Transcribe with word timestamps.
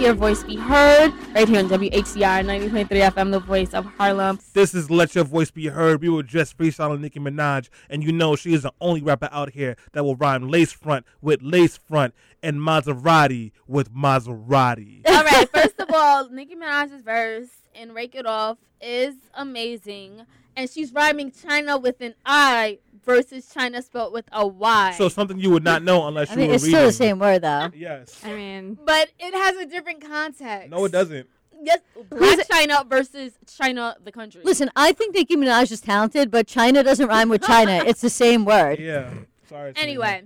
let 0.00 0.06
your 0.06 0.14
voice 0.14 0.42
be 0.42 0.56
heard 0.56 1.12
right 1.34 1.46
here 1.46 1.58
on 1.58 1.68
WHCR 1.68 2.42
90.3 2.42 2.88
FM, 2.88 3.32
the 3.32 3.38
voice 3.38 3.74
of 3.74 3.84
Harlem. 3.84 4.38
This 4.54 4.74
is 4.74 4.90
Let 4.90 5.14
Your 5.14 5.24
Voice 5.24 5.50
Be 5.50 5.66
Heard. 5.66 6.00
We 6.00 6.08
were 6.08 6.22
just 6.22 6.56
freestyling 6.56 7.00
Nicki 7.00 7.20
Minaj, 7.20 7.68
and 7.90 8.02
you 8.02 8.10
know 8.10 8.34
she 8.34 8.54
is 8.54 8.62
the 8.62 8.72
only 8.80 9.02
rapper 9.02 9.28
out 9.30 9.50
here 9.50 9.76
that 9.92 10.02
will 10.02 10.16
rhyme 10.16 10.48
lace 10.48 10.72
front 10.72 11.04
with 11.20 11.42
lace 11.42 11.76
front 11.76 12.14
and 12.42 12.56
Maserati 12.56 13.52
with 13.66 13.92
Maserati. 13.92 15.02
All 15.06 15.22
right, 15.22 15.46
first 15.54 15.78
of 15.78 15.90
all, 15.92 16.30
Nicki 16.30 16.56
Minaj's 16.56 17.02
verse 17.02 17.50
in 17.74 17.92
Rake 17.92 18.14
It 18.14 18.24
Up 18.24 18.58
is 18.80 19.16
amazing. 19.34 20.22
And 20.60 20.68
she's 20.68 20.92
rhyming 20.92 21.32
China 21.32 21.78
with 21.78 22.02
an 22.02 22.14
I 22.26 22.80
versus 23.02 23.48
China 23.50 23.80
spelled 23.80 24.12
with 24.12 24.26
a 24.30 24.46
Y. 24.46 24.94
So 24.98 25.08
something 25.08 25.38
you 25.38 25.48
would 25.48 25.64
not 25.64 25.82
know 25.82 26.06
unless 26.06 26.28
I 26.28 26.34
you 26.34 26.38
mean, 26.40 26.48
were 26.48 26.54
it's 26.56 26.64
reading. 26.64 26.76
still 26.76 26.86
the 26.88 26.92
same 26.92 27.18
word 27.18 27.40
though. 27.40 27.70
Yes. 27.74 28.20
I 28.22 28.34
mean, 28.34 28.78
but 28.84 29.08
it 29.18 29.32
has 29.32 29.56
a 29.56 29.64
different 29.64 30.06
context. 30.06 30.68
No, 30.68 30.84
it 30.84 30.92
doesn't. 30.92 31.26
Yes, 31.62 31.78
Blac 32.10 32.46
Chyna 32.46 32.86
versus 32.86 33.38
China, 33.46 33.96
the 34.04 34.12
country. 34.12 34.42
Listen, 34.44 34.70
I 34.76 34.92
think 34.92 35.14
Nicki 35.14 35.34
Minaj 35.34 35.72
is 35.72 35.80
talented, 35.80 36.30
but 36.30 36.46
China 36.46 36.82
doesn't 36.82 37.08
rhyme 37.08 37.30
with 37.30 37.42
China. 37.42 37.82
it's 37.86 38.02
the 38.02 38.10
same 38.10 38.44
word. 38.44 38.78
Yeah. 38.78 39.08
Sorry. 39.48 39.72
Selena. 39.72 39.78
Anyway, 39.78 40.22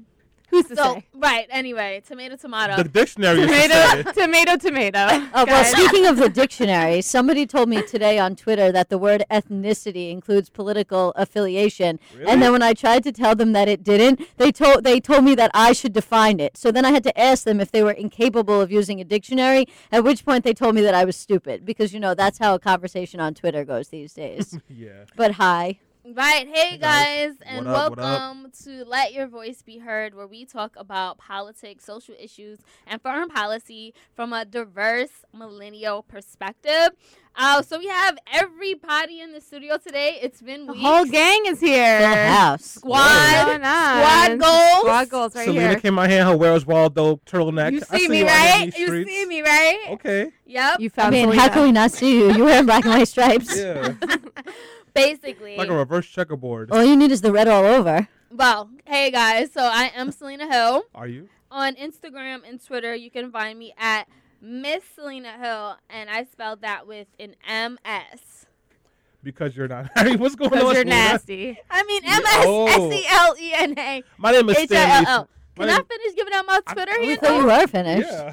who's 0.54 0.66
to 0.68 0.76
so 0.76 0.94
say? 0.94 1.04
right. 1.14 1.46
Anyway, 1.50 2.02
tomato, 2.06 2.36
tomato. 2.36 2.76
The 2.76 2.88
dictionary 2.88 3.40
is 3.40 3.46
to 3.46 3.52
Tomato, 3.68 4.12
say. 4.12 4.22
tomato, 4.22 4.56
tomato. 4.56 5.28
Oh, 5.34 5.45
well, 5.46 5.64
speaking 5.64 6.06
of 6.06 6.16
the 6.16 6.28
dictionary, 6.28 7.00
somebody 7.02 7.46
told 7.46 7.68
me 7.68 7.82
today 7.82 8.18
on 8.18 8.36
Twitter 8.36 8.70
that 8.72 8.88
the 8.88 8.98
word 8.98 9.24
ethnicity 9.30 10.10
includes 10.10 10.48
political 10.50 11.12
affiliation. 11.16 11.98
Really? 12.16 12.30
And 12.30 12.42
then 12.42 12.52
when 12.52 12.62
I 12.62 12.72
tried 12.74 13.02
to 13.04 13.12
tell 13.12 13.34
them 13.34 13.52
that 13.52 13.68
it 13.68 13.82
didn't, 13.84 14.20
they 14.36 14.52
told 14.52 14.84
they 14.84 15.00
told 15.00 15.24
me 15.24 15.34
that 15.34 15.50
I 15.54 15.72
should 15.72 15.92
define 15.92 16.40
it. 16.40 16.56
So 16.56 16.70
then 16.70 16.84
I 16.84 16.90
had 16.92 17.02
to 17.04 17.20
ask 17.20 17.45
them 17.45 17.60
if 17.60 17.70
they 17.73 17.82
were 17.82 17.92
incapable 17.92 18.60
of 18.60 18.70
using 18.70 19.00
a 19.00 19.04
dictionary, 19.04 19.66
at 19.92 20.04
which 20.04 20.24
point 20.24 20.45
they 20.45 20.54
told 20.54 20.74
me 20.74 20.80
that 20.82 20.95
I 20.95 21.04
was 21.04 21.16
stupid 21.16 21.64
because 21.64 21.92
you 21.92 22.00
know, 22.00 22.14
that's 22.14 22.38
how 22.38 22.54
a 22.54 22.59
conversation 22.59 23.20
on 23.20 23.34
Twitter 23.34 23.64
goes 23.64 23.88
these 23.88 24.12
days. 24.14 24.59
Yeah. 24.68 25.04
but 25.16 25.32
hi. 25.32 25.79
Right. 26.07 26.47
Hey, 26.47 26.77
guys. 26.77 27.30
guys, 27.30 27.37
and 27.47 27.66
up, 27.66 27.97
welcome 27.97 28.52
to 28.65 28.85
Let 28.85 29.15
Your 29.15 29.27
Voice 29.27 29.63
Be 29.63 29.79
Heard, 29.79 30.15
where 30.15 30.27
we 30.27 30.45
talk 30.45 30.74
about 30.77 31.16
politics, 31.16 31.83
social 31.87 32.15
issues, 32.21 32.59
and 32.87 33.01
foreign 33.01 33.30
policy 33.30 33.95
from 34.15 34.35
a 34.35 34.45
diverse 34.45 35.25
millennial 35.32 36.02
perspective. 36.02 36.91
Uh, 37.35 37.63
so 37.63 37.79
we 37.79 37.87
have 37.87 38.19
everybody 38.30 39.23
in 39.23 39.32
the 39.32 39.41
studio 39.41 39.79
today. 39.79 40.19
It's 40.21 40.43
been 40.43 40.66
The 40.66 40.75
whole 40.75 41.07
gang 41.07 41.47
is 41.47 41.59
here. 41.60 41.99
Full 42.01 42.15
house. 42.15 42.65
Squad. 42.66 43.47
Going 43.47 43.65
on. 43.65 43.99
Squad 43.99 44.41
goals. 44.41 44.80
Squad 44.80 45.09
goals 45.09 45.35
right 45.35 45.45
Selena 45.47 45.69
here. 45.71 45.80
came 45.80 45.99
out 45.99 46.10
here 46.10 46.21
in 46.21 46.27
her 46.27 46.37
Where's 46.37 46.66
Waldo 46.66 47.16
turtleneck. 47.25 47.73
You 47.73 47.82
I 47.91 47.99
see 47.99 48.09
me, 48.09 48.19
you 48.19 48.27
out 48.29 48.30
here 48.41 48.63
in 48.63 48.71
right? 48.71 48.79
You 48.79 49.07
see 49.07 49.27
me, 49.27 49.41
right? 49.41 49.85
Okay. 49.93 50.32
Yep. 50.45 50.80
You 50.80 50.87
I 50.87 51.01
found 51.01 51.13
mean, 51.13 51.25
Selena. 51.29 51.41
how 51.43 51.49
can 51.49 51.63
we 51.63 51.73
not 51.73 51.91
see 51.93 52.19
you? 52.19 52.30
You're 52.35 52.45
wearing 52.45 52.66
black 52.66 52.85
and 52.85 52.93
white 52.93 53.09
stripes. 53.09 53.57
Yeah. 53.59 53.95
Basically. 54.95 55.56
like 55.56 55.68
a 55.68 55.74
reverse 55.76 56.06
checkerboard. 56.06 56.70
All 56.70 56.84
you 56.84 56.96
need 56.96 57.10
is 57.10 57.20
the 57.20 57.32
red 57.32 57.48
all 57.48 57.64
over. 57.64 58.09
well, 58.30 58.70
hey, 58.87 59.10
guys. 59.10 59.52
So 59.52 59.62
I 59.62 59.90
am 59.95 60.10
Selena 60.12 60.51
Hill. 60.52 60.84
Are 60.95 61.06
you? 61.09 61.28
on 61.51 61.74
Instagram 61.76 62.40
and 62.48 62.64
Twitter, 62.64 62.95
you 62.96 63.10
can 63.12 63.30
find 63.30 63.56
me 63.59 63.73
at 63.78 64.09
Miss 64.41 64.82
Selena 64.97 65.32
Hill, 65.38 65.76
and 65.88 66.10
I 66.10 66.25
spelled 66.25 66.62
that 66.62 66.86
with 66.88 67.06
an 67.20 67.36
M 67.48 67.78
S. 67.84 68.47
Because 69.22 69.56
you're 69.56 69.69
not. 69.69 69.91
I 69.97 70.04
mean, 70.04 70.19
what's 70.19 70.34
going 70.34 70.50
Because 70.50 70.64
on? 70.69 70.75
you're 70.75 70.82
Selena? 70.84 70.97
nasty. 70.97 71.58
I 71.70 71.82
mean 71.84 72.03
Yeah, 72.04 72.16
M 72.16 72.22
S. 72.26 72.44
S 72.76 72.92
E 72.92 73.06
L 73.08 73.34
E 73.41 73.53
N 73.54 73.78
A 73.78 74.03
My 74.19 74.32
name 74.32 74.48
is 74.50 74.56
H 74.58 74.62
I 74.62 74.66
Stanley. 74.75 75.06
L 75.08 75.14
L. 75.20 75.28
My 75.56 75.66
Can 75.66 75.81
I 75.81 75.82
finish 75.84 76.16
giving 76.16 76.34
out 76.34 76.47
my 76.47 76.60
Twitter 76.72 76.92
I 76.92 76.98
We 76.98 77.06
handle? 77.08 77.28
thought 77.28 77.41
you 77.41 77.47
were 77.47 77.66
finished. 77.69 78.08
Yeah. 78.10 78.32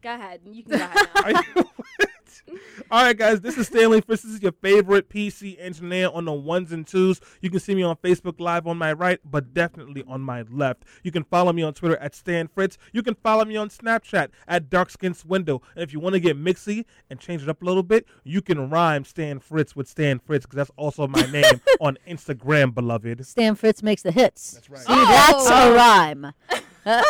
Go 0.00 0.14
ahead. 0.14 0.40
You 0.46 0.62
can 0.62 0.78
go 0.78 0.84
ahead. 0.84 1.44
now. 1.56 1.64
Are 2.48 2.52
you- 2.52 2.60
All 2.90 3.02
right, 3.04 3.16
guys. 3.16 3.40
This 3.40 3.56
is 3.58 3.66
Stanley 3.66 4.00
Fritz. 4.00 4.22
This 4.22 4.32
is 4.34 4.42
your 4.42 4.52
favorite 4.52 5.08
PC 5.08 5.56
engineer 5.60 6.08
on 6.12 6.24
the 6.24 6.32
ones 6.32 6.72
and 6.72 6.86
twos. 6.86 7.20
You 7.40 7.50
can 7.50 7.60
see 7.60 7.74
me 7.74 7.82
on 7.82 7.96
Facebook 7.96 8.40
Live 8.40 8.66
on 8.66 8.78
my 8.78 8.92
right, 8.92 9.18
but 9.24 9.52
definitely 9.54 10.04
on 10.06 10.20
my 10.20 10.42
left. 10.50 10.84
You 11.02 11.10
can 11.12 11.24
follow 11.24 11.52
me 11.52 11.62
on 11.62 11.74
Twitter 11.74 11.96
at 11.98 12.14
Stan 12.14 12.48
Fritz. 12.48 12.78
You 12.92 13.02
can 13.02 13.14
follow 13.14 13.44
me 13.44 13.56
on 13.56 13.68
Snapchat 13.68 14.28
at 14.48 14.68
Darkskins 14.70 15.24
Window. 15.24 15.62
And 15.74 15.82
if 15.82 15.92
you 15.92 16.00
want 16.00 16.14
to 16.14 16.20
get 16.20 16.38
mixy 16.38 16.84
and 17.10 17.18
change 17.20 17.42
it 17.42 17.48
up 17.48 17.62
a 17.62 17.64
little 17.64 17.82
bit, 17.82 18.06
you 18.24 18.40
can 18.42 18.70
rhyme 18.70 19.04
Stan 19.04 19.38
Fritz 19.40 19.76
with 19.76 19.88
Stan 19.88 20.18
Fritz 20.18 20.46
because 20.46 20.56
that's 20.56 20.70
also 20.76 21.06
my 21.06 21.22
name 21.30 21.44
on 21.80 21.98
Instagram, 22.08 22.74
beloved. 22.74 23.24
Stan 23.26 23.54
Fritz 23.54 23.82
makes 23.82 24.02
the 24.02 24.12
hits. 24.12 24.52
That's 24.52 24.70
right. 24.70 24.80
See, 24.80 24.86
Oh. 24.88 25.04
that's 25.06 25.48
a 25.48 25.62
oh. 25.70 25.74
rhyme. 25.74 26.32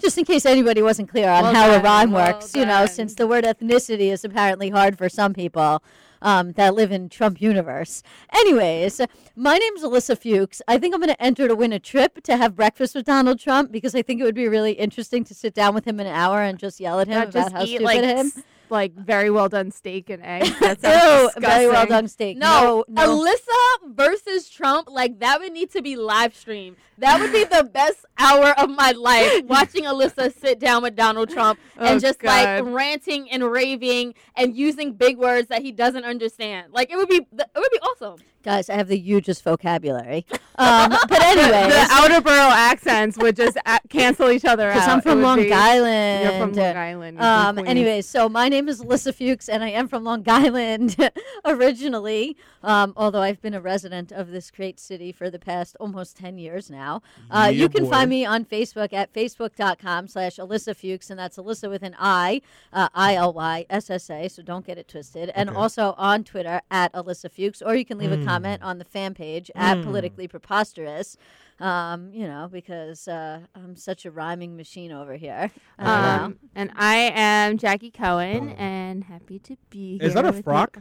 Just 0.00 0.18
in 0.18 0.24
case 0.24 0.46
anybody 0.46 0.82
wasn't 0.82 1.08
clear 1.08 1.28
on 1.28 1.42
Well 1.42 1.54
how 1.54 1.70
a 1.70 1.80
rhyme 1.80 2.12
well 2.12 2.32
works, 2.32 2.54
you 2.54 2.66
know, 2.66 2.86
since 2.86 3.14
the 3.14 3.26
word 3.26 3.44
ethnicity 3.44 4.12
is 4.12 4.24
apparently 4.24 4.70
hard 4.70 4.98
for 4.98 5.08
some 5.08 5.34
people 5.34 5.82
um, 6.22 6.52
that 6.52 6.74
live 6.74 6.92
in 6.92 7.08
Trump 7.08 7.40
universe. 7.40 8.02
Anyways, 8.32 9.00
my 9.36 9.58
name's 9.58 9.82
Alyssa 9.82 10.18
Fuchs. 10.18 10.62
I 10.68 10.78
think 10.78 10.94
I'm 10.94 11.00
going 11.00 11.12
to 11.12 11.22
enter 11.22 11.48
to 11.48 11.54
win 11.54 11.72
a 11.72 11.78
trip 11.78 12.22
to 12.24 12.36
have 12.36 12.56
breakfast 12.56 12.94
with 12.94 13.06
Donald 13.06 13.38
Trump 13.38 13.72
because 13.72 13.94
I 13.94 14.02
think 14.02 14.20
it 14.20 14.24
would 14.24 14.34
be 14.34 14.48
really 14.48 14.72
interesting 14.72 15.24
to 15.24 15.34
sit 15.34 15.54
down 15.54 15.74
with 15.74 15.86
him 15.86 16.00
an 16.00 16.06
hour 16.06 16.42
and 16.42 16.58
just 16.58 16.80
yell 16.80 17.00
at 17.00 17.08
him 17.08 17.18
Not 17.18 17.28
about 17.28 17.52
how 17.52 17.64
stupid 17.64 17.84
like 17.84 18.02
him. 18.02 18.32
Like 18.70 18.94
very 18.94 19.30
well 19.30 19.48
done 19.48 19.70
steak 19.70 20.10
and 20.10 20.22
eggs. 20.24 20.50
That 20.60 20.78
Ew, 20.82 21.30
sounds 21.30 21.34
very 21.38 21.66
well 21.68 21.86
done 21.86 22.08
steak. 22.08 22.36
No, 22.36 22.84
no, 22.88 23.04
no. 23.06 23.24
Alyssa 23.24 23.94
versus 23.94 24.48
Trump, 24.48 24.88
like 24.90 25.18
that 25.20 25.40
would 25.40 25.52
need 25.52 25.70
to 25.72 25.82
be 25.82 25.96
live 25.96 26.34
streamed. 26.36 26.76
That 26.98 27.18
would 27.20 27.32
be 27.32 27.44
the 27.44 27.64
best 27.64 28.04
hour 28.18 28.50
of 28.58 28.68
my 28.70 28.92
life, 28.92 29.44
watching 29.46 29.84
Alyssa 29.84 30.32
sit 30.38 30.58
down 30.58 30.82
with 30.82 30.94
Donald 30.96 31.30
Trump 31.30 31.58
and 31.76 31.96
Oh, 31.96 31.98
just 31.98 32.22
like 32.22 32.62
ranting 32.64 33.30
and 33.30 33.42
raving 33.50 34.14
and 34.36 34.54
using 34.56 34.92
big 34.92 35.16
words 35.18 35.48
that 35.48 35.62
he 35.62 35.72
doesn't 35.72 36.04
understand. 36.04 36.72
Like 36.72 36.90
it 36.90 36.96
would 36.96 37.08
be, 37.08 37.16
it 37.16 37.48
would 37.56 37.72
be 37.72 37.78
awesome. 37.80 38.18
Guys, 38.42 38.70
I 38.70 38.74
have 38.76 38.88
the 38.88 38.96
hugest 38.98 39.44
vocabulary. 39.44 40.24
Um, 40.56 40.90
but 41.08 41.22
anyway, 41.22 41.68
the 41.68 41.86
outer 41.90 42.22
borough 42.22 42.50
accents 42.50 43.18
would 43.18 43.36
just 43.36 43.58
a- 43.66 43.80
cancel 43.90 44.30
each 44.30 44.46
other 44.46 44.70
out. 44.70 44.74
because 44.74 44.88
I'm 44.88 45.00
from 45.02 45.20
Long 45.20 45.38
be- 45.42 45.52
Island. 45.52 46.22
You're 46.24 46.40
from 46.40 46.52
Long 46.54 46.76
Island. 46.76 47.18
you're 47.18 47.26
Um, 47.26 47.54
Queens. 47.56 47.68
anyways, 47.68 48.06
so 48.08 48.30
my 48.30 48.48
name 48.48 48.68
is 48.70 48.80
Alyssa 48.82 49.14
Fuchs, 49.14 49.48
and 49.50 49.62
I 49.62 49.68
am 49.68 49.88
from 49.88 50.04
Long 50.04 50.24
Island 50.26 50.96
originally. 51.44 52.34
Um, 52.62 52.92
although 52.96 53.20
I've 53.22 53.40
been 53.42 53.54
a 53.54 53.60
resident 53.60 54.10
of 54.12 54.30
this 54.30 54.50
great 54.50 54.80
city 54.80 55.12
for 55.12 55.28
the 55.30 55.38
past 55.38 55.76
almost 55.80 56.16
ten 56.16 56.38
years 56.38 56.70
now. 56.70 57.02
Uh, 57.30 57.44
Yeah, 57.52 57.62
you 57.62 57.68
can 57.68 57.84
boy. 57.84 57.90
find 57.90 58.08
me 58.10 58.24
on 58.24 58.44
Facebook 58.46 58.92
at 58.94 59.12
facebook.com/slash 59.14 60.36
Alyssa 60.36 60.74
Fuchs, 60.76 61.10
and 61.10 61.18
that's 61.18 61.36
Alyssa 61.36 61.68
with 61.70 61.82
an 61.82 61.94
I, 61.98 62.42
uh, 62.72 62.88
I 62.94 63.14
L 63.16 63.32
Y 63.34 63.66
S 63.70 63.90
S 63.90 64.08
A. 64.10 64.28
So 64.28 64.42
don't 64.42 64.66
get 64.66 64.78
it 64.78 64.88
twisted. 64.88 65.30
And 65.34 65.50
Okay. 65.50 65.58
also 65.58 65.94
on 65.98 66.24
Twitter 66.24 66.60
at 66.70 66.92
Alyssa 66.92 67.30
Fuchs, 67.30 67.62
or 67.62 67.74
you 67.74 67.84
can 67.84 67.98
leave 67.98 68.12
a 68.12 68.16
Mm. 68.16 68.26
Comment 68.34 68.62
on 68.62 68.78
the 68.78 68.84
fan 68.84 69.14
page 69.14 69.50
at 69.54 69.78
Mm. 69.78 69.84
Politically 69.84 70.28
Preposterous. 70.28 71.16
Um, 71.58 72.10
you 72.14 72.26
know, 72.26 72.48
because 72.50 73.06
uh, 73.06 73.40
I'm 73.54 73.76
such 73.76 74.06
a 74.06 74.10
rhyming 74.10 74.56
machine 74.56 74.92
over 74.92 75.14
here. 75.16 75.50
I. 75.78 76.16
Um, 76.16 76.38
and 76.54 76.70
I 76.74 77.12
am 77.14 77.58
Jackie 77.58 77.90
Cohen, 77.90 78.50
and 78.52 79.04
happy 79.04 79.38
to 79.40 79.56
be 79.68 79.98
here. 79.98 80.06
Is 80.08 80.14
that 80.14 80.24
a 80.24 80.28
with 80.28 80.36
you. 80.36 80.42
frock? 80.42 80.78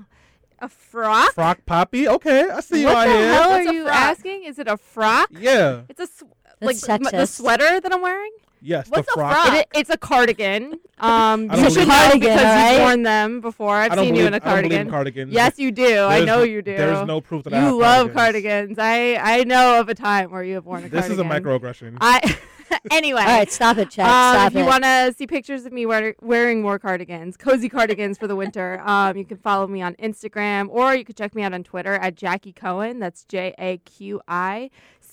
A 0.59 0.69
frock? 0.69 1.33
Frock 1.33 1.65
Poppy? 1.65 2.07
Okay, 2.07 2.49
I 2.49 2.61
see 2.61 2.79
you 2.81 2.85
what 2.87 2.95
out 2.95 3.11
the 3.11 3.17
here. 3.17 3.33
hell 3.33 3.49
What's 3.49 3.67
are 3.67 3.73
you 3.73 3.83
frock? 3.83 3.95
asking? 3.95 4.43
Is 4.45 4.57
it 4.59 4.67
a 4.69 4.77
frock? 4.77 5.29
Yeah. 5.37 5.81
It's 5.89 5.99
a 5.99 6.07
sw- 6.07 6.23
like 6.61 6.77
m- 6.89 7.03
the 7.11 7.25
sweater 7.25 7.79
that 7.81 7.93
I'm 7.93 8.01
wearing. 8.01 8.31
Yes, 8.61 8.87
What's 8.89 9.07
the 9.07 9.13
a 9.13 9.15
frock. 9.15 9.33
frock? 9.45 9.55
It, 9.57 9.67
it's 9.73 9.89
a 9.89 9.97
cardigan. 9.97 10.75
Um, 10.99 11.49
I 11.49 11.55
you 11.55 11.61
don't 11.61 11.71
should 11.71 11.73
believe- 11.75 11.87
know 11.87 11.93
Cardigan, 11.95 12.19
because 12.19 12.39
alright? 12.41 12.71
you've 12.73 12.81
worn 12.81 13.03
them 13.03 13.39
before. 13.39 13.73
I've 13.77 13.93
seen 13.93 13.99
believe, 14.09 14.15
you 14.17 14.27
in 14.27 14.33
a 14.33 14.35
I 14.35 14.39
don't 14.39 14.47
in 14.47 14.51
cardigan. 14.63 14.89
cardigans. 14.89 15.31
Yes, 15.31 15.57
you 15.57 15.71
do. 15.71 15.99
I 16.03 16.25
know 16.25 16.43
you 16.43 16.61
do. 16.61 16.75
There's 16.75 17.07
no 17.07 17.21
proof 17.21 17.45
that 17.45 17.53
I 17.53 17.59
you 17.59 17.65
have 17.67 17.75
love 17.75 18.13
cardigans. 18.13 18.75
cardigans. 18.75 18.79
I 18.79 19.15
I 19.39 19.43
know 19.45 19.79
of 19.79 19.87
a 19.87 19.95
time 19.95 20.29
where 20.29 20.43
you 20.43 20.55
have 20.55 20.65
worn 20.65 20.79
a 20.83 20.89
cardigan. 20.89 20.99
This 21.01 21.09
is 21.09 21.19
a 21.19 21.23
microaggression. 21.23 21.99
I 22.01 22.35
anyway. 22.91 23.21
All 23.21 23.27
right, 23.27 23.49
stop 23.49 23.77
it, 23.77 23.91
Chad. 23.91 24.07
Um, 24.07 24.35
stop 24.35 24.51
if 24.51 24.57
you 24.59 24.65
want 24.65 24.83
to 24.83 25.13
see 25.17 25.25
pictures 25.25 25.65
of 25.65 25.71
me 25.71 25.85
wear- 25.85 26.15
wearing 26.21 26.61
more 26.61 26.77
cardigans, 26.79 27.37
cozy 27.37 27.69
cardigans 27.69 28.17
for 28.17 28.27
the 28.27 28.35
winter, 28.35 28.81
um, 28.85 29.15
you 29.15 29.23
can 29.23 29.37
follow 29.37 29.67
me 29.67 29.81
on 29.81 29.95
Instagram 29.95 30.67
or 30.69 30.93
you 30.95 31.05
can 31.05 31.15
check 31.15 31.33
me 31.33 31.43
out 31.43 31.53
on 31.53 31.63
Twitter 31.63 31.93
at 31.93 32.15
Jackie 32.15 32.51
Cohen. 32.51 32.99
That's 32.99 33.23
J 33.23 33.53
A 33.57 33.77
Q 33.77 34.19
I 34.27 34.69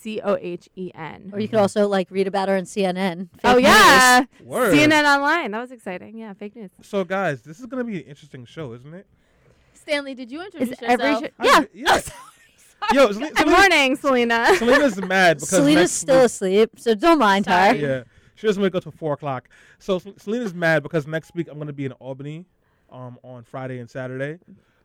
C 0.06 0.20
O 0.22 0.36
H 0.40 0.68
E 0.76 0.92
N. 0.94 1.30
or 1.32 1.40
you 1.40 1.48
could 1.48 1.58
also 1.58 1.88
like 1.88 2.06
read 2.12 2.28
about 2.28 2.48
her 2.48 2.56
on 2.56 2.62
CNN. 2.62 3.28
Fake 3.32 3.40
Oh 3.42 3.54
news. 3.54 3.64
yeah, 3.64 4.24
Word. 4.44 4.72
CNN 4.72 5.02
Online. 5.04 5.50
That 5.50 5.60
was 5.60 5.72
exciting. 5.72 6.16
Yeah, 6.16 6.32
fake 6.32 6.54
news. 6.54 6.70
So, 6.80 7.02
guys, 7.02 7.42
this 7.42 7.58
is 7.58 7.66
going 7.66 7.84
to 7.84 7.90
be 7.90 7.98
an 8.02 8.06
interesting 8.06 8.44
show, 8.44 8.72
isn't 8.74 8.94
it? 8.94 9.04
Stanley, 9.74 10.14
did 10.14 10.30
you 10.30 10.44
introduce 10.44 10.70
Is 10.70 10.78
every 10.80 11.06
yourself? 11.10 11.24
sh- 11.24 11.30
I- 11.40 11.44
yeah. 11.44 11.64
yeah. 11.74 12.00
Yo, 12.92 13.10
Selena, 13.10 13.32
Good 13.34 13.48
morning, 13.48 13.96
Selena. 13.96 14.46
Selena's 14.58 14.96
mad 15.02 15.38
because 15.38 15.48
Selena's 15.48 15.74
next 15.74 15.92
still 15.92 16.20
asleep, 16.24 16.70
so 16.76 16.94
don't 16.94 17.18
mind 17.18 17.46
her. 17.46 17.74
Yeah, 17.74 18.02
she 18.36 18.46
doesn't 18.46 18.62
wake 18.62 18.76
up 18.76 18.84
till 18.84 18.92
four 18.92 19.14
o'clock. 19.14 19.48
So 19.80 19.98
Sel- 19.98 20.14
Selena's 20.18 20.54
mad 20.54 20.84
because 20.84 21.04
next 21.08 21.34
week 21.34 21.48
I'm 21.48 21.56
going 21.56 21.66
to 21.66 21.72
be 21.72 21.84
in 21.86 21.92
Albany, 21.92 22.44
um, 22.92 23.18
on 23.24 23.42
Friday 23.42 23.80
and 23.80 23.90
Saturday, 23.90 24.38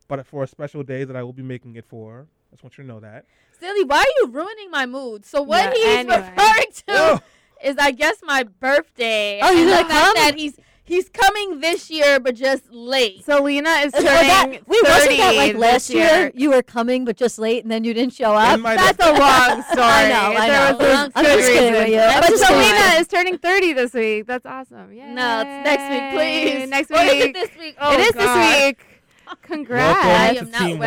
but 0.07 0.25
for 0.25 0.41
a 0.41 0.47
special 0.47 0.81
day 0.81 1.03
that 1.03 1.15
I 1.15 1.21
will 1.21 1.31
be 1.33 1.43
making 1.43 1.75
it 1.75 1.85
for. 1.85 2.25
I 2.51 2.55
just 2.55 2.63
want 2.63 2.77
you 2.77 2.83
to 2.83 2.87
know 2.87 2.99
that. 2.99 3.25
Stanley, 3.57 3.83
why 3.83 3.99
are 3.99 4.13
you 4.21 4.27
ruining 4.31 4.69
my 4.71 4.85
mood? 4.85 5.25
So 5.25 5.41
what 5.41 5.63
Yeah, 5.63 5.73
he's 5.73 5.85
anyway. 5.97 6.17
referring 6.35 6.71
to 6.73 6.83
Yo. 7.63 7.69
is, 7.69 7.77
I 7.77 7.91
guess, 7.91 8.17
my 8.23 8.43
birthday. 8.43 9.39
Oh, 9.41 9.51
he's 9.51 9.61
and 9.61 9.69
the 9.69 9.73
gonna 9.75 9.89
fact 9.89 10.05
come? 10.05 10.13
that 10.15 10.35
he's 10.35 10.57
He's 10.83 11.07
coming 11.07 11.61
this 11.61 11.89
year, 11.89 12.19
but 12.19 12.35
just 12.35 12.69
late. 12.69 13.23
So 13.23 13.43
Lena 13.43 13.69
is 13.69 13.93
Oh, 13.95 14.01
turning 14.01 14.27
that- 14.27 14.49
wait, 14.67 14.83
wasn't 14.83 15.17
that 15.19 15.35
like 15.37 15.51
this 15.53 15.61
last 15.61 15.89
year? 15.89 16.31
You 16.33 16.49
were 16.49 16.63
coming, 16.63 17.05
but 17.05 17.15
just 17.15 17.39
late, 17.39 17.63
and 17.63 17.71
then 17.71 17.85
you 17.85 17.93
didn't 17.93 18.11
show 18.13 18.33
up. 18.33 18.59
That's 18.61 18.99
a 18.99 19.13
long 19.13 19.61
story. 19.71 19.79
I 19.83 20.09
know, 20.09 20.33
I 20.37 20.49
There 20.49 20.71
know. 20.73 20.77
was 20.79 20.87
a 21.07 21.11
I'm 21.15 21.23
good 21.23 21.37
just 21.37 21.47
kidding 21.47 21.73
reason. 21.73 21.73
with 21.83 21.89
you. 21.93 21.99
I'm 21.99 22.19
But 22.21 22.29
just 22.31 22.43
kidding. 22.45 22.63
Selena 22.65 22.99
is 22.99 23.07
turning 23.07 23.37
30 23.37 23.73
this 23.73 23.93
week. 23.93 24.25
That's 24.25 24.45
awesome. 24.45 24.91
Yeah. 24.91 25.13
No, 25.13 25.41
it's 25.41 25.65
next 25.65 25.89
week, 25.91 26.11
please. 26.19 26.69
Next 26.69 26.91
Or 26.91 26.97
is 26.99 27.11
it 27.13 27.25
week. 27.27 27.33
this 27.35 27.49
week? 27.57 27.75
Oh, 27.79 27.93
it 27.93 27.99
is 28.01 28.11
God. 28.11 28.35
this 28.35 28.65
week. 28.65 28.85
Congrats. 29.43 29.99
I 30.03 30.07
Welcome 30.33 30.37
am 30.39 30.45
to 30.45 30.51
not 30.51 30.67
Team 30.67 30.79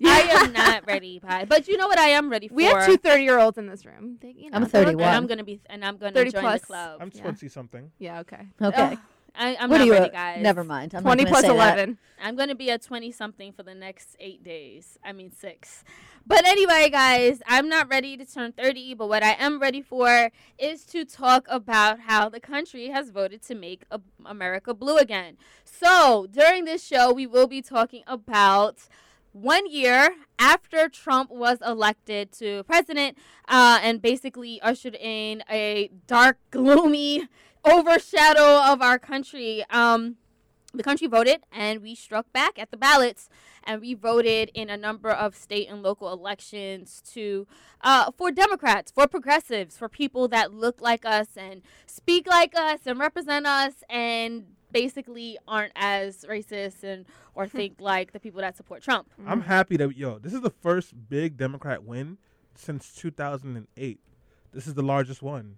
ready. 0.00 0.28
Washed. 0.28 0.36
I 0.42 0.44
am 0.44 0.52
not 0.52 0.86
ready, 0.86 1.20
Pie. 1.20 1.44
But 1.46 1.68
you 1.68 1.76
know 1.76 1.88
what? 1.88 1.98
I 1.98 2.08
am 2.10 2.30
ready 2.30 2.48
for. 2.48 2.54
We 2.54 2.64
have 2.64 2.86
two 2.86 2.96
30 2.96 3.22
year 3.22 3.38
olds 3.38 3.58
in 3.58 3.66
this 3.66 3.84
room. 3.86 4.18
They, 4.20 4.34
you 4.36 4.50
know, 4.50 4.56
I'm 4.56 4.66
31. 4.66 5.02
and 5.06 5.16
I'm 5.16 5.26
gonna 5.26 5.44
be, 5.44 5.60
and 5.66 5.84
I'm 5.84 5.96
gonna 5.96 6.12
30 6.12 6.30
join 6.32 6.42
plus. 6.42 6.60
the 6.60 6.66
club. 6.66 6.98
I'm 7.00 7.10
Yeah. 7.14 7.22
20 7.22 7.48
something. 7.48 7.90
Yeah, 7.98 8.20
okay. 8.20 8.46
Okay. 8.60 8.82
Ugh, 8.92 8.98
I, 9.40 9.56
I'm 9.60 9.70
what 9.70 9.78
not 9.78 9.80
are 9.82 9.86
you? 9.86 9.92
ready, 9.92 10.06
uh, 10.06 10.12
guys. 10.12 10.42
Never 10.42 10.64
mind. 10.64 10.94
I'm 10.94 11.02
20 11.02 11.24
gonna 11.24 11.30
plus 11.30 11.42
say 11.42 11.48
that. 11.56 11.74
11. 11.78 11.98
I'm 12.20 12.34
gonna 12.36 12.54
be 12.56 12.70
a 12.70 12.78
20 12.78 13.12
something 13.12 13.52
for 13.52 13.62
the 13.62 13.74
next 13.74 14.16
eight 14.18 14.42
days. 14.42 14.98
I 15.04 15.12
mean 15.12 15.30
six. 15.30 15.84
But 16.26 16.44
anyway, 16.46 16.90
guys, 16.90 17.40
I'm 17.46 17.68
not 17.68 17.88
ready 17.88 18.16
to 18.16 18.24
turn 18.26 18.52
30. 18.52 18.94
But 18.94 19.08
what 19.08 19.22
I 19.22 19.32
am 19.38 19.60
ready 19.60 19.80
for 19.80 20.30
is 20.58 20.84
to 20.86 21.04
talk 21.04 21.46
about 21.48 22.00
how 22.00 22.28
the 22.28 22.40
country 22.40 22.88
has 22.88 23.10
voted 23.10 23.42
to 23.42 23.54
make 23.54 23.84
America 24.26 24.74
blue 24.74 24.96
again. 24.98 25.36
So 25.64 26.26
during 26.30 26.64
this 26.64 26.84
show, 26.84 27.12
we 27.12 27.26
will 27.26 27.46
be 27.46 27.62
talking 27.62 28.02
about 28.06 28.88
one 29.42 29.70
year 29.70 30.16
after 30.38 30.88
Trump 30.88 31.30
was 31.30 31.58
elected 31.64 32.32
to 32.32 32.64
president 32.64 33.16
uh, 33.48 33.78
and 33.82 34.02
basically 34.02 34.60
ushered 34.62 34.96
in 34.96 35.42
a 35.48 35.90
dark, 36.06 36.38
gloomy 36.50 37.28
overshadow 37.64 38.62
of 38.72 38.82
our 38.82 38.98
country. 38.98 39.64
Um, 39.70 40.16
the 40.74 40.82
country 40.82 41.06
voted 41.06 41.40
and 41.50 41.82
we 41.82 41.94
struck 41.94 42.30
back 42.32 42.58
at 42.58 42.70
the 42.70 42.76
ballots 42.76 43.28
and 43.64 43.80
we 43.80 43.94
voted 43.94 44.50
in 44.54 44.68
a 44.68 44.76
number 44.76 45.10
of 45.10 45.34
state 45.34 45.68
and 45.68 45.82
local 45.82 46.12
elections 46.12 47.02
to 47.12 47.46
uh, 47.80 48.10
for 48.16 48.30
democrats 48.30 48.92
for 48.92 49.06
progressives 49.06 49.78
for 49.78 49.88
people 49.88 50.28
that 50.28 50.52
look 50.52 50.82
like 50.82 51.06
us 51.06 51.28
and 51.38 51.62
speak 51.86 52.26
like 52.26 52.54
us 52.54 52.80
and 52.84 52.98
represent 52.98 53.46
us 53.46 53.82
and 53.88 54.44
basically 54.72 55.38
aren't 55.46 55.72
as 55.76 56.24
racist 56.28 56.82
and 56.82 57.06
or 57.34 57.46
think 57.58 57.76
like 57.80 58.12
the 58.12 58.20
people 58.20 58.40
that 58.40 58.56
support 58.56 58.82
trump 58.82 59.08
I'm 59.26 59.42
happy 59.42 59.76
that 59.78 59.96
yo, 59.96 60.18
this 60.18 60.32
is 60.32 60.40
the 60.40 60.50
first 60.50 60.94
big 61.08 61.36
Democrat 61.36 61.84
win 61.84 62.18
since 62.54 62.92
2008. 62.94 64.00
This 64.52 64.66
is 64.66 64.74
the 64.74 64.82
largest 64.82 65.22
one. 65.22 65.56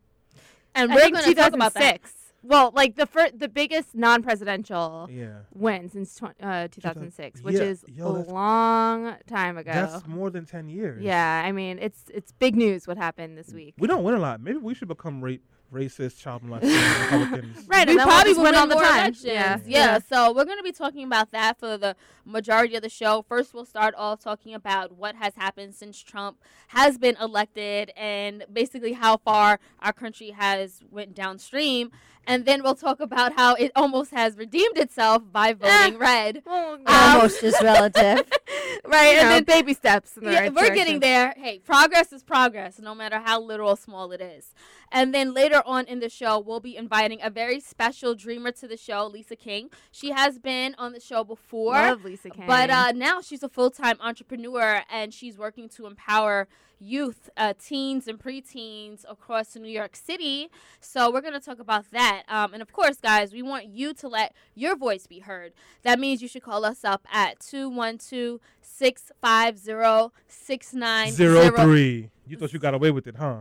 and 0.74 0.90
I 0.92 0.94
we're 0.94 1.00
think 1.00 1.14
going 1.14 1.26
to 1.28 1.34
talk 1.34 1.52
about 1.54 1.74
that 1.74 1.80
2006. 2.02 2.14
Well, 2.42 2.72
like 2.74 2.96
the 2.96 3.04
first, 3.06 3.38
the 3.38 3.48
biggest 3.50 3.94
non-presidential 3.94 5.08
Yeah. 5.10 5.40
win 5.54 5.90
since 5.90 6.14
tw- 6.16 6.42
uh, 6.42 6.68
2006, 6.68 7.42
which 7.42 7.56
Yeah, 7.56 7.62
is 7.62 7.84
yo, 7.86 8.06
a 8.06 8.24
long 8.32 9.16
time 9.26 9.58
ago. 9.58 9.70
That's 9.72 10.06
more 10.06 10.30
than 10.30 10.46
10 10.46 10.68
years. 10.70 11.02
yeah, 11.02 11.42
I 11.44 11.52
mean, 11.52 11.78
it's 11.78 12.04
it's 12.14 12.32
big 12.32 12.56
news 12.56 12.86
what 12.88 12.96
happened 12.96 13.36
this 13.36 13.52
week. 13.52 13.74
We 13.78 13.86
don't 13.88 14.02
win 14.04 14.14
a 14.14 14.18
lot. 14.18 14.40
Maybe 14.40 14.56
we 14.58 14.74
should 14.74 14.88
become 14.88 15.22
ra- 15.22 15.34
racist, 15.72 16.18
child 16.20 16.42
molesting 16.42 16.70
Republicans. 17.20 17.66
Right, 17.68 17.86
we 17.88 17.94
and 17.94 18.02
probably 18.02 18.30
just 18.30 18.36
will 18.38 18.44
win 18.44 18.52
win 18.52 18.60
all 18.60 18.66
the 18.66 18.74
more 18.74 18.82
time. 18.84 18.98
elections. 19.00 19.24
Yeah. 19.24 19.58
Yeah. 19.66 19.98
So 20.08 20.32
we're 20.32 20.44
going 20.44 20.58
to 20.58 20.62
be 20.64 20.72
talking 20.72 21.04
about 21.04 21.30
that 21.32 21.58
for 21.58 21.76
the 21.78 21.96
majority 22.24 22.74
of 22.76 22.82
the 22.82 22.88
show. 22.88 23.24
First, 23.28 23.54
we'll 23.54 23.64
start 23.64 23.94
off 23.96 24.20
talking 24.20 24.54
about 24.54 24.92
what 24.96 25.14
has 25.16 25.34
happened 25.36 25.74
since 25.74 26.00
Trump 26.02 26.38
has 26.68 26.98
been 26.98 27.16
elected 27.20 27.92
and 27.96 28.44
basically 28.52 28.92
how 28.94 29.16
far 29.18 29.58
our 29.80 29.92
country 29.92 30.30
has 30.30 30.80
went 30.90 31.14
downstream. 31.14 31.90
And 32.26 32.44
then 32.44 32.62
we'll 32.62 32.74
talk 32.74 33.00
about 33.00 33.32
how 33.32 33.54
it 33.54 33.72
almost 33.74 34.10
has 34.10 34.36
redeemed 34.36 34.76
itself 34.76 35.22
by 35.32 35.54
voting 35.54 35.98
red. 35.98 36.42
Well, 36.46 36.74
Um, 36.74 36.82
Almost 36.86 37.42
is 37.42 37.56
relative. 37.62 38.30
right. 38.84 39.12
you 39.12 39.18
and 39.18 39.28
know, 39.28 39.28
then 39.30 39.44
baby 39.44 39.72
steps. 39.72 40.16
In 40.18 40.24
the 40.24 40.32
yeah, 40.32 40.40
right 40.40 40.54
we're 40.54 40.74
getting 40.74 41.00
there. 41.00 41.32
Hey, 41.36 41.58
progress 41.60 42.12
is 42.12 42.22
progress, 42.22 42.78
no 42.78 42.94
matter 42.94 43.18
how 43.24 43.40
little 43.40 43.68
or 43.70 43.76
small 43.76 44.12
it 44.12 44.20
is. 44.20 44.52
And 44.92 45.14
then 45.14 45.32
later 45.32 45.59
on 45.66 45.86
in 45.86 46.00
the 46.00 46.08
show, 46.08 46.38
we'll 46.38 46.60
be 46.60 46.76
inviting 46.76 47.20
a 47.22 47.30
very 47.30 47.60
special 47.60 48.14
dreamer 48.14 48.52
to 48.52 48.68
the 48.68 48.76
show, 48.76 49.06
Lisa 49.06 49.36
King. 49.36 49.70
She 49.90 50.10
has 50.10 50.38
been 50.38 50.74
on 50.78 50.92
the 50.92 51.00
show 51.00 51.24
before. 51.24 51.74
Love 51.74 52.04
Lisa 52.04 52.30
Kane. 52.30 52.46
But 52.46 52.70
uh, 52.70 52.92
now 52.92 53.20
she's 53.20 53.42
a 53.42 53.48
full 53.48 53.70
time 53.70 53.96
entrepreneur 54.00 54.82
and 54.90 55.12
she's 55.12 55.38
working 55.38 55.68
to 55.70 55.86
empower 55.86 56.48
youth, 56.80 57.28
uh, 57.36 57.52
teens, 57.62 58.08
and 58.08 58.18
preteens 58.18 59.04
across 59.08 59.54
New 59.54 59.68
York 59.68 59.94
City. 59.94 60.48
So 60.80 61.12
we're 61.12 61.20
going 61.20 61.34
to 61.34 61.40
talk 61.40 61.60
about 61.60 61.90
that. 61.92 62.22
Um, 62.28 62.54
and 62.54 62.62
of 62.62 62.72
course, 62.72 62.96
guys, 62.96 63.32
we 63.32 63.42
want 63.42 63.66
you 63.66 63.92
to 63.94 64.08
let 64.08 64.34
your 64.54 64.76
voice 64.76 65.06
be 65.06 65.20
heard. 65.20 65.52
That 65.82 66.00
means 66.00 66.22
you 66.22 66.28
should 66.28 66.42
call 66.42 66.64
us 66.64 66.84
up 66.84 67.06
at 67.12 67.40
212 67.40 68.40
650 68.62 70.14
6903. 70.26 72.10
You 72.26 72.36
thought 72.36 72.52
you 72.52 72.58
got 72.58 72.74
away 72.74 72.90
with 72.90 73.06
it, 73.06 73.16
huh? 73.16 73.40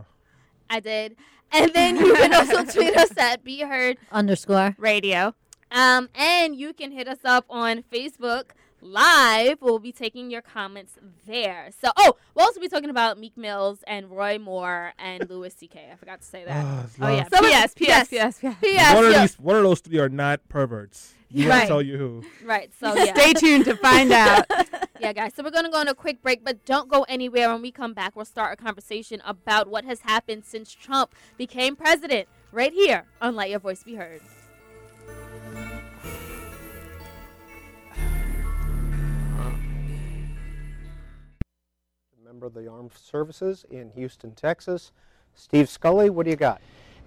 I 0.68 0.80
did. 0.80 1.16
And 1.52 1.72
then 1.72 1.96
you 1.96 2.14
can 2.14 2.32
also 2.34 2.64
tweet 2.72 2.96
us 2.96 3.16
at 3.16 3.42
Be 3.44 3.60
Heard 3.60 3.98
Underscore. 4.12 4.74
radio. 4.78 5.34
Um, 5.70 6.08
and 6.14 6.56
you 6.56 6.72
can 6.72 6.90
hit 6.92 7.06
us 7.08 7.18
up 7.24 7.44
on 7.48 7.82
Facebook 7.92 8.50
Live. 8.82 9.58
We'll 9.60 9.78
be 9.78 9.92
taking 9.92 10.30
your 10.30 10.40
comments 10.42 10.94
there. 11.26 11.68
So, 11.82 11.90
oh, 11.96 12.16
we'll 12.34 12.46
also 12.46 12.60
be 12.60 12.68
talking 12.68 12.88
about 12.90 13.18
Meek 13.18 13.36
Mills 13.36 13.84
and 13.86 14.10
Roy 14.10 14.38
Moore 14.38 14.94
and 14.98 15.28
Louis 15.28 15.52
C.K. 15.54 15.90
I 15.92 15.96
forgot 15.96 16.20
to 16.22 16.26
say 16.26 16.44
that. 16.44 16.64
Ah, 16.64 16.86
Oh 17.02 17.08
yeah. 17.08 17.16
love. 17.18 17.28
So 17.32 17.40
P.S. 17.40 17.50
yes. 17.52 17.74
P.S. 17.74 18.08
P.S. 18.08 18.38
P.S. 18.40 18.56
P.S. 18.62 18.94
one 18.94 19.04
of 19.04 19.14
these, 19.14 19.38
one 19.38 19.56
of 19.56 19.62
those 19.62 19.80
three 19.80 19.98
are 19.98 20.08
not 20.08 20.40
perverts. 20.48 21.14
You 21.32 21.48
Right. 21.48 21.60
right. 21.60 21.68
tell 21.68 21.80
you 21.82 21.96
who. 21.96 22.24
Right. 22.44 22.70
So 22.78 22.94
yeah. 22.96 23.14
Stay 23.14 23.32
tuned 23.34 23.64
to 23.66 23.76
find 23.76 24.10
out. 24.24 24.44
yeah, 24.98 25.12
guys. 25.12 25.32
So 25.34 25.42
we're 25.44 25.50
gonna 25.50 25.70
go 25.70 25.78
on 25.78 25.88
a 25.88 25.94
quick 25.94 26.22
break, 26.22 26.44
but 26.44 26.64
don't 26.64 26.88
go 26.88 27.04
anywhere. 27.08 27.48
When 27.52 27.62
we 27.62 27.70
come 27.70 27.94
back, 27.94 28.16
we'll 28.16 28.24
start 28.24 28.58
a 28.58 28.62
conversation 28.62 29.22
about 29.24 29.68
what 29.68 29.84
has 29.84 30.00
happened 30.00 30.44
since 30.44 30.72
Trump 30.74 31.14
became 31.36 31.76
president. 31.76 32.28
Right 32.52 32.72
here 32.72 33.04
on 33.22 33.36
Let 33.36 33.48
Your 33.50 33.60
Voice 33.60 33.84
Be 33.84 33.94
Heard. 33.94 34.20
member 42.24 42.46
of 42.46 42.54
the 42.54 42.68
Armed 42.70 42.92
Services 42.94 43.64
in 43.70 43.90
Houston, 43.90 44.32
Texas. 44.34 44.92
Steve 45.34 45.68
Scully, 45.68 46.10
what 46.10 46.24
do 46.24 46.30
you 46.30 46.36
got? 46.36 46.60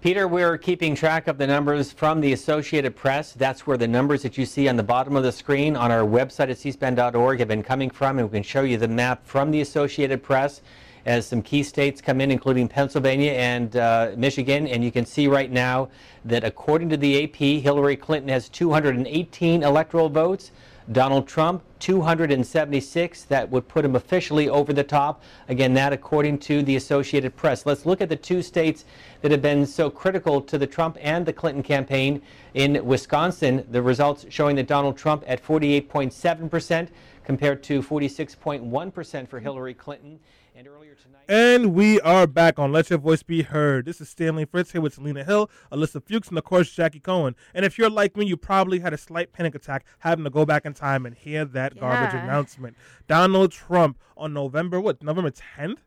Peter, 0.04 0.28
we're 0.28 0.58
keeping 0.58 0.94
track 0.94 1.28
of 1.28 1.38
the 1.38 1.46
numbers 1.46 1.90
from 1.90 2.20
the 2.20 2.34
Associated 2.34 2.94
Press. 2.94 3.32
That's 3.32 3.66
where 3.66 3.78
the 3.78 3.88
numbers 3.88 4.20
that 4.20 4.36
you 4.36 4.44
see 4.44 4.68
on 4.68 4.76
the 4.76 4.82
bottom 4.82 5.16
of 5.16 5.22
the 5.22 5.32
screen 5.32 5.76
on 5.76 5.90
our 5.90 6.02
website 6.02 6.50
at 6.50 6.58
cspan.org 6.58 7.38
have 7.38 7.48
been 7.48 7.62
coming 7.62 7.88
from, 7.88 8.18
and 8.18 8.28
we 8.28 8.36
can 8.36 8.42
show 8.42 8.64
you 8.64 8.76
the 8.76 8.86
map 8.86 9.26
from 9.26 9.50
the 9.50 9.62
Associated 9.62 10.22
Press 10.22 10.60
as 11.06 11.26
some 11.26 11.40
key 11.40 11.62
states 11.62 12.02
come 12.02 12.20
in, 12.20 12.30
including 12.30 12.68
Pennsylvania 12.68 13.32
and 13.32 13.76
uh, 13.76 14.10
Michigan. 14.14 14.66
And 14.66 14.84
you 14.84 14.92
can 14.92 15.06
see 15.06 15.26
right 15.26 15.50
now 15.50 15.88
that 16.26 16.44
according 16.44 16.90
to 16.90 16.98
the 16.98 17.24
AP, 17.24 17.62
Hillary 17.62 17.96
Clinton 17.96 18.28
has 18.28 18.50
218 18.50 19.62
electoral 19.62 20.10
votes. 20.10 20.50
Donald 20.92 21.26
Trump, 21.26 21.62
276. 21.78 23.22
That 23.24 23.50
would 23.50 23.68
put 23.68 23.84
him 23.84 23.96
officially 23.96 24.48
over 24.48 24.72
the 24.72 24.84
top. 24.84 25.22
Again, 25.48 25.72
that 25.74 25.92
according 25.92 26.38
to 26.40 26.62
the 26.62 26.76
Associated 26.76 27.36
Press. 27.36 27.64
Let's 27.64 27.86
look 27.86 28.00
at 28.00 28.08
the 28.08 28.16
two 28.16 28.42
states 28.42 28.84
that 29.22 29.30
have 29.30 29.40
been 29.40 29.64
so 29.64 29.88
critical 29.88 30.40
to 30.42 30.58
the 30.58 30.66
Trump 30.66 30.98
and 31.00 31.24
the 31.24 31.32
Clinton 31.32 31.62
campaign. 31.62 32.20
In 32.52 32.84
Wisconsin, 32.84 33.66
the 33.70 33.80
results 33.80 34.26
showing 34.28 34.56
that 34.56 34.66
Donald 34.66 34.98
Trump 34.98 35.24
at 35.26 35.42
48.7% 35.42 36.88
compared 37.24 37.62
to 37.62 37.82
46.1% 37.82 39.28
for 39.28 39.40
Hillary 39.40 39.74
Clinton. 39.74 40.20
And 40.56 40.68
earlier 40.68 40.94
tonight. 40.94 41.24
And 41.28 41.74
we 41.74 42.00
are 42.02 42.28
back 42.28 42.60
on 42.60 42.70
Let 42.70 42.88
Your 42.88 43.00
Voice 43.00 43.24
Be 43.24 43.42
Heard. 43.42 43.86
This 43.86 44.00
is 44.00 44.08
Stanley 44.08 44.44
Fritz 44.44 44.70
here 44.70 44.80
with 44.80 44.94
Selena 44.94 45.24
Hill, 45.24 45.50
Alyssa 45.72 46.00
Fuchs, 46.00 46.28
and 46.28 46.38
of 46.38 46.44
course 46.44 46.70
Jackie 46.70 47.00
Cohen. 47.00 47.34
And 47.52 47.64
if 47.64 47.76
you're 47.76 47.90
like 47.90 48.16
me, 48.16 48.24
you 48.24 48.36
probably 48.36 48.78
had 48.78 48.92
a 48.94 48.96
slight 48.96 49.32
panic 49.32 49.56
attack 49.56 49.84
having 49.98 50.22
to 50.22 50.30
go 50.30 50.46
back 50.46 50.64
in 50.64 50.72
time 50.72 51.06
and 51.06 51.16
hear 51.16 51.44
that 51.44 51.80
garbage 51.80 52.14
announcement. 52.14 52.76
Donald 53.08 53.50
Trump 53.50 53.98
on 54.16 54.32
November 54.32 54.80
what? 54.80 55.02
November 55.02 55.32
10th? 55.32 55.78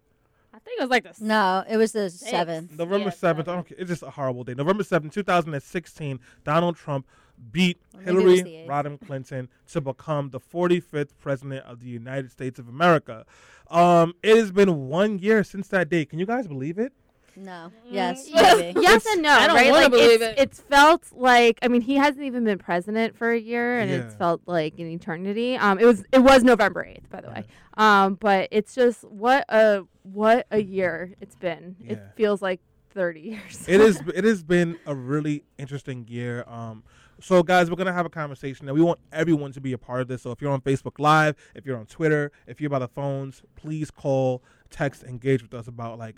I 0.54 0.60
think 0.60 0.80
it 0.80 0.84
was 0.84 0.90
like 0.90 1.04
the 1.04 1.24
No, 1.24 1.64
it 1.70 1.78
was 1.78 1.94
the 1.94 2.10
seventh. 2.10 2.78
November 2.78 3.06
Yeah, 3.22 3.34
7th. 3.34 3.40
I 3.40 3.44
don't 3.44 3.68
care. 3.70 3.78
It's 3.80 3.90
just 3.90 4.04
a 4.04 4.10
horrible 4.10 4.44
day. 4.44 4.54
November 4.54 4.84
7th, 4.84 5.14
2016, 5.14 6.20
Donald 6.44 6.76
Trump 6.76 7.06
beat 7.52 7.78
Or 7.94 8.02
maybe 8.02 8.10
it 8.12 8.24
was 8.24 8.40
Hillary. 8.42 8.66
Rodham 8.68 9.06
Clinton 9.06 9.50
to 9.72 9.82
become 9.82 10.30
the 10.30 10.40
45th 10.40 11.12
president 11.20 11.66
of 11.66 11.80
the 11.80 11.88
United 11.88 12.32
States 12.32 12.60
of 12.60 12.68
America. 12.68 13.26
Um, 13.70 14.14
it 14.24 14.38
has 14.38 14.52
been 14.52 14.88
one 14.88 15.20
year 15.20 15.44
since 15.44 15.68
that 15.70 15.90
day. 15.90 16.06
Can 16.06 16.20
you 16.20 16.26
guys 16.26 16.48
believe 16.48 16.78
it? 16.78 16.94
No. 17.36 17.72
Yes, 17.90 18.28
yes. 18.30 18.58
maybe. 18.60 18.82
yes 18.82 19.06
and 19.06 19.22
no, 19.22 19.30
I 19.30 19.48
don't 19.48 19.56
right? 19.56 19.72
wanna 19.72 19.90
believe 19.90 20.22
it's, 20.22 20.40
it. 20.40 20.40
it's 20.40 20.60
felt 20.60 21.06
like 21.14 21.58
I 21.62 21.68
mean 21.70 21.82
he 21.82 21.96
hasn't 21.96 22.24
even 22.26 22.44
been 22.44 22.58
president 22.58 23.18
for 23.18 23.32
a 23.32 23.40
year, 23.40 23.80
and 23.80 23.90
it's 23.90 24.14
felt 24.16 24.42
like 24.46 24.78
an 24.80 24.88
eternity. 24.88 25.56
Um, 25.56 25.80
it 25.80 25.86
was 25.86 26.04
it 26.12 26.20
was 26.20 26.44
November 26.44 26.84
eighth, 26.86 27.10
by 27.10 27.22
the 27.22 27.30
way. 27.30 27.46
Um, 27.76 28.16
but 28.16 28.50
it's 28.52 28.76
just 28.76 29.04
what 29.06 29.46
a 29.50 29.84
what 30.04 30.48
a 30.52 30.62
year 30.62 31.14
it's 31.22 31.36
been. 31.36 31.76
It 31.86 32.02
feels 32.16 32.42
like 32.42 32.60
thirty 32.98 33.22
years. 33.22 33.66
it 33.68 33.80
is 33.80 34.02
it 34.14 34.24
has 34.24 34.44
been 34.44 34.78
a 34.86 34.96
really 34.96 35.44
interesting 35.58 36.06
year 36.08 36.44
um 36.48 36.84
So, 37.20 37.42
guys, 37.42 37.70
we're 37.70 37.78
gonna 37.78 37.94
have 38.02 38.06
a 38.06 38.16
conversation, 38.24 38.68
and 38.68 38.78
we 38.78 38.84
want 38.84 39.00
everyone 39.12 39.52
to 39.54 39.62
be 39.62 39.74
a 39.74 39.78
part 39.78 40.02
of 40.02 40.08
this. 40.08 40.22
So, 40.22 40.32
if 40.32 40.42
you're 40.42 40.52
on 40.52 40.62
Facebook 40.62 41.00
Live, 41.00 41.36
if 41.56 41.66
you're 41.66 41.78
on 41.78 41.88
Twitter, 41.88 42.32
if 42.46 42.62
you're 42.62 42.70
by 42.70 42.80
the 42.80 42.88
phones, 42.88 43.42
please 43.56 43.90
call, 43.90 44.44
text, 44.70 45.04
engage 45.04 45.42
with 45.42 45.54
us 45.60 45.68
about 45.68 45.98
like 45.98 46.18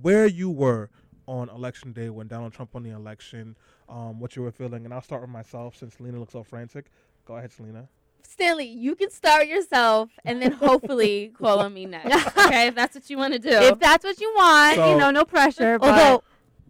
where 0.00 0.26
you 0.26 0.48
were 0.50 0.88
on 1.26 1.48
election 1.48 1.92
day 1.92 2.08
when 2.10 2.28
Donald 2.28 2.52
Trump 2.52 2.72
won 2.74 2.82
the 2.82 2.90
election, 2.90 3.56
um, 3.88 4.20
what 4.20 4.36
you 4.36 4.42
were 4.42 4.52
feeling. 4.52 4.84
And 4.84 4.94
I'll 4.94 5.02
start 5.02 5.20
with 5.22 5.30
myself 5.30 5.76
since 5.76 5.94
Selena 5.96 6.18
looks 6.18 6.32
so 6.32 6.42
frantic. 6.42 6.86
Go 7.26 7.36
ahead, 7.36 7.52
Selena. 7.52 7.88
Stanley, 8.34 8.66
you 8.66 8.96
can 8.96 9.10
start 9.10 9.46
yourself 9.46 10.10
and 10.24 10.42
then 10.42 10.50
hopefully 10.52 11.32
call 11.38 11.60
on 11.60 11.72
me 11.72 11.86
next. 11.86 12.36
Okay, 12.44 12.66
if 12.66 12.74
that's 12.74 12.94
what 12.96 13.08
you 13.08 13.16
want 13.16 13.32
to 13.32 13.38
do. 13.38 13.48
If 13.48 13.78
that's 13.78 14.04
what 14.04 14.20
you 14.20 14.32
want, 14.36 14.74
So- 14.76 14.90
you 14.90 14.98
know, 14.98 15.10
no 15.12 15.24
pressure. 15.24 15.78
But 15.78 15.90
Although, 15.90 16.24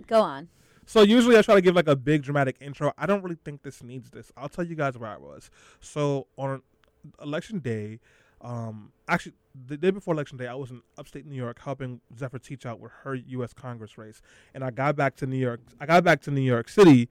go 0.07 0.21
on. 0.21 0.49
So 0.87 1.01
usually 1.01 1.39
I 1.39 1.43
try 1.43 1.55
to 1.55 1.63
give 1.63 1.75
like 1.75 1.89
a 1.89 1.97
big 1.97 2.23
dramatic 2.23 2.57
intro. 2.61 2.93
I 2.99 3.07
don't 3.07 3.23
really 3.23 3.39
think 3.43 3.63
this 3.63 3.83
needs 3.83 4.11
this. 4.11 4.31
I'll 4.37 4.51
tell 4.51 4.65
you 4.65 4.75
guys 4.77 4.99
where 4.99 5.09
I 5.09 5.17
was. 5.17 5.51
So 5.81 6.27
on 6.37 6.61
election 7.23 7.61
day, 7.61 8.01
um, 8.43 8.93
actually 9.09 9.33
the 9.67 9.79
day 9.79 9.91
before 9.91 10.13
election 10.13 10.37
day, 10.37 10.47
I 10.47 10.55
was 10.55 10.71
in 10.71 10.83
upstate 10.99 11.25
New 11.25 11.37
York 11.37 11.59
helping 11.65 12.03
Zephyr 12.19 12.39
Teachout 12.39 12.79
with 12.79 12.93
her 13.05 13.15
U.S. 13.15 13.55
Congress 13.55 13.97
race, 13.97 14.21
and 14.53 14.63
I 14.63 14.71
got 14.71 14.97
back 14.97 15.17
to 15.17 15.27
New 15.27 15.39
York. 15.39 15.61
I 15.81 15.87
got 15.87 16.05
back 16.05 16.21
to 16.23 16.31
New 16.31 16.43
York 16.43 16.69
City 16.69 17.09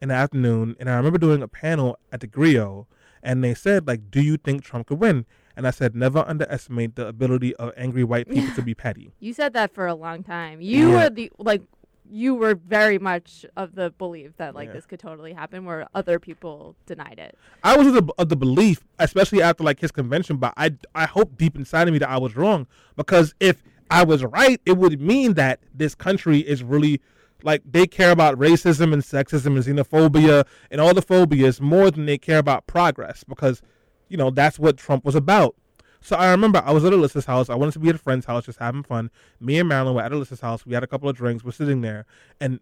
in 0.00 0.08
the 0.10 0.14
afternoon, 0.14 0.76
and 0.78 0.88
I 0.88 0.94
remember 0.96 1.18
doing 1.18 1.42
a 1.42 1.48
panel 1.48 1.98
at 2.12 2.20
the 2.20 2.28
Griot, 2.28 2.86
and 3.26 3.44
they 3.44 3.52
said 3.54 3.86
like, 3.86 4.10
"Do 4.10 4.22
you 4.22 4.36
think 4.38 4.62
Trump 4.64 4.86
could 4.86 5.00
win?" 5.00 5.26
And 5.56 5.66
I 5.66 5.70
said, 5.70 5.94
"Never 5.94 6.20
underestimate 6.26 6.96
the 6.96 7.06
ability 7.08 7.54
of 7.56 7.72
angry 7.76 8.04
white 8.04 8.28
people 8.28 8.54
to 8.54 8.62
be 8.62 8.74
petty." 8.84 9.12
you 9.20 9.32
said 9.34 9.52
that 9.54 9.74
for 9.74 9.86
a 9.86 9.94
long 9.94 10.22
time. 10.22 10.60
You 10.60 10.90
Yeah. 10.90 10.94
were 11.04 11.10
the 11.10 11.30
like. 11.38 11.62
You 12.08 12.36
were 12.36 12.54
very 12.54 13.00
much 13.00 13.44
of 13.56 13.74
the 13.74 13.90
belief 13.90 14.36
that 14.36 14.54
like 14.54 14.68
Yeah. 14.68 14.74
this 14.74 14.86
could 14.86 15.00
totally 15.00 15.32
happen, 15.32 15.64
where 15.64 15.88
other 15.92 16.20
people 16.20 16.76
denied 16.86 17.18
it. 17.18 17.36
I 17.64 17.76
was 17.76 17.88
of 17.88 17.94
the, 18.06 18.12
of 18.16 18.28
the 18.28 18.36
belief, 18.36 18.84
especially 19.00 19.42
after 19.42 19.64
like 19.64 19.80
his 19.80 19.90
convention, 19.90 20.36
but 20.36 20.54
I 20.56 20.70
I 20.94 21.06
hope 21.06 21.36
deep 21.36 21.56
inside 21.56 21.88
of 21.88 21.92
me 21.92 21.98
that 21.98 22.08
I 22.08 22.18
was 22.18 22.36
wrong 22.36 22.68
because 22.94 23.34
if 23.40 23.60
I 23.90 24.04
was 24.04 24.22
right, 24.24 24.60
it 24.64 24.76
would 24.76 25.00
mean 25.00 25.34
that 25.34 25.58
this 25.74 25.96
country 25.96 26.38
is 26.38 26.62
really 26.62 27.00
like 27.42 27.62
they 27.64 27.86
care 27.86 28.10
about 28.10 28.38
racism 28.38 28.92
and 28.92 29.02
sexism 29.02 29.56
and 29.56 29.64
xenophobia 29.64 30.46
and 30.70 30.80
all 30.80 30.94
the 30.94 31.02
phobias 31.02 31.60
more 31.60 31.90
than 31.90 32.06
they 32.06 32.18
care 32.18 32.38
about 32.38 32.66
progress 32.66 33.24
because 33.24 33.62
you 34.08 34.16
know 34.16 34.30
that's 34.30 34.58
what 34.58 34.76
Trump 34.76 35.04
was 35.04 35.14
about. 35.14 35.54
So 36.00 36.16
I 36.16 36.30
remember 36.30 36.62
I 36.64 36.72
was 36.72 36.84
at 36.84 36.92
Alyssa's 36.92 37.24
house. 37.24 37.50
I 37.50 37.54
wanted 37.56 37.72
to 37.72 37.78
be 37.80 37.88
at 37.88 37.96
a 37.96 37.98
friend's 37.98 38.26
house, 38.26 38.46
just 38.46 38.58
having 38.58 38.82
fun. 38.82 39.10
Me 39.40 39.58
and 39.58 39.68
Marilyn 39.68 39.94
were 39.94 40.02
at 40.02 40.12
Alyssa's 40.12 40.40
house. 40.40 40.64
We 40.64 40.74
had 40.74 40.84
a 40.84 40.86
couple 40.86 41.08
of 41.08 41.16
drinks. 41.16 41.44
We're 41.44 41.50
sitting 41.50 41.80
there, 41.80 42.06
and 42.40 42.60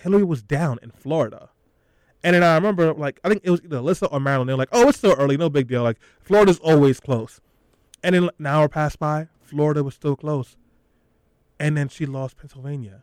Hillary 0.00 0.24
was 0.24 0.42
down 0.42 0.78
in 0.82 0.90
Florida. 0.90 1.50
And 2.24 2.34
then 2.34 2.42
I 2.42 2.54
remember, 2.54 2.92
like, 2.94 3.20
I 3.22 3.28
think 3.28 3.42
it 3.44 3.50
was 3.50 3.60
either 3.62 3.78
Alyssa 3.78 4.08
or 4.10 4.20
Marilyn. 4.20 4.46
They're 4.46 4.56
like, 4.56 4.70
"Oh, 4.72 4.88
it's 4.88 4.98
still 4.98 5.14
early, 5.18 5.36
no 5.36 5.50
big 5.50 5.68
deal. 5.68 5.82
Like, 5.82 5.98
Florida's 6.20 6.58
always 6.60 6.98
close." 6.98 7.40
And 8.02 8.14
then 8.14 8.30
an 8.38 8.46
hour 8.46 8.68
passed 8.68 8.98
by, 8.98 9.28
Florida 9.42 9.84
was 9.84 9.94
still 9.94 10.16
close. 10.16 10.56
And 11.60 11.76
then 11.76 11.88
she 11.88 12.06
lost 12.06 12.36
Pennsylvania, 12.38 13.02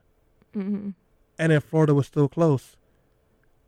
hmm 0.53 0.91
and 1.37 1.51
then 1.51 1.61
Florida 1.61 1.93
was 1.93 2.07
still 2.07 2.27
close. 2.27 2.75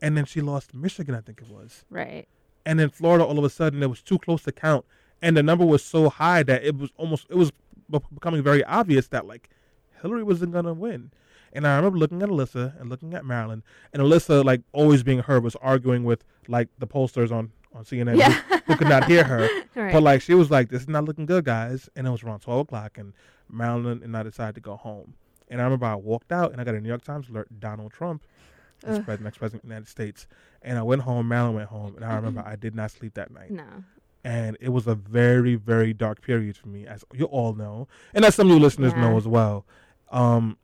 And 0.01 0.15
then 0.15 0.25
she 0.25 0.41
lost 0.41 0.73
Michigan, 0.73 1.15
I 1.15 1.21
think 1.21 1.41
it 1.41 1.49
was. 1.49 1.83
Right. 1.89 2.27
And 2.65 2.79
then 2.79 2.89
Florida, 2.89 3.25
all 3.25 3.39
of 3.39 3.43
a 3.45 3.49
sudden, 3.49 3.81
it 3.81 3.89
was 3.89 4.01
too 4.01 4.19
close 4.19 4.43
to 4.43 4.51
count, 4.51 4.85
and 5.21 5.35
the 5.35 5.41
number 5.43 5.65
was 5.65 5.83
so 5.83 6.09
high 6.09 6.43
that 6.43 6.63
it 6.63 6.75
was 6.77 6.91
almost 6.97 7.25
it 7.29 7.35
was 7.35 7.51
becoming 8.13 8.43
very 8.43 8.63
obvious 8.65 9.07
that 9.07 9.25
like 9.25 9.49
Hillary 10.01 10.23
wasn't 10.23 10.51
gonna 10.51 10.73
win. 10.73 11.11
And 11.53 11.65
I 11.65 11.77
remember 11.77 11.97
looking 11.97 12.21
at 12.21 12.29
Alyssa 12.29 12.79
and 12.79 12.89
looking 12.89 13.13
at 13.13 13.25
Marilyn, 13.25 13.63
and 13.93 14.03
Alyssa, 14.03 14.43
like 14.43 14.61
always 14.73 15.01
being 15.01 15.19
her, 15.19 15.39
was 15.39 15.55
arguing 15.57 16.03
with 16.03 16.23
like 16.47 16.67
the 16.77 16.85
pollsters 16.87 17.31
on 17.31 17.51
on 17.73 17.83
CNN 17.85 18.21
who- 18.21 18.57
who, 18.65 18.75
could 18.75 18.89
not 18.89 19.05
hear 19.05 19.23
her. 19.23 19.47
Right. 19.75 19.93
But 19.93 20.01
like 20.03 20.21
she 20.23 20.33
was 20.33 20.49
like, 20.51 20.69
"This 20.69 20.81
is 20.81 20.87
not 20.89 21.05
looking 21.05 21.25
good, 21.27 21.45
guys." 21.45 21.87
And 21.95 22.05
it 22.07 22.09
was 22.09 22.23
around 22.23 22.39
twelve 22.41 22.61
o'clock, 22.61 22.97
and 22.97 23.13
Marilyn 23.49 24.01
and 24.03 24.17
I 24.17 24.23
decided 24.23 24.55
to 24.55 24.61
go 24.61 24.75
home. 24.75 25.13
And 25.49 25.61
I 25.61 25.63
remember 25.63 25.85
I 25.85 25.95
walked 25.95 26.31
out, 26.31 26.51
and 26.51 26.59
I 26.59 26.63
got 26.63 26.75
a 26.75 26.81
New 26.81 26.89
York 26.89 27.03
Times 27.03 27.29
alert: 27.29 27.47
Donald 27.59 27.91
Trump 27.93 28.23
is 28.85 28.97
Ugh. 28.99 29.05
pres- 29.05 29.19
next 29.19 29.37
president 29.37 29.63
of 29.63 29.69
the 29.69 29.73
United 29.73 29.89
States. 29.89 30.27
And 30.61 30.77
I 30.77 30.83
went 30.83 31.03
home. 31.03 31.27
Marilyn 31.27 31.55
went 31.55 31.69
home, 31.69 31.95
and 31.95 32.05
I 32.05 32.15
remember 32.15 32.43
I 32.45 32.55
did 32.55 32.75
not 32.75 32.91
sleep 32.91 33.13
that 33.15 33.31
night. 33.31 33.51
no. 33.51 33.63
And 34.23 34.57
it 34.59 34.69
was 34.69 34.87
a 34.87 34.95
very, 34.95 35.55
very 35.55 35.93
dark 35.93 36.21
period 36.21 36.57
for 36.57 36.67
me, 36.67 36.85
as 36.85 37.05
you 37.13 37.25
all 37.25 37.53
know, 37.53 37.87
and 38.13 38.25
as 38.25 38.35
some 38.35 38.47
of 38.49 38.53
you 38.53 38.59
listeners 38.59 38.93
know 38.93 39.15
as 39.15 39.25
well. 39.25 39.65
Um, 40.11 40.57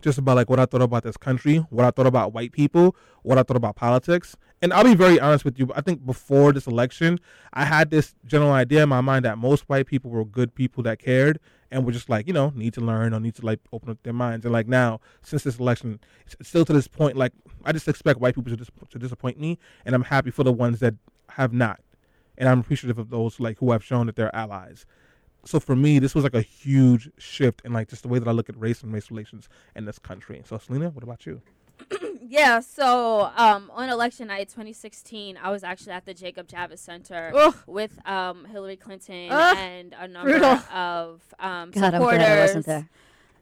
just 0.00 0.16
about 0.16 0.36
like 0.36 0.48
what 0.48 0.58
I 0.58 0.64
thought 0.64 0.80
about 0.80 1.02
this 1.02 1.16
country, 1.18 1.58
what 1.68 1.84
I 1.84 1.90
thought 1.90 2.06
about 2.06 2.32
white 2.32 2.52
people, 2.52 2.96
what 3.22 3.36
I 3.36 3.42
thought 3.42 3.56
about 3.58 3.76
politics. 3.76 4.36
And 4.62 4.72
I'll 4.72 4.84
be 4.84 4.94
very 4.94 5.20
honest 5.20 5.44
with 5.44 5.58
you. 5.58 5.70
I 5.74 5.82
think 5.82 6.06
before 6.06 6.52
this 6.52 6.66
election, 6.66 7.20
I 7.52 7.64
had 7.64 7.90
this 7.90 8.14
general 8.24 8.52
idea 8.52 8.84
in 8.84 8.88
my 8.88 9.00
mind 9.02 9.24
that 9.26 9.36
most 9.38 9.68
white 9.68 9.86
people 9.86 10.10
were 10.10 10.24
good 10.24 10.54
people 10.54 10.82
that 10.84 10.98
cared 10.98 11.40
and 11.70 11.84
were 11.84 11.92
just 11.92 12.08
like, 12.08 12.26
you 12.26 12.32
know, 12.32 12.52
need 12.54 12.74
to 12.74 12.80
learn 12.80 13.12
or 13.12 13.20
need 13.20 13.34
to 13.36 13.44
like 13.44 13.60
open 13.72 13.90
up 13.90 14.02
their 14.02 14.12
minds. 14.12 14.44
And 14.44 14.52
like 14.52 14.66
now, 14.66 15.00
since 15.22 15.42
this 15.42 15.58
election, 15.58 16.00
still 16.42 16.64
to 16.64 16.72
this 16.72 16.88
point, 16.88 17.16
like 17.16 17.32
I 17.64 17.72
just 17.72 17.88
expect 17.88 18.20
white 18.20 18.34
people 18.34 18.50
to, 18.50 18.56
dis- 18.56 18.70
to 18.90 18.98
disappoint 18.98 19.38
me, 19.38 19.58
and 19.84 19.94
I'm 19.94 20.04
happy 20.04 20.30
for 20.30 20.44
the 20.44 20.52
ones 20.52 20.80
that 20.80 20.94
have 21.30 21.52
not. 21.52 21.80
And 22.36 22.48
I'm 22.48 22.60
appreciative 22.60 22.98
of 22.98 23.10
those 23.10 23.40
like 23.40 23.58
who 23.58 23.72
have 23.72 23.84
shown 23.84 24.06
that 24.06 24.16
they're 24.16 24.34
allies. 24.34 24.86
So 25.44 25.60
for 25.60 25.76
me, 25.76 25.98
this 25.98 26.14
was 26.14 26.24
like 26.24 26.34
a 26.34 26.42
huge 26.42 27.10
shift 27.18 27.62
in 27.64 27.72
like 27.72 27.88
just 27.88 28.02
the 28.02 28.08
way 28.08 28.18
that 28.18 28.28
I 28.28 28.32
look 28.32 28.48
at 28.48 28.58
race 28.58 28.82
and 28.82 28.92
race 28.92 29.10
relations 29.10 29.48
in 29.74 29.84
this 29.84 29.98
country. 29.98 30.42
So 30.44 30.58
Selena, 30.58 30.90
what 30.90 31.02
about 31.02 31.26
you? 31.26 31.42
yeah, 32.28 32.60
so 32.60 33.30
um, 33.36 33.70
on 33.74 33.88
election 33.88 34.28
night 34.28 34.48
2016, 34.48 35.38
I 35.42 35.50
was 35.50 35.64
actually 35.64 35.92
at 35.92 36.04
the 36.04 36.14
Jacob 36.14 36.46
Javits 36.48 36.78
Center 36.80 37.32
Ugh. 37.34 37.54
with 37.66 37.98
um, 38.06 38.44
Hillary 38.44 38.76
Clinton 38.76 39.28
Ugh. 39.30 39.56
and 39.58 39.94
a 39.98 40.08
number 40.08 40.30
Brutal. 40.32 40.58
of 40.72 41.22
um, 41.38 41.70
God, 41.70 41.84
I'm 41.84 41.92
supporters. 41.92 42.18
glad 42.18 42.38
I 42.38 42.40
wasn't 42.42 42.66
there. 42.66 42.88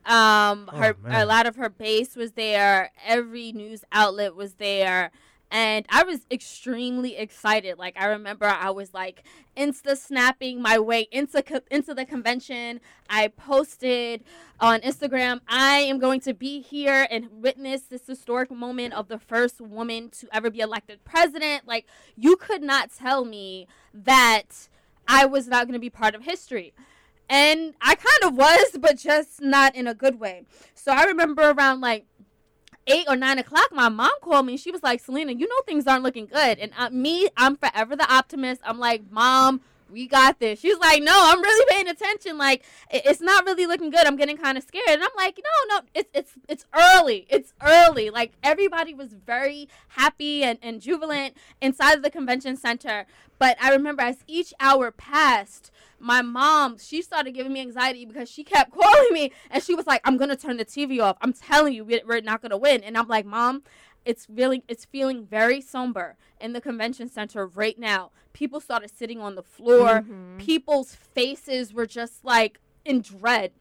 Um, 0.06 0.70
Oh, 0.72 0.76
her 0.76 0.96
man. 1.02 1.22
a 1.22 1.26
lot 1.26 1.46
of 1.46 1.56
her 1.56 1.68
base 1.68 2.14
was 2.14 2.32
there. 2.32 2.92
Every 3.04 3.50
news 3.52 3.84
outlet 3.90 4.36
was 4.36 4.54
there, 4.54 5.10
and 5.50 5.86
I 5.88 6.02
was 6.02 6.26
extremely 6.30 7.16
excited. 7.16 7.78
Like 7.78 7.96
I 7.98 8.06
remember, 8.06 8.46
I 8.46 8.70
was 8.70 8.92
like 8.92 9.22
insta 9.56 9.96
snapping 9.96 10.60
my 10.60 10.78
way 10.78 11.08
into 11.12 11.42
co- 11.42 11.60
into 11.70 11.94
the 11.94 12.04
convention. 12.04 12.80
I 13.08 13.28
posted 13.28 14.24
on 14.58 14.80
Instagram, 14.80 15.40
"I 15.48 15.78
am 15.78 15.98
going 15.98 16.20
to 16.20 16.34
be 16.34 16.60
here 16.60 17.06
and 17.10 17.28
witness 17.30 17.82
this 17.82 18.06
historic 18.06 18.50
moment 18.50 18.94
of 18.94 19.08
the 19.08 19.18
first 19.18 19.60
woman 19.60 20.10
to 20.10 20.28
ever 20.32 20.50
be 20.50 20.60
elected 20.60 21.04
president." 21.04 21.66
Like 21.66 21.86
you 22.16 22.36
could 22.36 22.62
not 22.62 22.90
tell 22.92 23.24
me 23.24 23.68
that 23.94 24.68
I 25.06 25.26
was 25.26 25.46
not 25.46 25.66
going 25.66 25.74
to 25.74 25.78
be 25.78 25.90
part 25.90 26.14
of 26.14 26.22
history. 26.22 26.74
And 27.28 27.74
I 27.80 27.96
kind 27.96 28.32
of 28.32 28.36
was, 28.36 28.78
but 28.80 28.98
just 28.98 29.40
not 29.40 29.74
in 29.74 29.86
a 29.86 29.94
good 29.94 30.20
way. 30.20 30.44
So 30.74 30.92
I 30.92 31.04
remember 31.04 31.50
around 31.50 31.80
like 31.80 32.06
eight 32.86 33.06
or 33.08 33.16
nine 33.16 33.38
o'clock, 33.38 33.68
my 33.72 33.88
mom 33.88 34.12
called 34.22 34.46
me. 34.46 34.54
and 34.54 34.60
She 34.60 34.70
was 34.70 34.82
like, 34.82 35.00
Selena, 35.00 35.32
you 35.32 35.48
know 35.48 35.60
things 35.66 35.86
aren't 35.86 36.02
looking 36.02 36.26
good. 36.26 36.58
And 36.58 36.72
uh, 36.78 36.90
me, 36.90 37.28
I'm 37.36 37.56
forever 37.56 37.96
the 37.96 38.12
optimist. 38.12 38.60
I'm 38.64 38.78
like, 38.78 39.02
Mom, 39.10 39.60
we 39.90 40.06
got 40.06 40.38
this. 40.40 40.60
She's 40.60 40.78
like, 40.78 41.02
No, 41.02 41.12
I'm 41.14 41.40
really 41.40 41.66
paying 41.68 41.88
attention. 41.88 42.38
Like, 42.38 42.64
it's 42.90 43.20
not 43.20 43.44
really 43.44 43.66
looking 43.66 43.90
good. 43.90 44.06
I'm 44.06 44.16
getting 44.16 44.36
kind 44.36 44.58
of 44.58 44.64
scared. 44.64 44.88
And 44.88 45.02
I'm 45.02 45.10
like, 45.16 45.38
No, 45.38 45.76
no, 45.76 45.82
it's 45.94 46.10
it's 46.14 46.32
it's 46.48 46.66
early. 46.74 47.26
It's 47.28 47.54
early. 47.62 48.10
Like 48.10 48.32
everybody 48.42 48.94
was 48.94 49.12
very 49.12 49.68
happy 49.88 50.42
and, 50.42 50.58
and 50.62 50.80
jubilant 50.80 51.36
inside 51.60 51.96
of 51.96 52.02
the 52.02 52.10
convention 52.10 52.56
center. 52.56 53.06
But 53.38 53.56
I 53.60 53.70
remember 53.70 54.02
as 54.02 54.24
each 54.26 54.54
hour 54.60 54.90
passed, 54.90 55.70
my 55.98 56.20
mom 56.22 56.76
she 56.78 57.00
started 57.00 57.32
giving 57.32 57.52
me 57.52 57.60
anxiety 57.60 58.04
because 58.04 58.30
she 58.30 58.44
kept 58.44 58.70
calling 58.78 59.12
me 59.12 59.32
and 59.50 59.62
she 59.62 59.74
was 59.74 59.86
like 59.86 60.00
i'm 60.04 60.16
gonna 60.16 60.36
turn 60.36 60.58
the 60.58 60.64
tv 60.64 61.00
off 61.00 61.16
i'm 61.22 61.32
telling 61.32 61.72
you 61.72 61.84
we're 61.84 62.20
not 62.20 62.42
gonna 62.42 62.56
win 62.56 62.82
and 62.84 62.98
i'm 62.98 63.08
like 63.08 63.24
mom 63.24 63.62
it's 64.06 64.26
really 64.30 64.62
it's 64.68 64.84
feeling 64.86 65.26
very 65.26 65.60
somber 65.60 66.16
in 66.40 66.52
the 66.54 66.60
convention 66.60 67.08
center 67.10 67.46
right 67.46 67.78
now 67.78 68.10
people 68.32 68.60
started 68.60 68.90
sitting 68.96 69.20
on 69.20 69.34
the 69.34 69.42
floor 69.42 70.02
Mhm. 70.02 70.38
people's 70.38 70.94
faces 70.94 71.74
were 71.74 71.86
just 71.86 72.24
like 72.24 72.58
in 72.84 73.02
dread 73.02 73.52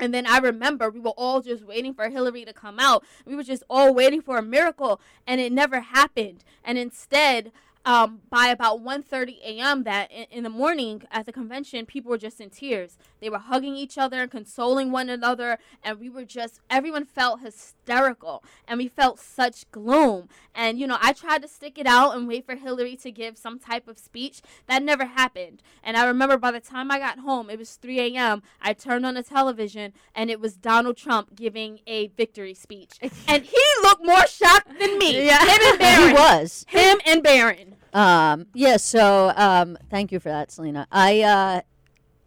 and 0.00 0.12
then 0.12 0.26
I 0.26 0.38
remember 0.38 0.90
we 0.90 0.98
were 0.98 1.10
all 1.16 1.40
just 1.40 1.64
waiting 1.64 1.94
for 1.94 2.08
Hillary 2.08 2.44
to 2.46 2.52
come 2.52 2.80
out. 2.80 3.04
We 3.24 3.36
were 3.36 3.44
just 3.44 3.62
all 3.70 3.94
waiting 3.94 4.20
for 4.20 4.36
a 4.36 4.42
miracle, 4.42 5.00
and 5.24 5.40
it 5.40 5.52
never 5.52 5.78
happened. 5.78 6.42
And 6.64 6.76
instead, 6.78 7.52
um, 7.84 8.20
by 8.30 8.46
about 8.46 8.82
1.30 8.82 9.40
a.m. 9.42 9.84
that 9.84 10.10
in, 10.10 10.26
in 10.30 10.44
the 10.44 10.50
morning 10.50 11.02
at 11.10 11.26
the 11.26 11.32
convention, 11.32 11.84
people 11.86 12.10
were 12.10 12.18
just 12.18 12.40
in 12.40 12.50
tears. 12.50 12.96
They 13.20 13.28
were 13.28 13.38
hugging 13.38 13.76
each 13.76 13.98
other 13.98 14.20
and 14.20 14.30
consoling 14.30 14.90
one 14.90 15.08
another, 15.08 15.58
and 15.82 16.00
we 16.00 16.08
were 16.08 16.24
just 16.24 16.60
everyone 16.70 17.04
felt 17.04 17.40
hysterical, 17.40 18.42
and 18.66 18.78
we 18.78 18.88
felt 18.88 19.20
such 19.20 19.70
gloom. 19.70 20.28
And 20.54 20.78
you 20.78 20.86
know, 20.86 20.98
I 21.00 21.12
tried 21.12 21.42
to 21.42 21.48
stick 21.48 21.78
it 21.78 21.86
out 21.86 22.16
and 22.16 22.26
wait 22.26 22.46
for 22.46 22.54
Hillary 22.54 22.96
to 22.96 23.10
give 23.10 23.36
some 23.36 23.58
type 23.58 23.88
of 23.88 23.98
speech. 23.98 24.40
That 24.66 24.82
never 24.82 25.04
happened. 25.04 25.62
And 25.82 25.96
I 25.96 26.06
remember 26.06 26.38
by 26.38 26.52
the 26.52 26.60
time 26.60 26.90
I 26.90 26.98
got 26.98 27.18
home, 27.18 27.50
it 27.50 27.58
was 27.58 27.74
3 27.76 28.16
a.m. 28.16 28.42
I 28.62 28.72
turned 28.72 29.04
on 29.04 29.14
the 29.14 29.22
television, 29.22 29.92
and 30.14 30.30
it 30.30 30.40
was 30.40 30.56
Donald 30.56 30.96
Trump 30.96 31.34
giving 31.34 31.80
a 31.86 32.08
victory 32.08 32.54
speech, 32.54 32.98
and 33.28 33.42
he 33.42 33.62
looked 33.82 34.04
more 34.04 34.26
shocked 34.26 34.78
than 34.78 34.98
me. 34.98 35.26
Yeah. 35.26 35.44
Him 35.44 35.60
and 35.62 35.78
Barron. 35.78 36.08
He 36.08 36.14
was. 36.14 36.66
Him 36.68 36.98
and 37.06 37.22
Barron. 37.22 37.73
Um, 37.94 38.46
yeah, 38.52 38.76
so 38.76 39.32
um, 39.36 39.78
thank 39.88 40.10
you 40.10 40.18
for 40.18 40.28
that, 40.28 40.50
Selena. 40.50 40.86
I 40.90 41.22
uh, 41.22 41.60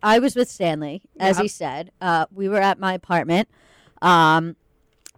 I 0.01 0.19
was 0.19 0.35
with 0.35 0.49
Stanley, 0.49 1.01
as 1.19 1.37
he 1.37 1.49
said. 1.49 1.91
Uh, 1.99 2.25
we 2.33 2.47
were 2.47 2.61
at 2.61 2.79
my 2.79 2.93
apartment. 2.93 3.49
Um, 4.01 4.55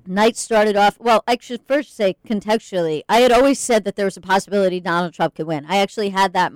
night 0.08 0.36
started 0.36 0.76
off. 0.76 1.00
Well, 1.00 1.24
I 1.28 1.38
should 1.40 1.62
first 1.68 1.96
say 1.96 2.16
contextually, 2.28 3.04
I 3.08 3.20
had 3.20 3.32
always 3.32 3.60
said 3.60 3.84
that 3.84 3.96
there 3.96 4.06
was 4.06 4.18
a 4.18 4.22
possibility 4.22 4.80
Donald 4.80 5.14
Trump 5.14 5.36
could 5.36 5.46
win. 5.46 5.66
I 5.70 5.78
actually 5.78 6.10
had 6.10 6.34
that, 6.34 6.54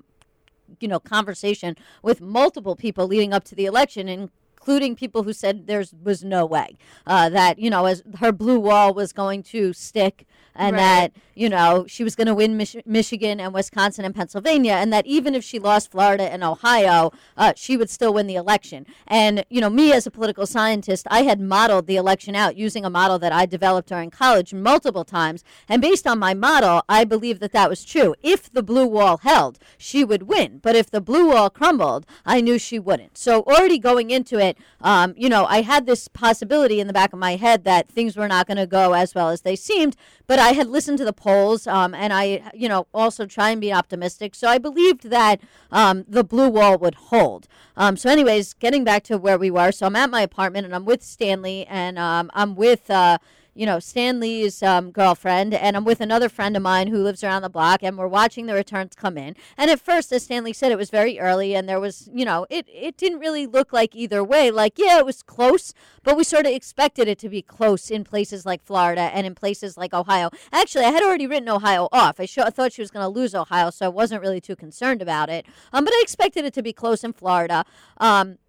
you 0.79 0.88
know, 0.88 1.00
conversation 1.00 1.75
with 2.01 2.19
multiple 2.19 2.75
people 2.75 3.07
leading 3.07 3.31
up 3.31 3.43
to 3.45 3.55
the 3.55 3.65
election, 3.65 4.07
including 4.07 4.95
people 4.95 5.23
who 5.23 5.33
said 5.33 5.67
there 5.67 5.83
was 6.01 6.23
no 6.23 6.45
way 6.45 6.77
uh, 7.05 7.29
that 7.29 7.59
you 7.59 7.69
know, 7.69 7.85
as 7.85 8.01
her 8.19 8.31
blue 8.31 8.59
wall 8.59 8.93
was 8.93 9.13
going 9.13 9.43
to 9.43 9.73
stick, 9.73 10.25
and 10.55 10.75
Right. 10.75 10.81
that 10.81 11.12
you 11.36 11.50
know 11.50 11.86
she 11.88 12.03
was 12.03 12.15
going 12.15 12.27
to 12.27 12.36
win 12.36 12.57
Mich- 12.57 12.86
Michigan 12.86 13.39
and 13.39 13.53
Wisconsin 13.53 14.05
and 14.05 14.13
Pennsylvania, 14.15 14.74
and 14.74 14.91
that 14.93 15.05
even 15.05 15.33
if 15.36 15.43
she 15.43 15.60
lost 15.60 15.91
Florida 15.91 16.31
and 16.31 16.43
Ohio, 16.43 17.12
uh, 17.38 17.53
she 17.55 17.75
would 17.77 17.89
still 17.89 18.13
win 18.13 18.27
the 18.27 18.36
election. 18.36 18.86
And 19.07 19.43
you 19.50 19.62
know, 19.62 19.69
me 19.69 19.93
as 19.93 20.05
a 20.05 20.12
political 20.12 20.45
scientist, 20.45 21.07
I 21.10 21.24
had 21.24 21.39
modeled 21.39 21.88
the 21.88 21.95
election 21.95 22.36
out 22.36 22.55
using 22.55 22.86
a 22.86 22.89
model 22.89 23.17
that 23.19 23.31
I 23.31 23.45
developed 23.45 23.89
during 23.89 24.10
college 24.10 24.53
multiple 24.53 25.03
times, 25.03 25.43
and 25.67 25.81
based 25.81 26.05
on 26.07 26.19
my 26.19 26.33
model, 26.33 26.83
I 26.88 27.03
believe 27.03 27.39
that 27.39 27.51
that 27.53 27.69
was 27.69 27.83
true. 27.83 28.15
If 28.22 28.51
the 28.51 28.63
blue 28.63 28.86
wall 28.88 29.17
held, 29.17 29.60
she 29.77 30.03
would 30.03 30.24
win, 30.24 30.60
but 30.62 30.75
if 30.75 30.89
the 30.91 31.01
blue 31.01 31.29
wall 31.29 31.50
crumbled, 31.50 32.05
I 32.25 32.41
knew 32.41 32.60
she 32.60 32.79
wouldn't. 32.79 33.17
So 33.17 33.41
already 33.43 33.79
going 33.79 34.12
into 34.12 34.38
it, 34.39 34.57
um, 34.81 35.13
you 35.17 35.29
know, 35.29 35.45
I 35.45 35.62
had 35.62 35.86
this 35.86 36.07
possibility 36.07 36.79
in 36.79 36.88
the 36.88 36.93
back 36.93 37.13
of 37.13 37.19
my 37.19 37.36
head 37.36 37.63
that 37.63 37.89
things 37.89 38.15
were 38.15 38.27
not 38.27 38.48
going 38.48 38.57
to 38.57 38.67
go 38.67 38.93
as 38.93 39.15
well 39.15 39.29
as 39.29 39.41
they 39.41 39.55
seemed, 39.55 39.95
but 40.27 40.39
I 40.43 40.51
had 40.51 40.67
listened 40.67 40.97
to 40.97 41.05
the 41.05 41.13
polls, 41.13 41.67
um, 41.67 41.93
and 41.95 42.12
I, 42.12 42.51
you 42.53 42.67
know, 42.67 42.85
also 42.93 43.25
try 43.25 43.51
and 43.51 43.62
be 43.62 43.71
optimistic. 43.71 44.35
So 44.35 44.50
I 44.50 44.57
believed 44.57 45.09
that 45.09 45.39
um, 45.71 46.03
the 46.05 46.21
blue 46.21 46.50
wall 46.50 46.77
would 46.79 46.95
hold. 46.95 47.47
Um, 47.77 47.95
so, 47.95 48.09
anyways, 48.09 48.53
getting 48.53 48.83
back 48.83 49.03
to 49.03 49.17
where 49.17 49.38
we 49.38 49.50
were, 49.50 49.71
so 49.71 49.85
I'm 49.85 49.95
at 49.95 50.09
my 50.09 50.21
apartment 50.21 50.65
and 50.65 50.75
I'm 50.75 50.83
with 50.83 51.01
Stanley, 51.01 51.65
and 51.67 51.97
um, 51.97 52.29
I'm 52.33 52.55
with. 52.55 52.89
Uh, 52.89 53.19
you 53.55 53.65
know, 53.65 53.79
Stanley's 53.79 54.63
um, 54.63 54.91
girlfriend, 54.91 55.53
and 55.53 55.77
I'm 55.77 55.86
with 55.86 56.01
another 56.01 56.29
friend 56.29 56.57
of 56.57 56.63
mine 56.63 56.88
who 56.88 57.03
lives 57.03 57.24
around 57.24 57.43
the 57.43 57.50
block, 57.50 57.83
and 57.83 57.98
we're 57.98 58.07
watching 58.07 58.45
the 58.45 58.53
returns 58.53 58.95
come 58.95 59.17
in. 59.17 59.36
And 59.57 59.69
at 59.69 59.79
first, 59.79 60.12
as 60.12 60.24
Stanley 60.24 60.53
said, 60.53 60.72
it 60.72 60.77
was 60.77 60.89
very 60.89 61.19
early, 61.19 61.55
and 61.55 61.69
there 61.69 61.79
was, 61.79 62.10
you 62.13 62.25
know, 62.25 62.48
it, 62.50 62.65
it 62.69 62.98
didn't 62.98 63.19
really 63.19 63.45
look 63.45 63.72
like 63.72 63.95
either 63.95 64.24
way. 64.24 64.50
Like, 64.50 64.77
yeah, 64.77 64.98
it 64.98 65.05
was 65.05 65.22
close, 65.22 65.74
but 66.03 66.17
we 66.17 66.24
sort 66.24 66.45
of 66.45 66.51
expected 66.51 67.07
it 67.07 67.19
to 67.19 67.29
be 67.29 67.41
close 67.41 67.91
in 67.91 68.03
places 68.03 68.45
like 68.45 68.63
Florida 68.63 69.12
and 69.13 69.27
in 69.27 69.36
places 69.36 69.77
like 69.77 69.93
Ohio. 69.93 70.29
Actually, 70.51 70.86
I 70.86 70.91
had 70.91 71.03
already 71.03 71.27
written 71.27 71.50
Ohio 71.50 71.89
off. 71.91 72.19
I, 72.19 72.25
sure, 72.25 72.45
I 72.45 72.50
thought 72.50 72.74
she 72.74 72.81
was 72.81 72.91
going 72.91 73.03
to 73.03 73.19
lose 73.19 73.36
Ohio, 73.36 73.69
so 73.69 73.86
I 73.86 73.89
wasn't 73.89 74.22
really 74.22 74.41
too 74.41 74.55
concerned 74.55 75.01
about 75.01 75.29
it. 75.29 75.45
Um, 75.72 75.86
but 75.86 75.93
I 75.93 76.00
expected 76.01 76.45
it 76.45 76.53
to 76.55 76.63
be 76.63 76.74
close 76.74 77.03
in 77.03 77.13
Florida. 77.13 77.65
Um, 77.98 78.39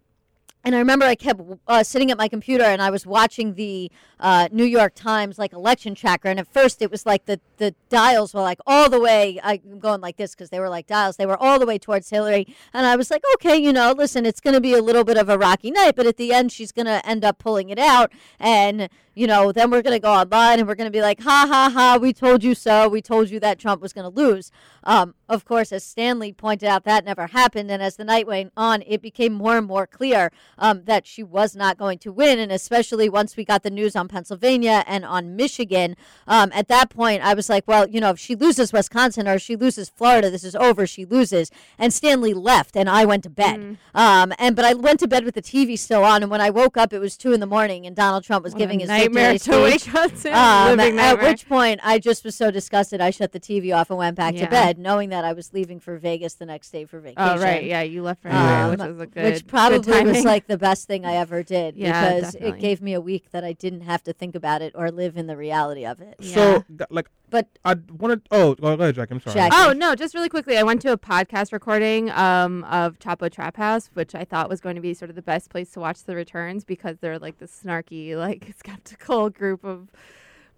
and 0.65 0.73
I 0.73 0.79
remember 0.79 1.05
I 1.05 1.13
kept 1.13 1.41
uh, 1.67 1.83
sitting 1.83 2.09
at 2.09 2.17
my 2.17 2.27
computer 2.27 2.63
and 2.63 2.81
I 2.81 2.89
was 2.89 3.05
watching 3.05 3.53
the 3.53 3.91
uh, 4.19 4.49
New 4.51 4.63
York 4.63 4.95
Times 4.95 5.37
like 5.37 5.53
election 5.53 5.93
tracker. 5.93 6.27
And 6.27 6.39
at 6.39 6.51
first 6.51 6.81
it 6.81 6.89
was 6.89 7.05
like 7.05 7.25
the, 7.25 7.39
the 7.57 7.75
dials 7.89 8.33
were 8.33 8.41
like 8.41 8.59
all 8.65 8.89
the 8.89 8.99
way, 8.99 9.39
I'm 9.43 9.77
going 9.77 10.01
like 10.01 10.17
this 10.17 10.33
because 10.33 10.49
they 10.49 10.59
were 10.59 10.69
like 10.69 10.87
dials, 10.87 11.17
they 11.17 11.27
were 11.27 11.37
all 11.37 11.59
the 11.59 11.67
way 11.67 11.77
towards 11.77 12.09
Hillary. 12.09 12.47
And 12.73 12.87
I 12.87 12.95
was 12.95 13.11
like, 13.11 13.23
okay, 13.35 13.55
you 13.55 13.71
know, 13.71 13.93
listen, 13.95 14.25
it's 14.25 14.41
going 14.41 14.55
to 14.55 14.61
be 14.61 14.73
a 14.73 14.81
little 14.81 15.03
bit 15.03 15.17
of 15.17 15.29
a 15.29 15.37
rocky 15.37 15.69
night, 15.69 15.95
but 15.95 16.07
at 16.07 16.17
the 16.17 16.33
end 16.33 16.51
she's 16.51 16.71
going 16.71 16.87
to 16.87 17.05
end 17.07 17.23
up 17.23 17.37
pulling 17.37 17.69
it 17.69 17.77
out. 17.77 18.11
And, 18.39 18.89
you 19.13 19.27
know, 19.27 19.51
then 19.51 19.69
we're 19.69 19.83
going 19.83 19.95
to 19.95 20.01
go 20.01 20.11
online 20.11 20.57
and 20.57 20.67
we're 20.67 20.75
going 20.75 20.91
to 20.91 20.97
be 20.97 21.01
like, 21.01 21.21
ha 21.21 21.45
ha 21.47 21.69
ha, 21.71 21.97
we 22.01 22.11
told 22.11 22.43
you 22.43 22.55
so. 22.55 22.89
We 22.89 23.03
told 23.03 23.29
you 23.29 23.39
that 23.39 23.59
Trump 23.59 23.83
was 23.83 23.93
going 23.93 24.11
to 24.11 24.19
lose. 24.19 24.51
Um, 24.83 25.13
of 25.29 25.45
course, 25.45 25.71
as 25.71 25.83
Stanley 25.83 26.33
pointed 26.33 26.67
out, 26.67 26.83
that 26.85 27.05
never 27.05 27.27
happened. 27.27 27.69
And 27.71 27.81
as 27.81 27.95
the 27.95 28.03
night 28.03 28.27
went 28.27 28.51
on, 28.57 28.83
it 28.85 29.01
became 29.01 29.33
more 29.33 29.57
and 29.57 29.67
more 29.67 29.87
clear 29.87 30.31
um, 30.57 30.83
that 30.85 31.05
she 31.05 31.23
was 31.23 31.55
not 31.55 31.77
going 31.77 31.97
to 31.99 32.11
win. 32.11 32.39
And 32.39 32.51
especially 32.51 33.09
once 33.09 33.35
we 33.37 33.45
got 33.45 33.63
the 33.63 33.69
news 33.69 33.95
on 33.95 34.07
Pennsylvania 34.07 34.83
and 34.87 35.05
on 35.05 35.35
Michigan, 35.35 35.95
um, 36.27 36.51
at 36.53 36.67
that 36.67 36.89
point, 36.89 37.21
I 37.23 37.33
was 37.33 37.49
like, 37.49 37.63
well, 37.67 37.87
you 37.89 37.99
know, 37.99 38.11
if 38.11 38.19
she 38.19 38.35
loses 38.35 38.71
Wisconsin 38.73 39.27
or 39.27 39.39
she 39.39 39.55
loses 39.55 39.89
Florida, 39.89 40.29
this 40.29 40.43
is 40.43 40.55
over. 40.55 40.85
She 40.87 41.05
loses. 41.05 41.51
And 41.77 41.93
Stanley 41.93 42.33
left, 42.33 42.75
and 42.75 42.89
I 42.89 43.05
went 43.05 43.23
to 43.23 43.29
bed. 43.29 43.77
Um, 43.93 44.33
and 44.39 44.55
but 44.55 44.65
I 44.65 44.73
went 44.73 44.99
to 45.01 45.07
bed 45.07 45.25
with 45.25 45.35
the 45.35 45.41
TV 45.41 45.77
still 45.77 46.03
on. 46.03 46.21
And 46.23 46.31
when 46.31 46.41
I 46.41 46.49
woke 46.49 46.77
up, 46.77 46.93
it 46.93 46.99
was 46.99 47.17
two 47.17 47.33
in 47.33 47.39
the 47.39 47.45
morning, 47.45 47.85
and 47.85 47.95
Donald 47.95 48.23
Trump 48.23 48.43
was 48.43 48.53
What 48.53 48.59
giving 48.59 48.79
his 48.79 48.89
nightmare 48.89 49.33
to 49.33 49.39
speech. 49.39 49.93
wake 49.93 49.95
up. 49.95 50.11
Um, 50.25 50.79
at 50.79 51.21
which 51.21 51.47
point, 51.47 51.79
I 51.83 51.99
just 51.99 52.23
was 52.23 52.35
so 52.35 52.51
disgusted, 52.51 53.01
I 53.01 53.09
shut 53.11 53.31
the 53.31 53.39
TV 53.39 53.75
off 53.75 53.89
and 53.89 53.97
went 53.99 54.15
back 54.15 54.33
Yeah. 54.35 54.45
to 54.45 54.49
bed, 54.51 54.77
knowing 54.77 55.09
that 55.09 55.23
I 55.25 55.33
was 55.33 55.53
leaving 55.53 55.79
for 55.79 55.97
Vegas 55.97 56.33
the 56.35 56.45
next 56.45 56.71
day 56.71 56.85
for 56.85 56.99
vacation. 56.99 57.15
Oh 57.17 57.37
right, 57.41 57.63
yeah, 57.63 57.81
you 57.81 58.01
left 58.03 58.23
right 58.25 58.33
Um, 58.33 58.65
away, 58.65 58.71
which 58.71 58.79
was 58.79 58.99
a 59.01 59.05
good, 59.07 59.23
which 59.25 59.47
probably 59.47 59.77
was 59.77 59.87
timing. 59.87 60.23
Like 60.45 60.47
the 60.47 60.57
best 60.57 60.87
thing 60.87 61.05
I 61.05 61.15
ever 61.15 61.43
did 61.43 61.75
Yeah, 61.75 62.15
because 62.15 62.33
definitely. 62.33 62.57
it 62.59 62.61
gave 62.61 62.81
me 62.81 62.93
a 62.93 63.01
week 63.01 63.31
that 63.31 63.43
I 63.43 63.53
didn't 63.53 63.81
have 63.81 64.03
to 64.03 64.13
think 64.13 64.35
about 64.35 64.61
it 64.61 64.73
or 64.75 64.91
live 64.91 65.17
in 65.17 65.27
the 65.27 65.35
reality 65.37 65.85
of 65.85 65.99
it. 66.01 66.15
So, 66.23 66.63
g- 66.69 66.85
like, 66.89 67.09
But 67.29 67.47
I 67.65 67.75
wanted. 67.97 68.21
Oh, 68.31 68.55
go 68.55 68.73
ahead, 68.73 68.95
Jack. 68.95 69.11
I'm 69.11 69.19
sorry. 69.19 69.33
Jack. 69.33 69.51
Oh 69.55 69.73
no! 69.75 69.95
Just 69.95 70.13
really 70.13 70.29
quickly, 70.29 70.57
I 70.57 70.63
went 70.63 70.81
to 70.83 70.91
a 70.91 70.97
podcast 70.97 71.51
recording 71.51 72.09
um, 72.11 72.63
of 72.65 72.99
Chapo 72.99 73.31
Trap 73.31 73.57
House, 73.57 73.89
which 73.93 74.13
I 74.15 74.23
thought 74.23 74.49
was 74.49 74.61
going 74.61 74.75
to 74.75 74.81
be 74.81 74.93
sort 74.93 75.09
of 75.09 75.15
the 75.15 75.21
best 75.21 75.49
place 75.49 75.71
to 75.71 75.79
watch 75.79 76.03
the 76.03 76.15
returns 76.15 76.63
because 76.63 76.97
they're 76.99 77.19
like 77.19 77.39
the 77.39 77.47
snarky, 77.47 78.15
like 78.15 78.53
skeptical 78.57 79.29
group 79.29 79.63
of 79.63 79.89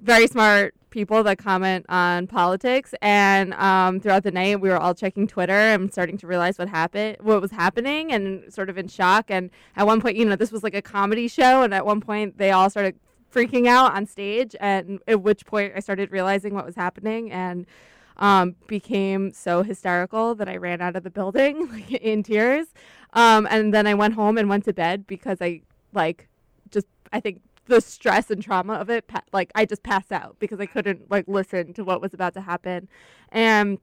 very 0.02 0.28
smart 0.28 0.74
people 0.90 1.22
that 1.24 1.38
comment 1.38 1.86
on 1.90 2.28
politics. 2.28 2.94
And 3.02 3.54
um, 3.56 4.00
throughout 4.00 4.24
the 4.24 4.32
night, 4.32 4.62
we 4.62 4.70
were 4.70 4.78
all 4.78 4.94
checking 4.94 5.28
Twitter 5.28 5.54
and 5.54 5.92
starting 5.92 6.18
to 6.18 6.28
realize 6.28 6.58
what 6.58 6.70
happened, 6.70 7.18
what 7.22 7.42
was 7.42 7.52
happening, 7.52 8.12
and 8.12 8.52
sort 8.54 8.70
of 8.70 8.78
in 8.78 8.88
shock. 8.88 9.26
And 9.30 9.50
at 9.76 9.86
one 9.86 10.02
point, 10.02 10.18
you 10.18 10.26
know, 10.26 10.36
this 10.36 10.52
was 10.52 10.64
like 10.64 10.76
a 10.76 10.82
comedy 10.82 11.28
show, 11.28 11.62
and 11.62 11.74
at 11.74 11.86
one 11.86 12.02
point, 12.02 12.38
they 12.38 12.52
all 12.52 12.70
started 12.70 12.96
freaking 13.34 13.68
out 13.68 13.94
on 13.94 14.06
stage. 14.06 14.56
And 14.60 15.00
at 15.08 15.22
which 15.22 15.46
point, 15.46 15.74
I 15.76 15.80
started 15.80 16.12
realizing 16.12 16.54
what 16.54 16.66
was 16.66 16.76
happening, 16.76 17.32
and 17.32 17.66
um, 18.18 18.56
became 18.68 19.32
so 19.32 19.64
hysterical 19.64 20.36
that 20.36 20.50
I 20.50 20.58
ran 20.58 20.82
out 20.82 20.96
of 20.96 21.04
the 21.04 21.12
building 21.12 21.70
like, 21.72 21.92
in 21.92 22.24
tears. 22.24 22.68
Um, 23.14 23.48
and 23.50 23.74
then 23.74 23.88
I 23.88 23.94
went 23.94 24.16
home 24.16 24.38
and 24.38 24.50
went 24.50 24.66
to 24.66 24.74
bed 24.74 25.08
because 25.08 25.38
I 25.42 25.62
like 25.94 26.28
just 26.72 26.88
I 27.14 27.20
think 27.20 27.42
the 27.68 27.82
stress 27.82 28.30
and 28.32 28.42
trauma 28.42 28.74
of 28.74 28.90
it 28.90 29.10
like 29.32 29.52
I 29.56 29.66
just 29.66 29.84
passed 29.84 30.12
out 30.12 30.38
because 30.40 30.60
I 30.60 30.66
couldn't 30.66 31.10
like 31.12 31.26
listen 31.28 31.74
to 31.74 31.84
what 31.84 32.02
was 32.02 32.14
about 32.14 32.34
to 32.36 32.42
happen, 32.42 32.88
and 33.32 33.80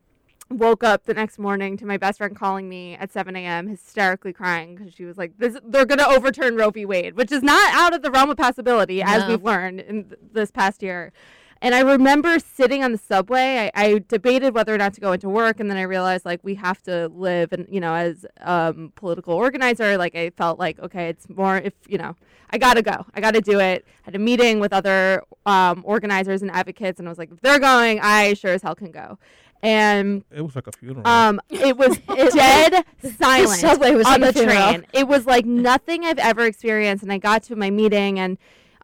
woke 0.50 0.84
up 0.84 1.04
the 1.04 1.14
next 1.14 1.38
morning 1.38 1.76
to 1.78 1.86
my 1.86 1.96
best 1.96 2.18
friend 2.18 2.36
calling 2.36 2.68
me 2.68 2.94
at 2.96 3.10
7 3.10 3.34
a.m. 3.34 3.66
hysterically 3.66 4.32
crying 4.32 4.74
because 4.74 4.92
she 4.92 5.04
was 5.04 5.16
like, 5.16 5.32
"This 5.38 5.58
they're 5.64 5.86
gonna 5.86 6.06
overturn 6.06 6.56
Roe 6.56 6.70
v. 6.70 6.84
Wade," 6.84 7.14
which 7.16 7.32
is 7.32 7.42
not 7.42 7.74
out 7.74 7.94
of 7.94 8.02
the 8.02 8.10
realm 8.10 8.30
of 8.30 8.36
possibility 8.36 9.02
as 9.02 9.26
we've 9.26 9.42
learned 9.42 9.80
in 9.80 10.04
th- 10.04 10.20
this 10.32 10.50
past 10.50 10.82
year. 10.82 11.12
And 11.62 11.74
I 11.74 11.80
remember 11.80 12.38
sitting 12.38 12.84
on 12.84 12.92
the 12.92 12.98
subway. 12.98 13.70
I, 13.74 13.84
I 13.84 14.04
debated 14.06 14.54
whether 14.54 14.74
or 14.74 14.78
not 14.78 14.92
to 14.94 15.00
go 15.00 15.12
into 15.12 15.28
work, 15.28 15.60
and 15.60 15.70
then 15.70 15.78
I 15.78 15.82
realized 15.82 16.24
like 16.26 16.40
we 16.42 16.54
have 16.56 16.82
to 16.82 17.08
live, 17.08 17.52
and 17.52 17.66
you 17.70 17.80
know, 17.80 17.94
as 17.94 18.26
um, 18.40 18.92
political 18.96 19.34
organizer, 19.34 19.96
like 19.96 20.14
I 20.14 20.30
felt 20.30 20.58
like 20.58 20.78
okay, 20.80 21.08
it's 21.08 21.28
more 21.30 21.56
if 21.56 21.72
you 21.88 21.96
know, 21.96 22.16
I 22.50 22.58
gotta 22.58 22.82
go, 22.82 23.06
I 23.14 23.20
gotta 23.20 23.40
do 23.40 23.60
it. 23.60 23.84
I 23.86 24.00
had 24.04 24.14
a 24.14 24.18
meeting 24.18 24.60
with 24.60 24.72
other 24.74 25.22
um, 25.46 25.82
organizers 25.86 26.42
and 26.42 26.50
advocates, 26.50 26.98
and 26.98 27.08
I 27.08 27.10
was 27.10 27.18
like, 27.18 27.30
if 27.32 27.40
they're 27.40 27.58
going, 27.60 27.98
I 28.02 28.34
sure 28.34 28.52
as 28.52 28.62
hell 28.62 28.74
can 28.74 28.90
go. 28.90 29.18
And 29.62 30.24
It 30.30 30.42
was 30.42 30.54
like 30.54 30.66
a 30.66 30.72
funeral. 30.72 31.06
um, 31.08 31.40
it 31.48 31.78
was 31.78 31.96
dead 32.34 32.84
silent 33.16 33.60
subway 33.60 33.94
was 33.94 34.06
on 34.06 34.20
like 34.20 34.34
the 34.34 34.40
funeral. 34.40 34.56
train. 34.72 34.86
It 34.92 35.08
was 35.08 35.24
like 35.24 35.46
nothing 35.46 36.04
I've 36.04 36.18
ever 36.18 36.44
experienced. 36.44 37.02
And 37.02 37.10
I 37.10 37.16
got 37.16 37.42
to 37.44 37.56
my 37.56 37.70
meeting, 37.70 38.18
and 38.18 38.36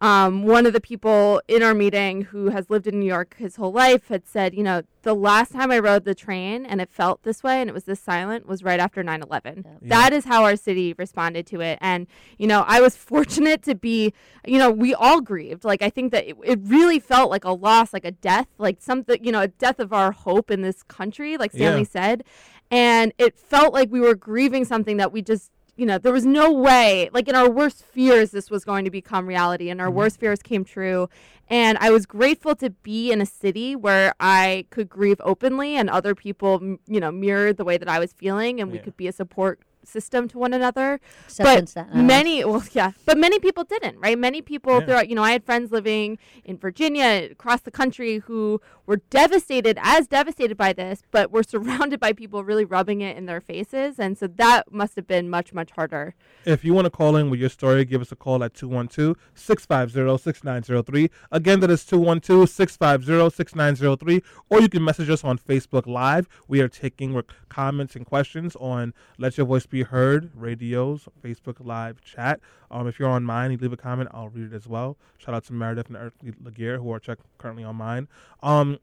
Um, 0.02 0.44
one 0.44 0.64
of 0.64 0.72
the 0.72 0.80
people 0.80 1.42
in 1.46 1.62
our 1.62 1.74
meeting 1.74 2.22
who 2.22 2.48
has 2.48 2.70
lived 2.70 2.86
in 2.86 2.98
New 2.98 3.06
York 3.06 3.36
his 3.36 3.56
whole 3.56 3.70
life 3.72 4.08
had 4.08 4.26
said, 4.26 4.54
you 4.54 4.62
know, 4.62 4.80
the 5.02 5.14
last 5.14 5.52
time 5.52 5.70
I 5.70 5.78
rode 5.78 6.04
the 6.06 6.14
train 6.14 6.64
and 6.64 6.80
it 6.80 6.88
felt 6.90 7.22
this 7.22 7.42
way 7.42 7.60
and 7.60 7.68
it 7.68 7.74
was 7.74 7.84
this 7.84 8.00
silent 8.00 8.46
was 8.46 8.62
right 8.64 8.80
after 8.80 9.02
9 9.02 9.22
11. 9.22 9.64
Yep. 9.66 9.78
That 9.82 10.12
is 10.14 10.24
how 10.24 10.44
our 10.44 10.56
city 10.56 10.94
responded 10.96 11.46
to 11.48 11.60
it. 11.60 11.78
And, 11.82 12.06
you 12.38 12.46
know, 12.46 12.64
I 12.66 12.80
was 12.80 12.96
fortunate 12.96 13.62
to 13.64 13.74
be, 13.74 14.14
you 14.46 14.56
know, 14.58 14.70
we 14.70 14.94
all 14.94 15.20
grieved. 15.20 15.64
Like, 15.64 15.82
I 15.82 15.90
think 15.90 16.12
that 16.12 16.26
it, 16.26 16.36
it 16.44 16.58
really 16.62 16.98
felt 16.98 17.30
like 17.30 17.44
a 17.44 17.52
loss, 17.52 17.92
like 17.92 18.06
a 18.06 18.12
death, 18.12 18.48
like 18.56 18.80
something, 18.80 19.22
you 19.22 19.32
know, 19.32 19.42
a 19.42 19.48
death 19.48 19.80
of 19.80 19.92
our 19.92 20.12
hope 20.12 20.50
in 20.50 20.62
this 20.62 20.82
country, 20.82 21.36
like 21.36 21.52
Stanley 21.52 21.80
Yeah. 21.80 21.86
said. 21.86 22.24
And 22.70 23.12
it 23.18 23.36
felt 23.38 23.74
like 23.74 23.90
we 23.90 24.00
were 24.00 24.14
grieving 24.14 24.64
something 24.64 24.96
that 24.96 25.12
we 25.12 25.20
just, 25.22 25.50
you 25.80 25.86
know, 25.86 25.96
there 25.96 26.12
was 26.12 26.26
no 26.26 26.52
way, 26.52 27.08
like 27.14 27.26
in 27.26 27.34
our 27.34 27.48
worst 27.48 27.82
fears, 27.82 28.32
this 28.32 28.50
was 28.50 28.66
going 28.66 28.84
to 28.84 28.90
become 28.90 29.26
reality, 29.26 29.70
and 29.70 29.80
our 29.80 29.86
mm-hmm. 29.86 29.96
worst 29.96 30.20
fears 30.20 30.42
came 30.42 30.62
true. 30.62 31.08
And 31.48 31.78
I 31.78 31.90
was 31.90 32.04
grateful 32.04 32.54
to 32.56 32.68
be 32.68 33.10
in 33.10 33.22
a 33.22 33.26
city 33.26 33.74
where 33.74 34.12
I 34.20 34.66
could 34.68 34.90
grieve 34.90 35.22
openly, 35.24 35.76
and 35.76 35.88
other 35.88 36.14
people, 36.14 36.76
you 36.86 37.00
know, 37.00 37.10
mirrored 37.10 37.56
the 37.56 37.64
way 37.64 37.78
that 37.78 37.88
I 37.88 37.98
was 37.98 38.12
feeling, 38.12 38.60
and 38.60 38.70
we 38.70 38.78
could 38.78 38.94
be 38.98 39.08
a 39.08 39.12
support 39.12 39.58
system 39.90 40.28
to 40.28 40.38
one 40.38 40.52
another 40.52 41.00
Except 41.26 41.46
but 41.46 41.68
Staten 41.68 41.90
Island. 41.92 42.00
Uh-huh. 42.10 42.16
many 42.16 42.44
well 42.44 42.64
yeah 42.72 42.92
but 43.04 43.16
many 43.18 43.38
people 43.38 43.64
didn't 43.64 43.96
right 43.98 44.18
many 44.18 44.40
people 44.42 44.74
Yeah. 44.78 44.84
throughout 44.86 45.08
you 45.10 45.14
know 45.16 45.22
i 45.24 45.32
had 45.32 45.44
friends 45.44 45.70
living 45.72 46.18
in 46.44 46.56
virginia 46.56 47.28
across 47.30 47.60
the 47.62 47.70
country 47.70 48.18
who 48.26 48.60
were 48.86 49.00
devastated 49.10 49.78
as 49.82 50.06
devastated 50.06 50.56
by 50.56 50.72
this 50.72 51.02
but 51.10 51.30
were 51.30 51.42
surrounded 51.54 51.98
by 52.00 52.12
people 52.12 52.44
really 52.44 52.64
rubbing 52.64 53.00
it 53.08 53.16
in 53.16 53.26
their 53.26 53.40
faces 53.40 53.98
and 53.98 54.16
so 54.18 54.26
that 54.26 54.70
must 54.72 54.94
have 54.96 55.06
been 55.06 55.28
much 55.28 55.52
much 55.52 55.70
harder 55.72 56.14
If 56.44 56.64
you 56.64 56.72
want 56.74 56.86
to 56.86 56.90
call 56.90 57.16
in 57.16 57.28
with 57.30 57.40
your 57.40 57.50
story, 57.50 57.84
give 57.84 58.00
us 58.00 58.12
a 58.12 58.16
call 58.24 58.42
at 58.46 58.54
212 58.54 59.16
650 59.34 60.22
6903. 60.22 61.10
Again, 61.30 61.60
that 61.60 61.70
is 61.70 61.84
212 61.84 62.48
650 62.48 63.30
6903. 63.36 64.22
Or 64.48 64.60
you 64.60 64.68
can 64.68 64.82
message 64.84 65.10
us 65.10 65.22
on 65.24 65.36
Facebook 65.38 65.86
Live. 65.86 66.28
We 66.48 66.60
are 66.60 66.68
taking 66.68 67.20
comments 67.48 67.96
and 67.96 68.06
questions 68.06 68.56
on 68.56 68.94
Let 69.18 69.36
Your 69.36 69.46
Voice 69.46 69.66
Be 69.66 69.79
Heard, 69.82 70.30
radios, 70.34 71.08
Facebook 71.22 71.56
Live 71.64 72.02
chat. 72.02 72.40
Um, 72.70 72.86
if 72.86 72.98
you're 72.98 73.08
on 73.08 73.24
mine, 73.24 73.50
you 73.52 73.58
leave 73.58 73.72
a 73.72 73.76
comment, 73.76 74.10
I'll 74.12 74.28
read 74.28 74.52
it 74.52 74.56
as 74.56 74.66
well. 74.66 74.96
Shout 75.18 75.34
out 75.34 75.44
to 75.44 75.52
Meredith 75.52 75.88
and 75.88 75.96
Eric 75.96 76.14
Laguerre, 76.42 76.78
who 76.78 76.92
are 76.92 77.00
check- 77.00 77.18
currently 77.38 77.64
on 77.64 77.76
mine. 77.76 78.08
Um, 78.42 78.78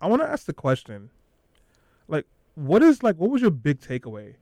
I 0.00 0.06
want 0.06 0.22
to 0.22 0.28
ask 0.28 0.46
the 0.46 0.52
question 0.52 1.10
like, 2.08 2.26
what 2.54 2.82
is 2.82 3.02
like, 3.02 3.16
what 3.16 3.30
was 3.30 3.42
your 3.42 3.50
big 3.50 3.80
takeaway? 3.80 4.34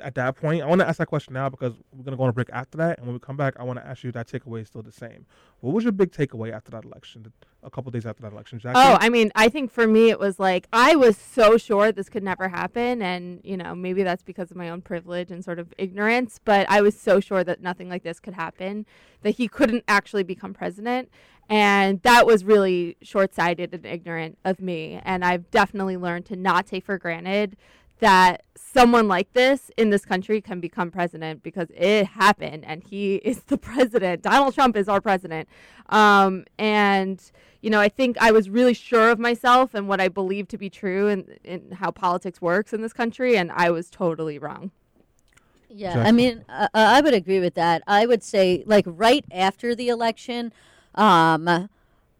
At 0.00 0.14
that 0.14 0.36
point, 0.36 0.62
I 0.62 0.66
want 0.66 0.80
to 0.80 0.88
ask 0.88 0.98
that 0.98 1.06
question 1.06 1.34
now 1.34 1.48
because 1.48 1.74
we're 1.92 2.04
gonna 2.04 2.16
go 2.16 2.22
on 2.22 2.28
a 2.28 2.32
break 2.32 2.48
after 2.52 2.78
that, 2.78 2.98
and 2.98 3.06
when 3.06 3.14
we 3.14 3.20
come 3.20 3.36
back, 3.36 3.54
I 3.58 3.64
want 3.64 3.78
to 3.78 3.86
ask 3.86 4.04
you 4.04 4.12
that 4.12 4.28
takeaway 4.28 4.62
is 4.62 4.68
still 4.68 4.82
the 4.82 4.92
same. 4.92 5.26
What 5.60 5.74
was 5.74 5.84
your 5.84 5.92
big 5.92 6.12
takeaway 6.12 6.52
after 6.52 6.70
that 6.72 6.84
election? 6.84 7.32
A 7.62 7.70
couple 7.70 7.92
days 7.92 8.06
after 8.06 8.22
that 8.22 8.32
election, 8.32 8.58
Jackie? 8.58 8.78
Oh, 8.78 8.96
I 9.00 9.08
mean, 9.08 9.30
I 9.36 9.48
think 9.48 9.70
for 9.70 9.86
me 9.86 10.10
it 10.10 10.18
was 10.18 10.40
like 10.40 10.66
I 10.72 10.96
was 10.96 11.16
so 11.16 11.56
sure 11.56 11.92
this 11.92 12.08
could 12.08 12.24
never 12.24 12.48
happen 12.48 13.00
and, 13.00 13.40
you 13.44 13.56
know, 13.56 13.74
maybe 13.74 14.02
that's 14.02 14.24
because 14.24 14.50
of 14.50 14.56
my 14.56 14.68
own 14.68 14.80
privilege 14.80 15.30
and 15.30 15.44
sort 15.44 15.60
of 15.60 15.72
ignorance, 15.78 16.40
but 16.44 16.68
I 16.68 16.80
was 16.80 16.98
so 16.98 17.20
sure 17.20 17.44
that 17.44 17.60
nothing 17.60 17.88
like 17.88 18.02
this 18.02 18.18
could 18.18 18.34
happen, 18.34 18.84
that 19.22 19.36
he 19.36 19.46
couldn't 19.46 19.84
actually 19.86 20.24
become 20.24 20.52
president. 20.54 21.08
And 21.48 22.00
that 22.02 22.26
was 22.26 22.44
really 22.44 22.96
short-sighted 23.02 23.74
and 23.74 23.84
ignorant 23.84 24.38
of 24.44 24.60
me, 24.60 25.00
and 25.04 25.24
I've 25.24 25.50
definitely 25.50 25.96
learned 25.96 26.24
to 26.26 26.36
not 26.36 26.66
take 26.66 26.86
for 26.86 26.98
granted 26.98 27.56
that 28.02 28.42
someone 28.56 29.06
like 29.06 29.32
this 29.32 29.70
in 29.76 29.90
this 29.90 30.04
country 30.04 30.40
can 30.40 30.58
become 30.58 30.90
president 30.90 31.40
because 31.42 31.68
it 31.72 32.04
happened 32.04 32.64
and 32.66 32.82
he 32.82 33.14
is 33.24 33.40
the 33.44 33.56
president. 33.56 34.22
Donald 34.22 34.54
Trump 34.54 34.76
is 34.76 34.88
our 34.88 35.00
president. 35.00 35.48
Um, 35.88 36.44
and, 36.58 37.22
you 37.60 37.70
know, 37.70 37.80
I 37.80 37.88
think 37.88 38.16
I 38.20 38.32
was 38.32 38.50
really 38.50 38.74
sure 38.74 39.10
of 39.10 39.20
myself 39.20 39.72
and 39.72 39.88
what 39.88 40.00
I 40.00 40.08
believed 40.08 40.50
to 40.50 40.58
be 40.58 40.68
true 40.68 41.08
and, 41.08 41.38
and 41.44 41.74
how 41.74 41.92
politics 41.92 42.42
works 42.42 42.72
in 42.72 42.82
this 42.82 42.92
country. 42.92 43.36
And 43.36 43.52
I 43.52 43.70
was 43.70 43.88
totally 43.88 44.38
wrong. 44.38 44.72
Yeah, 45.68 45.94
Jackie? 45.94 46.08
I 46.08 46.12
mean, 46.12 46.44
uh, 46.48 46.68
I 46.74 47.00
would 47.00 47.14
agree 47.14 47.40
with 47.40 47.54
that. 47.54 47.82
I 47.86 48.04
would 48.04 48.22
say, 48.22 48.64
like, 48.66 48.84
right 48.86 49.24
after 49.30 49.74
the 49.74 49.88
election, 49.88 50.52
um, 50.96 51.68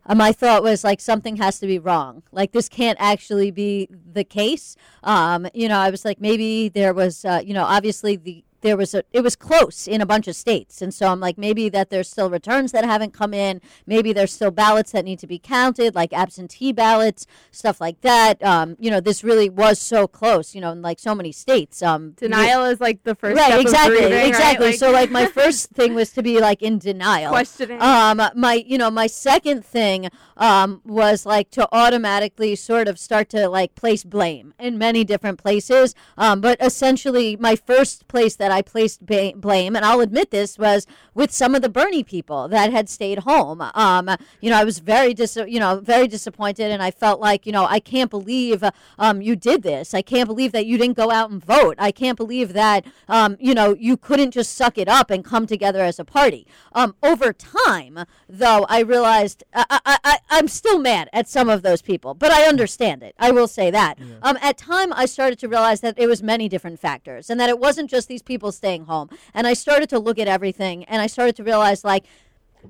uh, 0.07 0.15
my 0.15 0.33
thought 0.33 0.63
was 0.63 0.85
like 0.85 1.01
something 1.01 1.37
has 1.37 1.59
to 1.61 1.67
be 1.67 1.79
wrong. 1.79 2.23
Like 2.33 2.53
this 2.53 2.69
can't 2.69 2.99
actually 3.01 3.51
be 3.51 3.89
the 3.91 4.25
case. 4.25 4.77
Um, 5.03 5.47
you 5.55 5.69
know, 5.69 5.79
I 5.79 5.91
was 5.91 6.05
like 6.05 6.21
maybe 6.21 6.69
there 6.69 6.93
was, 6.93 7.25
uh, 7.25 7.41
you 7.45 7.55
know, 7.55 7.65
obviously 7.65 8.17
the 8.17 8.45
there 8.63 8.77
was 8.77 8.95
a 8.95 9.03
it 9.13 9.21
was 9.23 9.37
close 9.37 9.87
in 9.87 10.01
a 10.01 10.07
bunch 10.07 10.27
of 10.29 10.35
states, 10.37 10.81
and 10.83 10.93
so 10.95 11.09
I'm 11.09 11.21
like 11.21 11.39
maybe 11.39 11.69
that 11.69 11.91
there's 11.91 12.09
still 12.09 12.31
returns 12.31 12.73
that 12.73 12.85
haven't 12.85 13.13
come 13.13 13.35
in. 13.35 13.61
Maybe 13.87 14.13
there's 14.13 14.33
still 14.33 14.51
ballots 14.51 14.93
that 14.93 15.05
need 15.05 15.19
to 15.21 15.27
be 15.27 15.39
counted, 15.39 15.95
like 15.95 16.13
absentee 16.13 16.73
ballots, 16.73 17.27
stuff 17.51 17.81
like 17.81 18.01
that. 18.01 18.43
Um, 18.43 18.77
you 18.79 18.91
know, 18.91 19.01
this 19.01 19.23
really 19.23 19.51
was 19.51 19.79
so 19.79 20.07
close. 20.07 20.55
You 20.55 20.61
know, 20.61 20.73
in 20.73 20.83
like 20.83 20.99
so 20.99 21.15
many 21.15 21.33
states. 21.33 21.83
Um, 21.83 22.13
Denial 22.13 22.65
is 22.67 22.81
like 22.81 23.03
the 23.05 23.15
first 23.15 23.37
right 23.37 23.47
step 23.49 23.59
of 23.59 23.63
exactly 23.67 24.05
right? 24.05 24.29
exactly 24.29 24.67
Like, 24.69 24.77
so 24.77 24.91
like 24.91 25.11
my 25.11 25.27
first 25.27 25.71
thing 25.71 25.95
was 25.95 26.13
to 26.13 26.23
be 26.23 26.41
like 26.41 26.63
in 26.63 26.79
denial 26.79 27.31
questioning. 27.31 27.81
um 27.81 28.21
my 28.37 28.55
you 28.67 28.79
know 28.79 28.91
my 28.91 29.07
second 29.07 29.65
thing 29.65 30.09
um 30.37 30.81
was 30.85 31.27
like 31.27 31.51
to 31.51 31.69
automatically 31.73 32.55
sort 32.55 32.89
of 32.89 32.99
start 32.99 33.29
to 33.31 33.49
like 33.49 33.75
place 33.75 34.05
blame 34.05 34.55
in 34.59 34.79
many 34.79 35.05
different 35.05 35.39
places 35.39 35.95
um 36.17 36.41
but 36.41 36.57
essentially 36.61 37.37
my 37.37 37.57
first 37.57 38.07
place 38.09 38.37
that 38.37 38.52
I 38.53 38.63
placed 38.63 39.05
ba- 39.05 39.33
blame 39.35 39.75
and 39.75 39.85
I'll 39.85 40.01
admit 40.01 40.31
this 40.31 40.59
was 40.59 40.87
with 41.15 41.31
some 41.33 41.55
of 41.55 41.63
the 41.63 41.69
Bernie 41.69 42.05
people 42.05 42.49
that 42.49 42.73
had 42.73 42.89
stayed 42.89 43.21
home. 43.21 43.63
Um 43.75 44.11
you 44.41 44.51
know 44.51 44.57
I 44.57 44.65
was 44.65 44.79
very 44.79 45.15
dis 45.15 45.37
you 45.37 45.59
know 45.59 45.81
very 45.81 46.07
disappointed 46.09 46.71
and 46.71 46.83
I 46.83 46.91
felt 46.91 47.21
like 47.21 47.47
you 47.47 47.53
know 47.53 47.65
I 47.65 47.81
can't 47.81 48.11
believe 48.11 48.63
um 48.99 49.23
you 49.23 49.35
did 49.37 49.63
this. 49.63 49.95
I 49.95 50.03
can't 50.03 50.27
believe 50.29 50.53
that 50.53 50.67
you 50.67 50.79
didn't 50.79 50.97
go 50.97 51.11
out 51.11 51.31
and 51.31 51.45
vote. 51.45 51.77
I 51.79 51.91
can't 51.93 52.17
believe 52.17 52.53
that 52.53 52.85
um 53.09 53.37
you 53.41 53.55
know 53.55 53.75
you 53.79 53.97
couldn't 53.97 54.33
just 54.33 54.55
suck 54.55 54.79
it 54.79 54.89
up 54.89 55.11
and 55.11 55.25
come 55.25 55.47
together 55.47 55.81
as 55.81 55.99
a 55.99 56.05
party. 56.05 56.47
Um 56.73 56.95
over 57.03 57.33
time 57.33 58.05
though 58.29 58.67
I 58.69 58.81
realized 58.81 59.45
I, 59.55 59.81
I, 59.85 59.99
I 60.05 60.19
I'm 60.31 60.49
still 60.49 60.79
mad 60.79 61.09
at 61.13 61.29
some 61.29 61.49
of 61.49 61.63
those 61.63 61.83
people 61.83 62.15
but 62.15 62.31
I 62.31 62.45
understand 62.45 63.03
it. 63.03 63.15
I 63.19 63.31
will 63.31 63.49
say 63.49 63.71
that. 63.71 63.99
Um 64.23 64.37
at 64.43 64.59
time 64.59 64.93
I 64.93 65.07
started 65.07 65.39
to 65.41 65.49
realize 65.49 65.81
that 65.81 65.99
it 65.99 66.07
was 66.07 66.23
many 66.23 66.49
different 66.49 66.79
factors 66.81 67.31
and 67.31 67.39
that 67.41 67.49
it 67.49 67.59
wasn't 67.59 67.91
just 67.91 68.09
these 68.09 68.23
people 68.23 68.42
staying 68.51 68.87
home. 68.87 69.11
And 69.35 69.47
I 69.47 69.53
started 69.53 69.89
to 69.91 69.99
look 69.99 70.19
at 70.19 70.27
everything 70.27 70.85
and 70.85 71.01
I 71.01 71.07
started 71.07 71.37
to 71.37 71.45
realize 71.45 71.85
like 71.85 72.05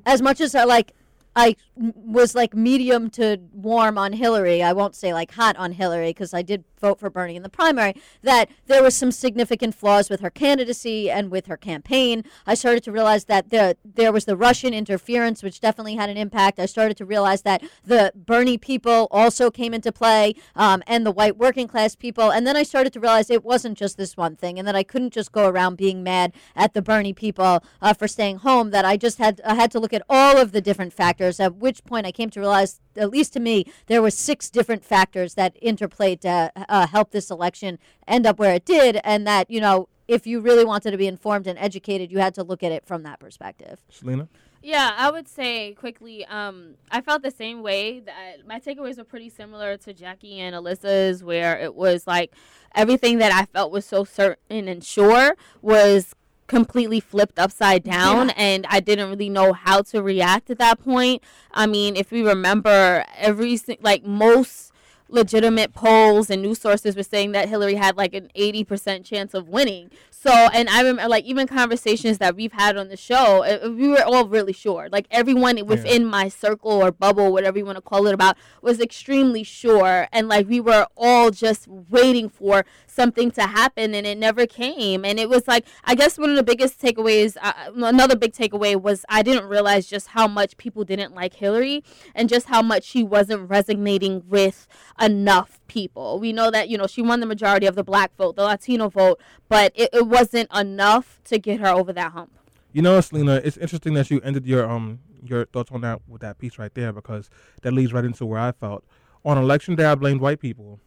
as 0.04 0.20
much 0.20 0.40
as 0.40 0.54
I 0.54 0.64
like 0.64 0.92
I 1.34 1.56
was 1.76 2.34
like 2.34 2.54
medium 2.54 3.08
to 3.10 3.38
warm 3.52 3.96
on 3.96 4.12
Hillary. 4.12 4.62
I 4.62 4.72
won't 4.72 4.94
say 4.94 5.14
like 5.14 5.32
hot 5.32 5.56
on 5.56 5.72
Hillary 5.72 6.10
because 6.10 6.34
I 6.34 6.42
did 6.42 6.64
vote 6.80 6.98
for 6.98 7.08
Bernie 7.08 7.36
in 7.36 7.42
the 7.42 7.48
primary. 7.48 7.94
That 8.22 8.50
there 8.66 8.82
was 8.82 8.94
some 8.94 9.10
significant 9.10 9.74
flaws 9.74 10.10
with 10.10 10.20
her 10.20 10.28
candidacy 10.28 11.10
and 11.10 11.30
with 11.30 11.46
her 11.46 11.56
campaign. 11.56 12.24
I 12.46 12.54
started 12.54 12.82
to 12.84 12.92
realize 12.92 13.24
that 13.26 13.50
the 13.50 13.76
there 13.84 14.12
was 14.12 14.26
the 14.26 14.36
Russian 14.36 14.74
interference, 14.74 15.42
which 15.42 15.60
definitely 15.60 15.94
had 15.94 16.10
an 16.10 16.16
impact. 16.18 16.58
I 16.58 16.66
started 16.66 16.96
to 16.98 17.06
realize 17.06 17.42
that 17.42 17.62
the 17.84 18.12
Bernie 18.14 18.58
people 18.58 19.08
also 19.10 19.50
came 19.50 19.72
into 19.72 19.92
play, 19.92 20.34
um, 20.54 20.82
and 20.86 21.06
the 21.06 21.12
white 21.12 21.38
working 21.38 21.68
class 21.68 21.94
people. 21.94 22.30
And 22.30 22.46
then 22.46 22.56
I 22.56 22.64
started 22.64 22.92
to 22.94 23.00
realize 23.00 23.30
it 23.30 23.44
wasn't 23.44 23.78
just 23.78 23.96
this 23.96 24.16
one 24.16 24.36
thing, 24.36 24.58
and 24.58 24.68
that 24.68 24.76
I 24.76 24.82
couldn't 24.82 25.12
just 25.12 25.32
go 25.32 25.48
around 25.48 25.76
being 25.76 26.02
mad 26.02 26.32
at 26.54 26.74
the 26.74 26.82
Bernie 26.82 27.14
people 27.14 27.64
uh, 27.80 27.94
for 27.94 28.06
staying 28.08 28.38
home. 28.38 28.72
That 28.72 28.84
I 28.84 28.98
just 28.98 29.16
had 29.18 29.40
I 29.46 29.54
had 29.54 29.70
to 29.70 29.80
look 29.80 29.94
at 29.94 30.02
all 30.10 30.36
of 30.36 30.52
the 30.52 30.60
different 30.60 30.92
factors. 30.92 31.40
At 31.40 31.61
which 31.62 31.84
point 31.84 32.06
I 32.06 32.12
came 32.12 32.28
to 32.30 32.40
realize, 32.40 32.80
at 32.96 33.10
least 33.10 33.32
to 33.34 33.40
me, 33.40 33.64
there 33.86 34.02
were 34.02 34.10
six 34.10 34.50
different 34.50 34.84
factors 34.84 35.34
that 35.34 35.56
interplayed 35.62 36.20
to 36.20 36.52
uh, 36.68 36.86
help 36.88 37.12
this 37.12 37.30
election 37.30 37.78
end 38.06 38.26
up 38.26 38.38
where 38.38 38.54
it 38.54 38.64
did, 38.64 39.00
and 39.04 39.26
that 39.26 39.50
you 39.50 39.60
know. 39.60 39.88
If 40.08 40.26
you 40.26 40.40
really 40.40 40.64
wanted 40.64 40.90
to 40.90 40.98
be 40.98 41.06
informed 41.06 41.46
and 41.46 41.58
educated, 41.58 42.10
you 42.10 42.18
had 42.18 42.34
to 42.34 42.42
look 42.42 42.62
at 42.62 42.72
it 42.72 42.84
from 42.84 43.04
that 43.04 43.18
perspective. 43.20 43.78
Selena? 43.88 44.28
Yeah, 44.62 44.94
I 44.96 45.10
would 45.10 45.26
say 45.26 45.74
quickly. 45.74 46.24
Um, 46.26 46.74
I 46.90 47.00
felt 47.00 47.22
the 47.22 47.30
same 47.30 47.62
way. 47.62 48.00
That 48.00 48.46
my 48.46 48.60
takeaways 48.60 48.98
were 48.98 49.04
pretty 49.04 49.28
similar 49.30 49.76
to 49.78 49.94
Jackie 49.94 50.38
and 50.38 50.54
Alyssa's, 50.54 51.24
where 51.24 51.58
it 51.58 51.74
was 51.74 52.06
like 52.06 52.34
everything 52.74 53.18
that 53.18 53.32
I 53.32 53.46
felt 53.46 53.72
was 53.72 53.86
so 53.86 54.04
certain 54.04 54.68
and 54.68 54.84
sure 54.84 55.34
was 55.62 56.14
completely 56.52 57.00
flipped 57.00 57.38
upside 57.38 57.82
down 57.82 58.28
and 58.30 58.66
I 58.68 58.80
didn't 58.80 59.08
really 59.08 59.30
know 59.30 59.54
how 59.54 59.80
to 59.84 60.02
react 60.02 60.50
at 60.50 60.58
that 60.58 60.84
point. 60.84 61.22
I 61.50 61.66
mean, 61.66 61.96
if 61.96 62.10
we 62.10 62.20
remember 62.22 63.06
every 63.16 63.58
like 63.80 64.04
most 64.04 64.70
legitimate 65.08 65.72
polls 65.72 66.28
and 66.28 66.42
news 66.42 66.60
sources 66.60 66.94
were 66.94 67.02
saying 67.02 67.32
that 67.32 67.48
Hillary 67.48 67.74
had 67.74 67.96
like 67.96 68.14
an 68.14 68.28
80% 68.36 69.02
chance 69.04 69.32
of 69.32 69.48
winning. 69.48 69.90
So, 70.10 70.30
and 70.30 70.68
I 70.68 70.82
remember 70.82 71.08
like 71.08 71.24
even 71.24 71.46
conversations 71.46 72.18
that 72.18 72.36
we've 72.36 72.52
had 72.52 72.76
on 72.76 72.88
the 72.88 72.96
show, 72.96 73.44
uh, 73.44 73.70
we 73.70 73.88
were 73.88 74.02
all 74.04 74.26
really 74.26 74.52
sure. 74.52 74.88
Like 74.90 75.06
everyone 75.10 75.64
within 75.66 76.04
my 76.04 76.28
circle 76.28 76.72
or 76.72 76.92
bubble, 76.92 77.32
whatever 77.32 77.58
you 77.58 77.64
want 77.64 77.76
to 77.76 77.82
call 77.82 78.06
it, 78.06 78.14
about 78.14 78.36
was 78.62 78.80
extremely 78.80 79.42
sure. 79.42 80.06
And 80.12 80.28
like 80.28 80.48
we 80.48 80.60
were 80.60 80.86
all 80.96 81.30
just 81.30 81.66
waiting 81.68 82.28
for 82.28 82.64
something 82.92 83.30
to 83.32 83.42
happen 83.42 83.94
and 83.94 84.06
it 84.06 84.18
never 84.18 84.46
came. 84.46 85.04
And 85.04 85.18
it 85.18 85.28
was 85.28 85.48
like, 85.48 85.66
I 85.84 85.94
guess 85.94 86.18
one 86.18 86.30
of 86.30 86.36
the 86.36 86.42
biggest 86.42 86.80
takeaways, 86.80 87.36
uh, 87.40 87.52
another 87.74 88.16
big 88.16 88.32
takeaway 88.32 88.80
was 88.80 89.04
I 89.08 89.22
didn't 89.22 89.48
realize 89.48 89.86
just 89.86 90.08
how 90.08 90.28
much 90.28 90.56
people 90.56 90.84
didn't 90.84 91.14
like 91.14 91.34
Hillary 91.34 91.82
and 92.14 92.28
just 92.28 92.46
how 92.46 92.62
much 92.62 92.84
she 92.84 93.02
wasn't 93.02 93.48
resonating 93.48 94.22
with 94.28 94.66
enough 95.00 95.60
people. 95.68 96.20
We 96.20 96.32
know 96.32 96.50
that, 96.50 96.68
you 96.68 96.76
know, 96.76 96.86
she 96.86 97.02
won 97.02 97.20
the 97.20 97.26
majority 97.26 97.66
of 97.66 97.74
the 97.74 97.84
black 97.84 98.14
vote, 98.16 98.36
the 98.36 98.44
Latino 98.44 98.88
vote, 98.88 99.20
but 99.48 99.72
it, 99.74 99.90
it 99.92 100.06
wasn't 100.06 100.52
enough 100.54 101.20
to 101.24 101.38
get 101.38 101.60
her 101.60 101.68
over 101.68 101.92
that 101.92 102.12
hump. 102.12 102.32
You 102.72 102.82
know, 102.82 103.00
Selena, 103.00 103.40
it's 103.44 103.56
interesting 103.56 103.94
that 103.94 104.10
you 104.10 104.20
ended 104.22 104.46
your 104.46 104.68
um 104.68 105.00
your 105.22 105.44
thoughts 105.46 105.70
on 105.70 105.82
that 105.82 106.00
with 106.08 106.20
that 106.22 106.38
piece 106.38 106.58
right 106.58 106.74
there 106.74 106.92
because 106.92 107.30
that 107.62 107.72
leads 107.72 107.92
right 107.92 108.04
into 108.04 108.26
where 108.26 108.40
I 108.40 108.52
felt. 108.52 108.84
On 109.24 109.38
election 109.38 109.76
day, 109.76 109.84
I 109.84 109.94
blamed 109.94 110.20
white 110.20 110.40
people. 110.40 110.80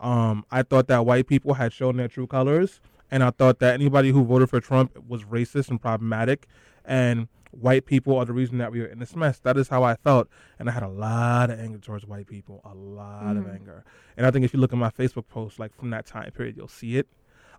Um, 0.00 0.44
I 0.50 0.62
thought 0.62 0.88
that 0.88 1.04
white 1.04 1.26
people 1.26 1.54
had 1.54 1.72
shown 1.72 1.96
their 1.96 2.08
true 2.08 2.26
colors, 2.26 2.80
and 3.10 3.22
I 3.22 3.30
thought 3.30 3.58
that 3.60 3.74
anybody 3.74 4.10
who 4.10 4.24
voted 4.24 4.50
for 4.50 4.60
Trump 4.60 4.96
was 5.08 5.24
racist 5.24 5.70
and 5.70 5.80
problematic, 5.80 6.46
and 6.84 7.28
white 7.50 7.86
people 7.86 8.16
are 8.16 8.24
the 8.24 8.32
reason 8.32 8.58
that 8.58 8.70
we 8.70 8.80
are 8.80 8.86
in 8.86 8.98
this 8.98 9.16
mess. 9.16 9.38
That 9.40 9.56
is 9.56 9.68
how 9.68 9.82
I 9.82 9.96
felt, 9.96 10.28
and 10.58 10.68
I 10.68 10.72
had 10.72 10.82
a 10.82 10.88
lot 10.88 11.50
of 11.50 11.58
anger 11.58 11.78
towards 11.78 12.06
white 12.06 12.26
people, 12.26 12.60
a 12.64 12.74
lot 12.74 13.36
of 13.36 13.48
anger. 13.48 13.84
And 14.16 14.26
I 14.26 14.30
think 14.30 14.44
if 14.44 14.52
you 14.52 14.60
look 14.60 14.72
at 14.72 14.78
my 14.78 14.90
Facebook 14.90 15.28
posts, 15.28 15.58
like 15.58 15.74
from 15.76 15.90
that 15.90 16.06
time 16.06 16.30
period, 16.32 16.56
you'll 16.56 16.68
see 16.68 16.96
it. 16.96 17.08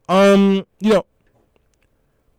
Um, 0.07 0.65
you 0.79 0.93
know, 0.93 1.05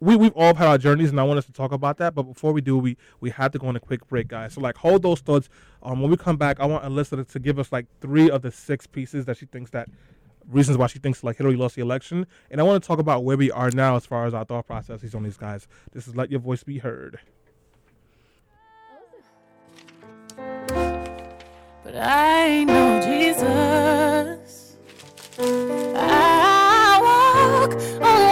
we 0.00 0.16
we've 0.16 0.32
all 0.34 0.54
had 0.54 0.66
our 0.66 0.78
journeys, 0.78 1.10
and 1.10 1.20
I 1.20 1.22
want 1.22 1.38
us 1.38 1.46
to 1.46 1.52
talk 1.52 1.72
about 1.72 1.98
that. 1.98 2.14
But 2.14 2.24
before 2.24 2.52
we 2.52 2.60
do, 2.60 2.76
we 2.78 2.96
we 3.20 3.30
have 3.30 3.52
to 3.52 3.58
go 3.58 3.66
on 3.68 3.76
a 3.76 3.80
quick 3.80 4.06
break, 4.08 4.28
guys. 4.28 4.54
So 4.54 4.60
like, 4.60 4.76
hold 4.76 5.02
those 5.02 5.20
thoughts. 5.20 5.48
Um, 5.82 6.00
when 6.00 6.10
we 6.10 6.16
come 6.16 6.36
back, 6.36 6.58
I 6.58 6.66
want 6.66 6.84
Alyssa 6.84 7.26
to 7.26 7.38
give 7.38 7.58
us 7.58 7.70
like 7.70 7.86
three 8.00 8.30
of 8.30 8.42
the 8.42 8.50
six 8.50 8.86
pieces 8.86 9.26
that 9.26 9.36
she 9.36 9.46
thinks 9.46 9.70
that 9.70 9.88
reasons 10.48 10.78
why 10.78 10.86
she 10.86 10.98
thinks 10.98 11.22
like 11.22 11.36
Hillary 11.36 11.56
lost 11.56 11.76
the 11.76 11.82
election, 11.82 12.26
and 12.50 12.60
I 12.60 12.64
want 12.64 12.82
to 12.82 12.86
talk 12.86 12.98
about 12.98 13.24
where 13.24 13.36
we 13.36 13.50
are 13.50 13.70
now 13.70 13.96
as 13.96 14.06
far 14.06 14.26
as 14.26 14.34
our 14.34 14.44
thought 14.44 14.66
processes 14.66 15.14
on 15.14 15.22
these 15.22 15.36
guys. 15.36 15.68
This 15.92 16.08
is 16.08 16.16
let 16.16 16.30
your 16.30 16.40
voice 16.40 16.62
be 16.64 16.78
heard. 16.78 17.20
But 21.82 21.96
I 21.96 22.64
know 22.64 23.00
Jesus. 23.02 24.76
I 25.38 27.00
walk 27.02 28.30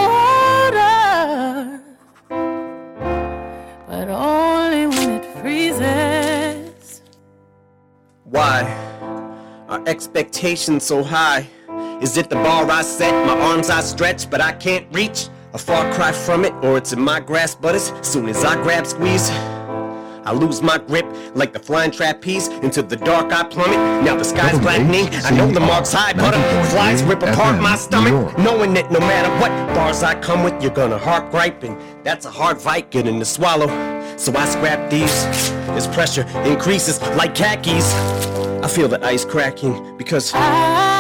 Why 8.30 8.62
are 9.70 9.82
expectations 9.86 10.84
so 10.84 11.02
high? 11.02 11.46
Is 12.02 12.18
it 12.18 12.28
the 12.28 12.36
bar 12.36 12.70
I 12.70 12.82
set, 12.82 13.12
my 13.24 13.40
arms 13.40 13.70
I 13.70 13.80
stretch, 13.80 14.28
but 14.28 14.42
I 14.42 14.52
can't 14.52 14.86
reach? 14.92 15.28
A 15.54 15.58
far 15.58 15.90
cry 15.94 16.12
from 16.12 16.44
it, 16.44 16.52
or 16.62 16.76
it's 16.76 16.92
in 16.92 17.00
my 17.00 17.20
grasp, 17.20 17.62
but 17.62 17.74
as 17.74 17.90
soon 18.02 18.28
as 18.28 18.44
I 18.44 18.62
grab 18.62 18.86
squeeze, 18.86 19.30
I 19.30 20.32
lose 20.32 20.60
my 20.60 20.76
grip 20.76 21.06
like 21.34 21.54
the 21.54 21.58
flying 21.58 21.90
trapeze. 21.90 22.48
Into 22.48 22.82
the 22.82 22.96
dark 22.96 23.32
I 23.32 23.44
plummet. 23.44 23.78
Now 24.04 24.14
the 24.14 24.24
sky's 24.24 24.58
blackening. 24.58 25.08
I 25.24 25.30
know 25.30 25.50
the 25.50 25.60
mark's 25.60 25.94
high, 25.94 26.12
but 26.12 26.34
flies 26.68 27.02
rip 27.04 27.22
apart 27.22 27.62
my 27.62 27.76
stomach. 27.76 28.36
Knowing 28.36 28.74
that 28.74 28.92
no 28.92 29.00
matter 29.00 29.30
what 29.40 29.50
bars 29.74 30.02
I 30.02 30.20
come 30.20 30.44
with, 30.44 30.62
you're 30.62 30.70
gonna 30.70 30.98
heart 30.98 31.30
gripe, 31.30 31.62
and 31.62 31.80
that's 32.04 32.26
a 32.26 32.30
hard 32.30 32.60
fight 32.60 32.90
getting 32.90 33.18
to 33.20 33.24
swallow. 33.24 33.68
So 34.18 34.34
I 34.34 34.46
scrap 34.46 34.90
these. 34.90 35.24
As 35.78 35.86
pressure 35.86 36.26
increases 36.44 37.00
like 37.16 37.36
khakis, 37.36 37.94
I 38.64 38.68
feel 38.68 38.88
the 38.88 39.02
ice 39.04 39.24
cracking 39.24 39.96
because. 39.96 40.32
I 40.34 40.97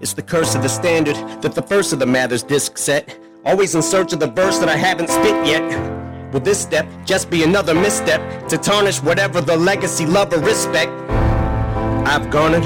It's 0.00 0.14
the 0.14 0.22
curse 0.22 0.54
of 0.54 0.62
the 0.62 0.68
standard 0.68 1.16
that 1.42 1.54
the 1.54 1.60
first 1.60 1.92
of 1.92 1.98
the 1.98 2.06
Mathers 2.06 2.42
disc 2.42 2.78
set. 2.78 3.18
Always 3.44 3.74
in 3.74 3.82
search 3.82 4.14
of 4.14 4.20
the 4.20 4.28
verse 4.28 4.58
that 4.58 4.68
I 4.68 4.76
haven't 4.76 5.10
spit 5.10 5.46
yet. 5.46 6.32
Will 6.32 6.40
this 6.40 6.58
step 6.58 6.86
just 7.04 7.28
be 7.28 7.42
another 7.42 7.74
misstep 7.74 8.48
to 8.48 8.56
tarnish 8.56 9.02
whatever 9.02 9.42
the 9.42 9.58
legacy, 9.58 10.06
love, 10.06 10.32
or 10.32 10.38
respect 10.38 10.90
I've 12.08 12.30
garnered? 12.30 12.64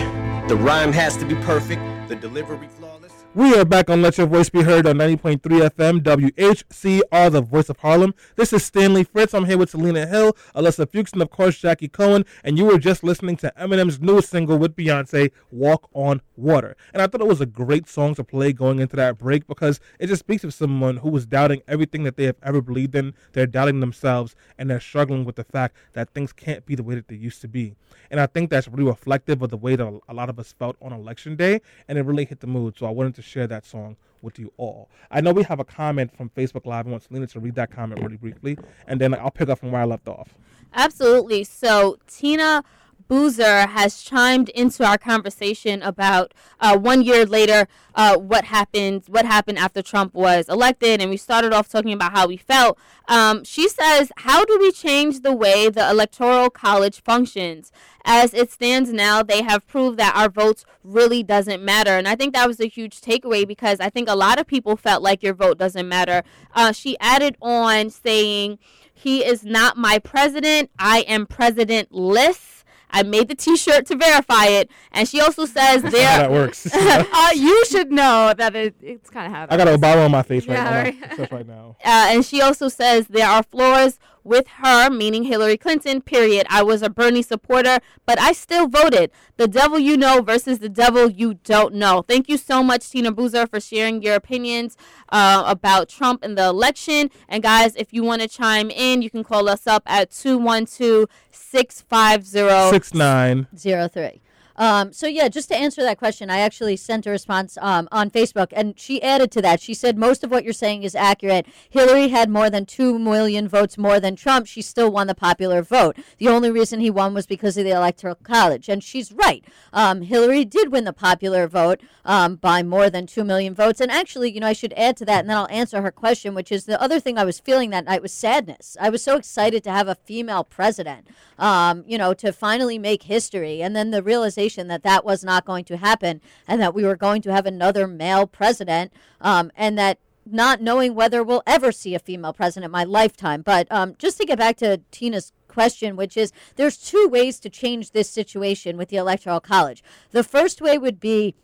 The 0.49 0.55
rhyme 0.55 0.93
has 0.93 1.17
to 1.17 1.25
be 1.25 1.35
perfect, 1.37 1.83
the 2.09 2.15
delivery 2.15 2.69
flawless. 2.69 3.13
We 3.35 3.53
are 3.57 3.65
back 3.65 3.91
on 3.91 4.01
Let 4.01 4.17
Your 4.17 4.29
Voice 4.29 4.49
Be 4.49 4.63
Heard 4.63 4.87
on 4.87 4.97
90.3 4.97 5.41
FM 5.41 6.03
WHCR, 6.03 7.33
the 7.33 7.41
voice 7.41 7.69
of 7.69 7.79
Harlem. 7.79 8.15
This 8.37 8.53
is 8.53 8.63
Stanley 8.63 9.03
Fritz. 9.03 9.35
I'm 9.35 9.47
here 9.47 9.59
with 9.59 9.71
Selena 9.71 10.07
Hill, 10.07 10.37
Alyssa 10.55 10.89
Fuchs, 10.89 11.13
and 11.13 11.21
of 11.21 11.31
course 11.31 11.59
Jackie 11.59 11.89
Cohen. 11.89 12.25
And 12.45 12.57
you 12.57 12.67
were 12.67 12.79
just 12.79 13.03
listening 13.03 13.37
to 13.39 13.53
Eminem's 13.59 14.01
newest 14.01 14.31
single 14.31 14.57
with 14.57 14.77
Beyonce, 14.77 15.33
Walk 15.51 15.89
on 15.95 16.21
Water. 16.37 16.77
And 16.93 17.03
I 17.03 17.07
thought 17.07 17.21
it 17.21 17.27
was 17.27 17.41
a 17.41 17.47
great 17.47 17.89
song 17.89 18.15
to 18.17 18.25
play 18.25 18.53
going 18.53 18.81
into 18.81 18.97
that 18.97 19.19
break 19.19 19.47
because 19.47 19.81
it 19.99 20.09
just 20.09 20.21
speaks 20.21 20.45
of 20.45 20.53
someone 20.53 20.99
who 20.99 21.11
was 21.11 21.27
doubting 21.27 21.63
everything 21.69 22.05
that 22.05 22.17
they 22.17 22.25
have 22.25 22.37
ever 22.43 22.61
believed 22.61 22.95
in. 22.95 23.15
They're 23.33 23.47
doubting 23.47 23.81
themselves 23.81 24.35
and 24.59 24.69
they're 24.69 24.81
struggling 24.81 25.25
with 25.25 25.37
the 25.37 25.45
fact 25.45 25.77
that 25.93 26.11
things 26.11 26.33
can't 26.33 26.67
be 26.67 26.75
the 26.75 26.83
way 26.83 26.95
that 26.95 27.09
they 27.09 27.17
used 27.17 27.41
to 27.43 27.49
be. 27.49 27.77
And 28.11 28.21
I 28.21 28.27
think 28.27 28.51
that's 28.51 28.69
really 28.69 28.85
reflective 28.85 29.43
of 29.43 29.51
the 29.51 29.57
way 29.57 29.77
that 29.77 30.01
a 30.09 30.15
lot 30.15 30.29
of 30.29 30.39
us 30.39 30.53
felt 30.53 30.77
on 30.81 30.93
election 30.93 31.37
day, 31.37 31.61
and 31.89 31.99
it 31.99 32.03
really 32.03 32.25
hit 32.25 32.41
the 32.41 32.47
mood. 32.47 32.77
So 32.79 32.87
I 32.87 32.91
wanted 32.91 33.15
to 33.17 33.23
share 33.23 33.47
that 33.47 33.65
song 33.65 33.97
with 34.23 34.39
you 34.39 34.53
all. 34.57 34.89
I 35.11 35.21
know 35.21 35.33
we 35.33 35.43
have 35.45 35.61
a 35.61 35.65
comment 35.65 36.17
from 36.17 36.31
Facebook 36.31 36.67
Live. 36.67 36.87
I 36.87 36.91
want 36.91 37.03
Selena 37.03 37.27
to 37.29 37.41
read 37.41 37.55
that 37.57 37.71
comment 37.71 38.03
really 38.03 38.17
briefly, 38.17 38.59
and 38.87 39.01
then 39.01 39.15
I'll 39.15 39.31
pick 39.31 39.49
up 39.49 39.59
from 39.59 39.71
where 39.73 39.83
I 39.83 39.85
left 39.85 40.09
off. 40.09 40.35
Absolutely. 40.75 41.45
So 41.45 41.99
Tina 42.07 42.65
Boozer 43.09 43.67
has 43.67 44.03
chimed 44.03 44.49
into 44.51 44.85
our 44.85 44.99
conversation 44.99 45.83
about 45.83 46.33
uh, 46.61 46.77
one 46.77 47.03
year 47.03 47.27
later 47.27 47.69
uh, 47.95 48.17
what 48.17 48.45
happened 48.45 49.05
what 49.09 49.27
happened 49.27 49.59
after 49.59 49.83
Trump 49.83 50.15
was 50.15 50.49
elected, 50.49 51.01
and 51.01 51.11
we 51.11 51.17
started 51.17 51.53
off 51.53 51.69
talking 51.69 51.93
about 51.93 52.13
how 52.13 52.27
we 52.27 52.37
felt. 52.37 52.79
Um, 53.07 53.45
she 53.45 53.69
says, 53.69 54.11
"How 54.19 54.45
do 54.45 54.59
we 54.61 54.73
change 54.73 55.21
the 55.21 55.33
way 55.33 55.69
the 55.69 55.89
electoral 55.89 56.51
college 56.51 57.03
functions? 57.03 57.71
As 58.07 58.35
it 58.35 58.51
stands 58.51 58.93
now, 58.93 59.23
they 59.23 59.43
have 59.43 59.67
proved 59.67 59.99
that 59.99 60.17
our 60.17 60.29
votes 60.29 60.65
really 60.83 61.23
doesn't 61.23 61.63
matter." 61.63 61.97
And 61.97 62.09
I 62.09 62.17
think 62.17 62.35
that 62.35 62.49
was 62.49 62.61
a 62.61 62.69
huge 62.69 63.01
takeaway 63.01 63.47
because 63.47 63.81
I 63.81 63.91
think 63.91 64.09
a 64.09 64.17
lot 64.17 64.41
of 64.41 64.47
people 64.47 64.77
felt 64.77 65.03
like 65.03 65.23
your 65.23 65.35
vote 65.35 65.59
doesn't 65.59 65.89
matter. 65.89 66.23
Uh, 66.55 66.73
she 66.73 66.99
added 67.01 67.37
on 67.43 67.91
saying. 67.91 68.59
He 68.97 69.25
is 69.25 69.45
not 69.45 69.77
my 69.77 69.99
president. 69.99 70.71
I 70.79 71.01
am 71.01 71.27
President 71.27 71.91
presidentless. 71.91 72.54
I 72.91 73.03
made 73.03 73.29
the 73.29 73.35
T-shirt 73.35 73.87
to 73.87 73.97
verify 73.97 74.47
it, 74.47 74.71
and 74.93 75.09
she 75.09 75.21
also 75.21 75.47
says 75.47 75.83
there. 75.83 75.93
that 75.93 76.31
works. 76.31 76.67
Uh, 76.75 77.31
you 77.35 77.65
should 77.67 77.91
know 77.91 78.33
that 78.37 78.55
it, 78.55 78.75
it's 78.81 79.11
kind 79.11 79.27
of 79.27 79.33
how 79.33 79.47
I 79.51 79.57
got 79.57 79.67
Obama 79.69 80.05
on 80.05 80.11
my 80.11 80.23
face 80.23 80.47
right 80.47 80.55
Yeah, 80.55 80.65
now. 80.65 80.83
right. 80.83 81.17
Just 81.17 81.33
right 81.33 81.47
now. 81.47 81.77
Uh, 81.85 82.07
and 82.11 82.25
she 82.25 82.41
also 82.41 82.69
says 82.69 83.07
there 83.09 83.29
are 83.29 83.43
flaws 83.43 83.99
with 84.25 84.49
her, 84.49 84.91
meaning 84.91 85.25
Hillary 85.25 85.57
Clinton, 85.57 86.01
period. 86.01 86.47
I 86.51 86.63
was 86.63 86.83
a 86.83 86.91
Bernie 86.91 87.23
supporter, 87.23 87.79
but 88.07 88.19
I 88.19 88.33
still 88.33 88.67
voted. 88.67 89.11
The 89.37 89.47
devil 89.47 89.79
you 89.79 89.97
know 89.97 90.23
versus 90.23 90.59
the 90.59 90.69
devil 90.69 91.11
you 91.11 91.35
don't 91.35 91.75
know. 91.75 92.03
Thank 92.03 92.29
you 92.29 92.37
so 92.37 92.63
much, 92.63 92.91
Tina 92.91 93.13
Boozer, 93.13 93.47
for 93.47 93.61
sharing 93.61 94.03
your 94.03 94.15
opinions 94.15 94.77
uh, 95.11 95.45
about 95.47 95.89
Trump 95.89 96.23
and 96.25 96.37
the 96.37 96.47
election. 96.47 97.11
And 97.29 97.43
guys, 97.43 97.77
if 97.77 97.93
you 97.93 98.03
want 98.03 98.23
to 98.23 98.29
chime 98.29 98.71
in, 98.71 99.03
you 99.03 99.11
can 99.11 99.23
call 99.23 99.49
us 99.49 99.67
up 99.67 99.83
at 99.87 100.11
212 100.11 101.09
650 101.31 102.71
Six 102.71 102.95
nine. 102.95 103.47
Zero 103.57 103.89
three. 103.89 104.21
Um, 104.57 104.93
so 104.93 105.07
yeah, 105.07 105.29
just 105.29 105.49
to 105.49 105.57
answer 105.57 105.83
that 105.83 105.99
question, 105.99 106.31
I 106.31 106.39
actually 106.39 106.77
sent 106.77 107.07
a 107.07 107.11
response 107.11 107.59
um, 107.61 107.89
on 107.91 108.11
Facebook, 108.11 108.49
and 108.53 108.79
she 108.79 109.03
added 109.03 109.31
to 109.33 109.43
that. 109.43 109.61
She 109.61 109.75
said 109.75 109.99
most 109.99 110.23
of 110.23 110.31
what 110.31 110.45
you're 110.45 110.53
saying 110.53 110.83
is 110.83 110.95
accurate. 110.95 111.47
Hillary 111.71 112.09
had 112.09 112.31
more 112.31 112.51
than 112.51 112.67
two 112.67 112.99
million 112.99 113.49
votes 113.49 113.77
more 113.77 113.99
than 113.99 114.17
Trump. 114.17 114.47
She 114.47 114.63
still 114.63 114.91
won 114.91 115.07
the 115.07 115.15
popular 115.15 115.63
vote. 115.63 115.97
The 116.19 116.29
only 116.29 116.51
reason 116.51 116.81
he 116.81 116.91
won 116.91 117.15
was 117.15 117.27
because 117.27 117.57
of 117.57 117.65
the 117.65 117.71
electoral 117.71 118.15
college, 118.15 118.69
and 118.69 118.83
she's 118.83 119.13
right. 119.13 119.45
Um, 119.73 120.03
Hillary 120.03 120.45
did 120.45 120.71
win 120.71 120.85
the 120.85 120.93
popular 120.93 121.49
vote 121.49 121.81
um, 122.05 122.37
by 122.37 122.63
more 122.63 122.91
than 122.91 123.07
two 123.07 123.25
million 123.25 123.55
votes. 123.55 123.81
And 123.81 123.91
actually, 123.91 124.31
you 124.31 124.41
know, 124.41 124.47
I 124.47 124.53
should 124.53 124.75
add 124.75 124.97
to 124.99 125.05
that, 125.07 125.21
and 125.21 125.31
then 125.31 125.37
I'll 125.37 125.49
answer 125.49 125.83
her 125.83 125.91
question, 125.91 126.35
which 126.35 126.53
is 126.53 126.67
the 126.67 126.81
other 126.81 127.01
thing 127.01 127.19
I 127.19 127.25
was 127.25 127.41
feeling 127.41 127.71
that 127.71 127.87
night 127.87 128.03
was 128.03 128.13
sadness. 128.13 128.77
I 128.81 128.91
was 128.91 129.03
so 129.03 129.17
excited 129.17 129.65
to 129.65 129.73
have 129.73 129.89
a 129.89 129.95
female 129.97 130.45
president, 130.45 131.09
um, 131.39 131.85
you 131.87 131.99
know, 131.99 132.15
to 132.15 132.33
finally 132.33 132.79
make 132.79 133.05
history, 133.05 133.61
and 133.61 133.75
then 133.75 133.91
the 133.91 134.03
realization 134.03 134.44
that 134.49 134.83
that 134.83 135.05
was 135.05 135.25
not 135.25 135.45
going 135.45 135.65
to 135.65 135.77
happen, 135.77 136.21
and 136.47 136.61
that 136.61 136.75
we 136.75 136.85
were 136.85 136.97
going 136.97 137.23
to 137.23 137.33
have 137.33 137.47
another 137.47 137.87
male 137.87 138.27
president, 138.27 138.93
um, 139.21 139.51
and 139.57 139.79
that 139.79 139.99
not 140.27 140.61
knowing 140.61 140.95
whether 140.95 141.23
we'll 141.23 141.43
ever 141.47 141.71
see 141.73 141.95
a 141.95 141.99
female 141.99 142.33
president 142.33 142.65
in 142.65 142.71
my 142.71 142.85
lifetime. 142.85 143.43
But 143.43 143.71
um, 143.71 143.95
just 143.99 144.19
to 144.19 144.25
get 144.25 144.39
back 144.39 144.57
to 144.59 144.81
Tina's 144.91 145.33
question, 145.49 145.97
which 145.97 146.17
is 146.17 146.33
there's 146.57 146.77
two 146.77 147.09
ways 147.09 147.39
to 147.41 147.51
change 147.51 147.91
this 147.91 148.11
situation 148.11 148.77
with 148.77 148.89
the 148.89 148.97
Electoral 148.97 149.41
College. 149.41 149.83
The 150.11 150.25
first 150.25 150.61
way 150.61 150.79
would 150.79 150.99
be 150.99 151.35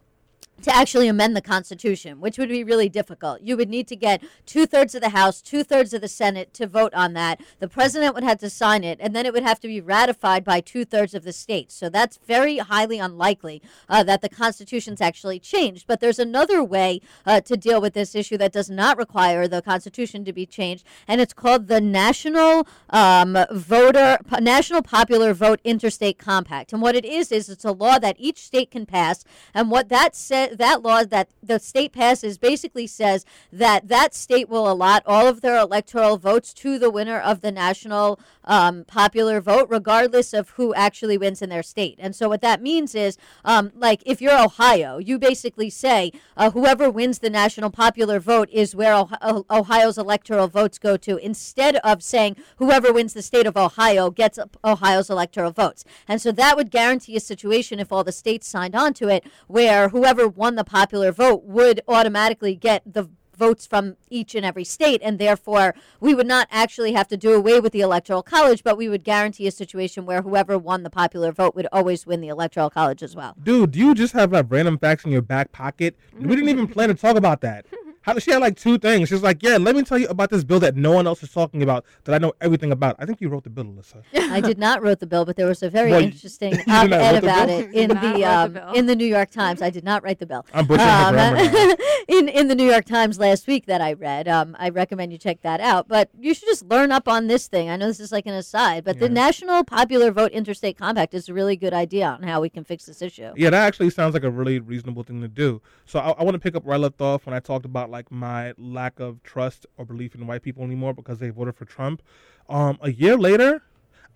to 0.62 0.74
actually 0.74 1.08
amend 1.08 1.36
the 1.36 1.40
Constitution, 1.42 2.20
which 2.20 2.38
would 2.38 2.48
be 2.48 2.64
really 2.64 2.88
difficult. 2.88 3.40
You 3.40 3.56
would 3.56 3.68
need 3.68 3.88
to 3.88 3.96
get 3.96 4.22
two 4.46 4.66
thirds 4.66 4.94
of 4.94 5.00
the 5.00 5.10
House, 5.10 5.40
two 5.40 5.64
thirds 5.64 5.92
of 5.92 6.00
the 6.00 6.08
Senate 6.08 6.52
to 6.54 6.66
vote 6.66 6.92
on 6.94 7.14
that. 7.14 7.40
The 7.58 7.68
president 7.68 8.14
would 8.14 8.24
have 8.24 8.38
to 8.40 8.50
sign 8.50 8.84
it, 8.84 8.98
and 9.00 9.14
then 9.14 9.26
it 9.26 9.32
would 9.32 9.42
have 9.42 9.60
to 9.60 9.68
be 9.68 9.80
ratified 9.80 10.44
by 10.44 10.60
two 10.60 10.84
thirds 10.84 11.14
of 11.14 11.24
the 11.24 11.32
states. 11.32 11.74
So 11.74 11.88
that's 11.88 12.18
very 12.26 12.58
highly 12.58 12.98
unlikely 12.98 13.62
uh, 13.88 14.02
that 14.04 14.22
the 14.22 14.28
Constitution's 14.28 15.00
actually 15.00 15.38
changed. 15.38 15.86
But 15.86 16.00
there's 16.00 16.18
another 16.18 16.62
way 16.62 17.00
uh, 17.24 17.40
to 17.42 17.56
deal 17.56 17.80
with 17.80 17.94
this 17.94 18.14
issue 18.14 18.36
that 18.38 18.52
does 18.52 18.70
not 18.70 18.98
require 18.98 19.48
the 19.48 19.62
Constitution 19.62 20.24
to 20.24 20.32
be 20.32 20.46
changed, 20.46 20.84
and 21.08 21.20
it's 21.20 21.32
called 21.32 21.68
the 21.68 21.80
National 21.80 22.66
um, 22.90 23.36
Voter 23.50 24.18
National 24.40 24.82
Popular 24.82 25.32
Vote 25.32 25.60
Interstate 25.64 26.18
Compact. 26.18 26.72
And 26.72 26.82
what 26.82 26.94
it 26.94 27.04
is 27.04 27.32
is 27.32 27.48
it's 27.48 27.64
a 27.64 27.72
law 27.72 27.98
that 27.98 28.16
each 28.18 28.38
state 28.38 28.70
can 28.70 28.86
pass, 28.86 29.24
and 29.54 29.70
what 29.70 29.88
that 29.88 30.14
says 30.14 30.49
that 30.58 30.82
law 30.82 31.04
that 31.04 31.28
the 31.42 31.58
state 31.58 31.92
passes 31.92 32.38
basically 32.38 32.86
says 32.86 33.24
that 33.52 33.88
that 33.88 34.14
state 34.14 34.48
will 34.48 34.70
allot 34.70 35.02
all 35.06 35.26
of 35.26 35.40
their 35.40 35.58
electoral 35.58 36.16
votes 36.16 36.52
to 36.54 36.78
the 36.78 36.90
winner 36.90 37.18
of 37.18 37.40
the 37.40 37.52
national 37.52 38.18
um, 38.44 38.84
popular 38.84 39.40
vote, 39.40 39.68
regardless 39.70 40.32
of 40.32 40.50
who 40.50 40.74
actually 40.74 41.16
wins 41.18 41.42
in 41.42 41.50
their 41.50 41.62
state. 41.62 41.96
And 41.98 42.16
so 42.16 42.28
what 42.28 42.40
that 42.40 42.62
means 42.62 42.94
is, 42.94 43.16
um, 43.44 43.70
like, 43.74 44.02
if 44.06 44.20
you're 44.20 44.38
Ohio, 44.38 44.98
you 44.98 45.18
basically 45.18 45.70
say 45.70 46.12
uh, 46.36 46.50
whoever 46.50 46.90
wins 46.90 47.18
the 47.18 47.30
national 47.30 47.70
popular 47.70 48.18
vote 48.18 48.48
is 48.50 48.74
where 48.74 48.94
oh- 48.94 49.10
oh- 49.20 49.46
Ohio's 49.50 49.98
electoral 49.98 50.48
votes 50.48 50.78
go 50.78 50.96
to, 50.96 51.16
instead 51.18 51.76
of 51.76 52.02
saying 52.02 52.36
whoever 52.56 52.92
wins 52.92 53.12
the 53.12 53.22
state 53.22 53.46
of 53.46 53.56
Ohio 53.56 54.10
gets 54.10 54.38
Ohio's 54.64 55.10
electoral 55.10 55.52
votes. 55.52 55.84
And 56.08 56.20
so 56.20 56.32
that 56.32 56.56
would 56.56 56.70
guarantee 56.70 57.16
a 57.16 57.20
situation 57.20 57.78
if 57.78 57.92
all 57.92 58.04
the 58.04 58.12
states 58.12 58.48
signed 58.48 58.74
on 58.74 58.94
to 58.94 59.08
it, 59.08 59.24
where 59.46 59.90
whoever 59.90 60.26
won 60.40 60.54
the 60.54 60.64
popular 60.64 61.12
vote 61.12 61.44
would 61.44 61.82
automatically 61.86 62.56
get 62.56 62.82
the 62.90 63.10
votes 63.36 63.66
from 63.66 63.96
each 64.08 64.34
and 64.34 64.44
every 64.44 64.64
state, 64.64 65.00
and 65.04 65.18
therefore 65.18 65.74
we 66.00 66.14
would 66.14 66.26
not 66.26 66.48
actually 66.50 66.92
have 66.92 67.06
to 67.08 67.16
do 67.16 67.34
away 67.34 67.60
with 67.60 67.72
the 67.72 67.82
electoral 67.82 68.22
college, 68.22 68.64
but 68.64 68.78
we 68.78 68.88
would 68.88 69.04
guarantee 69.04 69.46
a 69.46 69.50
situation 69.50 70.06
where 70.06 70.22
whoever 70.22 70.56
won 70.56 70.82
the 70.82 70.88
popular 70.88 71.30
vote 71.30 71.54
would 71.54 71.66
always 71.70 72.06
win 72.06 72.22
the 72.22 72.28
electoral 72.28 72.70
college 72.70 73.02
as 73.02 73.14
well. 73.14 73.36
Dude, 73.42 73.72
do 73.72 73.78
you 73.78 73.94
just 73.94 74.14
have 74.14 74.32
like 74.32 74.46
random 74.48 74.78
facts 74.78 75.04
in 75.04 75.12
your 75.12 75.22
back 75.22 75.52
pocket? 75.52 75.94
We 76.18 76.28
didn't 76.28 76.48
even 76.48 76.68
plan 76.68 76.88
to 76.88 76.94
talk 76.94 77.16
about 77.16 77.42
that. 77.42 77.66
How 78.02 78.18
she 78.18 78.30
had 78.30 78.40
like 78.40 78.56
two 78.56 78.78
things. 78.78 79.10
She's 79.10 79.22
like, 79.22 79.42
yeah, 79.42 79.58
let 79.58 79.76
me 79.76 79.82
tell 79.82 79.98
you 79.98 80.08
about 80.08 80.30
this 80.30 80.42
bill 80.42 80.58
that 80.60 80.74
no 80.74 80.92
one 80.92 81.06
else 81.06 81.22
is 81.22 81.30
talking 81.30 81.62
about 81.62 81.84
that 82.04 82.14
I 82.14 82.18
know 82.18 82.32
everything 82.40 82.72
about. 82.72 82.96
I 82.98 83.04
think 83.04 83.20
you 83.20 83.28
wrote 83.28 83.44
the 83.44 83.50
bill, 83.50 83.64
Alyssa. 83.64 84.02
I 84.32 84.40
did 84.40 84.58
not 84.58 84.82
wrote 84.82 85.00
the 85.00 85.06
bill, 85.06 85.26
but 85.26 85.36
there 85.36 85.46
was 85.46 85.62
a 85.62 85.68
very 85.68 85.90
Well, 85.90 86.00
interesting 86.00 86.52
you 86.52 86.58
did 86.58 86.66
not 86.66 86.92
op-ed 86.92 87.22
about 87.22 87.48
it 87.50 87.70
in 87.74 87.88
the 87.88 87.94
wrote 87.94 88.14
the 88.14 88.24
um, 88.24 88.74
in 88.74 88.86
the 88.86 88.96
New 88.96 89.06
York 89.06 89.30
Times. 89.30 89.60
I 89.60 89.68
did 89.68 89.84
not 89.84 90.02
write 90.02 90.18
the 90.18 90.26
bill. 90.26 90.46
I'm 90.54 90.66
butchering 90.66 90.88
her 90.88 91.10
grammar 91.12 91.50
now. 91.52 91.74
in 92.08 92.28
in 92.28 92.48
the 92.48 92.54
New 92.54 92.64
York 92.64 92.86
Times 92.86 93.18
last 93.18 93.46
week 93.46 93.66
that 93.66 93.82
I 93.82 93.92
read. 93.92 94.28
Um, 94.28 94.56
I 94.58 94.70
recommend 94.70 95.12
you 95.12 95.18
check 95.18 95.42
that 95.42 95.60
out. 95.60 95.86
But 95.86 96.08
you 96.18 96.32
should 96.32 96.48
just 96.48 96.64
learn 96.64 96.92
up 96.92 97.06
on 97.06 97.26
this 97.26 97.48
thing. 97.48 97.68
I 97.68 97.76
know 97.76 97.86
this 97.86 98.00
is 98.00 98.12
like 98.12 98.26
an 98.26 98.34
aside, 98.34 98.84
but 98.84 98.98
the 98.98 99.08
National 99.08 99.62
Popular 99.62 100.10
Vote 100.10 100.32
Interstate 100.32 100.78
Compact 100.78 101.12
is 101.12 101.28
a 101.28 101.34
really 101.34 101.56
good 101.56 101.74
idea 101.74 102.06
on 102.06 102.22
how 102.22 102.40
we 102.40 102.48
can 102.48 102.64
fix 102.64 102.86
this 102.86 103.02
issue. 103.02 103.32
Yeah, 103.36 103.50
that 103.50 103.66
actually 103.66 103.90
sounds 103.90 104.14
like 104.14 104.24
a 104.24 104.30
really 104.30 104.58
reasonable 104.58 105.02
thing 105.02 105.20
to 105.20 105.28
do. 105.28 105.60
So 105.84 105.98
I, 105.98 106.10
I 106.12 106.22
want 106.22 106.34
to 106.34 106.38
pick 106.38 106.54
up 106.54 106.64
where 106.64 106.74
I 106.74 106.78
left 106.78 107.00
off 107.00 107.26
when 107.26 107.34
I 107.34 107.40
talked 107.40 107.64
about 107.64 107.89
like 107.90 108.10
my 108.10 108.54
lack 108.56 109.00
of 109.00 109.22
trust 109.22 109.66
or 109.76 109.84
belief 109.84 110.14
in 110.14 110.26
white 110.26 110.42
people 110.42 110.64
anymore 110.64 110.94
because 110.94 111.18
they 111.18 111.30
voted 111.30 111.56
for 111.56 111.64
Trump. 111.64 112.02
Um, 112.48 112.78
a 112.80 112.92
year 112.92 113.16
later, 113.16 113.62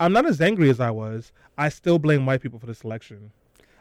I'm 0.01 0.13
not 0.13 0.27
as 0.27 0.41
angry 0.41 0.71
as 0.71 0.81
I 0.81 0.91
was. 0.91 1.33
I 1.57 1.69
still 1.69 1.99
blame 1.99 2.27
white 2.27 2.41
people 2.43 2.59
for 2.59 2.67
this 2.67 2.83
election. 2.83 3.33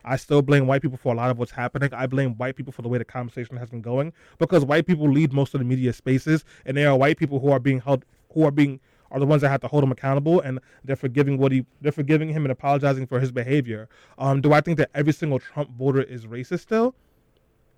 I 0.05 0.17
still 0.17 0.41
blame 0.41 0.67
white 0.67 0.81
people 0.81 0.97
for 0.97 1.13
a 1.13 1.15
lot 1.15 1.31
of 1.31 1.37
what's 1.37 1.51
happening. 1.51 1.93
I 1.93 2.07
blame 2.07 2.35
white 2.35 2.55
people 2.55 2.73
for 2.73 2.81
the 2.81 2.89
way 2.89 2.97
the 2.97 3.05
conversation 3.05 3.55
has 3.57 3.69
been 3.69 3.81
going 3.81 4.11
because 4.37 4.65
white 4.65 4.85
people 4.85 5.09
lead 5.09 5.31
most 5.31 5.53
of 5.53 5.59
the 5.59 5.65
media 5.65 5.93
spaces, 5.93 6.43
and 6.65 6.75
they 6.75 6.85
are 6.85 6.97
white 6.97 7.17
people 7.17 7.39
who 7.39 7.51
are 7.51 7.59
being 7.59 7.79
held, 7.79 8.03
who 8.33 8.43
are 8.43 8.51
being 8.51 8.79
are 9.11 9.19
the 9.19 9.25
ones 9.27 9.43
that 9.43 9.49
have 9.49 9.61
to 9.61 9.67
hold 9.67 9.83
him 9.83 9.91
accountable, 9.91 10.41
and 10.41 10.59
they're 10.83 10.95
forgiving 10.95 11.37
what 11.37 11.51
he, 11.51 11.65
they're 11.81 11.91
forgiving 11.91 12.29
him 12.29 12.45
and 12.45 12.51
apologizing 12.51 13.05
for 13.05 13.19
his 13.19 13.31
behavior. 13.31 13.87
Um, 14.17 14.41
do 14.41 14.53
I 14.53 14.59
think 14.59 14.79
that 14.79 14.89
every 14.95 15.13
single 15.13 15.39
Trump 15.39 15.69
voter 15.77 16.01
is 16.01 16.25
racist 16.25 16.61
still? 16.61 16.95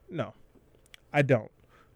No, 0.09 0.33
I 1.11 1.21
don't. 1.21 1.51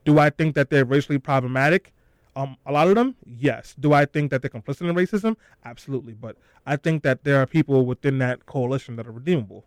Do 0.09 0.17
I 0.17 0.31
think 0.31 0.55
that 0.55 0.71
they're 0.71 0.85
racially 0.85 1.19
problematic? 1.19 1.93
Um, 2.35 2.57
a 2.65 2.71
lot 2.71 2.87
of 2.87 2.95
them, 2.95 3.15
yes. 3.27 3.75
Do 3.79 3.93
I 3.93 4.05
think 4.05 4.31
that 4.31 4.41
they're 4.41 4.49
complicit 4.49 4.89
in 4.89 4.95
racism? 4.95 5.35
Absolutely. 5.63 6.13
But 6.13 6.35
I 6.65 6.77
think 6.77 7.03
that 7.03 7.23
there 7.23 7.39
are 7.39 7.45
people 7.45 7.85
within 7.85 8.17
that 8.19 8.47
coalition 8.47 8.95
that 8.95 9.05
are 9.05 9.11
redeemable. 9.11 9.65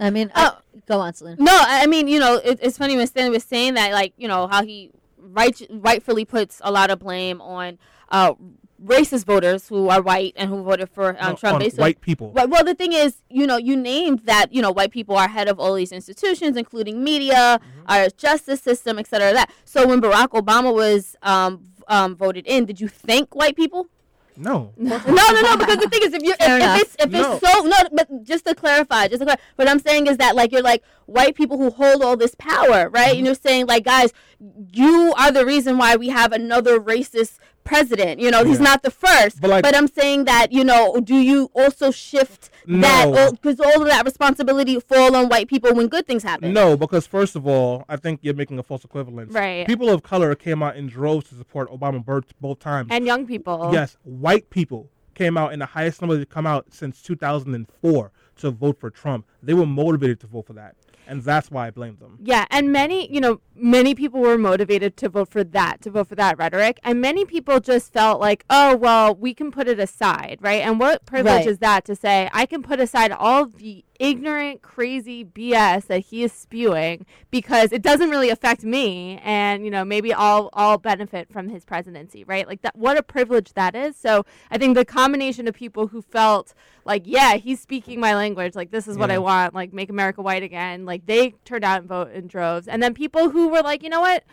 I 0.00 0.08
mean, 0.08 0.30
Oh. 0.34 0.56
I, 0.56 0.78
go 0.86 1.00
on, 1.00 1.12
Selena. 1.12 1.36
No, 1.42 1.52
I 1.52 1.82
I 1.82 1.86
mean, 1.86 2.08
you 2.08 2.18
know, 2.20 2.36
it, 2.42 2.58
it's 2.62 2.78
funny 2.78 2.96
when 2.96 3.06
Stan 3.06 3.30
was 3.30 3.44
saying 3.44 3.74
that, 3.74 3.92
like, 3.92 4.14
you 4.16 4.28
know, 4.28 4.46
how 4.46 4.64
he 4.64 4.92
right, 5.18 5.60
rightfully 5.68 6.24
puts 6.24 6.62
a 6.64 6.70
lot 6.70 6.90
of 6.90 7.00
blame 7.00 7.42
on 7.42 7.78
uh, 8.10 8.32
racist 8.84 9.24
voters 9.24 9.68
who 9.68 9.88
are 9.88 10.00
white 10.00 10.32
and 10.36 10.48
who 10.50 10.62
voted 10.62 10.88
for 10.88 11.10
um, 11.20 11.30
No, 11.30 11.34
Trump. 11.36 11.54
on 11.54 11.60
based 11.60 11.78
on- 11.78 11.82
white 11.82 12.00
people. 12.00 12.30
Well, 12.30 12.48
well, 12.48 12.64
the 12.64 12.74
thing 12.74 12.92
is, 12.92 13.22
you 13.28 13.46
know, 13.46 13.56
you 13.56 13.76
named 13.76 14.20
that, 14.24 14.52
you 14.52 14.62
know, 14.62 14.70
white 14.70 14.92
people 14.92 15.16
are 15.16 15.28
head 15.28 15.48
of 15.48 15.58
all 15.58 15.74
these 15.74 15.92
institutions, 15.92 16.56
including 16.56 17.02
media, 17.02 17.60
our 17.86 18.08
justice 18.10 18.60
system, 18.60 18.98
et 18.98 19.06
cetera. 19.06 19.32
That. 19.32 19.50
So 19.64 19.86
when 19.86 20.00
Barack 20.00 20.28
Obama 20.28 20.72
was 20.72 21.16
um, 21.22 21.64
um, 21.88 22.14
voted 22.16 22.46
in, 22.46 22.66
did 22.66 22.80
you 22.80 22.88
thank 22.88 23.34
white 23.34 23.56
people? 23.56 23.88
No. 24.38 24.72
no, 24.76 24.96
no, 25.06 25.40
no. 25.42 25.56
Because 25.56 25.78
the 25.78 25.88
thing 25.90 26.02
is, 26.04 26.14
if 26.14 26.22
you're 26.22 26.36
if, 26.38 26.62
if 26.62 26.80
it's 26.82 26.96
if 27.00 27.10
No. 27.10 27.32
it's 27.34 27.46
so 27.46 27.62
no, 27.62 27.76
but 27.92 28.22
just 28.22 28.46
to 28.46 28.54
clarify, 28.54 29.08
just 29.08 29.18
to 29.20 29.26
clarify, 29.26 29.42
what 29.56 29.68
I'm 29.68 29.80
saying 29.80 30.06
is 30.06 30.16
that 30.18 30.36
like 30.36 30.52
you're 30.52 30.62
like 30.62 30.84
white 31.06 31.34
people 31.34 31.58
who 31.58 31.70
hold 31.70 32.02
all 32.02 32.16
this 32.16 32.34
power, 32.36 32.88
right? 32.88 33.08
Mm-hmm. 33.08 33.16
And 33.16 33.26
you're 33.26 33.34
saying 33.34 33.66
like, 33.66 33.84
guys, 33.84 34.12
you 34.72 35.12
are 35.18 35.32
the 35.32 35.44
reason 35.44 35.76
why 35.76 35.96
we 35.96 36.08
have 36.10 36.32
another 36.32 36.78
racist 36.78 37.38
president. 37.64 38.20
You 38.20 38.30
know, 38.30 38.44
he's 38.44 38.60
not 38.60 38.82
the 38.82 38.90
first. 38.90 39.40
But, 39.40 39.50
like- 39.50 39.62
but 39.62 39.74
I'm 39.74 39.88
saying 39.88 40.24
that 40.26 40.52
you 40.52 40.62
know, 40.64 41.00
do 41.02 41.16
you 41.16 41.50
also 41.54 41.90
shift 41.90 42.48
No. 42.68 43.12
that 43.12 43.32
because 43.32 43.58
all 43.60 43.82
of 43.82 43.88
that 43.88 44.04
responsibility 44.04 44.78
fall 44.78 45.16
on 45.16 45.28
white 45.28 45.48
people 45.48 45.74
when 45.74 45.88
good 45.88 46.06
things 46.06 46.22
happen? 46.22 46.52
No, 46.52 46.76
because 46.76 47.06
first 47.06 47.34
of 47.34 47.46
all, 47.46 47.84
I 47.88 47.96
think 47.96 48.20
you're 48.22 48.34
making 48.34 48.58
a 48.58 48.62
false 48.62 48.84
equivalence. 48.84 49.32
Right. 49.32 49.66
People 49.66 49.88
of 49.88 50.02
color 50.02 50.34
came 50.34 50.62
out 50.62 50.76
in 50.76 50.86
droves 50.86 51.28
to 51.30 51.34
support 51.34 51.70
Obama 51.70 52.04
both, 52.04 52.24
both 52.40 52.58
times. 52.58 52.88
and 52.90 53.06
young 53.06 53.26
people. 53.26 53.70
Yes, 53.72 53.96
white 54.04 54.50
people 54.50 54.90
came 55.14 55.36
out 55.36 55.52
in 55.52 55.58
the 55.58 55.66
highest 55.66 56.00
number 56.00 56.18
to 56.18 56.26
come 56.26 56.46
out 56.46 56.66
since 56.70 57.02
2004 57.02 58.12
to 58.36 58.50
vote 58.50 58.78
for 58.78 58.90
Trump. 58.90 59.26
They 59.42 59.54
were 59.54 59.66
motivated 59.66 60.20
to 60.20 60.26
vote 60.26 60.46
for 60.46 60.52
that, 60.52 60.76
and 61.08 61.22
that's 61.22 61.50
why 61.50 61.66
I 61.66 61.70
blame 61.70 61.96
them. 61.96 62.18
Yeah, 62.22 62.44
and 62.50 62.70
many, 62.72 63.12
you 63.12 63.20
know, 63.20 63.40
many 63.56 63.94
people 63.94 64.20
were 64.20 64.38
motivated 64.38 64.96
to 64.98 65.08
vote 65.08 65.28
for 65.30 65.42
that, 65.42 65.80
to 65.82 65.90
vote 65.90 66.08
for 66.08 66.14
that 66.16 66.38
rhetoric, 66.38 66.78
and 66.84 67.00
many 67.00 67.24
people 67.24 67.58
just 67.60 67.92
felt 67.92 68.20
like, 68.20 68.44
oh, 68.50 68.76
well, 68.76 69.14
we 69.14 69.34
can 69.34 69.50
put 69.50 69.66
it 69.66 69.80
aside, 69.80 70.38
right? 70.40 70.62
And 70.62 70.78
what 70.78 71.04
privilege 71.06 71.38
Right. 71.40 71.46
is 71.46 71.58
that 71.58 71.84
to 71.86 71.96
say 71.96 72.28
I 72.32 72.46
can 72.46 72.62
put 72.62 72.78
aside 72.78 73.10
all 73.10 73.46
the 73.46 73.84
ignorant, 73.98 74.62
crazy 74.62 75.24
BS 75.24 75.86
that 75.86 75.98
he 76.06 76.22
is 76.22 76.32
spewing 76.32 77.04
because 77.30 77.72
it 77.72 77.82
doesn't 77.82 78.10
really 78.10 78.30
affect 78.30 78.64
me, 78.64 79.18
and 79.22 79.64
you 79.64 79.70
know, 79.70 79.84
maybe 79.84 80.12
I'll 80.12 80.50
I'll 80.52 80.78
benefit 80.78 81.30
from 81.32 81.48
his 81.48 81.64
presidency, 81.64 82.24
right? 82.24 82.46
Like 82.46 82.62
that. 82.62 82.76
What 82.76 82.96
a 82.96 83.02
privilege 83.02 83.52
that 83.54 83.74
is. 83.74 83.96
So 83.96 84.24
I 84.50 84.58
think 84.58 84.74
the 84.74 84.84
combination 84.84 85.48
of 85.48 85.54
people 85.54 85.88
who 85.88 86.02
felt 86.02 86.54
like, 86.84 87.02
yeah, 87.04 87.34
he's 87.34 87.60
speaking 87.60 88.00
my 88.00 88.14
language, 88.14 88.54
like 88.54 88.70
this 88.70 88.88
is 88.88 88.96
what 88.96 89.10
I 89.10 89.18
want, 89.18 89.54
like 89.54 89.72
make 89.72 89.90
America 89.90 90.22
white 90.22 90.42
again, 90.42 90.86
like 90.86 91.06
they 91.06 91.34
turned 91.44 91.64
out 91.64 91.80
and 91.80 91.88
vote 91.88 92.12
in 92.12 92.26
droves, 92.26 92.68
and 92.68 92.82
then 92.82 92.94
people 92.94 93.30
who 93.30 93.48
were 93.48 93.62
like, 93.62 93.82
you 93.82 93.88
know 93.88 94.00
what, 94.00 94.24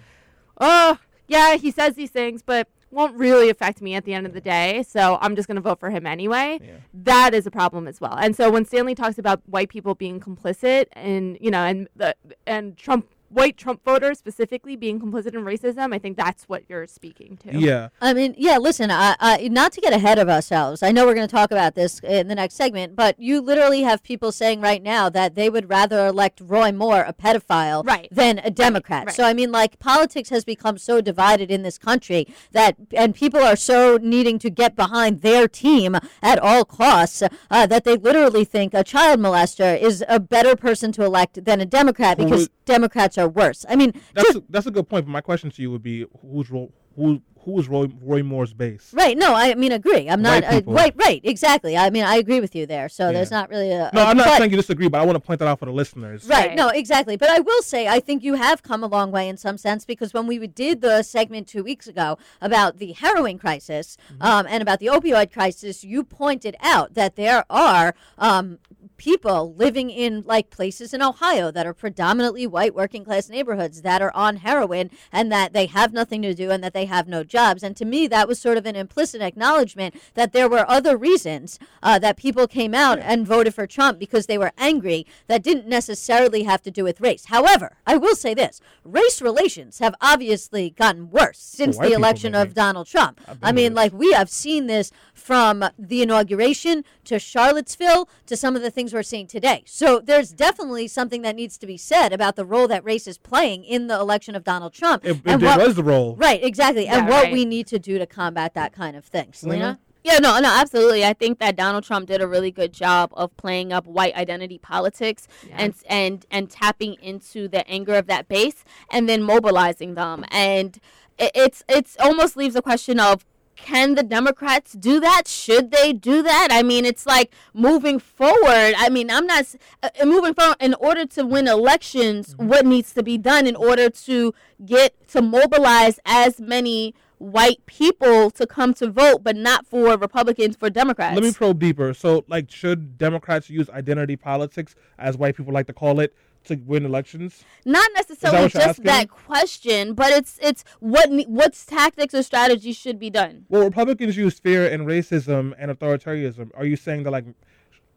oh 0.60 1.00
yeah, 1.28 1.56
he 1.56 1.72
says 1.72 1.96
these 1.96 2.12
things, 2.12 2.44
but 2.44 2.68
won't 2.96 3.16
really 3.16 3.50
affect 3.50 3.82
me 3.82 3.94
at 3.94 4.06
the 4.06 4.14
end 4.14 4.26
of 4.26 4.34
the 4.34 4.42
day. 4.42 4.84
So 4.88 5.20
I'm 5.22 5.36
just 5.36 5.48
going 5.48 5.56
to 5.56 5.62
vote 5.62 5.80
for 5.80 5.90
him 5.90 6.08
anyway. 6.08 6.60
Yeah. 6.62 6.72
That 6.94 7.34
is 7.34 7.46
a 7.46 7.52
problem 7.52 7.88
as 7.88 8.02
well. 8.02 8.16
And 8.16 8.36
so 8.36 8.50
when 8.50 8.66
Stanley 8.66 8.96
talks 8.96 9.20
about 9.20 9.42
white 9.48 9.70
people 9.70 9.94
being 9.94 10.20
complicit 10.20 10.86
and 10.94 11.38
you 11.40 11.52
know 11.52 11.64
and 11.64 11.88
the 11.96 12.16
and 12.48 12.78
Trump 12.78 13.08
white 13.36 13.58
Trump 13.58 13.84
voters 13.84 14.18
specifically 14.18 14.76
being 14.76 15.00
complicit 15.00 15.34
in 15.36 15.44
racism, 15.44 15.94
I 15.94 16.00
think 16.00 16.16
that's 16.18 16.46
what 16.46 16.64
you're 16.70 16.88
speaking 16.88 17.38
to. 17.44 17.58
Yeah. 17.58 17.90
I 18.02 18.14
mean, 18.14 18.34
yeah, 18.38 18.58
listen, 18.58 18.90
I, 18.90 19.16
I, 19.20 19.48
not 19.50 19.74
to 19.74 19.82
get 19.82 19.94
ahead 19.94 20.18
of 20.18 20.30
ourselves. 20.30 20.82
I 20.82 20.92
know 20.92 21.06
we're 21.06 21.14
going 21.16 21.28
to 21.28 21.32
talk 21.36 21.52
about 21.52 21.76
this 21.76 22.00
in 22.00 22.28
the 22.30 22.36
next 22.36 22.56
segment, 22.56 22.96
but 22.96 23.20
you 23.20 23.42
literally 23.42 23.82
have 23.84 24.02
people 24.04 24.32
saying 24.32 24.62
right 24.62 24.82
now 24.82 25.10
that 25.10 25.36
they 25.36 25.50
would 25.50 25.70
rather 25.70 26.08
elect 26.08 26.42
Roy 26.44 26.72
Moore, 26.72 27.02
a 27.02 27.14
pedophile, 27.14 27.86
Right. 27.86 28.08
than 28.10 28.40
a 28.40 28.50
Democrat. 28.50 29.08
right. 29.08 29.16
So, 29.16 29.26
I 29.26 29.34
mean, 29.34 29.52
like, 29.52 29.80
politics 29.80 30.30
has 30.30 30.46
become 30.46 30.78
so 30.78 31.02
divided 31.02 31.52
in 31.52 31.62
this 31.64 31.78
country 31.78 32.28
that, 32.54 32.78
and 32.94 33.14
people 33.14 33.42
are 33.42 33.58
so 33.58 33.98
needing 34.02 34.40
to 34.40 34.50
get 34.50 34.76
behind 34.78 35.22
their 35.22 35.48
team 35.50 35.98
at 36.24 36.40
all 36.40 36.64
costs 36.64 37.22
uh, 37.52 37.68
that 37.68 37.84
they 37.84 37.98
literally 37.98 38.46
think 38.46 38.74
a 38.74 38.84
child 38.84 39.20
molester 39.20 39.78
is 39.80 40.04
a 40.08 40.20
better 40.22 40.56
person 40.56 40.92
to 40.94 41.04
elect 41.04 41.44
than 41.44 41.60
a 41.60 41.66
Democrat 41.66 42.18
Who 42.18 42.24
because 42.26 42.42
would- 42.44 42.50
Democrats 42.66 43.18
are 43.18 43.25
worse. 43.30 43.66
I 43.70 43.76
mean, 43.76 43.94
That's 44.14 44.28
just 44.28 44.38
a, 44.40 44.44
that's 44.50 44.66
a 44.68 44.72
good 44.72 44.88
point. 44.90 45.06
But 45.06 45.12
my 45.12 45.22
question 45.22 45.50
to 45.52 45.62
you 45.62 45.72
would 45.72 45.84
be, 45.84 46.06
who's 46.22 46.50
Ro- 46.50 46.72
who 46.96 47.22
who 47.40 47.60
is 47.60 47.68
Roy, 47.68 47.86
Roy 48.02 48.24
Moore's 48.24 48.54
base? 48.54 48.92
Right. 48.92 49.16
No, 49.16 49.36
I 49.36 49.54
mean 49.54 49.72
agree. 49.72 50.10
I'm 50.10 50.22
not 50.24 50.44
White 50.44 50.68
uh, 50.68 50.72
right. 50.72 50.94
Right. 50.96 51.22
Exactly. 51.24 51.78
I 51.78 51.92
mean 51.92 52.04
I 52.04 52.16
agree 52.16 52.40
with 52.40 52.56
you 52.56 52.66
there. 52.66 52.90
So 52.90 53.08
Yeah. 53.08 53.12
there's 53.14 53.30
not 53.30 53.50
really 53.52 53.72
a. 53.72 53.92
No, 53.94 54.02
a- 54.02 54.06
I'm 54.06 54.18
not 54.18 54.26
but- 54.28 54.38
saying 54.40 54.50
you 54.50 54.58
disagree, 54.58 54.88
but 54.88 55.00
I 55.00 55.06
want 55.06 55.16
to 55.16 55.20
point 55.20 55.40
that 55.40 55.48
out 55.48 55.60
for 55.60 55.66
the 55.66 55.72
listeners. 55.72 56.26
Right. 56.28 56.48
Right. 56.48 56.56
No, 56.56 56.70
exactly. 56.70 57.18
But 57.18 57.30
I 57.30 57.42
will 57.42 57.62
say, 57.62 57.88
I 57.88 58.00
think 58.00 58.24
you 58.24 58.34
have 58.36 58.64
come 58.64 58.84
a 58.84 58.88
long 58.88 59.12
way 59.12 59.30
in 59.30 59.38
some 59.38 59.58
sense 59.60 59.86
because 59.86 60.12
when 60.14 60.26
we 60.26 60.48
did 60.48 60.82
the 60.82 61.04
segment 61.04 61.48
two 61.48 61.64
weeks 61.64 61.86
ago 61.88 62.18
about 62.42 62.78
the 62.78 62.94
heroin 62.94 63.38
crisis 63.38 63.98
Mm-hmm. 64.12 64.22
um, 64.24 64.46
and 64.50 64.62
about 64.64 64.80
the 64.80 64.88
opioid 64.88 65.32
crisis, 65.32 65.84
you 65.84 66.04
pointed 66.04 66.56
out 66.62 66.94
that 66.96 67.16
there 67.16 67.46
are 67.50 67.94
um, 68.18 68.58
people 68.98 69.54
living 69.54 69.90
in 69.90 70.24
like 70.26 70.50
places 70.50 70.94
in 70.94 71.02
Ohio 71.02 71.52
that 71.52 71.68
are 71.68 71.74
predominantly 71.74 72.48
white 72.48 72.74
working 72.74 73.06
class 73.06 73.30
neighborhoods 73.30 73.84
that 73.84 74.02
are 74.02 74.12
on 74.16 74.38
heroin 74.38 74.90
and 75.12 75.32
that 75.32 75.54
they 75.54 75.68
have 75.68 75.94
nothing 75.94 76.22
to 76.24 76.34
do 76.34 76.52
and 76.52 76.64
that 76.64 76.74
they 76.74 76.86
have 76.86 77.08
no 77.08 77.24
jobs. 77.24 77.62
And 77.62 77.78
to 77.78 77.86
me, 77.86 78.08
that 78.08 78.28
was 78.28 78.40
sort 78.40 78.58
of 78.58 78.66
an 78.66 78.76
implicit 78.76 79.22
acknowledgement 79.22 79.96
that 80.16 80.34
there 80.34 80.50
were 80.50 80.70
other 80.70 80.98
reasons 80.98 81.60
uh, 81.84 82.00
that 82.00 82.18
people 82.18 82.48
came 82.48 82.74
out 82.74 83.00
and 83.00 83.28
voted 83.28 83.54
for 83.54 83.68
Trump 83.68 84.00
because 84.00 84.26
they 84.26 84.38
were 84.38 84.52
angry 84.58 85.06
that 85.28 85.44
didn't 85.44 85.68
necessarily 85.68 86.44
have 86.44 86.62
to 86.64 86.72
do 86.72 86.84
with 86.84 87.02
race. 87.02 87.26
However, 87.26 87.78
I 87.86 87.98
will 87.98 88.16
say 88.16 88.34
this 88.34 88.60
race 88.84 89.22
relations 89.22 89.80
have 89.80 89.96
obviously 90.02 90.72
gotten 90.72 91.12
worse 91.12 91.40
since 91.40 91.78
white 91.78 91.90
the 91.90 91.96
election 91.96 92.34
of. 92.34 92.56
Donald 92.56 92.88
Trump. 92.88 93.22
I 93.44 93.52
mean, 93.52 93.76
like, 93.76 93.94
we 93.94 94.12
have 94.14 94.30
seen 94.30 94.66
this 94.66 94.92
from 95.14 95.64
the 95.78 96.02
inauguration 96.02 96.84
to 97.04 97.20
Charlottesville 97.20 98.10
to 98.26 98.36
some 98.36 98.56
of 98.56 98.64
the 98.64 98.72
things 98.72 98.85
we're 98.94 99.04
seeing 99.04 99.28
today. 99.28 99.64
So 99.66 100.00
there's 100.00 100.32
definitely 100.32 100.88
something 100.88 101.22
that 101.24 101.36
needs 101.36 101.58
to 101.60 101.68
be 101.68 101.78
said 101.78 102.14
about 102.14 102.36
the 102.36 102.46
role 102.46 102.68
that 102.68 102.84
race 102.84 103.08
is 103.08 103.18
playing 103.18 103.64
in 103.64 103.88
the 103.88 104.00
election 104.00 104.36
of 104.36 104.44
Donald 104.44 104.74
Trump. 104.74 105.06
It, 105.06 105.18
it, 105.18 105.22
and 105.26 105.42
it 105.42 105.46
what, 105.46 105.60
was 105.60 105.76
the 105.76 105.84
role. 105.84 106.16
right, 106.16 106.44
exactly. 106.44 106.88
and 106.88 107.08
what 107.08 107.26
right. 107.26 107.34
we 107.34 107.46
need 107.46 107.68
to 107.68 107.80
do 107.80 107.98
to 107.98 108.06
combat 108.06 108.54
that 108.54 108.74
kind 108.74 108.96
of 108.96 109.06
thing. 109.06 109.34
Selena? 109.34 109.60
Selena? 109.60 109.80
Yeah, 110.06 110.20
no, 110.20 110.40
no, 110.40 110.50
absolutely. 110.56 111.04
I 111.04 111.14
think 111.14 111.40
that 111.40 111.56
Donald 111.56 111.84
Trump 111.84 112.08
did 112.08 112.22
a 112.22 112.28
really 112.28 112.52
good 112.52 112.72
job 112.72 113.10
of 113.14 113.36
playing 113.38 113.74
up 113.74 113.88
white 113.88 114.16
identity 114.16 114.60
politics 114.60 115.28
Yeah. 115.48 115.56
and 115.58 115.74
and 115.88 116.26
and 116.30 116.48
tapping 116.48 116.94
into 117.02 117.48
the 117.48 117.68
anger 117.68 117.96
of 117.96 118.06
that 118.06 118.28
base 118.28 118.64
and 118.92 119.10
then 119.10 119.24
mobilizing 119.24 119.96
them. 119.96 120.24
And 120.30 120.80
it, 121.18 121.32
it's 121.34 121.64
it's 121.68 121.98
almost 122.00 122.38
leaves 122.38 122.56
a 122.56 122.62
question 122.62 123.00
of 123.00 123.26
can 123.56 123.96
the 123.96 124.04
Democrats 124.04 124.74
do 124.74 125.00
that? 125.00 125.28
Should 125.28 125.72
they 125.72 125.94
do 125.94 126.22
that? 126.22 126.50
I 126.52 126.64
mean, 126.64 126.86
it's 126.86 127.06
like 127.06 127.32
moving 127.54 128.00
forward. 128.00 128.74
I 128.78 128.90
mean, 128.90 129.10
I'm 129.10 129.26
not 129.26 129.46
uh, 129.82 129.90
uh, 130.02 130.06
moving 130.06 130.34
forward 130.34 130.58
in 130.60 130.74
order 130.76 131.06
to 131.06 131.26
win 131.26 131.48
elections. 131.48 132.36
What 132.38 132.66
needs 132.66 132.94
to 132.94 133.04
be 133.04 133.18
done 133.18 133.48
in 133.48 133.56
order 133.56 133.90
to 133.90 134.34
get 134.66 135.08
to 135.10 135.22
mobilize 135.22 136.00
as 136.06 136.40
many 136.40 136.94
white 137.18 137.66
people 137.66 138.30
to 138.32 138.46
come 138.46 138.74
to 138.76 138.90
vote, 138.90 139.24
but 139.24 139.36
not 139.36 139.66
for 139.66 139.98
Republicans, 139.98 140.56
for 140.56 140.70
Democrats. 140.70 141.16
Let 141.16 141.24
me 141.24 141.32
probe 141.32 141.60
deeper. 141.60 141.94
So, 141.94 142.26
like, 142.28 142.52
should 142.52 142.98
Democrats 142.98 143.50
use 143.50 143.70
identity 143.70 144.16
politics, 144.16 144.76
as 145.00 145.18
white 145.18 145.36
people 145.36 145.54
like 145.54 145.68
to 145.68 145.74
call 145.74 146.00
it, 146.00 146.14
to 146.46 146.56
win 146.56 146.86
elections? 146.86 147.44
not 147.66 147.90
necessarily 147.96 148.50
just 148.50 148.56
asking? 148.56 148.86
that 148.86 149.10
question, 149.10 149.94
but 149.94 150.12
it's 150.12 150.40
it's 150.42 150.64
what 150.80 151.10
what's 151.28 151.66
tactics 151.66 152.14
or 152.14 152.24
strategies 152.24 152.78
should 152.78 153.00
be 153.00 153.10
done. 153.10 153.46
Well, 153.50 153.64
Republicans 153.64 154.16
use 154.18 154.40
fear 154.40 154.68
and 154.68 154.86
racism 154.88 155.54
and 155.58 155.72
authoritarianism. 155.72 156.52
Are 156.56 156.66
you 156.66 156.76
saying 156.76 157.04
that, 157.04 157.12
like, 157.12 157.26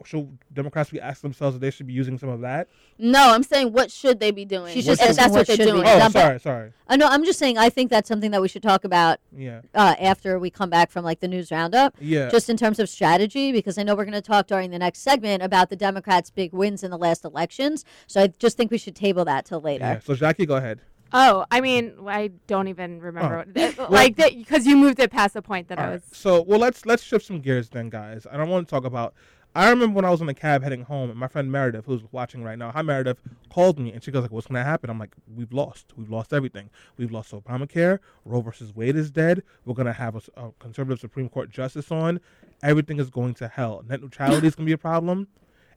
should 0.05 0.39
Democrats 0.53 0.91
be 0.91 1.01
asking 1.01 1.31
themselves 1.31 1.57
if 1.57 1.61
they 1.61 1.71
should 1.71 1.87
be 1.87 1.93
using 1.93 2.19
some 2.19 2.29
of 2.29 2.41
that? 2.43 2.69
No, 2.99 3.33
I'm 3.35 3.43
saying 3.43 3.73
what 3.73 3.91
should 3.91 4.21
they 4.21 4.31
be 4.31 4.45
doing? 4.45 4.73
She's 4.75 4.87
just 4.87 5.01
asking 5.01 5.17
that's 5.17 5.31
what 5.31 5.39
what 5.41 5.47
they're 5.49 5.57
should 5.57 5.65
be 5.67 5.71
doing. 5.73 5.83
done. 5.85 5.97
Oh, 5.97 5.99
Dump 5.99 6.17
it. 6.17 6.19
sorry, 6.21 6.41
sorry. 6.41 6.73
Uh, 6.89 6.97
no, 6.97 7.07
I'm 7.09 7.25
just 7.25 7.39
saying 7.39 7.59
I 7.59 7.69
think 7.69 7.91
that's 7.91 8.09
something 8.09 8.31
that 8.31 8.41
we 8.41 8.49
should 8.49 8.63
talk 8.63 8.85
about 8.85 9.19
Yeah, 9.37 9.61
uh, 9.75 9.95
after 10.01 10.39
we 10.39 10.51
come 10.51 10.71
back 10.71 10.91
from 10.91 11.05
like 11.05 11.21
the 11.21 11.29
news 11.29 11.51
roundup. 11.51 11.97
yeah. 12.01 12.29
Just 12.31 12.49
in 12.49 12.57
terms 12.57 12.79
of 12.79 12.89
strategy, 12.89 13.53
because 13.53 13.77
I 13.79 13.83
know 13.83 13.95
we're 13.95 14.05
going 14.05 14.13
to 14.15 14.23
talk 14.23 14.47
during 14.47 14.71
the 14.71 14.79
next 14.79 15.01
segment 15.01 15.43
about 15.43 15.71
the 15.71 15.77
Democrats' 15.77 16.31
big 16.31 16.53
wins 16.53 16.83
in 16.85 16.91
the 16.91 16.99
last 16.99 17.25
elections. 17.25 17.85
So 18.07 18.23
I 18.23 18.27
just 18.39 18.57
think 18.57 18.71
we 18.71 18.79
should 18.79 18.95
table 18.97 19.25
that 19.25 19.45
till 19.47 19.61
later. 19.61 19.85
yeah. 19.85 19.99
So, 20.01 20.15
Jackie, 20.15 20.47
go 20.47 20.57
ahead. 20.57 20.81
Oh, 21.11 21.47
I 21.51 21.63
mean, 21.63 21.95
I 22.07 22.33
don't 22.47 22.69
even 22.69 23.01
remember 23.01 23.47
Oh. 23.57 23.71
what, 23.77 23.91
like 23.91 24.17
that 24.17 24.37
because 24.37 24.67
you 24.67 24.77
moved 24.77 24.99
it 25.01 25.11
past 25.11 25.33
the 25.33 25.41
point 25.41 25.69
that 25.69 25.79
All 25.79 25.85
I 25.85 25.89
right. 25.89 25.95
was. 25.95 26.03
So, 26.19 26.43
well, 26.43 26.59
let's 26.59 26.85
let's 26.85 27.03
shift 27.03 27.25
some 27.25 27.41
gears 27.41 27.71
then, 27.71 27.89
guys. 27.89 28.27
And 28.31 28.43
I 28.43 28.45
want 28.45 28.67
to 28.67 28.71
talk 28.71 28.85
about. 28.85 29.15
I 29.55 29.71
remember 29.71 29.97
when 29.97 30.05
I 30.05 30.11
was 30.11 30.21
in 30.21 30.27
the 30.27 30.35
cab 30.35 30.63
heading 30.63 30.83
home, 30.83 31.11
and 31.11 31.19
my 31.19 31.27
friend 31.27 31.51
Meredith, 31.51 31.87
who's 31.87 32.03
watching 32.13 32.45
right 32.45 32.59
now, 32.59 32.71
hi 32.71 32.83
Meredith, 32.83 33.19
called 33.51 33.79
me 33.79 33.93
and 33.93 34.03
she 34.05 34.11
goes 34.11 34.23
like, 34.23 34.31
"What's 34.31 34.47
going 34.47 34.59
to 34.61 34.65
happen?" 34.65 34.89
I'm 34.91 34.99
like, 34.99 35.15
"We've 35.35 35.53
lost. 35.53 35.87
We've 35.97 36.11
lost 36.11 36.33
everything. 36.33 36.71
We've 36.97 37.11
lost 37.11 37.33
Obamacare. 37.33 37.99
Roe 38.25 38.41
versus 38.41 38.75
Wade 38.75 38.95
is 38.97 39.11
dead. 39.11 39.43
We're 39.65 39.75
going 39.75 39.87
to 39.87 39.93
have 39.93 40.15
a 40.37 40.53
conservative 40.61 41.01
Supreme 41.01 41.29
Court 41.29 41.51
justice 41.51 41.91
on. 41.91 42.21
Everything 42.63 43.01
is 43.01 43.11
going 43.11 43.35
to 43.35 43.49
hell. 43.49 43.83
Net 43.89 44.01
neutrality 44.01 44.47
is 44.47 44.55
going 44.55 44.67
to 44.67 44.71
be 44.71 44.75
a 44.75 44.79
problem." 44.79 45.29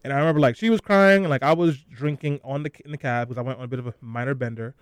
And 0.04 0.12
I 0.12 0.18
remember 0.18 0.40
like 0.42 0.56
she 0.56 0.70
was 0.70 0.82
crying, 0.82 1.24
and 1.24 1.30
like 1.30 1.44
I 1.44 1.54
was 1.54 1.78
drinking 1.78 2.40
on 2.44 2.64
the 2.64 2.72
in 2.86 2.92
the 2.92 2.98
cab 2.98 3.30
because 3.30 3.40
I 3.40 3.42
went 3.42 3.58
on 3.60 3.66
a 3.66 3.68
bit 3.68 3.80
of 3.80 3.88
a 3.88 3.94
minor 4.02 4.34
bender. 4.36 4.74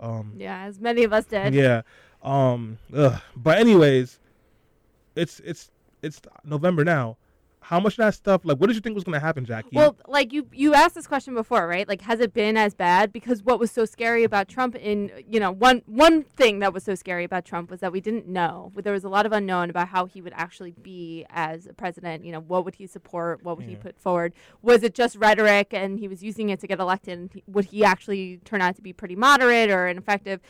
Um, 0.00 0.34
Yeah, 0.36 0.64
as 0.64 0.80
many 0.80 1.04
of 1.04 1.12
us 1.12 1.26
did. 1.26 1.54
yeah. 1.54 1.82
Um. 2.22 2.78
Ugh. 2.94 3.20
But 3.36 3.58
anyways, 3.58 4.18
it's 5.16 5.40
it's 5.40 5.70
it's 6.02 6.20
November 6.44 6.84
now. 6.84 7.16
How 7.68 7.78
much 7.78 7.92
of 7.92 7.98
that 7.98 8.14
stuff? 8.14 8.46
Like, 8.46 8.56
what 8.56 8.68
did 8.68 8.76
you 8.76 8.80
think 8.80 8.94
was 8.94 9.04
going 9.04 9.12
to 9.12 9.20
happen, 9.20 9.44
Jackie? 9.44 9.76
Well, 9.76 9.94
like 10.06 10.32
you 10.32 10.48
you 10.52 10.72
asked 10.72 10.94
this 10.94 11.06
question 11.06 11.34
before, 11.34 11.68
right? 11.68 11.86
Like 11.86 12.00
has 12.00 12.18
it 12.18 12.32
been 12.32 12.56
as 12.56 12.72
bad 12.72 13.12
because 13.12 13.42
what 13.42 13.60
was 13.60 13.70
so 13.70 13.84
scary 13.84 14.24
about 14.24 14.48
Trump 14.48 14.74
in, 14.74 15.12
you 15.28 15.38
know, 15.38 15.50
one 15.50 15.82
one 15.84 16.22
thing 16.22 16.60
that 16.60 16.72
was 16.72 16.82
so 16.82 16.94
scary 16.94 17.24
about 17.24 17.44
Trump 17.44 17.70
was 17.70 17.80
that 17.80 17.92
we 17.92 18.00
didn't 18.00 18.26
know. 18.26 18.72
There 18.74 18.94
was 18.94 19.04
a 19.04 19.10
lot 19.10 19.26
of 19.26 19.32
unknown 19.32 19.68
about 19.68 19.88
how 19.88 20.06
he 20.06 20.22
would 20.22 20.32
actually 20.34 20.70
be 20.80 21.26
as 21.28 21.66
a 21.66 21.74
president, 21.74 22.24
you 22.24 22.32
know, 22.32 22.40
what 22.40 22.64
would 22.64 22.76
he 22.76 22.86
support, 22.86 23.44
what 23.44 23.58
would 23.58 23.66
he 23.66 23.76
mm. 23.76 23.80
put 23.80 24.00
forward? 24.00 24.32
Was 24.62 24.82
it 24.82 24.94
just 24.94 25.16
rhetoric 25.16 25.74
and 25.74 25.98
he 25.98 26.08
was 26.08 26.22
using 26.22 26.48
it 26.48 26.60
to 26.60 26.66
get 26.66 26.80
elected 26.80 27.18
and 27.18 27.42
would 27.46 27.66
he 27.66 27.84
actually 27.84 28.38
turn 28.46 28.62
out 28.62 28.76
to 28.76 28.82
be 28.82 28.94
pretty 28.94 29.14
moderate 29.14 29.68
or 29.68 29.88
ineffective? 29.88 30.40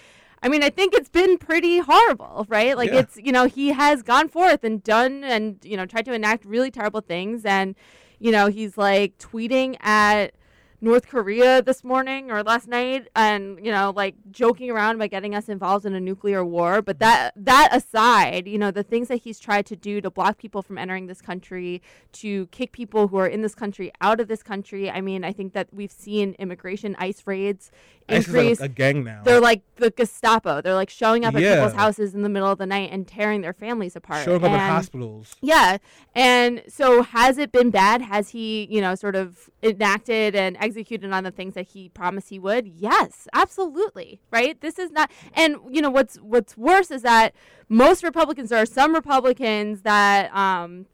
I 0.43 0.49
mean, 0.49 0.63
I 0.63 0.71
think 0.71 0.95
it's 0.95 1.09
been 1.09 1.39
pretty 1.39 1.79
horrible, 1.79 2.47
right? 2.49 2.77
Like 2.77 2.91
Yeah. 2.91 3.01
it's, 3.01 3.17
you 3.17 3.33
know, 3.33 3.47
he 3.47 3.69
has 3.69 4.03
gone 4.03 4.29
forth 4.29 4.65
and 4.65 4.83
done 4.83 5.25
and, 5.25 5.59
you 5.65 5.77
know, 5.77 5.87
tried 5.87 6.05
to 6.07 6.13
enact 6.13 6.45
really 6.45 6.71
terrible 6.71 7.01
things 7.01 7.45
and 7.45 7.75
you 8.21 8.33
know, 8.33 8.49
he's 8.49 8.77
like 8.77 9.17
tweeting 9.19 9.77
at 9.81 10.35
North 10.81 11.09
Korea 11.09 11.61
this 11.61 11.83
morning 11.83 12.31
or 12.31 12.43
last 12.45 12.69
night 12.69 13.09
and, 13.17 13.59
you 13.65 13.73
know, 13.73 13.93
like 13.97 14.15
joking 14.31 14.71
around 14.71 14.95
about 14.95 15.11
getting 15.11 15.35
us 15.35 15.49
involved 15.49 15.85
in 15.85 15.93
a 15.95 16.01
nuclear 16.01 16.45
war. 16.45 16.83
But 16.83 17.01
that 17.01 17.33
that 17.37 17.71
aside, 17.73 18.47
you 18.47 18.59
know, 18.59 18.71
the 18.71 18.85
things 18.85 19.09
that 19.09 19.17
he's 19.23 19.41
tried 19.41 19.67
to 19.67 19.77
do 19.77 20.01
to 20.01 20.09
block 20.11 20.39
people 20.39 20.63
from 20.63 20.79
entering 20.79 21.09
this 21.09 21.21
country, 21.21 21.83
to 22.13 22.47
kick 22.49 22.71
people 22.71 23.09
who 23.09 23.17
are 23.19 23.27
in 23.27 23.43
this 23.43 23.57
country 23.57 23.91
out 24.01 24.21
of 24.21 24.29
this 24.29 24.43
country. 24.45 24.89
I 24.89 25.01
mean, 25.01 25.25
I 25.25 25.33
think 25.33 25.53
that 25.55 25.67
we've 25.73 25.91
seen 25.91 26.37
immigration 26.39 26.95
ICE 26.99 27.21
raids 27.27 27.73
ICE 28.09 28.27
increase. 28.27 28.61
like 28.61 28.71
a 28.71 28.73
gang 28.73 29.05
now. 29.05 29.23
they're 29.25 29.41
like 29.41 29.63
the 29.77 29.91
Gestapo. 29.91 30.63
They're 30.63 30.75
like 30.75 30.91
showing 30.91 31.25
up 31.25 31.35
at 31.35 31.43
Yeah. 31.43 31.57
people's 31.57 31.75
houses 31.75 32.15
in 32.15 32.23
the 32.23 32.29
middle 32.29 32.51
of 32.51 32.59
the 32.59 32.67
night 32.67 32.91
and 32.93 33.07
tearing 33.07 33.41
their 33.41 33.53
families 33.53 33.97
apart. 33.97 34.25
showing 34.25 34.45
up 34.45 34.53
at 34.53 34.71
hospitals. 34.71 35.35
yeah. 35.43 35.79
And 36.15 36.63
so 36.69 37.03
has 37.03 37.37
it 37.37 37.51
been 37.53 37.71
bad? 37.71 38.01
Has 38.01 38.31
he, 38.31 38.67
you 38.71 38.81
know, 38.81 38.95
sort 38.95 39.15
of 39.17 39.51
enacted 39.63 40.35
and 40.35 40.57
executed 40.69 41.13
on 41.13 41.25
the 41.25 41.31
things 41.31 41.55
that 41.55 41.69
he 41.69 41.89
promised 41.89 42.29
he 42.29 42.39
would? 42.39 42.67
Yes, 42.67 43.27
absolutely. 43.33 44.21
Right? 44.31 44.61
This 44.61 44.79
is 44.79 44.91
not 44.91 45.11
and 45.35 45.57
you 45.71 45.83
know 45.83 45.91
what's 45.91 46.17
what's 46.17 46.57
worse 46.57 46.91
is 46.91 47.03
that 47.03 47.35
most 47.69 48.03
Republicans 48.05 48.51
there 48.51 48.63
are 48.63 48.67
some 48.67 48.95
Republicans 48.95 49.83
that 49.83 50.35
um 50.35 50.87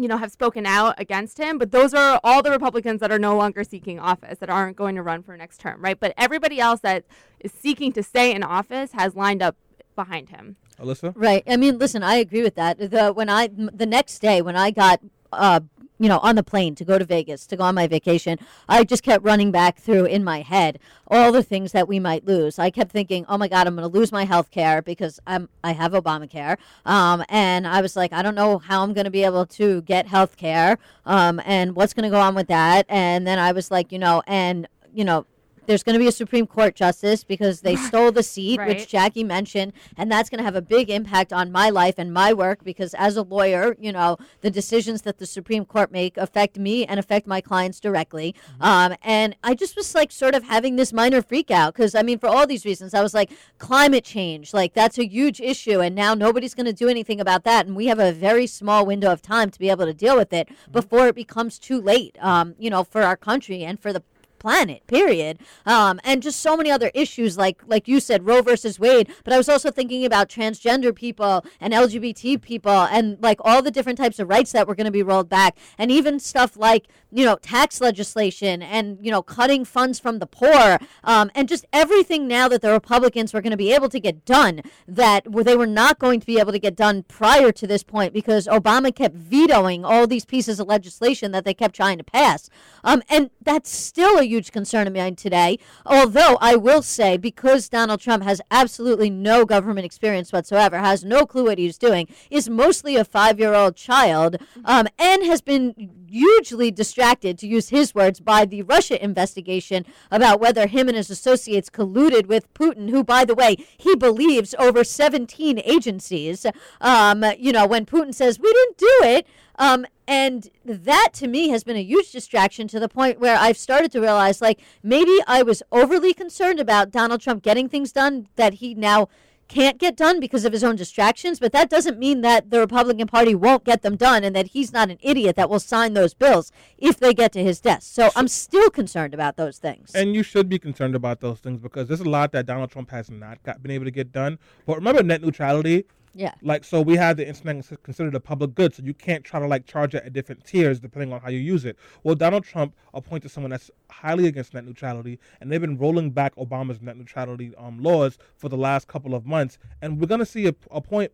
you 0.00 0.06
know, 0.06 0.16
have 0.16 0.30
spoken 0.30 0.64
out 0.64 0.94
against 0.96 1.38
him, 1.38 1.58
but 1.58 1.72
those 1.72 1.92
are 1.92 2.20
all 2.22 2.40
the 2.40 2.52
Republicans 2.52 3.00
that 3.00 3.10
are 3.10 3.18
no 3.18 3.36
longer 3.36 3.64
seeking 3.64 3.98
office, 3.98 4.38
that 4.38 4.48
aren't 4.48 4.76
going 4.76 4.94
to 4.94 5.02
run 5.02 5.24
for 5.24 5.36
next 5.36 5.58
term, 5.58 5.82
right? 5.82 5.98
But 5.98 6.14
everybody 6.16 6.60
else 6.60 6.80
that 6.80 7.04
is 7.40 7.50
seeking 7.50 7.92
to 7.94 8.02
stay 8.04 8.32
in 8.32 8.44
office 8.44 8.92
has 8.92 9.16
lined 9.16 9.42
up 9.42 9.56
behind 9.96 10.28
him. 10.28 10.54
Alyssa? 10.80 11.12
Right. 11.16 11.42
I 11.48 11.56
mean, 11.56 11.78
listen, 11.78 12.04
I 12.04 12.14
agree 12.14 12.42
with 12.42 12.54
that. 12.54 12.78
The 12.78 13.12
when 13.12 13.28
I 13.28 13.48
the 13.48 13.86
next 13.86 14.20
day 14.20 14.40
when 14.40 14.54
I 14.54 14.70
got 14.70 15.00
uh 15.32 15.60
you 15.98 16.08
know 16.08 16.18
on 16.18 16.36
the 16.36 16.42
plane 16.42 16.74
to 16.76 16.84
go 16.84 16.98
to 16.98 17.04
Vegas 17.04 17.46
to 17.46 17.56
go 17.56 17.64
on 17.64 17.74
my 17.74 17.86
vacation, 17.86 18.38
I 18.68 18.84
just 18.84 19.02
kept 19.02 19.24
running 19.24 19.50
back 19.50 19.78
through 19.78 20.06
in 20.06 20.24
my 20.24 20.42
head 20.42 20.78
all 21.08 21.32
the 21.32 21.42
things 21.42 21.72
that 21.72 21.88
we 21.88 21.98
might 21.98 22.26
lose. 22.26 22.58
I 22.58 22.70
kept 22.70 22.92
thinking, 22.92 23.24
"Oh 23.28 23.38
my 23.38 23.48
god, 23.48 23.66
I'm 23.66 23.76
going 23.76 23.90
to 23.90 23.98
lose 23.98 24.12
my 24.12 24.24
health 24.24 24.50
care 24.50 24.82
because 24.82 25.20
I'm 25.26 25.48
I 25.64 25.72
have 25.72 25.92
Obamacare." 25.92 26.56
Um 26.84 27.24
and 27.28 27.66
I 27.66 27.80
was 27.80 27.96
like, 27.96 28.12
I 28.12 28.22
don't 28.22 28.34
know 28.34 28.58
how 28.58 28.82
I'm 28.82 28.92
going 28.92 29.04
to 29.06 29.10
be 29.10 29.24
able 29.24 29.46
to 29.46 29.82
get 29.82 30.06
health 30.06 30.36
care 30.36 30.78
um 31.06 31.40
and 31.44 31.74
what's 31.76 31.94
going 31.94 32.04
to 32.04 32.10
go 32.10 32.20
on 32.20 32.34
with 32.34 32.48
that. 32.48 32.86
And 32.88 33.26
then 33.26 33.38
I 33.38 33.52
was 33.52 33.70
like, 33.70 33.92
you 33.92 33.98
know, 33.98 34.22
and 34.26 34.68
you 34.94 35.04
know, 35.04 35.26
there's 35.68 35.82
going 35.82 35.92
to 35.92 35.98
be 35.98 36.08
a 36.08 36.12
Supreme 36.12 36.46
Court 36.46 36.74
justice 36.74 37.22
because 37.22 37.60
they 37.60 37.76
stole 37.88 38.10
the 38.10 38.22
seat, 38.22 38.58
Right. 38.58 38.68
which 38.68 38.88
Jackie 38.88 39.22
mentioned, 39.22 39.74
and 39.98 40.10
that's 40.10 40.30
going 40.30 40.38
to 40.38 40.44
have 40.44 40.56
a 40.56 40.62
big 40.62 40.88
impact 40.88 41.30
on 41.32 41.52
my 41.52 41.68
life 41.68 41.96
and 41.98 42.12
my 42.12 42.32
work 42.32 42.64
because 42.64 42.94
as 42.94 43.16
a 43.16 43.22
lawyer, 43.22 43.76
you 43.78 43.92
know, 43.92 44.16
the 44.40 44.50
decisions 44.50 45.02
that 45.02 45.18
the 45.18 45.26
Supreme 45.26 45.66
Court 45.66 45.92
make 45.92 46.16
affect 46.16 46.58
me 46.58 46.86
and 46.86 46.98
affect 46.98 47.26
my 47.26 47.42
clients 47.42 47.80
directly. 47.80 48.34
Um, 48.60 48.94
and 49.02 49.36
I 49.44 49.54
just 49.54 49.76
was 49.76 49.94
like 49.94 50.10
sort 50.10 50.34
of 50.34 50.44
having 50.44 50.76
this 50.76 50.92
minor 50.92 51.20
freak 51.20 51.50
out 51.50 51.74
because 51.74 51.94
I 51.94 52.02
mean, 52.02 52.18
for 52.18 52.28
all 52.28 52.46
these 52.46 52.64
reasons, 52.64 52.94
I 52.94 53.02
was 53.02 53.12
like, 53.12 53.30
climate 53.58 54.04
change, 54.04 54.54
like 54.54 54.72
that's 54.72 54.98
a 54.98 55.06
huge 55.06 55.38
issue, 55.40 55.80
and 55.80 55.94
now 55.94 56.14
nobody's 56.14 56.54
going 56.54 56.66
to 56.66 56.72
do 56.72 56.88
anything 56.88 57.20
about 57.20 57.44
that, 57.44 57.66
and 57.66 57.76
we 57.76 57.86
have 57.88 57.98
a 57.98 58.10
very 58.10 58.46
small 58.46 58.86
window 58.86 59.12
of 59.12 59.20
time 59.20 59.50
to 59.50 59.58
be 59.58 59.68
able 59.68 59.84
to 59.84 59.92
deal 59.94 60.16
with 60.16 60.32
it 60.32 60.48
before 60.72 61.08
it 61.08 61.14
becomes 61.14 61.58
too 61.58 61.78
late. 61.78 62.16
Um, 62.20 62.54
you 62.58 62.70
know, 62.70 62.84
for 62.84 63.02
our 63.02 63.16
country 63.16 63.64
and 63.64 63.78
for 63.78 63.92
the 63.92 64.02
planet 64.38 64.86
period. 64.86 65.38
Um, 65.66 66.00
and 66.04 66.22
just 66.22 66.40
so 66.40 66.56
many 66.56 66.70
other 66.70 66.90
issues 66.94 67.36
like 67.36 67.62
like 67.66 67.88
you 67.88 68.00
said 68.00 68.26
roe 68.26 68.42
versus 68.42 68.78
wade 68.78 69.10
but 69.24 69.32
i 69.32 69.36
was 69.36 69.48
also 69.48 69.70
thinking 69.70 70.04
about 70.04 70.28
transgender 70.28 70.94
people 70.94 71.44
and 71.60 71.72
lgbt 71.72 72.40
people 72.40 72.70
and 72.70 73.18
like 73.20 73.38
all 73.42 73.62
the 73.62 73.70
different 73.70 73.98
types 73.98 74.18
of 74.18 74.28
rights 74.28 74.52
that 74.52 74.66
were 74.66 74.74
going 74.74 74.86
to 74.86 74.90
be 74.90 75.02
rolled 75.02 75.28
back 75.28 75.56
and 75.76 75.90
even 75.90 76.18
stuff 76.18 76.56
like 76.56 76.86
you 77.10 77.24
know 77.24 77.36
tax 77.36 77.80
legislation 77.80 78.62
and 78.62 78.98
you 79.00 79.10
know 79.10 79.22
cutting 79.22 79.64
funds 79.64 79.98
from 79.98 80.18
the 80.18 80.26
poor 80.26 80.78
um, 81.04 81.30
and 81.34 81.48
just 81.48 81.66
everything 81.72 82.26
now 82.26 82.48
that 82.48 82.62
the 82.62 82.70
republicans 82.70 83.32
were 83.32 83.40
going 83.40 83.50
to 83.50 83.56
be 83.56 83.72
able 83.72 83.88
to 83.88 84.00
get 84.00 84.24
done 84.24 84.62
that 84.86 85.24
they 85.44 85.56
were 85.56 85.66
not 85.66 85.98
going 85.98 86.20
to 86.20 86.26
be 86.26 86.38
able 86.38 86.52
to 86.52 86.58
get 86.58 86.76
done 86.76 87.02
prior 87.02 87.52
to 87.52 87.66
this 87.66 87.82
point 87.82 88.12
because 88.12 88.46
obama 88.46 88.94
kept 88.94 89.14
vetoing 89.14 89.84
all 89.84 90.06
these 90.06 90.24
pieces 90.24 90.60
of 90.60 90.66
legislation 90.66 91.32
that 91.32 91.44
they 91.44 91.54
kept 91.54 91.74
trying 91.74 91.98
to 91.98 92.04
pass. 92.04 92.48
Um, 92.84 93.02
and 93.08 93.30
that's 93.42 93.70
still 93.70 94.18
a 94.18 94.24
huge 94.28 94.52
concern 94.52 94.86
of 94.86 94.94
mine 94.94 95.16
today. 95.16 95.58
Although 95.84 96.38
I 96.40 96.56
will 96.56 96.82
say, 96.82 97.16
because 97.16 97.68
Donald 97.68 98.00
Trump 98.00 98.24
has 98.24 98.40
absolutely 98.50 99.10
no 99.10 99.44
government 99.44 99.86
experience 99.86 100.32
whatsoever, 100.32 100.78
has 100.78 101.04
no 101.04 101.26
clue 101.26 101.44
what 101.44 101.58
he's 101.58 101.78
doing, 101.78 102.08
is 102.30 102.48
mostly 102.48 102.96
a 102.96 103.04
five 103.04 103.38
year 103.38 103.54
old 103.54 103.76
child, 103.76 104.36
um, 104.64 104.86
and 104.98 105.24
has 105.24 105.40
been 105.40 105.90
hugely 106.10 106.70
distracted, 106.70 107.38
to 107.38 107.46
use 107.46 107.68
his 107.68 107.94
words, 107.94 108.20
by 108.20 108.44
the 108.44 108.62
Russia 108.62 109.02
investigation 109.02 109.84
about 110.10 110.40
whether 110.40 110.66
him 110.66 110.88
and 110.88 110.96
his 110.96 111.10
associates 111.10 111.70
colluded 111.70 112.26
with 112.26 112.52
Putin, 112.54 112.90
who, 112.90 113.04
by 113.04 113.24
the 113.24 113.34
way, 113.34 113.56
he 113.76 113.94
believes 113.94 114.54
over 114.58 114.84
17 114.84 115.60
agencies. 115.64 116.46
Um, 116.80 117.24
you 117.38 117.52
know, 117.52 117.66
when 117.66 117.86
Putin 117.86 118.14
says, 118.14 118.38
we 118.38 118.52
didn't 118.52 118.78
do 118.78 118.98
it. 119.02 119.26
Um, 119.58 119.86
and 120.06 120.48
that 120.64 121.10
to 121.14 121.28
me 121.28 121.48
has 121.48 121.64
been 121.64 121.76
a 121.76 121.82
huge 121.82 122.12
distraction 122.12 122.68
to 122.68 122.80
the 122.80 122.88
point 122.88 123.20
where 123.20 123.36
I've 123.36 123.58
started 123.58 123.92
to 123.92 124.00
realize 124.00 124.40
like 124.40 124.60
maybe 124.82 125.18
I 125.26 125.42
was 125.42 125.62
overly 125.72 126.14
concerned 126.14 126.60
about 126.60 126.90
Donald 126.90 127.20
Trump 127.20 127.42
getting 127.42 127.68
things 127.68 127.92
done 127.92 128.28
that 128.36 128.54
he 128.54 128.74
now 128.74 129.08
can't 129.48 129.78
get 129.78 129.96
done 129.96 130.20
because 130.20 130.44
of 130.44 130.52
his 130.52 130.62
own 130.62 130.76
distractions, 130.76 131.40
but 131.40 131.52
that 131.52 131.70
doesn't 131.70 131.98
mean 131.98 132.20
that 132.20 132.50
the 132.50 132.60
Republican 132.60 133.06
Party 133.06 133.34
won't 133.34 133.64
get 133.64 133.82
them 133.82 133.96
done 133.96 134.22
and 134.22 134.36
that 134.36 134.48
he's 134.48 134.72
not 134.72 134.90
an 134.90 134.98
idiot 135.00 135.36
that 135.36 135.50
will 135.50 135.58
sign 135.58 135.94
those 135.94 136.14
bills 136.14 136.52
if 136.76 136.98
they 136.98 137.14
get 137.14 137.32
to 137.32 137.42
his 137.42 137.60
desk. 137.60 137.94
So 137.94 138.10
I'm 138.14 138.28
still 138.28 138.70
concerned 138.70 139.14
about 139.14 139.36
those 139.36 139.58
things. 139.58 139.94
And 139.94 140.14
you 140.14 140.22
should 140.22 140.48
be 140.48 140.58
concerned 140.58 140.94
about 140.94 141.20
those 141.20 141.40
things 141.40 141.60
because 141.60 141.88
there's 141.88 142.00
a 142.00 142.08
lot 142.08 142.32
that 142.32 142.46
Donald 142.46 142.70
Trump 142.70 142.90
has 142.90 143.10
not 143.10 143.42
got, 143.42 143.62
been 143.62 143.72
able 143.72 143.86
to 143.86 143.90
get 143.90 144.12
done. 144.12 144.38
But 144.66 144.76
remember 144.76 145.02
net 145.02 145.22
neutrality? 145.22 145.86
Yeah. 146.14 146.34
Like, 146.42 146.64
so 146.64 146.80
we 146.80 146.96
have 146.96 147.16
the 147.16 147.26
internet 147.26 147.64
considered 147.82 148.14
a 148.14 148.20
public 148.20 148.54
good, 148.54 148.74
so 148.74 148.82
you 148.82 148.94
can't 148.94 149.24
try 149.24 149.40
to 149.40 149.46
like 149.46 149.66
charge 149.66 149.94
it 149.94 150.04
at 150.04 150.12
different 150.12 150.44
tiers 150.44 150.80
depending 150.80 151.12
on 151.12 151.20
how 151.20 151.30
you 151.30 151.38
use 151.38 151.64
it. 151.64 151.76
Well, 152.02 152.14
Donald 152.14 152.44
Trump 152.44 152.74
appointed 152.94 153.30
someone 153.30 153.50
that's 153.50 153.70
highly 153.90 154.26
against 154.26 154.54
net 154.54 154.64
neutrality, 154.64 155.18
and 155.40 155.50
they've 155.50 155.60
been 155.60 155.78
rolling 155.78 156.10
back 156.10 156.34
Obama's 156.36 156.80
net 156.80 156.96
neutrality 156.96 157.54
um, 157.56 157.82
laws 157.82 158.18
for 158.36 158.48
the 158.48 158.56
last 158.56 158.88
couple 158.88 159.14
of 159.14 159.26
months, 159.26 159.58
and 159.82 160.00
we're 160.00 160.06
gonna 160.06 160.26
see 160.26 160.46
a, 160.46 160.54
a 160.70 160.80
point 160.80 161.12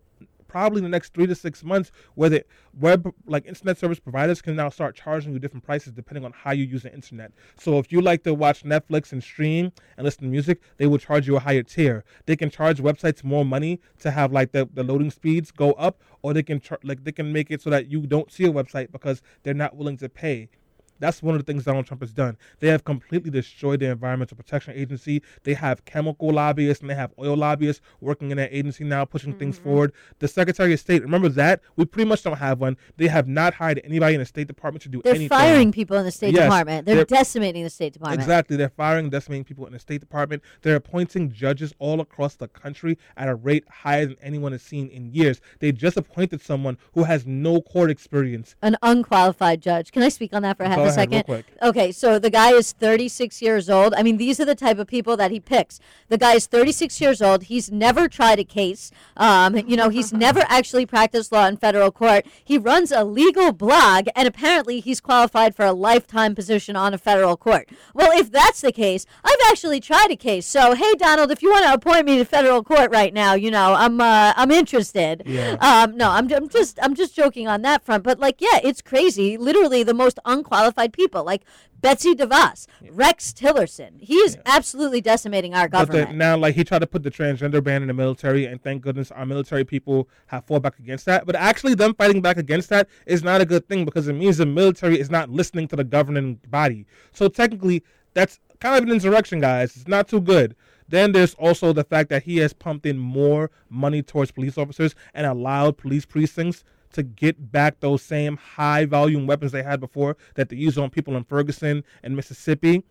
probably 0.55 0.79
in 0.79 0.85
the 0.85 0.89
next 0.89 1.13
three 1.13 1.27
to 1.27 1.35
six 1.35 1.65
months 1.65 1.91
where 2.15 2.31
the 2.31 2.45
web 2.79 3.13
like 3.27 3.45
internet 3.45 3.77
service 3.77 3.99
providers 3.99 4.41
can 4.41 4.55
now 4.55 4.69
start 4.69 4.95
charging 4.95 5.33
you 5.33 5.41
different 5.41 5.65
prices 5.65 5.93
depending 5.93 6.25
on 6.25 6.33
how 6.33 6.53
you 6.53 6.65
use 6.65 6.85
the 6.85 6.95
internet. 6.95 7.33
So 7.59 7.81
if 7.81 7.91
you 7.91 8.01
like 8.01 8.23
to 8.23 8.33
watch 8.35 8.63
Netflix 8.63 9.11
and 9.11 9.21
stream 9.21 9.73
and 9.97 10.05
listen 10.05 10.23
to 10.23 10.29
music, 10.29 10.61
they 10.77 10.87
will 10.87 10.99
charge 10.99 11.27
you 11.27 11.35
a 11.35 11.41
higher 11.41 11.65
tier. 11.65 12.05
They 12.27 12.37
can 12.37 12.51
charge 12.51 12.79
websites 12.79 13.25
more 13.25 13.45
money 13.45 13.81
to 13.99 14.13
have 14.13 14.31
like 14.31 14.53
the, 14.53 14.69
the 14.73 14.85
loading 14.85 15.11
speeds 15.11 15.51
go 15.51 15.73
up, 15.73 16.01
or 16.23 16.33
they 16.33 16.45
can 16.45 16.61
char- 16.61 16.79
like 16.85 17.03
they 17.03 17.11
can 17.11 17.33
make 17.33 17.51
it 17.51 17.61
so 17.61 17.71
that 17.71 17.91
you 17.91 18.07
don't 18.07 18.31
see 18.31 18.45
a 18.45 18.53
website 18.53 18.93
because 18.93 19.23
they're 19.43 19.55
not 19.55 19.75
willing 19.75 19.97
to 19.97 20.09
pay. 20.09 20.51
That's 20.99 21.23
one 21.23 21.35
of 21.35 21.45
the 21.45 21.51
things 21.51 21.65
Donald 21.65 21.87
Trump 21.87 22.03
has 22.03 22.13
done. 22.13 22.37
They 22.61 22.69
have 22.69 22.85
completely 22.85 23.31
destroyed 23.31 23.81
the 23.81 23.91
Environmental 23.91 24.37
Protection 24.37 24.75
Agency. 24.75 25.23
They 25.43 25.55
have 25.55 25.85
chemical 25.85 26.31
lobbyists 26.31 26.81
and 26.83 26.91
they 26.91 26.95
have 26.95 27.13
oil 27.19 27.37
lobbyists 27.37 27.83
working 28.01 28.31
in 28.31 28.37
that 28.37 28.53
agency 28.53 28.85
now, 28.85 29.05
pushing 29.05 29.35
things 29.35 29.57
mm-hmm. 29.57 29.65
forward. 29.65 29.93
The 30.19 30.29
Secretary 30.29 30.73
of 30.73 30.81
State, 30.81 31.03
remember 31.03 31.29
that? 31.31 31.61
We 31.77 31.85
pretty 31.85 32.09
much 32.09 32.23
don't 32.23 32.39
have 32.39 32.61
one. 32.61 32.77
They 32.97 33.09
have 33.09 33.29
not 33.29 33.55
hired 33.55 33.81
anybody 33.85 34.15
in 34.15 34.21
the 34.21 34.27
State 34.27 34.47
Department 34.47 34.83
to 34.83 34.89
do 34.89 35.03
anything. 35.05 35.29
They're 35.29 35.39
firing 35.39 35.73
people 35.73 35.97
in 35.97 36.05
the 36.05 36.11
State 36.11 36.35
Yes, 36.35 36.45
Department. 36.45 36.87
They're, 36.87 36.97
they're- 36.97 37.05
decimating 37.05 37.65
the 37.65 37.71
State 37.71 37.93
Department. 37.93 38.21
Exactly. 38.21 38.57
They're 38.57 38.69
firing, 38.69 39.11
decimating 39.11 39.45
people 39.45 39.67
in 39.67 39.73
the 39.73 39.79
State 39.79 40.01
Department. 40.01 40.43
They're 40.63 40.77
appointing 40.77 41.33
judges 41.33 41.75
all 41.79 42.01
across 42.01 42.37
the 42.37 42.49
country 42.49 42.99
at 43.17 43.29
a 43.29 43.35
rate 43.35 43.65
higher 43.69 44.07
than 44.07 44.17
anyone 44.23 44.53
has 44.53 44.63
seen 44.63 44.89
in 44.89 45.13
years. 45.13 45.41
They 45.61 45.73
just 45.73 45.97
appointed 45.97 46.41
someone 46.41 46.79
who 46.95 47.05
has 47.05 47.27
no 47.27 47.61
court 47.61 47.91
experience. 47.91 48.57
An 48.63 48.77
unqualified 48.83 49.61
judge. 49.61 49.93
Can 49.93 50.03
I 50.03 50.09
speak 50.09 50.33
on 50.33 50.43
that 50.43 50.57
for 50.57 50.65
a 50.65 50.69
half 50.69 50.84
a 50.87 50.93
second? 50.93 51.45
Okay, 51.63 51.93
so 51.93 52.19
the 52.19 52.31
guy 52.31 52.53
is 52.53 52.73
36 52.73 53.41
years 53.43 53.71
old. 53.71 53.95
I 53.95 54.03
mean, 54.03 54.17
these 54.17 54.41
are 54.41 54.45
the 54.45 54.55
type 54.55 54.79
of 54.79 54.87
people 54.87 55.17
that 55.17 55.31
he 55.31 55.41
picks. 55.41 55.81
The 56.09 56.19
guy 56.19 56.35
is 56.35 56.47
36 56.47 57.01
years 57.01 57.23
old. 57.23 57.45
He's 57.45 57.71
never 57.71 58.09
tried 58.09 58.39
a 58.39 58.45
case. 58.45 58.91
Um, 59.17 59.57
you 59.57 59.77
know, 59.77 59.89
he's 59.89 60.13
never 60.13 60.41
actually 60.49 60.87
practiced 60.87 61.33
law 61.33 61.47
in 61.47 61.57
federal 61.57 61.91
court. 61.91 62.27
He 62.45 62.59
runs 62.59 62.93
a 62.93 63.05
legal 63.05 63.53
blog, 63.53 64.09
and 64.15 64.29
apparently 64.29 64.81
he's 64.81 65.01
qualified 65.01 65.55
for 65.55 65.65
a 65.65 65.73
lifetime 65.73 66.35
position 66.35 66.77
on 66.77 66.95
a 66.95 66.99
federal 66.99 67.37
court. 67.37 67.69
Well, 67.95 68.11
if 68.19 68.31
that's 68.31 68.61
the 68.61 68.73
case, 68.73 69.07
I've 69.25 69.39
actually 69.49 69.81
tried 69.81 70.11
a 70.11 70.17
case. 70.17 70.47
So, 70.47 70.75
hey, 70.75 70.95
Donald, 70.95 71.31
if 71.31 71.43
you 71.43 71.51
want 71.51 71.65
to 71.67 71.73
appoint 71.73 72.07
me 72.07 72.19
to 72.19 72.25
federal 72.25 72.63
court 72.63 72.91
right 72.91 73.13
now, 73.13 73.35
you 73.35 73.51
know, 73.51 73.75
I'm 73.75 74.01
uh, 74.01 74.33
I'm 74.37 74.51
interested. 74.51 75.23
Yeah. 75.25 75.57
Um, 75.61 75.97
no, 75.97 76.11
I'm, 76.11 76.31
I'm 76.33 76.49
just 76.49 76.79
I'm 76.83 76.95
just 76.95 77.15
joking 77.15 77.49
on 77.49 77.63
that 77.63 77.85
front. 77.85 78.05
But 78.05 78.19
like, 78.19 78.41
yeah, 78.41 78.61
it's 78.63 78.83
crazy. 78.83 79.37
Literally, 79.37 79.83
the 79.83 79.95
most 79.95 80.19
unqualified 80.25 80.74
people, 80.89 81.25
like 81.25 81.43
Betsy 81.81 82.15
DeVos, 82.15 82.67
Rex 82.91 83.33
Tillerson. 83.33 84.01
He 84.01 84.15
is 84.17 84.39
absolutely 84.47 85.01
decimating 85.01 85.55
our 85.55 85.69
But 85.69 85.87
the, 85.87 85.99
government. 85.99 86.19
now, 86.19 86.37
like 86.37 86.55
he 86.55 86.65
tried 86.65 86.79
to 86.81 86.87
put 86.87 87.03
the 87.03 87.11
transgender 87.11 87.63
ban 87.63 87.83
in 87.83 87.89
the 87.89 87.95
military, 87.95 88.47
and 88.47 88.63
thank 88.63 88.83
goodness 88.83 89.11
our 89.11 89.27
military 89.27 89.65
people 89.65 90.09
have 90.27 90.45
fought 90.47 90.63
back 90.63 90.79
against 90.79 91.05
that. 91.07 91.27
But 91.27 91.37
actually, 91.37 91.75
them 91.75 91.95
fighting 91.95 92.23
back 92.23 92.37
against 92.39 92.69
that 92.71 92.89
is 93.07 93.23
not 93.23 93.41
a 93.41 93.45
good 93.47 93.69
thing 93.69 93.85
because 93.85 94.09
it 94.09 94.15
means 94.15 94.39
the 94.39 94.47
military 94.47 94.99
is 94.99 95.11
not 95.11 95.31
listening 95.31 95.69
to 95.69 95.77
the 95.77 95.85
governing 95.85 96.41
body. 96.49 96.87
So 97.13 97.29
technically, 97.29 97.83
that's 98.15 98.41
kind 98.61 98.77
of 98.77 98.85
an 98.85 98.95
insurrection, 98.95 99.41
guys. 99.41 99.77
It's 99.77 99.89
not 99.89 100.09
too 100.09 100.21
good. 100.21 100.57
Then 100.89 101.13
there's 101.13 101.35
also 101.35 101.73
the 101.73 101.85
fact 101.85 102.11
that 102.11 102.25
he 102.25 102.39
has 102.39 102.53
pumped 102.53 102.87
in 102.87 102.99
more 102.99 103.51
money 103.71 104.03
towards 104.03 104.31
police 104.31 104.59
officers 104.59 104.95
and 105.15 105.27
allowed 105.27 105.79
police 105.79 106.05
precincts 106.05 106.63
to 106.95 107.03
get 107.03 107.53
back 107.53 107.81
those 107.81 108.03
same 108.03 108.37
high 108.37 108.85
volume 108.87 109.27
weapons 109.27 109.53
they 109.53 109.63
had 109.63 109.81
before 109.81 110.17
that 110.35 110.49
they 110.49 110.57
used 110.57 110.79
on 110.79 110.91
people 110.91 111.17
in 111.17 111.25
Ferguson 111.25 111.85
and 112.03 112.17
Mississippi. 112.17 112.85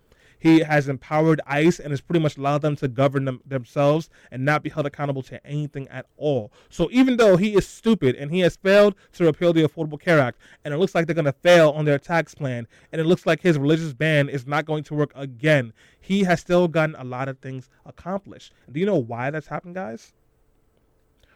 He 0.43 0.59
has 0.59 0.89
empowered 0.89 1.39
ICE 1.47 1.79
and 1.79 1.91
has 1.91 2.01
pretty 2.01 2.19
much 2.19 2.35
allowed 2.35 2.63
them 2.63 2.75
to 2.75 2.89
govern 2.89 3.23
them, 3.23 3.39
themselves 3.45 4.09
and 4.29 4.43
not 4.43 4.61
be 4.61 4.69
held 4.69 4.85
accountable 4.85 5.21
to 5.23 5.47
anything 5.47 5.87
at 5.87 6.05
all. 6.17 6.51
So 6.69 6.89
even 6.91 7.15
though 7.15 7.37
he 7.37 7.55
is 7.55 7.65
stupid 7.65 8.17
and 8.17 8.29
he 8.29 8.41
has 8.41 8.57
failed 8.57 8.95
to 9.13 9.23
repeal 9.23 9.53
the 9.53 9.63
Affordable 9.63 9.97
Care 9.97 10.19
Act, 10.19 10.39
and 10.65 10.73
it 10.73 10.77
looks 10.79 10.93
like 10.93 11.05
they're 11.05 11.15
going 11.15 11.23
to 11.23 11.31
fail 11.31 11.69
on 11.69 11.85
their 11.85 11.97
tax 11.97 12.35
plan, 12.35 12.67
and 12.91 12.99
it 12.99 13.05
looks 13.05 13.25
like 13.25 13.39
his 13.39 13.57
religious 13.57 13.93
ban 13.93 14.27
is 14.27 14.45
not 14.45 14.65
going 14.65 14.83
to 14.83 14.93
work 14.93 15.13
again, 15.15 15.71
he 16.01 16.23
has 16.25 16.41
still 16.41 16.67
gotten 16.67 16.95
a 16.95 17.05
lot 17.05 17.29
of 17.29 17.39
things 17.39 17.69
accomplished. 17.85 18.53
Do 18.69 18.81
you 18.81 18.85
know 18.85 18.97
why 18.97 19.31
that's 19.31 19.47
happened, 19.47 19.75
guys? 19.75 20.11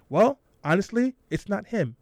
Well, 0.10 0.38
honestly, 0.66 1.16
it's 1.30 1.48
not 1.48 1.68
him. 1.68 1.96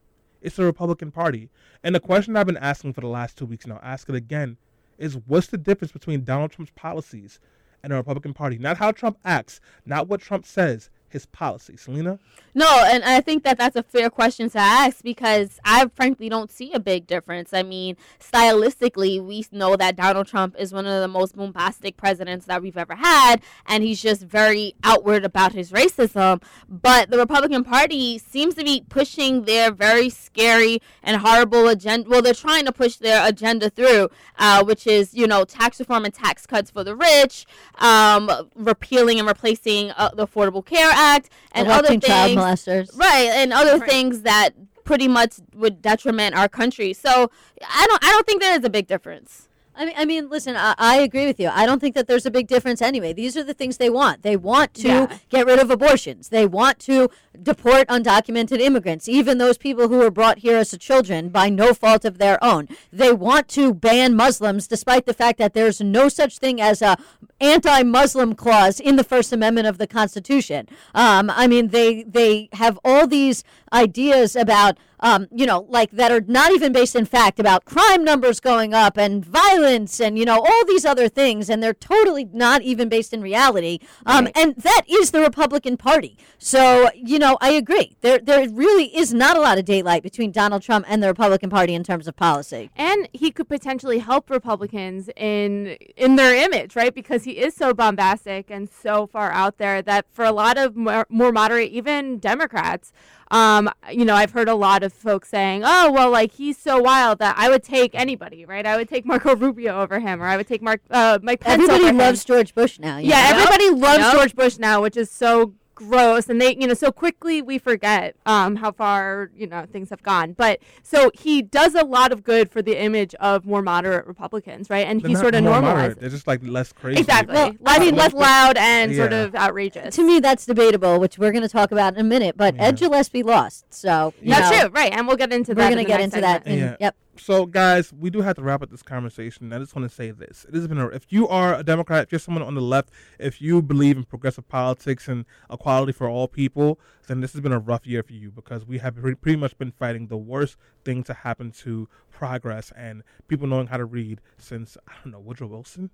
It's 0.46 0.58
the 0.58 0.64
Republican 0.64 1.10
Party. 1.10 1.50
And 1.84 1.96
the 1.96 2.00
question 2.00 2.38
I've 2.38 2.46
been 2.46 2.56
asking 2.56 2.94
for 2.94 3.02
the 3.02 3.08
last 3.08 3.36
two 3.36 3.48
weeks 3.48 3.66
now, 3.66 3.80
ask 3.82 4.08
it 4.08 4.16
again, 4.16 4.58
is 5.00 5.18
what's 5.26 5.48
the 5.48 5.58
difference 5.58 5.92
between 5.92 6.24
Donald 6.24 6.52
Trump's 6.52 6.72
policies 6.76 7.40
and 7.82 7.92
the 7.92 7.98
Republican 7.98 8.36
Party? 8.36 8.60
Not 8.60 8.78
how 8.78 8.92
Trump 8.92 9.18
acts, 9.26 9.60
not 9.88 10.08
what 10.08 10.22
Trump 10.22 10.46
says. 10.46 10.92
His 11.10 11.26
policy. 11.26 11.78
Selena? 11.78 12.20
No, 12.54 12.84
and 12.86 13.04
I 13.04 13.20
think 13.22 13.44
that 13.44 13.58
that's 13.58 13.76
a 13.76 13.84
fair 13.84 14.10
question 14.10 14.50
to 14.52 14.60
ask 14.60 15.04
because 15.04 15.60
I 15.66 15.88
frankly 15.94 16.30
don't 16.30 16.52
see 16.52 16.72
a 16.74 16.80
big 16.80 17.06
difference. 17.06 17.54
I 17.54 17.64
mean, 17.64 17.98
stylistically, 18.20 19.22
we 19.22 19.46
know 19.52 19.76
that 19.76 19.98
Donald 19.98 20.28
Trump 20.28 20.56
is 20.58 20.74
one 20.74 20.86
of 20.86 21.02
the 21.02 21.08
most 21.08 21.36
bombastic 21.36 21.98
presidents 21.98 22.46
that 22.46 22.62
we've 22.62 22.78
ever 22.78 22.96
had, 22.96 23.42
and 23.66 23.84
he's 23.84 24.02
just 24.02 24.22
very 24.22 24.74
outward 24.84 25.26
about 25.26 25.52
his 25.52 25.72
racism. 25.72 26.42
But 26.70 27.12
the 27.12 27.18
Republican 27.18 27.64
Party 27.64 28.18
seems 28.18 28.56
to 28.56 28.64
be 28.64 28.86
pushing 28.88 29.44
their 29.44 29.72
very 29.72 30.10
scary 30.10 30.82
and 31.04 31.18
horrible 31.18 31.68
agenda. 31.68 32.10
Well, 32.10 32.22
they're 32.22 32.34
trying 32.34 32.66
to 32.66 32.72
push 32.72 32.96
their 32.96 33.28
agenda 33.28 33.70
through, 33.70 34.10
uh, 34.40 34.64
which 34.64 34.88
is, 34.88 35.14
you 35.14 35.28
know, 35.28 35.44
tax 35.44 35.80
reform 35.80 36.06
and 36.06 36.14
tax 36.14 36.46
cuts 36.46 36.72
for 36.72 36.84
the 36.86 36.96
rich, 36.96 37.46
um, 37.80 38.32
repealing 38.56 39.20
and 39.20 39.28
replacing 39.28 39.92
uh, 39.92 40.12
the 40.14 40.26
Affordable 40.26 40.66
Care 40.66 40.92
Act, 40.96 41.30
and 41.52 41.68
other 41.68 41.90
Electing 41.90 42.02
child 42.02 42.30
things. 42.32 42.42
molesters. 42.42 42.98
Right, 42.98 43.30
and 43.36 43.54
other 43.54 43.78
Right. 43.78 43.90
things 43.90 44.22
that 44.22 44.52
pretty 44.84 45.08
much 45.08 45.34
would 45.56 45.82
detriment 45.82 46.36
our 46.36 46.48
country. 46.48 46.94
So 46.94 47.30
I 47.68 47.88
don't 47.88 48.04
I 48.04 48.12
don't 48.12 48.26
think 48.26 48.42
there 48.42 48.58
is 48.58 48.64
a 48.64 48.70
big 48.70 48.88
difference. 48.88 49.48
I 49.78 49.86
mean, 49.86 49.94
I 49.98 50.06
mean, 50.06 50.30
listen. 50.30 50.56
I, 50.56 50.74
I 50.78 50.98
agree 50.98 51.26
with 51.26 51.40
you. 51.40 51.50
I 51.54 51.66
don't 51.66 51.80
think 51.80 51.96
that 51.96 52.08
there's 52.08 52.26
a 52.26 52.32
big 52.32 52.48
difference 52.48 52.82
anyway. 52.82 53.12
These 53.14 53.36
are 53.36 53.44
the 53.44 53.54
things 53.54 53.78
they 53.78 53.90
want. 53.90 54.24
They 54.24 54.38
want 54.38 54.74
to 54.76 54.88
Yeah. 54.88 55.18
get 55.30 55.46
rid 55.46 55.60
of 55.60 55.70
abortions. 55.70 56.30
They 56.30 56.46
want 56.46 56.80
to 56.80 57.10
deport 57.42 57.88
undocumented 57.88 58.60
immigrants, 58.62 59.10
even 59.10 59.38
those 59.38 59.58
people 59.58 59.90
who 59.90 59.98
were 59.98 60.12
brought 60.12 60.40
here 60.40 60.58
as 60.58 60.76
children 60.80 61.30
by 61.30 61.50
no 61.50 61.74
fault 61.74 62.06
of 62.06 62.18
their 62.18 62.42
own. 62.44 62.70
They 62.94 63.12
want 63.12 63.48
to 63.50 63.74
ban 63.74 64.16
Muslims, 64.16 64.68
despite 64.68 65.06
the 65.06 65.14
fact 65.14 65.38
that 65.40 65.54
there's 65.54 65.82
no 65.82 66.08
such 66.10 66.38
thing 66.38 66.62
as 66.62 66.82
a 66.82 66.98
anti-Muslim 67.42 68.34
clause 68.36 68.80
in 68.80 68.96
the 68.96 69.04
First 69.04 69.34
Amendment 69.34 69.68
of 69.68 69.78
the 69.78 69.88
Constitution. 69.88 70.68
Um, 70.94 71.30
I 71.30 71.48
mean, 71.48 71.70
they 71.70 72.04
they 72.04 72.50
have 72.54 72.80
all 72.86 73.08
these 73.08 73.44
ideas 73.74 74.36
about 74.36 74.78
um, 75.00 75.28
you 75.32 75.46
know, 75.46 75.66
like 75.70 75.92
that 75.92 76.12
are 76.12 76.22
not 76.22 76.52
even 76.52 76.72
based 76.72 76.96
in 76.96 77.06
fact 77.06 77.40
about 77.40 77.66
crime 77.66 78.04
numbers 78.04 78.40
going 78.40 78.74
up 78.74 78.98
and 78.98 79.24
violence 79.26 80.00
and, 80.00 80.18
you 80.18 80.26
know, 80.26 80.40
all 80.40 80.66
these 80.68 80.86
other 80.86 81.10
things. 81.10 81.50
And 81.50 81.62
they're 81.62 81.74
totally 81.74 82.26
not 82.32 82.62
even 82.62 82.90
based 82.90 83.14
in 83.14 83.22
reality. 83.22 83.80
Um, 84.06 84.28
And 84.36 84.56
that 84.58 84.84
is 84.88 85.12
the 85.12 85.22
Republican 85.22 85.78
Party. 85.78 86.18
So, 86.38 86.90
you 86.96 87.20
know, 87.20 87.38
I 87.42 87.52
agree. 87.52 87.96
There, 88.02 88.20
there 88.20 88.48
really 88.50 88.96
is 88.96 89.14
not 89.14 89.38
a 89.38 89.42
lot 89.42 89.58
of 89.58 89.66
daylight 89.66 90.04
between 90.04 90.32
Donald 90.32 90.62
Trump 90.62 90.86
and 90.88 91.02
the 91.02 91.08
Republican 91.08 91.50
Party 91.50 91.74
in 91.74 91.84
terms 91.84 92.08
of 92.08 92.16
policy. 92.16 92.70
and 92.76 93.08
he 93.14 93.32
could 93.32 93.48
potentially 93.48 94.00
help 94.00 94.30
Republicans 94.30 95.10
in 95.16 95.78
in 95.96 96.16
their 96.16 96.36
image, 96.36 96.76
right? 96.76 96.94
Because 96.94 97.24
he 97.24 97.32
is 97.38 97.56
so 97.56 97.74
bombastic 97.74 98.50
and 98.50 98.70
so 98.70 99.08
far 99.08 99.32
out 99.32 99.58
there 99.58 99.82
that 99.82 100.06
for 100.12 100.26
a 100.26 100.32
lot 100.32 100.58
of 100.58 100.76
more, 100.76 101.06
more 101.10 101.32
moderate, 101.32 101.72
even 101.72 102.20
Democrats, 102.20 102.92
um, 103.32 103.70
you 103.92 104.06
know, 104.06 104.14
I've 104.16 104.32
heard 104.32 104.48
a 104.48 104.56
lot 104.56 104.84
of 104.84 104.94
folks 104.94 105.30
saying, 105.30 105.64
"Oh, 105.66 105.92
well, 105.92 106.12
like 106.12 106.34
he's 106.34 106.58
so 106.58 106.80
wild 106.80 107.20
that 107.20 107.36
I 107.38 107.50
would 107.50 107.64
take 107.64 107.96
anybody, 107.96 108.46
right? 108.46 108.66
I 108.66 108.78
would 108.78 108.88
take 108.88 109.06
Marco 109.06 109.36
Rubio 109.46 109.82
over 109.82 110.00
him, 110.00 110.22
or 110.22 110.26
I 110.28 110.38
would 110.38 110.48
take 110.48 110.62
Mark 110.62 110.82
uh, 110.92 111.20
Mike 111.24 111.40
Pence 111.40 111.56
Everybody 111.64 111.84
over 111.86 111.90
him." 111.90 111.98
loves 111.98 112.24
George 112.24 112.54
Bush 112.54 112.80
now. 112.80 112.98
Yeah, 112.98 113.32
know? 113.32 113.38
everybody 113.38 113.70
loves 113.72 114.04
Yep. 114.04 114.14
George 114.14 114.36
Bush 114.36 114.58
now, 114.58 114.82
which 114.82 114.96
is 114.98 115.10
so 115.10 115.54
gross 115.76 116.30
and 116.30 116.40
they 116.42 116.56
you 116.56 116.66
know 116.68 116.74
so 116.74 116.92
quickly 116.92 117.42
we 117.42 117.58
forget 117.58 118.16
um 118.26 118.56
how 118.56 118.72
far 118.72 119.30
you 119.36 119.46
know 119.46 119.66
things 119.72 119.90
have 119.90 120.02
gone 120.02 120.32
but 120.34 120.60
so 120.84 121.12
he 121.14 121.42
does 121.42 121.76
a 121.76 121.84
lot 121.84 122.12
of 122.14 122.24
good 122.24 122.50
for 122.50 122.62
the 122.62 122.82
image 122.82 123.14
of 123.16 123.46
more 123.46 123.62
moderate 123.62 124.08
republicans 124.08 124.70
right 124.70 124.88
and 124.88 125.02
They're 125.02 125.10
he 125.10 125.16
sort 125.16 125.36
of 125.36 125.44
more 125.44 125.56
normalizes 125.56 125.62
moderate. 125.64 126.00
They're 126.00 126.10
just 126.10 126.28
like 126.28 126.40
less 126.44 126.72
crazy. 126.72 127.00
exactly 127.02 127.36
Well, 127.36 127.54
i 127.66 127.78
mean 127.80 127.96
less 127.96 128.14
But- 128.14 128.22
loud 128.22 128.58
and 128.58 128.96
sort 128.96 129.14
of 129.14 129.36
outrageous 129.36 129.96
To 129.96 130.04
me, 130.06 130.20
that's 130.20 130.46
debatable, 130.46 131.00
which 131.00 131.18
we're 131.18 131.32
going 131.32 131.42
to 131.44 131.50
talk 131.50 131.72
about 131.72 131.94
in 131.94 132.00
a 132.00 132.04
minute. 132.04 132.36
But 132.38 132.56
Yeah. 132.56 132.64
Ed 132.64 132.78
Gillespie 132.78 133.24
lost, 133.24 133.66
so 133.74 134.14
you 134.22 134.32
that's 134.32 134.52
know, 134.52 134.62
true 134.62 134.70
right 134.70 134.92
and 134.94 135.08
we'll 135.08 135.18
get 135.18 135.34
into 135.34 135.52
We're 135.52 135.56
that 135.56 135.74
going 135.74 135.84
to 135.86 135.88
get 135.88 136.00
next 136.00 136.14
into 136.16 136.22
that. 136.22 136.48
in- 136.48 136.58
Yeah. 136.60 136.76
Yep. 136.80 136.96
So, 137.18 137.46
guys, 137.46 137.94
we 137.94 138.10
do 138.10 138.22
have 138.22 138.36
to 138.36 138.42
wrap 138.42 138.62
up 138.62 138.70
this 138.70 138.84
conversation. 138.84 139.54
I 139.54 139.60
just 139.60 139.74
want 139.74 139.90
to 139.90 139.96
say 139.96 140.12
this: 140.12 140.46
it 140.50 140.54
has 140.54 140.68
been 140.68 140.78
a, 140.78 140.88
if 140.88 141.14
you 141.14 141.28
are 141.30 141.56
a 141.56 141.64
Democrat, 141.64 142.04
if 142.04 142.12
you're 142.12 142.20
someone 142.20 142.44
on 142.44 142.56
the 142.56 142.62
left, 142.62 142.90
if 143.20 143.42
you 143.42 143.62
believe 143.62 143.96
in 143.96 144.04
progressive 144.04 144.50
politics 144.50 145.08
and 145.08 145.26
equality 145.50 145.94
for 145.94 146.10
all 146.10 146.28
people, 146.28 146.78
then 147.08 147.22
this 147.22 147.32
has 147.32 147.40
been 147.40 147.54
a 147.54 147.60
rough 147.60 147.88
year 147.88 148.04
for 148.04 148.12
you 148.12 148.32
because 148.32 148.66
we 148.66 148.80
have 148.80 148.98
pre- 148.98 149.16
pretty 149.16 149.38
much 149.38 149.58
been 149.58 149.72
fighting 149.72 150.08
the 150.08 150.18
worst 150.18 150.58
thing 150.84 151.04
to 151.04 151.14
happen 151.14 151.52
to 151.52 151.88
progress 152.12 152.74
and 152.76 153.02
people 153.30 153.48
knowing 153.48 153.68
how 153.68 153.78
to 153.78 153.86
read 153.86 154.20
since 154.38 154.78
I 154.86 154.94
don't 155.02 155.14
know 155.14 155.20
Woodrow 155.20 155.48
Wilson. 155.48 155.92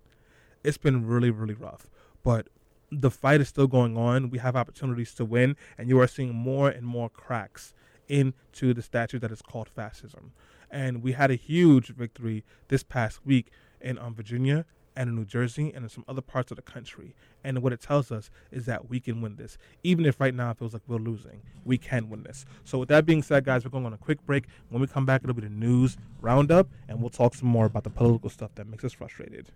It's 0.64 0.78
been 0.78 1.06
really, 1.06 1.30
really 1.30 1.54
rough, 1.54 1.88
but 2.24 2.48
the 2.92 3.12
fight 3.12 3.42
is 3.42 3.48
still 3.48 3.68
going 3.68 3.96
on. 3.96 4.32
We 4.32 4.40
have 4.40 4.56
opportunities 4.56 5.14
to 5.16 5.26
win, 5.26 5.56
and 5.78 5.88
you 5.88 6.00
are 6.00 6.08
seeing 6.08 6.34
more 6.34 6.68
and 6.70 6.86
more 6.86 7.10
cracks 7.10 7.74
into 8.08 8.74
the 8.74 8.82
statue 8.82 9.20
that 9.20 9.32
is 9.32 9.42
called 9.42 9.70
fascism. 9.70 10.34
And 10.72 11.04
we 11.04 11.12
had 11.12 11.30
a 11.32 11.36
huge 11.36 11.88
victory 11.88 12.44
this 12.70 12.84
past 12.84 13.26
week 13.26 13.52
in 13.82 13.98
um, 14.00 14.16
Virginia 14.16 14.66
and 14.96 15.10
in 15.10 15.16
New 15.16 15.26
Jersey 15.26 15.72
and 15.74 15.84
in 15.84 15.90
some 15.90 16.06
other 16.08 16.22
parts 16.22 16.52
of 16.52 16.58
the 16.58 16.62
country. 16.62 17.16
And 17.44 17.62
what 17.62 17.74
it 17.74 17.82
tells 17.82 18.12
us 18.12 18.30
is 18.52 18.66
that 18.66 18.90
we 18.90 19.00
can 19.00 19.22
win 19.22 19.36
this. 19.36 19.58
Even 19.84 20.06
if 20.06 20.20
right 20.20 20.34
now 20.34 20.52
it 20.52 20.58
feels 20.58 20.74
like 20.74 20.84
we're 20.88 20.98
losing, 20.98 21.42
we 21.66 21.78
can 21.78 22.10
win 22.10 22.24
this. 22.24 22.46
So, 22.64 22.78
with 22.78 22.90
that 22.90 23.06
being 23.06 23.24
said, 23.24 23.46
guys, 23.46 23.64
we're 23.64 23.72
going 23.72 23.86
on 23.86 23.94
a 23.94 23.98
quick 23.98 24.26
break. 24.26 24.46
When 24.70 24.82
we 24.82 24.88
come 24.88 25.06
back, 25.06 25.22
it'll 25.24 25.34
be 25.34 25.42
the 25.42 25.50
news 25.50 25.98
roundup, 26.22 26.68
and 26.88 27.00
we'll 27.02 27.10
talk 27.10 27.34
some 27.36 27.48
more 27.50 27.66
about 27.66 27.84
the 27.84 27.90
political 27.90 28.30
stuff 28.30 28.52
that 28.56 28.68
makes 28.68 28.84
us 28.84 28.94
frustrated. 28.94 29.48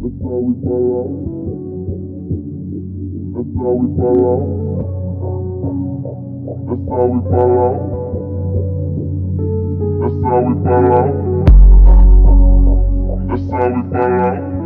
That's 0.00 0.14
how 0.22 0.38
we 0.38 0.54
out. 0.66 1.08
That's 3.34 3.52
how 3.56 3.72
we 3.78 3.88
out. 4.02 4.68
That's 6.66 6.84
how 6.90 7.04
we 7.06 7.18
out. 7.36 8.27
That's 10.08 10.24
how 10.24 10.40
we 10.40 10.54
ball 10.64 10.88
out. 10.96 11.12
That's 13.28 13.50
how 13.52 13.68
we 13.68 13.82
ball 13.92 14.20
out. 14.20 14.57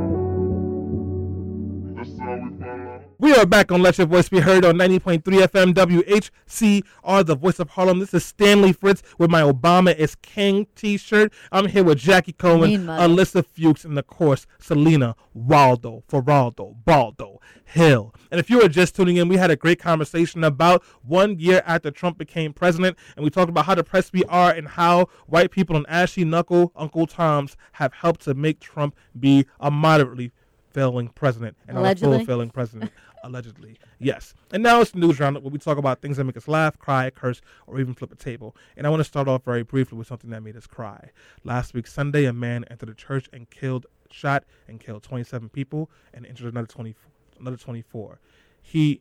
We 3.23 3.33
are 3.37 3.47
back 3.47 3.71
on 3.71 3.83
Let 3.83 3.99
Your 3.99 4.09
Voice 4.09 4.29
Be 4.29 4.41
Heard 4.41 4.65
on 4.65 4.75
90.3 4.75 5.23
FM 5.23 5.75
WHCR, 5.75 7.25
the 7.25 7.37
voice 7.37 7.61
of 7.61 7.71
Harlem. 7.71 8.01
This 8.01 8.13
is 8.13 8.25
Stanley 8.25 8.73
Fritz 8.73 9.01
with 9.17 9.31
my 9.31 9.43
Obama 9.43 9.95
is 9.95 10.17
King 10.17 10.67
t 10.75 10.97
shirt. 10.97 11.33
I'm 11.53 11.69
here 11.69 11.85
with 11.85 11.99
Jackie 11.99 12.33
Cohen. 12.33 12.89
Alyssa 12.89 13.47
Fuchs, 13.47 13.85
and 13.85 13.97
of 13.97 14.09
course, 14.09 14.49
Selena 14.59 15.15
Waldo, 15.35 16.03
Feraldo, 16.11 16.75
Baldo, 16.85 17.41
Hill. 17.65 18.13
And 18.33 18.41
if 18.41 18.51
you 18.51 18.61
are 18.61 18.69
just 18.69 18.97
tuning 18.97 19.19
in, 19.19 19.29
we 19.29 19.37
had 19.37 19.53
a 19.53 19.57
great 19.57 19.79
conversation 19.79 20.43
about 20.43 20.83
one 21.05 21.39
year 21.39 21.63
after 21.65 21.93
Trump 21.93 22.19
became 22.19 22.53
president, 22.53 22.99
and 23.15 23.23
we 23.23 23.31
talked 23.31 23.51
about 23.51 23.67
how 23.67 23.77
depressed 23.77 24.13
we 24.13 24.25
are 24.25 24.51
and 24.51 24.67
how 24.67 25.07
white 25.29 25.53
people 25.53 25.77
and 25.77 25.87
ashy 25.89 26.25
knuckle 26.25 26.73
Uncle 26.75 27.07
Toms 27.07 27.57
have 27.75 27.93
helped 27.93 28.23
to 28.23 28.35
make 28.35 28.59
Trump 28.59 28.97
be 29.21 29.47
a 29.61 29.71
moderately 29.71 30.33
failing 30.73 31.09
president 31.09 31.57
and 31.69 31.81
not 31.81 31.97
a 31.97 32.01
full 32.01 32.25
failing 32.25 32.51
president. 32.51 32.91
Allegedly, 33.25 33.79
yes. 34.01 34.35
And 34.51 34.65
now 34.65 34.81
it's 34.81 34.91
the 34.91 34.99
news 34.99 35.21
roundup 35.21 35.45
where 35.45 35.53
we 35.53 35.59
talk 35.59 35.79
about 35.79 36.01
things 36.01 36.17
that 36.17 36.25
make 36.25 36.37
us 36.37 36.49
laugh, 36.49 36.77
cry, 36.79 37.09
curse, 37.11 37.41
or 37.69 37.79
even 37.81 37.95
flip 37.95 38.13
a 38.13 38.17
table. 38.17 38.57
And 38.77 38.85
I 38.85 38.91
want 38.91 38.99
to 39.01 39.05
start 39.05 39.29
off 39.29 39.45
very 39.45 39.63
briefly 39.63 39.97
with 39.97 40.09
something 40.09 40.31
that 40.31 40.43
made 40.43 40.57
us 40.57 40.67
cry. 40.67 41.11
Last 41.45 41.73
week, 41.73 41.87
Sunday, 41.87 42.25
a 42.25 42.33
man 42.33 42.65
entered 42.69 42.89
a 42.89 42.95
church 42.95 43.29
and 43.33 43.49
killed, 43.49 43.87
shot, 44.11 44.45
and 44.67 44.81
killed 44.81 45.05
27 45.05 45.51
people 45.51 45.89
and 46.13 46.27
injured 46.27 46.53
another 46.53 46.67
20, 46.67 46.97
another 47.39 47.57
24. 47.57 48.19
He 48.61 49.01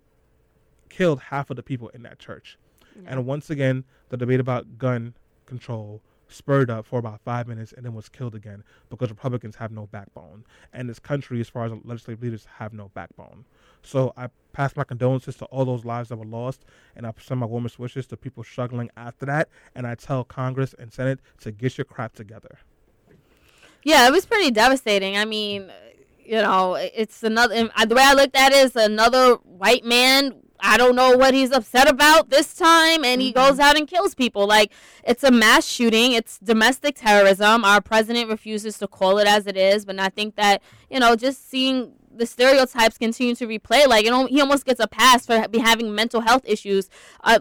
killed 0.89 1.19
half 1.19 1.49
of 1.49 1.55
the 1.55 1.63
people 1.63 1.89
in 1.89 2.03
that 2.03 2.19
church. 2.19 2.59
And 3.05 3.25
once 3.25 3.49
again, 3.49 3.85
the 4.09 4.17
debate 4.17 4.39
about 4.39 4.77
gun 4.77 5.15
control 5.45 6.01
spurred 6.27 6.69
up 6.69 6.85
for 6.85 6.99
about 6.99 7.19
five 7.21 7.47
minutes 7.47 7.73
and 7.73 7.85
then 7.85 7.93
was 7.93 8.09
killed 8.09 8.35
again 8.35 8.63
because 8.89 9.09
Republicans 9.09 9.55
have 9.55 9.71
no 9.71 9.87
backbone. 9.87 10.45
And 10.73 10.89
this 10.89 10.99
country, 10.99 11.39
as 11.41 11.49
far 11.49 11.65
as 11.65 11.73
legislative 11.83 12.23
leaders, 12.23 12.47
have 12.57 12.73
no 12.73 12.89
backbone. 12.93 13.45
So 13.83 14.13
I 14.17 14.27
pass 14.53 14.75
my 14.75 14.83
condolences 14.83 15.35
to 15.37 15.45
all 15.45 15.65
those 15.65 15.85
lives 15.85 16.09
that 16.09 16.17
were 16.17 16.25
lost, 16.25 16.65
and 16.95 17.05
I 17.07 17.13
send 17.19 17.39
my 17.39 17.45
warmest 17.45 17.79
wishes 17.79 18.05
to 18.07 18.17
people 18.17 18.43
struggling 18.43 18.89
after 18.97 19.25
that. 19.25 19.49
And 19.75 19.87
I 19.87 19.95
tell 19.95 20.23
Congress 20.23 20.75
and 20.77 20.91
Senate 20.91 21.19
to 21.41 21.51
get 21.51 21.77
your 21.77 21.85
crap 21.85 22.13
together. 22.13 22.59
Yeah, 23.83 24.07
it 24.07 24.11
was 24.11 24.25
pretty 24.25 24.51
devastating. 24.51 25.17
I 25.17 25.25
mean, 25.25 25.71
you 26.23 26.41
know, 26.41 26.75
it's 26.75 27.23
another. 27.23 27.69
The 27.87 27.95
way 27.95 28.03
I 28.03 28.13
looked 28.13 28.35
at 28.35 28.51
it 28.51 28.65
is 28.65 28.75
another 28.75 29.35
white 29.35 29.83
man. 29.83 30.35
I 30.63 30.77
don't 30.77 30.95
know 30.95 31.17
what 31.17 31.33
he's 31.33 31.51
upset 31.51 31.89
about 31.89 32.29
this 32.29 32.53
time, 32.53 33.03
and 33.03 33.19
he 33.19 33.33
mm-hmm. 33.33 33.39
goes 33.39 33.59
out 33.59 33.77
and 33.77 33.87
kills 33.87 34.13
people. 34.13 34.45
Like 34.45 34.71
it's 35.03 35.23
a 35.23 35.31
mass 35.31 35.65
shooting. 35.65 36.11
It's 36.11 36.37
domestic 36.37 36.95
terrorism. 36.95 37.65
Our 37.65 37.81
president 37.81 38.29
refuses 38.29 38.77
to 38.77 38.87
call 38.87 39.17
it 39.17 39.27
as 39.27 39.47
it 39.47 39.57
is, 39.57 39.85
but 39.85 39.99
I 39.99 40.09
think 40.09 40.35
that 40.35 40.61
you 40.89 40.99
know, 40.99 41.15
just 41.15 41.49
seeing 41.49 41.93
the 42.15 42.25
stereotypes 42.25 42.97
continue 42.97 43.35
to 43.35 43.47
replay, 43.47 43.87
like 43.87 44.05
you 44.05 44.11
know, 44.11 44.25
he 44.25 44.41
almost 44.41 44.65
gets 44.65 44.79
a 44.79 44.87
pass 44.87 45.25
for 45.25 45.45
having 45.59 45.93
mental 45.95 46.21
health 46.21 46.43
issues. 46.45 46.89
Uh, 47.23 47.39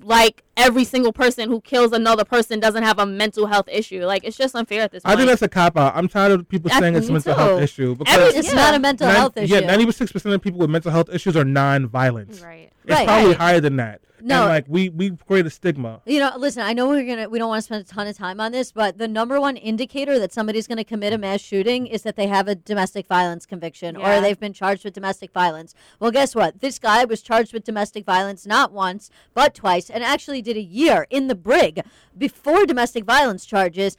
like 0.00 0.42
every 0.62 0.84
single 0.84 1.12
person 1.12 1.48
who 1.48 1.60
kills 1.60 1.92
another 1.92 2.24
person 2.24 2.60
doesn't 2.60 2.82
have 2.82 2.98
a 2.98 3.06
mental 3.06 3.46
health 3.46 3.68
issue. 3.70 4.04
Like 4.04 4.24
it's 4.24 4.36
just 4.36 4.54
unfair 4.54 4.82
at 4.82 4.92
this 4.92 5.02
point. 5.02 5.12
I 5.14 5.16
think 5.16 5.28
that's 5.28 5.42
a 5.42 5.48
cop 5.48 5.76
out. 5.76 5.94
I'm 5.96 6.08
tired 6.08 6.32
of 6.32 6.48
people 6.48 6.68
That's- 6.68 6.80
saying 6.82 6.94
it's 6.96 7.06
a 7.06 7.10
me 7.10 7.14
mental 7.14 7.34
health 7.34 7.60
issue 7.62 7.94
because 7.96 8.14
Every- 8.14 8.38
It's 8.38 8.48
Yeah. 8.48 8.54
not 8.54 8.74
a 8.74 8.78
mental 8.78 9.06
nine- 9.06 9.16
health 9.16 9.36
issue. 9.36 9.54
Yeah, 9.54 9.60
ninety-six 9.60 10.12
percent 10.12 10.34
of 10.34 10.40
people 10.40 10.60
with 10.60 10.70
mental 10.70 10.90
health 10.92 11.08
issues 11.12 11.36
are 11.36 11.44
non-violent. 11.44 12.40
Right. 12.42 12.70
It's 12.84 12.90
Right. 12.94 13.06
probably 13.06 13.28
Right. 13.30 13.36
higher 13.36 13.60
than 13.60 13.76
that. 13.76 14.00
No. 14.24 14.42
and 14.42 14.50
like 14.50 14.66
we 14.68 14.88
we 14.88 15.10
create 15.26 15.46
a 15.46 15.50
stigma. 15.50 16.00
You 16.06 16.20
know, 16.20 16.30
listen, 16.36 16.62
I 16.62 16.74
know 16.74 16.86
we're 16.86 17.04
gonna 17.04 17.28
we 17.28 17.40
don't 17.40 17.48
want 17.48 17.58
to 17.58 17.62
spend 17.64 17.80
a 17.84 17.84
ton 17.84 18.06
of 18.06 18.16
time 18.16 18.38
on 18.40 18.52
this, 18.52 18.70
but 18.70 18.96
the 18.96 19.08
number 19.08 19.40
one 19.40 19.56
indicator 19.56 20.16
that 20.20 20.32
somebody's 20.32 20.68
gonna 20.68 20.84
commit 20.84 21.12
a 21.12 21.18
mass 21.18 21.40
shooting 21.40 21.88
is 21.88 22.02
that 22.02 22.14
they 22.14 22.28
have 22.28 22.46
a 22.46 22.54
domestic 22.54 23.08
violence 23.08 23.46
conviction 23.46 23.96
Yeah. 23.98 24.18
or 24.18 24.20
they've 24.20 24.38
been 24.38 24.52
charged 24.52 24.84
with 24.84 24.94
domestic 24.94 25.32
violence. 25.32 25.74
Well, 25.98 26.12
guess 26.12 26.36
what? 26.36 26.60
This 26.60 26.78
guy 26.78 27.04
was 27.04 27.20
charged 27.20 27.52
with 27.52 27.64
domestic 27.64 28.04
violence 28.06 28.46
not 28.46 28.70
once, 28.70 29.10
but 29.34 29.54
twice, 29.56 29.90
and 29.90 30.04
actually 30.04 30.40
did 30.40 30.51
a 30.56 30.60
year 30.62 31.06
in 31.10 31.28
the 31.28 31.34
brig 31.34 31.80
before 32.16 32.66
domestic 32.66 33.04
violence 33.04 33.44
charges, 33.46 33.96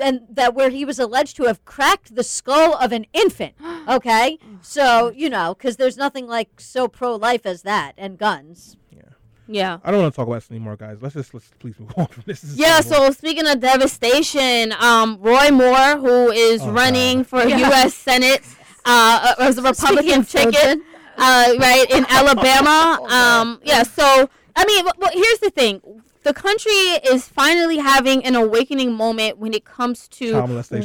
and 0.00 0.20
that 0.30 0.54
where 0.54 0.70
he 0.70 0.84
was 0.84 0.98
alleged 0.98 1.36
to 1.36 1.44
have 1.44 1.64
cracked 1.64 2.14
the 2.14 2.24
skull 2.24 2.74
of 2.76 2.92
an 2.92 3.06
infant. 3.12 3.54
Okay, 3.86 4.38
so 4.62 5.12
you 5.14 5.28
know, 5.28 5.54
because 5.54 5.76
there's 5.76 5.98
nothing 5.98 6.26
like 6.26 6.48
so 6.58 6.88
pro 6.88 7.14
life 7.16 7.44
as 7.44 7.62
that 7.62 7.92
and 7.98 8.16
guns. 8.18 8.78
yeah. 8.90 9.02
Yeah. 9.46 9.78
I 9.84 9.90
don't 9.90 10.00
want 10.00 10.14
to 10.14 10.16
talk 10.16 10.26
about 10.26 10.36
this 10.36 10.50
anymore, 10.50 10.76
guys. 10.76 11.02
Let's 11.02 11.14
just 11.14 11.34
let's 11.34 11.50
please 11.58 11.78
move 11.78 11.92
on. 11.98 12.06
From 12.06 12.22
this 12.26 12.42
is 12.44 12.56
Yeah, 12.56 12.80
so 12.80 13.10
speaking 13.10 13.46
of 13.46 13.60
devastation, 13.60 14.72
um, 14.80 15.18
Roy 15.20 15.50
Moore, 15.50 15.98
who 15.98 16.30
is 16.30 16.62
Oh, 16.62 16.70
running 16.72 17.18
God. 17.18 17.26
for 17.26 17.42
U.S. 17.46 17.92
Senate 17.94 18.40
uh, 18.86 19.34
as 19.38 19.58
a 19.58 19.62
Republican 19.62 20.24
ticket, 20.24 20.78
uh, 21.18 21.52
right 21.58 21.86
in 21.90 22.06
Alabama. 22.10 22.98
Um, 23.10 23.60
yeah, 23.64 23.82
so 23.82 24.30
I 24.56 24.64
mean, 24.64 24.84
well, 24.98 25.10
here's 25.12 25.38
the 25.40 25.50
thing: 25.50 25.80
the 26.24 26.32
country 26.32 26.72
is 26.72 27.28
finally 27.28 27.78
having 27.78 28.24
an 28.24 28.34
awakening 28.34 28.92
moment 28.94 29.38
when 29.38 29.52
it 29.52 29.64
comes 29.64 30.08
to 30.08 30.32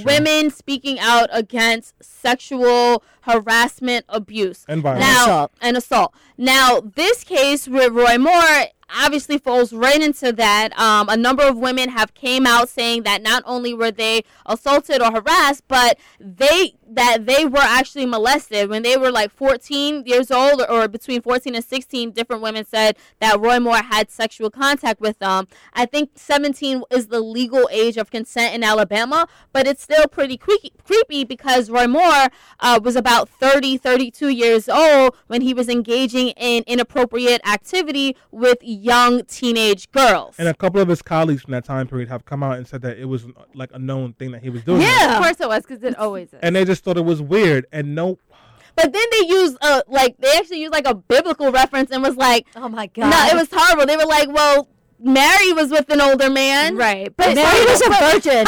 women 0.05 0.49
speaking 0.51 0.99
out 0.99 1.29
against 1.31 1.95
sexual 2.01 3.03
harassment, 3.21 4.05
abuse 4.09 4.65
and 4.67 4.81
violence. 4.81 5.05
now 5.05 5.23
assault. 5.23 5.51
and 5.61 5.77
assault. 5.77 6.13
Now, 6.37 6.81
this 6.81 7.23
case 7.23 7.67
with 7.67 7.93
Roy 7.93 8.17
Moore 8.17 8.67
obviously 8.93 9.37
falls 9.37 9.71
right 9.71 10.01
into 10.01 10.31
that. 10.33 10.77
Um, 10.77 11.09
a 11.09 11.17
number 11.17 11.43
of 11.43 11.57
women 11.57 11.89
have 11.89 12.13
came 12.13 12.45
out 12.45 12.69
saying 12.69 13.03
that 13.03 13.21
not 13.21 13.43
only 13.45 13.73
were 13.73 13.91
they 13.91 14.23
assaulted 14.45 15.01
or 15.01 15.11
harassed, 15.11 15.63
but 15.67 15.97
they 16.19 16.73
that 16.89 17.25
they 17.25 17.45
were 17.45 17.59
actually 17.59 18.05
molested 18.05 18.69
when 18.69 18.83
they 18.83 18.97
were 18.97 19.11
like 19.11 19.31
14 19.31 20.03
years 20.05 20.31
old 20.31 20.61
or, 20.61 20.71
or 20.71 20.87
between 20.87 21.21
14 21.21 21.55
and 21.55 21.63
16. 21.63 22.11
Different 22.11 22.41
women 22.41 22.65
said 22.65 22.97
that 23.19 23.39
Roy 23.39 23.59
Moore 23.59 23.77
had 23.77 24.09
sexual 24.09 24.49
contact 24.49 24.99
with 24.99 25.19
them. 25.19 25.47
I 25.73 25.85
think 25.85 26.11
17 26.15 26.83
is 26.91 27.07
the 27.07 27.19
legal 27.19 27.69
age 27.71 27.97
of 27.97 28.11
consent 28.11 28.55
in 28.55 28.63
Alabama, 28.63 29.27
but 29.53 29.67
it's 29.67 29.83
still 29.83 30.07
pretty 30.07 30.37
creaky, 30.37 30.71
creepy 30.83 31.23
because 31.23 31.69
Roy 31.69 31.87
Moore 31.87 32.27
uh, 32.59 32.79
was 32.83 32.95
about 32.95 33.29
30, 33.29 33.77
32 33.77 34.29
years 34.29 34.67
old 34.67 35.15
when 35.27 35.41
he 35.41 35.53
was 35.53 35.69
engaging 35.69 36.29
in 36.29 36.63
inappropriate 36.67 37.41
activity 37.47 38.15
with 38.31 38.57
young 38.61 39.23
teenage 39.25 39.91
girls. 39.91 40.35
And 40.37 40.47
a 40.47 40.53
couple 40.53 40.81
of 40.81 40.87
his 40.87 41.01
colleagues 41.01 41.43
from 41.43 41.51
that 41.51 41.65
time 41.65 41.87
period 41.87 42.09
have 42.09 42.25
come 42.25 42.43
out 42.43 42.57
and 42.57 42.67
said 42.67 42.81
that 42.81 42.97
it 42.97 43.05
was 43.05 43.25
like 43.53 43.69
a 43.73 43.79
known 43.79 44.13
thing 44.13 44.31
that 44.31 44.41
he 44.41 44.49
was 44.49 44.63
doing. 44.63 44.81
Yeah. 44.81 45.17
Of 45.17 45.23
course 45.23 45.39
it 45.39 45.47
was, 45.47 45.63
because 45.63 45.83
it 45.83 45.97
always 45.97 46.29
is. 46.33 46.39
And 46.41 46.55
they 46.55 46.65
just 46.65 46.78
thought 46.79 46.97
it 46.97 47.05
was 47.05 47.21
weird. 47.21 47.65
And 47.71 47.95
no, 47.95 48.17
But 48.75 48.93
then 48.93 49.05
they 49.11 49.27
used 49.27 49.57
uh 49.61 49.81
like 49.87 50.17
they 50.19 50.31
actually 50.37 50.61
used 50.61 50.73
like 50.73 50.87
a 50.87 50.95
biblical 50.95 51.51
reference 51.51 51.91
and 51.91 52.01
was 52.03 52.15
like, 52.15 52.47
Oh 52.55 52.69
my 52.69 52.87
god! 52.87 53.09
no, 53.09 53.25
it 53.31 53.35
was 53.35 53.49
horrible. 53.51 53.85
They 53.85 53.97
were 53.97 54.05
like, 54.05 54.29
well, 54.31 54.67
Mary 55.01 55.53
was 55.53 55.71
with 55.71 55.89
an 55.91 56.01
older 56.01 56.29
man, 56.29 56.75
right. 56.75 57.15
But 57.15 57.33
Mary 57.35 57.65
was 57.65 57.81
a 57.81 57.89
virgin. 57.89 58.45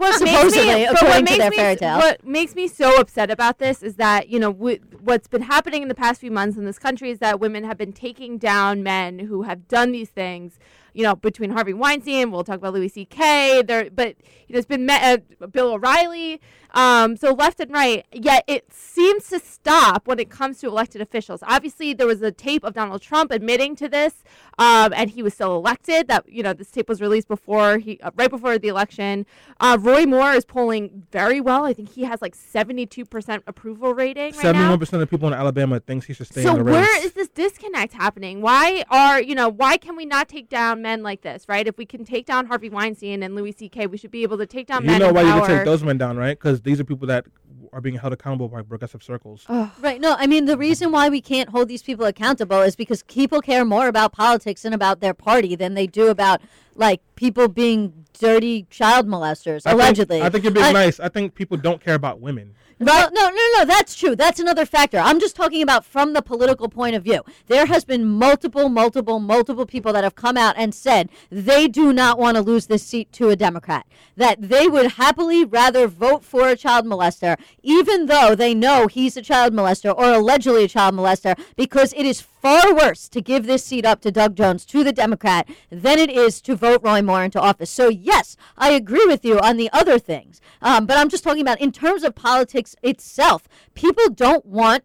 well, 0.00 0.12
supposedly, 0.18 0.66
me, 0.66 0.84
what 0.86 0.94
according 1.02 1.26
to 1.26 1.30
makes 1.30 1.38
their 1.38 1.50
me, 1.50 1.56
fairy 1.56 1.76
tale. 1.76 1.96
What 1.98 2.26
makes 2.26 2.56
me 2.56 2.66
so 2.66 2.98
upset 3.00 3.30
about 3.30 3.58
this 3.60 3.84
is 3.84 3.94
that 3.96 4.28
you 4.28 4.40
know 4.40 4.52
w- 4.52 4.80
what's 5.00 5.28
been 5.28 5.42
happening 5.42 5.80
in 5.82 5.88
the 5.88 5.94
past 5.94 6.20
few 6.20 6.32
months 6.32 6.56
in 6.56 6.64
this 6.64 6.78
country 6.78 7.10
is 7.10 7.20
that 7.20 7.38
women 7.38 7.62
have 7.62 7.78
been 7.78 7.92
taking 7.92 8.36
down 8.36 8.82
men 8.82 9.20
who 9.20 9.42
have 9.42 9.68
done 9.68 9.92
these 9.92 10.08
things. 10.10 10.58
You 10.94 11.04
know, 11.04 11.14
between 11.14 11.50
Harvey 11.50 11.72
Weinstein, 11.72 12.30
we'll 12.32 12.44
talk 12.44 12.56
about 12.58 12.74
Louis 12.74 12.88
C.K. 12.88 13.62
There, 13.62 13.88
but 13.88 14.16
you 14.48 14.52
know, 14.54 14.58
it's 14.58 14.66
been 14.66 14.84
met, 14.84 15.22
uh, 15.40 15.46
Bill 15.46 15.72
O'Reilly. 15.72 16.40
Um, 16.72 17.16
so 17.16 17.32
left 17.32 17.60
and 17.60 17.70
right. 17.72 18.06
Yet 18.12 18.44
it 18.46 18.72
seems 18.72 19.28
to 19.28 19.38
stop 19.38 20.06
when 20.06 20.18
it 20.18 20.30
comes 20.30 20.58
to 20.60 20.68
elected 20.68 21.00
officials. 21.00 21.42
Obviously, 21.46 21.92
there 21.92 22.06
was 22.06 22.22
a 22.22 22.32
tape 22.32 22.64
of 22.64 22.74
Donald 22.74 23.02
Trump 23.02 23.30
admitting 23.30 23.76
to 23.76 23.88
this, 23.88 24.24
um, 24.58 24.92
and 24.94 25.10
he 25.10 25.22
was 25.22 25.34
still 25.34 25.56
elected. 25.56 26.08
That 26.08 26.28
you 26.28 26.42
know, 26.42 26.52
this 26.52 26.70
tape 26.70 26.88
was 26.88 27.00
released 27.00 27.28
before 27.28 27.78
he, 27.78 28.00
uh, 28.00 28.10
right 28.16 28.30
before 28.30 28.58
the 28.58 28.68
election. 28.68 29.26
Uh, 29.60 29.76
Roy 29.80 30.04
Moore 30.06 30.32
is 30.32 30.44
polling 30.44 31.06
very 31.12 31.40
well. 31.40 31.64
I 31.64 31.72
think 31.72 31.90
he 31.90 32.04
has 32.04 32.22
like 32.22 32.34
seventy-two 32.34 33.04
percent 33.04 33.44
approval 33.46 33.94
rating 33.94 34.32
right 34.32 34.34
seventy-one 34.34 34.78
percent 34.78 35.02
of 35.02 35.10
people 35.10 35.28
in 35.28 35.34
Alabama 35.34 35.80
thinks 35.80 36.06
he 36.06 36.14
should 36.14 36.26
stay 36.26 36.42
So 36.42 36.52
in 36.52 36.56
the 36.58 36.64
race. 36.64 36.74
where 36.74 37.04
is 37.04 37.12
this 37.12 37.28
disconnect 37.28 37.92
happening? 37.92 38.40
Why 38.40 38.84
are 38.90 39.20
you 39.20 39.34
know 39.34 39.48
why 39.48 39.76
can 39.76 39.96
we 39.96 40.06
not 40.06 40.28
take 40.28 40.48
down 40.48 40.82
men 40.82 41.02
like 41.02 41.22
this? 41.22 41.44
Right? 41.48 41.66
If 41.66 41.76
we 41.76 41.84
can 41.84 42.04
take 42.04 42.26
down 42.26 42.46
Harvey 42.46 42.70
Weinstein 42.70 43.22
and 43.22 43.34
Louis 43.34 43.52
C.K., 43.52 43.86
we 43.86 43.98
should 43.98 44.10
be 44.10 44.22
able 44.22 44.38
to 44.38 44.46
take 44.46 44.66
down 44.66 44.82
you 44.82 44.90
men 44.90 45.00
know 45.00 45.12
why 45.12 45.22
you 45.22 45.40
can 45.40 45.46
take 45.58 45.64
those 45.64 45.82
men 45.82 45.98
down, 45.98 46.16
right? 46.16 46.38
Because 46.38 46.61
these 46.62 46.80
are 46.80 46.84
people 46.84 47.06
that 47.08 47.26
are 47.72 47.80
being 47.80 47.96
held 47.96 48.12
accountable 48.12 48.48
by 48.48 48.62
progressive 48.62 49.02
circles. 49.02 49.46
Right. 49.80 50.00
No, 50.00 50.16
I 50.18 50.26
mean 50.26 50.44
the 50.44 50.58
reason 50.58 50.92
why 50.92 51.08
we 51.08 51.20
can't 51.20 51.48
hold 51.48 51.68
these 51.68 51.82
people 51.82 52.04
accountable 52.04 52.60
is 52.60 52.76
because 52.76 53.02
people 53.04 53.40
care 53.40 53.64
more 53.64 53.88
about 53.88 54.12
politics 54.12 54.64
and 54.64 54.74
about 54.74 55.00
their 55.00 55.14
party 55.14 55.56
than 55.56 55.74
they 55.74 55.86
do 55.86 56.08
about 56.08 56.40
like 56.74 57.00
people 57.16 57.48
being 57.48 57.92
dirty 58.18 58.66
child 58.70 59.06
molesters, 59.06 59.62
I 59.66 59.70
think- 59.70 59.82
allegedly. 59.82 60.22
I 60.22 60.28
think 60.30 60.44
you're 60.44 60.52
being 60.52 60.66
I- 60.66 60.72
nice. 60.72 61.00
I 61.00 61.08
think 61.08 61.34
people 61.34 61.56
don't 61.56 61.82
care 61.82 61.94
about 61.94 62.20
women. 62.20 62.54
No, 62.80 63.08
no, 63.12 63.28
no, 63.28 63.48
no. 63.58 63.64
That's 63.64 63.94
true. 63.94 64.16
That's 64.16 64.40
another 64.40 64.66
factor. 64.66 64.98
I'm 64.98 65.20
just 65.20 65.36
talking 65.36 65.62
about 65.62 65.84
from 65.84 66.14
the 66.14 66.22
political 66.22 66.68
point 66.68 66.96
of 66.96 67.04
view. 67.04 67.22
There 67.46 67.66
has 67.66 67.84
been 67.84 68.04
multiple, 68.04 68.68
multiple, 68.68 69.20
multiple 69.20 69.66
people 69.66 69.92
that 69.92 70.02
have 70.02 70.16
come 70.16 70.36
out 70.36 70.56
and 70.58 70.74
said 70.74 71.08
they 71.30 71.68
do 71.68 71.92
not 71.92 72.18
want 72.18 72.36
to 72.36 72.42
lose 72.42 72.66
this 72.66 72.82
seat 72.82 73.12
to 73.12 73.28
a 73.28 73.36
Democrat. 73.36 73.86
That 74.16 74.42
they 74.48 74.66
would 74.66 74.92
happily 74.92 75.44
rather 75.44 75.86
vote 75.86 76.24
for 76.24 76.48
a 76.48 76.56
child 76.56 76.84
molester, 76.84 77.38
even 77.62 78.06
though 78.06 78.34
they 78.34 78.52
know 78.52 78.88
he's 78.88 79.16
a 79.16 79.22
child 79.22 79.52
molester 79.52 79.96
or 79.96 80.14
allegedly 80.14 80.64
a 80.64 80.68
child 80.68 80.96
molester, 80.96 81.38
because 81.54 81.92
it 81.92 82.04
is 82.04 82.20
far 82.42 82.74
worse 82.74 83.08
to 83.08 83.20
give 83.22 83.46
this 83.46 83.64
seat 83.64 83.86
up 83.86 84.00
to 84.02 84.10
Doug 84.10 84.34
Jones, 84.36 84.66
to 84.66 84.82
the 84.82 84.92
Democrat, 84.92 85.48
than 85.70 85.98
it 85.98 86.10
is 86.10 86.40
to 86.42 86.56
vote 86.56 86.80
Roy 86.82 87.00
Moore 87.00 87.22
into 87.22 87.40
office. 87.40 87.70
So, 87.70 87.88
yes, 87.88 88.36
I 88.58 88.70
agree 88.72 89.06
with 89.06 89.24
you 89.24 89.38
on 89.38 89.56
the 89.56 89.70
other 89.72 89.98
things. 89.98 90.40
Um, 90.60 90.84
but 90.84 90.98
I'm 90.98 91.08
just 91.08 91.22
talking 91.22 91.40
about 91.42 91.60
in 91.60 91.70
terms 91.70 92.02
of 92.02 92.14
politics 92.16 92.74
itself, 92.82 93.48
people 93.74 94.08
don't 94.10 94.44
want 94.44 94.82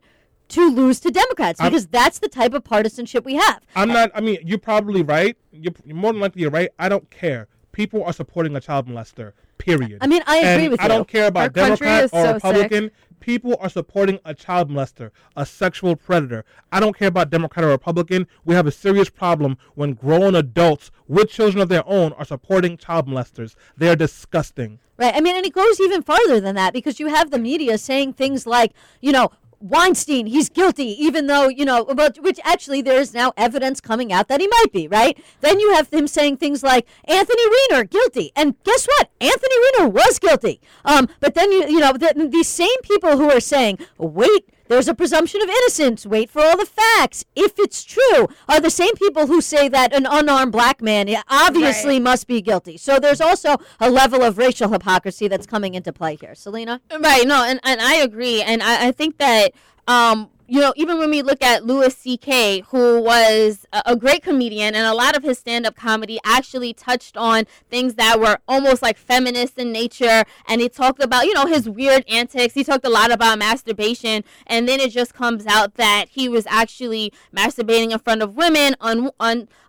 to 0.49 0.69
lose 0.69 0.99
to 1.01 1.11
Democrats 1.11 1.59
I'm- 1.59 1.71
because 1.71 1.87
that's 1.87 2.19
the 2.19 2.29
type 2.29 2.53
of 2.53 2.63
partisanship 2.63 3.25
we 3.25 3.35
have. 3.35 3.61
I'm 3.75 3.89
not. 3.89 4.11
I 4.13 4.21
mean, 4.21 4.37
you're 4.45 4.59
probably 4.59 5.01
right. 5.01 5.35
You're, 5.51 5.73
you're 5.83 5.97
more 5.97 6.13
than 6.13 6.21
likely 6.21 6.43
you're 6.43 6.51
right. 6.51 6.69
I 6.79 6.87
don't 6.89 7.09
care. 7.09 7.47
People 7.71 8.03
are 8.03 8.13
supporting 8.13 8.55
a 8.55 8.61
child 8.61 8.87
molester. 8.87 9.33
Period. 9.57 9.97
I 10.01 10.07
mean, 10.07 10.21
I 10.27 10.37
agree 10.37 10.63
And 10.65 10.71
with 10.71 10.79
I 10.81 10.83
you. 10.85 10.93
I 10.93 10.95
don't 10.95 11.07
care 11.07 11.23
Our 11.23 11.27
about 11.29 11.53
country 11.53 11.87
Democrat 11.87 12.03
or 12.13 12.23
so 12.25 12.33
Republican. 12.35 12.91
People 13.19 13.57
are 13.59 13.69
supporting 13.69 14.19
a 14.23 14.33
child 14.33 14.69
molester, 14.69 15.11
a 15.35 15.45
sexual 15.45 15.95
predator. 15.95 16.45
I 16.71 16.79
don't 16.79 16.97
care 16.97 17.07
about 17.07 17.29
Democrat 17.29 17.65
or 17.65 17.69
Republican. 17.69 18.27
We 18.45 18.55
have 18.55 18.67
a 18.67 18.71
serious 18.71 19.09
problem 19.09 19.57
when 19.75 19.93
grown 19.93 20.35
adults 20.35 20.91
with 21.07 21.29
children 21.29 21.61
of 21.61 21.69
their 21.69 21.87
own 21.87 22.13
are 22.13 22.25
supporting 22.25 22.77
child 22.77 23.07
molesters. 23.07 23.55
They 23.75 23.89
are 23.89 23.95
disgusting. 23.95 24.79
Right. 24.97 25.13
I 25.15 25.21
mean, 25.21 25.35
and 25.35 25.45
it 25.45 25.53
goes 25.53 25.79
even 25.79 26.01
farther 26.01 26.39
than 26.39 26.55
that 26.55 26.73
because 26.73 26.99
you 26.99 27.07
have 27.07 27.29
the 27.29 27.37
media 27.37 27.77
saying 27.77 28.13
things 28.13 28.47
like, 28.47 28.73
you 28.99 29.11
know, 29.11 29.31
Weinstein, 29.59 30.27
he's 30.27 30.49
guilty, 30.49 30.95
even 31.03 31.27
though, 31.27 31.47
you 31.47 31.65
know, 31.65 31.85
but 31.85 32.17
which 32.19 32.39
actually 32.43 32.81
there 32.81 32.99
is 32.99 33.13
now 33.13 33.33
evidence 33.37 33.81
coming 33.81 34.13
out 34.13 34.27
that 34.27 34.39
he 34.39 34.47
might 34.47 34.71
be, 34.71 34.87
right? 34.87 35.17
Then 35.41 35.59
you 35.59 35.73
have 35.73 35.89
him 35.91 36.07
saying 36.07 36.37
things 36.37 36.63
like 36.63 36.87
Anthony 37.05 37.43
Weiner, 37.71 37.83
guilty. 37.83 38.31
And 38.35 38.55
guess 38.63 38.85
what? 38.85 39.09
Anthony 39.19 39.55
Weiner 39.77 39.89
was 39.89 40.19
guilty. 40.19 40.61
Um, 40.85 41.09
but 41.19 41.35
then 41.35 41.51
you 41.51 41.67
you 41.67 41.79
know, 41.79 41.93
the, 41.93 42.27
these 42.31 42.47
same 42.47 42.81
people 42.83 43.17
who 43.17 43.29
are 43.29 43.39
saying, 43.39 43.79
wait, 43.97 44.49
there's 44.67 44.87
a 44.87 44.93
presumption 44.93 45.41
of 45.41 45.49
innocence. 45.49 46.05
Wait 46.05 46.29
for 46.29 46.41
all 46.41 46.57
the 46.57 46.65
facts. 46.65 47.25
If 47.35 47.59
it's 47.59 47.83
true, 47.83 48.27
are 48.47 48.59
the 48.59 48.69
same 48.69 48.95
people 48.95 49.27
who 49.27 49.41
say 49.41 49.67
that 49.69 49.93
an 49.93 50.05
unarmed 50.09 50.51
black 50.51 50.81
man 50.81 51.07
obviously 51.29 51.99
must 51.99 52.27
be 52.27 52.41
guilty. 52.41 52.77
So 52.77 52.99
there's 52.99 53.21
also 53.21 53.57
a 53.79 53.89
level 53.89 54.23
of 54.23 54.37
racial 54.37 54.69
hypocrisy 54.69 55.27
that's 55.27 55.45
coming 55.45 55.75
into 55.75 55.93
play 55.93 56.15
here. 56.15 56.35
Selena? 56.35 56.81
Right. 56.99 57.27
No, 57.27 57.43
and, 57.43 57.59
and 57.63 57.81
I 57.81 57.95
agree. 57.95 58.41
And 58.41 58.61
I, 58.61 58.87
I 58.87 58.91
think 58.91 59.17
that 59.17 59.53
um 59.87 60.29
you 60.47 60.61
know, 60.61 60.73
even 60.77 60.97
when 60.97 61.09
we 61.09 61.21
look 61.21 61.43
at 61.43 61.65
Louis 61.65 61.93
C.K., 61.95 62.61
who 62.69 63.01
was 63.01 63.65
a, 63.73 63.97
great 63.97 64.23
comedian, 64.23 64.75
and 64.75 64.85
a 64.85 64.93
lot 64.93 65.17
of 65.17 65.23
his 65.23 65.37
stand 65.37 65.65
up 65.65 65.75
comedy 65.75 66.19
actually 66.23 66.73
touched 66.73 67.17
on 67.17 67.43
things 67.69 67.95
that 67.95 68.19
were 68.19 68.37
almost 68.47 68.81
like 68.81 68.97
feminist 68.97 69.57
in 69.57 69.73
nature. 69.73 70.23
And 70.47 70.61
he 70.61 70.69
talked 70.69 71.03
about, 71.03 71.25
you 71.25 71.33
know, 71.33 71.47
his 71.47 71.67
weird 71.67 72.05
antics. 72.07 72.53
He 72.53 72.63
talked 72.63 72.85
a 72.85 72.89
lot 72.89 73.11
about 73.11 73.39
masturbation. 73.39 74.23
And 74.45 74.69
then 74.69 74.79
it 74.79 74.91
just 74.91 75.13
comes 75.13 75.45
out 75.45 75.73
that 75.75 76.05
he 76.09 76.29
was 76.29 76.45
actually 76.47 77.11
masturbating 77.35 77.91
in 77.91 77.99
front 77.99 78.21
of 78.21 78.35
women 78.35 78.75
and 78.79 79.11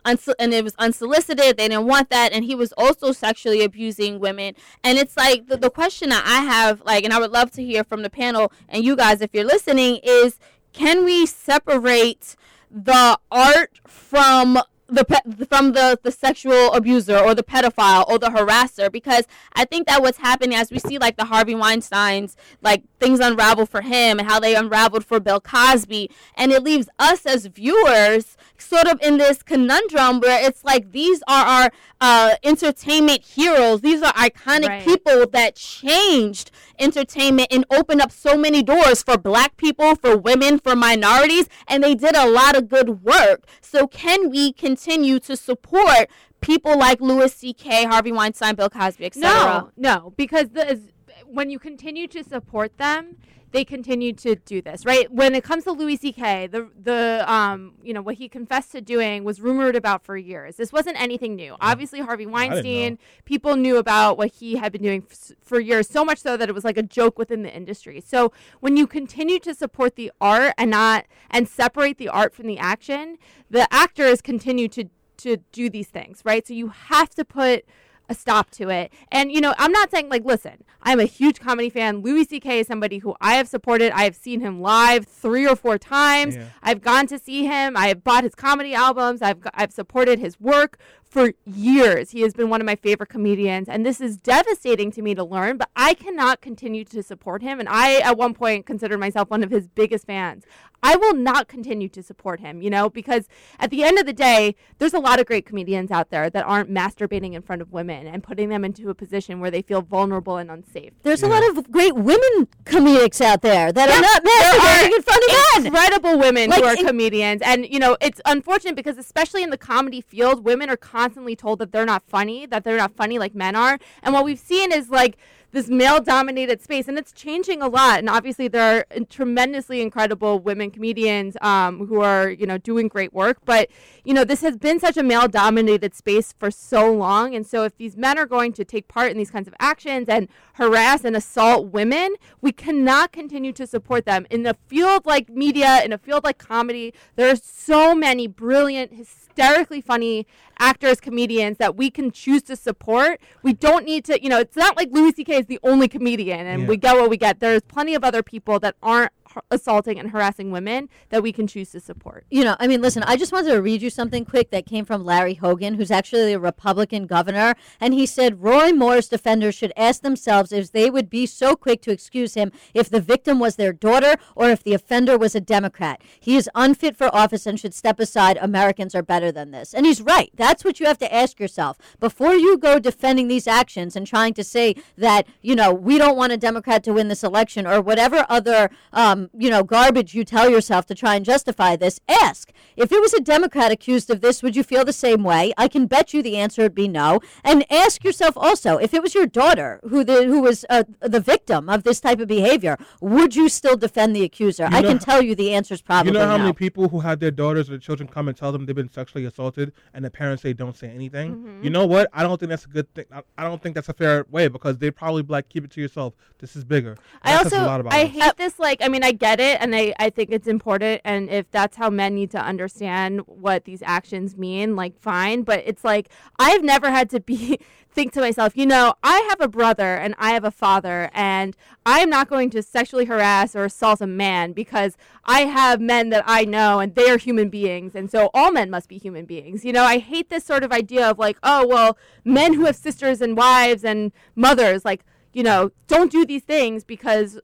it 0.04 0.64
was 0.64 0.74
unsolicited. 0.78 1.56
They 1.56 1.68
didn't 1.68 1.86
want 1.86 2.08
that. 2.10 2.32
And 2.32 2.44
he 2.44 2.54
was 2.54 2.72
also 2.78 3.10
sexually 3.10 3.64
abusing 3.64 4.20
women. 4.20 4.54
And 4.84 4.96
it's 4.96 5.16
like 5.16 5.48
the, 5.48 5.56
the 5.56 5.70
question 5.70 6.10
that 6.10 6.24
I 6.24 6.44
have, 6.44 6.82
like, 6.84 7.02
and 7.04 7.12
I 7.12 7.18
would 7.18 7.32
love 7.32 7.50
to 7.52 7.64
hear 7.64 7.82
from 7.82 8.02
the 8.02 8.10
panel 8.10 8.52
and 8.68 8.84
you 8.84 8.94
guys 8.94 9.20
if 9.20 9.30
you're 9.32 9.44
listening, 9.44 9.98
is 10.04 10.38
can 10.72 11.04
we 11.04 11.26
separate 11.26 12.36
the 12.70 13.18
art 13.30 13.80
from 13.86 14.58
the 14.90 15.04
pe- 15.04 15.44
from 15.44 15.72
the 15.72 15.98
the 16.02 16.10
sexual 16.10 16.72
abuser 16.72 17.18
or 17.18 17.34
the 17.34 17.42
pedophile 17.42 18.08
or 18.08 18.18
the 18.18 18.28
harasser? 18.28 18.90
Because 18.90 19.26
I 19.52 19.64
think 19.66 19.86
that 19.86 20.00
what's 20.00 20.18
happening 20.18 20.56
as 20.56 20.70
we 20.70 20.78
see 20.78 20.98
like 20.98 21.16
the 21.16 21.26
Harvey 21.26 21.54
Weinstein's 21.54 22.36
like 22.62 22.84
things 22.98 23.20
unravel 23.20 23.66
for 23.66 23.82
him 23.82 24.18
and 24.18 24.28
how 24.28 24.40
they 24.40 24.54
unraveled 24.54 25.04
for 25.04 25.20
Bill 25.20 25.40
Cosby 25.40 26.10
and 26.36 26.52
it 26.52 26.62
leaves 26.62 26.88
us 26.98 27.26
as 27.26 27.46
viewers 27.46 28.38
sort 28.61 28.86
of 28.86 29.00
in 29.00 29.18
this 29.18 29.42
conundrum 29.42 30.20
where 30.20 30.44
it's 30.46 30.64
like 30.64 30.92
these 30.92 31.22
are 31.28 31.44
our 31.46 31.70
uh, 32.00 32.34
entertainment 32.42 33.22
heroes 33.24 33.80
these 33.80 34.02
are 34.02 34.12
iconic 34.14 34.68
Right. 34.68 34.84
people 34.84 35.26
that 35.32 35.54
changed 35.54 36.50
entertainment 36.78 37.48
and 37.50 37.64
opened 37.70 38.00
up 38.00 38.12
so 38.12 38.36
many 38.36 38.62
doors 38.62 39.02
for 39.02 39.16
black 39.18 39.56
people, 39.56 39.94
for 39.96 40.16
women, 40.16 40.59
for 40.59 40.76
minorities, 40.76 41.48
and 41.66 41.82
they 41.82 41.94
did 41.94 42.16
a 42.16 42.28
lot 42.28 42.56
of 42.56 42.68
good 42.68 43.02
work. 43.02 43.46
So 43.61 43.86
can 43.86 44.30
we 44.30 44.52
continue 44.52 45.18
to 45.20 45.36
support 45.36 46.09
people 46.40 46.78
like 46.78 47.00
Louis 47.00 47.32
C.K., 47.32 47.84
Harvey 47.86 48.12
Weinstein, 48.12 48.54
Bill 48.54 48.70
Cosby, 48.70 49.06
etc.? 49.06 49.30
No, 49.32 49.70
no, 49.76 50.12
because 50.16 50.50
the, 50.50 50.80
when 51.26 51.50
you 51.50 51.59
continue 51.59 52.06
to 52.09 52.22
support 52.22 52.76
them, 52.78 53.16
they 53.51 53.64
continue 53.64 54.12
to 54.12 54.36
do 54.36 54.61
this, 54.61 54.84
right? 54.84 55.11
When 55.11 55.34
it 55.34 55.42
comes 55.42 55.64
to 55.64 55.72
Louis 55.72 55.96
C.K., 55.96 56.49
the 56.49 56.68
the 56.80 57.24
um 57.26 57.74
you 57.82 57.94
know 57.94 58.03
what 58.03 58.16
he 58.16 58.28
confessed 58.28 58.72
to 58.72 58.80
doing 58.80 59.24
was 59.24 59.40
rumored 59.40 59.76
about 59.76 60.05
for 60.05 60.16
years. 60.16 60.57
This 60.57 60.72
wasn't 60.72 61.01
anything 61.01 61.34
new. 61.34 61.57
Obviously, 61.61 62.01
Harvey 62.01 62.26
Weinstein, 62.26 62.99
people 63.24 63.57
knew 63.57 63.76
about 63.76 64.18
what 64.18 64.32
he 64.34 64.57
had 64.57 64.72
been 64.72 64.82
doing 64.82 65.05
f- 65.11 65.32
for 65.42 65.61
years, 65.61 65.88
so 65.88 66.05
much 66.05 66.18
so 66.18 66.36
that 66.36 66.49
it 66.49 66.55
was 66.55 66.64
like 66.64 66.76
a 66.76 66.82
joke 66.82 67.18
within 67.18 67.42
the 67.42 67.55
industry. 67.55 68.01
So 68.01 68.32
when 68.61 68.76
you 68.76 68.86
continue 68.86 69.38
to 69.40 69.55
support 69.55 69.96
the 69.96 70.12
art 70.20 70.55
and 70.59 70.70
not 70.70 71.07
and 71.30 71.49
separate 71.49 71.99
the 71.99 72.09
art 72.09 72.34
from 72.34 72.46
the 72.46 72.59
action, 72.59 73.18
the 73.51 73.66
actors 73.72 74.20
continue 74.20 74.68
to 74.68 74.84
to 75.18 75.38
do 75.53 75.68
these 75.68 75.88
things, 75.88 76.22
right? 76.24 76.46
So 76.46 76.55
you 76.55 76.68
have 76.68 77.11
to 77.11 77.24
put 77.24 77.64
a 78.09 78.14
stop 78.14 78.50
to 78.52 78.70
it. 78.70 78.92
And 79.11 79.30
you 79.32 79.40
know, 79.40 79.54
I'm 79.59 79.72
not 79.72 79.90
saying 79.90 80.09
like, 80.09 80.24
listen, 80.24 80.64
I'm 80.82 81.00
a 81.00 81.04
huge 81.04 81.40
comedy 81.40 81.70
fan. 81.70 81.98
Louis 81.98 82.24
C.K. 82.24 82.61
is 82.61 82.66
somebody 82.66 82.98
who 82.98 83.14
I 83.20 83.34
have 83.34 83.48
supported. 83.48 83.92
I 83.92 84.04
have 84.04 84.16
seen 84.16 84.40
him 84.40 84.61
live 84.61 85.06
three 85.06 85.46
or 85.46 85.56
four 85.56 85.78
times. 85.78 86.36
Yeah. 86.36 86.46
I've 86.62 86.80
gone 86.80 87.06
to 87.09 87.18
see 87.18 87.44
him. 87.44 87.76
I 87.76 87.88
have 87.88 88.04
bought 88.04 88.24
his 88.24 88.34
comedy 88.34 88.74
albums. 88.74 89.22
I've 89.22 89.38
I've 89.54 89.72
supported 89.72 90.18
his 90.18 90.40
work 90.40 90.78
for 91.09 91.32
years. 91.44 92.11
He 92.11 92.20
has 92.22 92.34
been 92.34 92.50
one 92.50 92.61
of 92.61 92.66
my 92.66 92.76
favorite 92.76 93.09
comedians, 93.09 93.68
and 93.68 93.84
this 93.84 94.00
is 94.00 94.16
devastating 94.16 94.90
to 94.92 95.02
me 95.02 95.14
to 95.14 95.24
learn. 95.24 95.56
But 95.56 95.70
I 95.74 95.94
cannot 95.94 96.40
continue 96.40 96.84
to 96.84 97.02
support 97.02 97.42
him. 97.42 97.61
And 97.61 97.68
I, 97.68 97.98
at 98.00 98.16
one 98.16 98.34
point, 98.34 98.66
considered 98.66 98.98
myself 98.98 99.30
one 99.30 99.42
of 99.42 99.50
his 99.50 99.68
biggest 99.68 100.06
fans. 100.06 100.44
I 100.82 100.96
will 100.96 101.14
not 101.14 101.48
continue 101.48 101.88
to 101.88 102.02
support 102.02 102.40
him, 102.40 102.62
you 102.62 102.70
know, 102.70 102.88
because 102.88 103.28
at 103.59 103.70
the 103.70 103.82
end 103.82 103.98
of 103.98 104.06
the 104.06 104.12
day, 104.12 104.54
there's 104.78 104.94
a 104.94 105.00
lot 105.00 105.18
of 105.18 105.26
great 105.26 105.44
comedians 105.44 105.90
out 105.90 106.11
there 106.11 106.30
that 106.30 106.44
aren't 106.44 106.70
masturbating 106.70 107.32
in 107.32 107.42
front 107.42 107.62
of 107.62 107.72
women 107.72 108.06
and 108.06 108.22
putting 108.22 108.48
them 108.48 108.64
into 108.64 108.88
a 108.88 108.94
position 108.94 109.40
where 109.40 109.50
they 109.50 109.62
feel 109.62 109.82
vulnerable 109.82 110.36
and 110.36 110.50
unsafe. 110.50 110.92
There's 111.02 111.22
a 111.22 111.28
lot 111.28 111.42
of 111.48 111.70
great 111.72 111.96
women 111.96 112.46
comedics 112.64 113.20
out 113.20 113.42
there 113.42 113.72
that 113.72 113.88
are 113.88 114.00
not 114.00 114.24
masturbating 114.24 114.96
in 114.96 115.02
front 115.02 115.24
of 115.24 115.64
men. 115.64 115.66
incredible 115.66 116.18
women 116.18 116.52
who 116.52 116.62
are 116.64 116.76
in- 116.76 116.86
comedians 116.86 117.42
and 117.42 117.66
you 117.68 117.78
know 117.78 117.96
it's 118.00 118.20
unfortunate 118.24 118.76
because 118.76 118.98
especially 118.98 119.42
in 119.42 119.50
the 119.50 119.59
comedy 119.59 120.00
field 120.00 120.44
women 120.44 120.70
are 120.70 120.76
constantly 120.99 121.36
told 121.36 121.61
that 121.61 121.70
they're 121.70 121.86
not 121.86 122.03
funny 122.03 122.44
that 122.44 122.64
they're 122.64 122.76
not 122.76 122.92
funny 122.92 123.20
like 123.20 123.32
men 123.32 123.55
are. 123.55 123.78
And 124.03 124.12
what 124.12 124.24
we've 124.24 124.38
seen 124.38 124.72
is 124.72 124.90
like 124.90 125.16
this 125.53 125.68
male 125.68 126.01
dominated 126.01 126.61
space 126.61 126.88
and 126.88 126.99
it's 126.99 127.12
changing 127.12 127.62
a 127.62 127.68
lot. 127.68 127.99
And 127.99 128.09
obviously 128.09 128.49
there 128.49 128.86
are 128.90 129.05
tremendously 129.09 129.80
incredible 129.80 130.38
women 130.38 130.70
comedians 130.70 131.36
um, 131.40 131.86
who 131.86 132.01
are 132.01 132.28
you 132.28 132.46
know 132.46 132.59
doing 132.59 132.88
great 132.88 133.12
work. 133.12 133.38
But 133.44 133.68
you 134.05 134.12
know 134.12 134.24
this 134.24 134.42
has 134.42 134.57
been 134.57 134.78
such 134.78 134.96
a 134.96 135.03
male 135.03 135.28
dominated 135.28 135.94
space 135.94 136.34
for 136.38 136.51
so 136.51 136.92
long. 136.92 137.34
And 137.34 137.46
so 137.46 137.64
if 137.64 137.76
these 137.76 137.96
men 137.96 138.18
are 138.18 138.26
going 138.26 138.53
to 138.55 138.64
take 138.64 138.88
part 138.88 139.11
in 139.11 139.18
these 139.18 139.30
kinds 139.30 139.49
of 139.49 139.55
actions 139.59 140.09
and 140.09 140.28
harass 140.55 141.05
and 141.05 141.16
assault 141.16 141.68
women 141.68 142.14
we 142.40 142.53
cannot 142.53 143.12
continue 143.12 143.53
to 143.53 143.66
support 143.66 144.05
them. 144.05 144.26
In 144.30 144.44
a 144.46 144.55
field 144.66 145.07
like 145.07 145.28
media 145.30 145.82
in 145.84 145.92
a 145.92 145.99
field 145.99 146.24
like 146.24 146.38
comedy 146.38 146.92
there 147.16 147.30
are 147.30 147.36
so 147.36 147.94
many 147.94 148.26
brilliant 148.26 148.92
hysterically 148.92 149.80
funny 149.80 150.26
actors 150.59 151.01
comedians 151.01 151.59
that 151.59 151.76
we 151.76 151.90
can 151.90 152.11
choose 152.11 152.42
to 152.42 152.57
support. 152.57 153.20
We 153.42 153.53
don't 153.53 153.84
need 153.84 154.05
to 154.07 154.22
you 154.22 154.28
know 154.28 154.40
it's 154.40 154.57
not 154.57 154.76
like 154.76 154.90
louis 154.92 155.12
ck 155.12 155.38
is 155.39 155.47
the 155.47 155.59
only 155.62 155.89
comedian 155.89 156.47
and 156.47 156.62
Yeah. 156.62 156.68
we 156.68 156.76
get 156.76 156.95
what 156.97 157.09
we 157.11 157.16
get 157.16 157.41
there's 157.41 157.62
plenty 157.62 157.95
of 157.95 158.05
other 158.05 158.22
people 158.22 158.59
that 158.61 158.74
aren't 158.82 159.12
assaulting 159.51 159.99
and 159.99 160.11
harassing 160.11 160.51
women 160.51 160.89
that 161.11 161.22
we 161.22 161.32
can 161.32 161.47
choose 161.47 161.70
to 161.70 161.80
support 161.80 162.24
You 162.30 162.45
know, 162.45 162.57
I 162.59 162.66
mean, 162.66 162.80
listen, 162.80 163.03
I 163.05 163.16
just 163.16 163.32
wanted 163.32 163.51
to 163.51 163.62
read 163.62 163.82
you 163.82 163.91
something 163.91 164.24
quick 164.24 164.51
that 164.51 164.66
came 164.66 164.84
from 164.84 165.05
Larry 165.05 165.34
Hogan, 165.34 165.74
who's 165.74 165.91
actually 165.91 166.32
a 166.32 166.39
Republican 166.39 167.07
governor. 167.07 167.55
And 167.80 167.95
he 167.95 168.07
said 168.07 168.43
Roy 168.43 168.72
Moore's 168.72 169.09
defenders 169.09 169.55
should 169.55 169.72
ask 169.76 170.03
themselves 170.03 170.53
if 170.53 170.72
they 170.72 170.91
would 170.91 171.11
be 171.11 171.26
so 171.26 171.57
quick 171.57 171.82
to 171.82 171.91
excuse 171.91 172.34
him 172.34 172.53
if 172.74 172.89
the 172.89 173.01
victim 173.01 173.39
was 173.39 173.57
their 173.57 173.72
daughter 173.72 174.16
or 174.34 174.51
if 174.51 174.62
the 174.62 174.74
offender 174.74 175.18
was 175.18 175.34
a 175.34 175.41
Democrat. 175.41 176.01
He 176.18 176.36
is 176.36 176.51
unfit 176.55 176.97
for 176.97 177.14
office 177.14 177.47
and 177.47 177.59
should 177.59 177.74
step 177.74 178.01
aside. 178.01 178.39
Americans 178.41 178.95
are 178.95 179.03
better 179.03 179.32
than 179.32 179.51
this. 179.51 179.74
And 179.74 179.86
he's 179.86 180.01
right. 180.01 180.30
That's 180.34 180.64
what 180.64 180.80
you 180.80 180.86
have 180.86 180.99
to 180.99 181.14
ask 181.14 181.41
yourself. 181.41 181.78
Before 182.01 182.34
you 182.34 182.59
go 182.59 182.78
defending 182.78 183.28
these 183.28 183.47
actions 183.47 183.97
and 183.97 184.07
trying 184.07 184.34
to 184.34 184.45
say 184.45 184.74
that, 184.97 185.26
you 185.43 185.55
know, 185.55 185.72
we 185.72 185.99
don't 185.99 186.16
want 186.16 186.32
a 186.32 186.36
Democrat 186.36 186.82
to 186.84 186.93
win 186.93 187.09
this 187.09 187.24
election 187.24 187.66
or 187.66 187.80
whatever 187.80 188.26
other, 188.28 188.70
um, 188.93 189.27
you 189.36 189.50
know, 189.50 189.62
garbage 189.62 190.14
you 190.14 190.24
tell 190.24 190.48
yourself 190.48 190.86
to 190.86 190.94
try 190.94 191.14
and 191.14 191.24
justify 191.24 191.76
this, 191.76 192.00
ask. 192.08 192.52
If 192.76 192.92
it 192.92 193.00
was 193.00 193.14
a 193.14 193.20
Democrat 193.20 193.72
accused 193.72 194.10
of 194.10 194.20
this, 194.20 194.42
would 194.42 194.56
you 194.56 194.62
feel 194.62 194.84
the 194.84 194.92
same 194.92 195.24
way? 195.24 195.52
I 195.56 195.68
can 195.68 195.86
bet 195.86 196.12
you 196.12 196.22
the 196.22 196.36
answer 196.36 196.62
would 196.62 196.74
be 196.74 196.88
no. 196.88 197.20
And 197.44 197.64
ask 197.70 198.04
yourself 198.04 198.36
also, 198.36 198.76
if 198.78 198.92
it 198.94 199.02
was 199.02 199.14
your 199.14 199.26
daughter 199.26 199.80
who 199.88 200.04
the 200.04 200.24
who 200.24 200.42
was 200.42 200.64
uh, 200.68 200.84
the 201.00 201.20
victim 201.20 201.68
of 201.68 201.84
this 201.84 202.00
type 202.00 202.20
of 202.20 202.28
behavior, 202.28 202.76
would 203.00 203.34
you 203.36 203.48
still 203.48 203.76
defend 203.76 204.14
the 204.14 204.24
accuser? 204.24 204.64
I 204.64 204.80
know 204.80 204.88
can 204.88 204.98
tell 204.98 205.22
you 205.22 205.34
the 205.34 205.54
answer 205.54 205.74
is 205.74 205.82
probably 205.82 206.12
no. 206.12 206.20
You 206.20 206.24
know 206.24 206.30
how 206.30 206.36
no. 206.36 206.44
many 206.44 206.54
people 206.54 206.88
who 206.88 207.00
have 207.00 207.20
their 207.20 207.30
daughters 207.30 207.68
or 207.68 207.72
their 207.72 207.78
children 207.78 208.08
come 208.08 208.28
and 208.28 208.36
tell 208.36 208.52
them 208.52 208.66
they've 208.66 208.74
been 208.74 208.90
sexually 208.90 209.24
assaulted, 209.24 209.72
and 209.94 210.04
the 210.04 210.10
parents 210.10 210.42
say 210.42 210.52
don't 210.52 210.76
say 210.76 210.88
anything. 210.88 211.36
Mm-hmm. 211.36 211.64
You 211.64 211.70
know 211.70 211.86
what? 211.86 212.08
I 212.12 212.22
don't 212.22 212.38
think 212.38 212.50
that's 212.50 212.64
a 212.64 212.68
good 212.68 212.92
thing. 212.94 213.06
I, 213.12 213.22
I 213.36 213.44
don't 213.44 213.62
think 213.62 213.74
that's 213.74 213.88
a 213.88 213.94
fair 213.94 214.26
way 214.30 214.48
because 214.48 214.78
they 214.78 214.90
probably 214.90 215.22
be 215.22 215.32
like 215.32 215.48
keep 215.48 215.64
it 215.64 215.70
to 215.72 215.80
yourself. 215.80 216.14
This 216.38 216.56
is 216.56 216.64
bigger. 216.64 216.96
And 217.22 217.34
I 217.34 217.38
also 217.38 217.60
a 217.60 217.66
lot 217.66 217.80
about 217.80 217.92
I 217.92 218.04
us. 218.04 218.10
hate 218.10 218.36
this 218.36 218.58
like 218.58 218.78
I 218.82 218.88
mean 218.88 219.04
I 219.04 219.07
get 219.12 219.40
it 219.40 219.61
and 219.61 219.74
I, 219.74 219.94
I 219.98 220.11
think 220.11 220.30
it's 220.30 220.46
important 220.46 221.00
and 221.04 221.28
if 221.30 221.50
that's 221.50 221.76
how 221.76 221.90
men 221.90 222.14
need 222.14 222.30
to 222.32 222.38
understand 222.38 223.20
what 223.26 223.64
these 223.64 223.82
actions 223.82 224.36
mean 224.36 224.76
like 224.76 224.98
fine 224.98 225.42
but 225.42 225.62
it's 225.66 225.84
like 225.84 226.09
I've 226.38 226.62
never 226.62 226.90
had 226.90 227.11
to 227.11 227.20
be 227.20 227.59
think 227.90 228.12
to 228.12 228.20
myself 228.20 228.56
you 228.56 228.66
know 228.66 228.94
I 229.02 229.26
have 229.28 229.40
a 229.40 229.48
brother 229.48 229.96
and 229.96 230.14
I 230.18 230.32
have 230.32 230.44
a 230.44 230.50
father 230.50 231.11
and 231.12 231.56
I 231.84 232.00
am 232.00 232.11
not 232.11 232.28
going 232.28 232.50
to 232.50 232.62
sexually 232.62 233.06
harass 233.06 233.56
or 233.56 233.64
assault 233.64 234.00
a 234.00 234.06
man 234.06 234.52
because 234.52 234.96
I 235.24 235.40
have 235.40 235.80
men 235.80 236.11
that 236.11 236.22
I 236.26 236.44
know 236.44 236.80
and 236.80 236.94
they 236.94 237.11
are 237.11 237.16
human 237.16 237.48
beings 237.48 237.94
and 237.94 238.11
so 238.11 238.30
all 238.34 238.52
men 238.52 238.70
must 238.70 238.88
be 238.88 238.98
human 238.98 239.24
beings. 239.24 239.64
You 239.64 239.72
know 239.72 239.84
I 239.84 239.98
hate 239.98 240.30
this 240.30 240.44
sort 240.44 240.62
of 240.62 240.72
idea 240.72 241.11
of 241.11 241.18
like 241.18 241.38
oh 241.42 241.66
well 241.66 241.98
men 242.24 242.54
who 242.54 242.66
have 242.66 242.76
sisters 242.76 243.20
and 243.20 243.36
wives 243.36 243.84
and 243.84 244.12
mothers 244.36 244.84
like 244.84 245.04
you 245.32 245.42
know, 245.42 245.70
don't 245.86 246.11
do 246.11 246.24
these 246.26 246.42
things 246.42 246.84
because, 246.84 247.38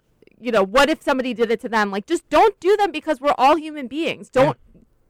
you 0.45 0.53
know, 0.53 0.63
what 0.63 0.91
if 0.91 1.03
somebody 1.03 1.33
did 1.33 1.51
it 1.51 1.61
to 1.61 1.69
them? 1.69 1.91
Like, 1.91 2.07
just 2.07 2.29
don't 2.29 2.59
do 2.61 2.77
them 2.77 2.93
because 2.93 3.21
we're 3.21 3.35
all 3.39 3.57
human 3.57 3.87
beings. 3.87 4.29
Don't 4.29 4.59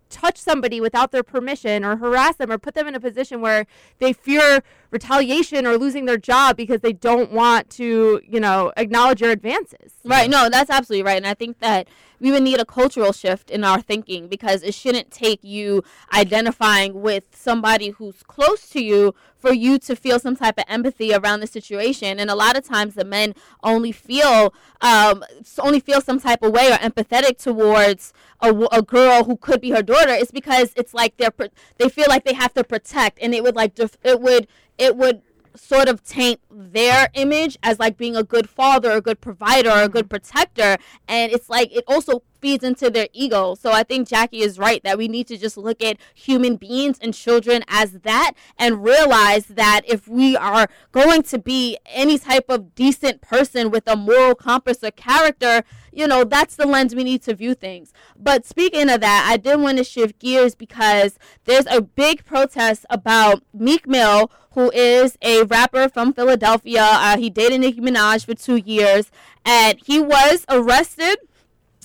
touch 0.09 0.39
somebody 0.39 0.81
without 0.81 1.11
their 1.11 1.25
permission 1.25 1.85
or 1.85 1.97
harass 1.97 2.37
them 2.37 2.53
or 2.53 2.59
put 2.59 2.75
them 2.75 2.87
in 2.87 2.95
a 2.95 3.01
position 3.01 3.41
where 3.41 3.67
they 3.99 4.13
fear 4.13 4.63
retaliation 4.95 5.67
or 5.67 5.77
losing 5.77 6.07
their 6.07 6.17
job 6.17 6.57
because 6.57 6.81
they 6.81 6.93
don't 6.93 7.33
want 7.33 7.69
to, 7.69 8.23
you 8.27 8.39
know, 8.39 8.73
acknowledge 8.77 9.21
your 9.21 9.31
advances. 9.31 9.93
Right. 10.05 10.31
No, 10.31 10.49
that's 10.49 10.71
absolutely 10.71 11.03
right. 11.03 11.17
And 11.17 11.27
I 11.27 11.35
think 11.35 11.59
that 11.59 11.89
we 12.21 12.31
would 12.31 12.45
need 12.45 12.61
a 12.61 12.65
cultural 12.65 13.13
shift 13.13 13.51
in 13.51 13.65
our 13.65 13.83
thinking 13.83 14.29
because 14.29 14.63
it 14.63 14.73
shouldn't 14.73 15.11
take 15.11 15.43
you 15.43 15.83
identifying 16.15 17.03
with 17.03 17.25
somebody 17.35 17.91
who's 17.91 18.23
close 18.23 18.71
to 18.71 18.83
you 18.83 19.15
for 19.37 19.53
you 19.53 19.79
to 19.81 19.95
feel 19.95 20.19
some 20.19 20.37
type 20.37 20.57
of 20.57 20.65
empathy 20.69 21.13
around 21.13 21.41
the 21.41 21.47
situation. 21.47 22.19
And 22.19 22.31
a 22.31 22.35
lot 22.35 22.57
of 22.57 22.65
times 22.65 22.95
the 22.95 23.05
men 23.05 23.35
only 23.63 23.93
feel 23.93 24.55
um, 24.81 25.25
only 25.59 25.81
feel 25.81 26.01
some 26.01 26.21
type 26.21 26.43
of 26.43 26.53
way 26.53 26.71
or 26.71 26.77
empathetic 26.77 27.37
towards 27.37 28.13
a 28.41 28.83
girl 28.83 29.25
who 29.25 29.37
could 29.37 29.61
be 29.61 29.71
her 29.71 29.83
daughter. 29.83 30.13
It's 30.13 30.31
because 30.31 30.73
it's 30.77 30.95
like 30.95 31.17
they're 31.17 31.33
they 31.79 31.89
feel 31.89 32.07
like 32.09 32.25
they 32.25 32.35
have 32.35 32.53
to 32.55 32.65
protect, 32.65 33.19
and 33.21 33.35
it 33.35 33.43
would 33.43 33.57
like 33.57 33.75
def- 33.75 33.99
it 34.03 34.21
would 34.21 34.47
it 34.79 34.97
would 34.97 35.23
sort 35.57 35.89
of 35.89 36.03
taint 36.05 36.41
their 36.51 37.09
image 37.15 37.57
as 37.63 37.79
like 37.79 37.97
being 37.97 38.17
a 38.17 38.25
good 38.25 38.49
father, 38.49 38.91
a 38.91 39.01
good 39.01 39.21
provider, 39.21 39.71
a 39.71 39.89
good 39.89 40.11
protector. 40.11 40.77
And 41.09 41.33
it's 41.33 41.49
like 41.49 41.75
it 41.75 41.85
also 41.87 42.23
feeds 42.45 42.63
into 42.63 42.91
their 42.91 43.09
ego. 43.15 43.55
So 43.55 43.73
I 43.73 43.85
think 43.85 44.07
Jackie 44.07 44.43
is 44.43 44.59
right 44.59 44.83
that 44.85 44.99
we 44.99 45.09
need 45.09 45.27
to 45.29 45.39
just 45.39 45.57
look 45.57 45.83
at 45.83 45.97
human 46.15 46.57
beings 46.57 46.99
and 47.01 47.15
children 47.15 47.65
as 47.69 47.93
that 48.01 48.33
and 48.59 48.85
realize 48.85 49.47
that 49.47 49.81
if 49.87 50.07
we 50.07 50.37
are 50.37 50.69
going 50.93 51.23
to 51.23 51.39
be 51.39 51.79
any 51.87 52.19
type 52.19 52.51
of 52.51 52.75
decent 52.75 53.23
person 53.23 53.71
with 53.71 53.85
a 53.87 53.97
moral 53.97 54.35
compass 54.35 54.85
or 54.85 54.91
character, 54.91 55.63
you 55.91 56.07
know, 56.07 56.23
that's 56.23 56.55
the 56.57 56.67
lens 56.67 56.95
we 56.95 57.03
need 57.03 57.23
to 57.23 57.35
view 57.35 57.55
things. 57.55 57.95
But 58.15 58.45
speaking 58.45 58.91
of 58.91 59.01
that, 59.01 59.27
I 59.27 59.39
did 59.39 59.59
want 59.59 59.79
to 59.79 59.85
shift 59.85 60.19
gears 60.19 60.55
because 60.55 61.19
there's 61.47 61.67
a 61.71 61.81
big 61.81 62.27
protest 62.27 62.85
about 62.91 63.43
Meek 63.55 63.87
Mill, 63.87 64.31
who 64.51 64.71
is 64.73 65.17
a 65.23 65.45
rapper 65.45 65.89
from 65.89 66.13
Philadelphia. 66.13 66.83
Uh, 66.85 67.17
he 67.17 67.31
dated 67.31 67.63
Nicki 67.63 67.81
Minaj 67.81 68.27
for 68.27 68.35
two 68.35 68.57
years, 68.57 69.11
and 69.47 69.79
he 69.83 69.99
was 69.99 70.45
arrested 70.51 71.17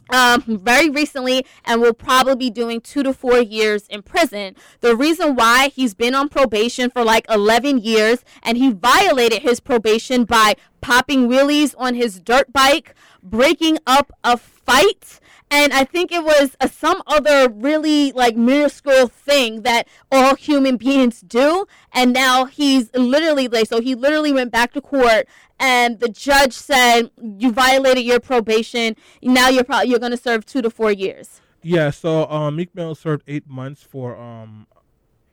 um, 0.10 0.44
very 0.48 0.90
recently 0.90 1.46
and 1.66 1.82
will 1.82 1.94
probably 1.94 2.36
be 2.36 2.50
doing 2.50 2.82
two 2.82 3.04
to 3.04 3.14
four 3.14 3.40
years 3.40 3.88
in 3.88 4.02
prison. 4.02 4.56
The 4.82 4.96
reason 4.96 5.36
why 5.36 5.70
he's 5.70 5.94
been 5.94 6.16
on 6.16 6.30
probation 6.30 6.90
for 6.90 7.04
like 7.04 7.26
11 7.30 7.80
years 7.80 8.24
and 8.44 8.58
he 8.58 8.72
violated 8.72 9.42
his 9.42 9.60
probation 9.60 10.26
by 10.26 10.56
popping 10.82 11.28
wheelies 11.28 11.76
on 11.78 11.96
his 11.96 12.20
dirt 12.20 12.52
bike, 12.54 12.96
breaking 13.22 13.80
up 13.86 14.12
a 14.24 14.38
fight. 14.38 15.20
And 15.52 15.74
I 15.74 15.84
think 15.84 16.12
it 16.12 16.24
was 16.24 16.56
some 16.72 17.02
other 17.08 17.50
really 17.50 18.12
like 18.12 18.36
minuscule 18.36 19.08
thing 19.08 19.64
that 19.64 19.88
all 20.12 20.36
human 20.36 20.78
beings 20.78 21.22
do. 21.22 21.66
And 21.92 22.14
now 22.14 22.46
he's 22.46 22.94
literally 22.94 23.48
like, 23.48 23.68
so 23.68 23.82
he 23.82 23.96
literally 23.96 24.32
went 24.32 24.52
back 24.52 24.74
to 24.74 24.82
court 24.82 25.28
and 25.60 26.00
the 26.00 26.10
judge 26.10 26.54
said 26.54 27.10
you 27.38 27.52
violated 27.52 28.04
your 28.04 28.20
probation. 28.20 28.96
Now 29.22 29.50
you're 29.50 29.64
probably 29.64 29.90
you're 29.90 30.00
going 30.00 30.12
to 30.12 30.18
serve 30.18 30.46
two 30.46 30.62
to 30.62 30.70
four 30.70 30.92
years. 30.92 31.42
Yeah, 31.62 31.90
so 31.90 32.30
um, 32.30 32.56
Meek 32.56 32.74
Mill 32.74 32.96
served 32.96 33.24
eight 33.28 33.48
months 33.48 33.84
for 33.84 34.16
um, 34.18 34.68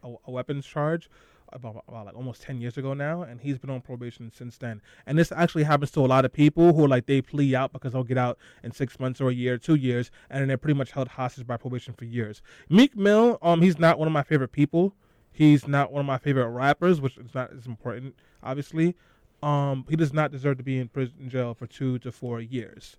a, 0.02 0.14
a 0.26 0.30
weapons 0.30 0.66
charge 0.66 1.08
about, 1.52 1.84
about 1.88 2.06
like 2.06 2.16
almost 2.16 2.42
10 2.42 2.60
years 2.60 2.76
ago 2.76 2.94
now, 2.94 3.22
and 3.22 3.40
he's 3.40 3.58
been 3.58 3.70
on 3.70 3.80
probation 3.80 4.30
since 4.34 4.58
then. 4.58 4.80
And 5.06 5.18
this 5.18 5.32
actually 5.32 5.64
happens 5.64 5.90
to 5.92 6.00
a 6.00 6.06
lot 6.06 6.24
of 6.24 6.32
people 6.32 6.72
who 6.72 6.86
like 6.86 7.06
they 7.06 7.20
plea 7.22 7.54
out 7.54 7.72
because 7.72 7.92
they'll 7.92 8.04
get 8.04 8.18
out 8.18 8.38
in 8.62 8.72
six 8.72 8.98
months 8.98 9.20
or 9.20 9.30
a 9.30 9.34
year, 9.34 9.58
two 9.58 9.74
years, 9.74 10.10
and 10.30 10.40
then 10.40 10.48
they're 10.48 10.58
pretty 10.58 10.76
much 10.78 10.92
held 10.92 11.08
hostage 11.08 11.46
by 11.46 11.56
probation 11.56 11.94
for 11.94 12.04
years. 12.04 12.42
Meek 12.68 12.96
Mill, 12.96 13.38
um, 13.42 13.62
he's 13.62 13.78
not 13.78 13.98
one 13.98 14.08
of 14.08 14.12
my 14.12 14.22
favorite 14.22 14.52
people. 14.52 14.94
He's 15.32 15.68
not 15.68 15.92
one 15.92 16.00
of 16.00 16.06
my 16.06 16.18
favorite 16.18 16.48
rappers, 16.48 17.00
which 17.00 17.18
is 17.18 17.34
not 17.34 17.52
as 17.52 17.66
important, 17.66 18.14
obviously. 18.42 18.96
Um, 19.42 19.84
he 19.88 19.94
does 19.96 20.14
not 20.14 20.32
deserve 20.32 20.56
to 20.56 20.62
be 20.62 20.78
in 20.78 20.88
prison 20.88 21.28
jail 21.28 21.52
for 21.54 21.66
two 21.66 21.98
to 22.00 22.10
four 22.10 22.40
years. 22.40 22.96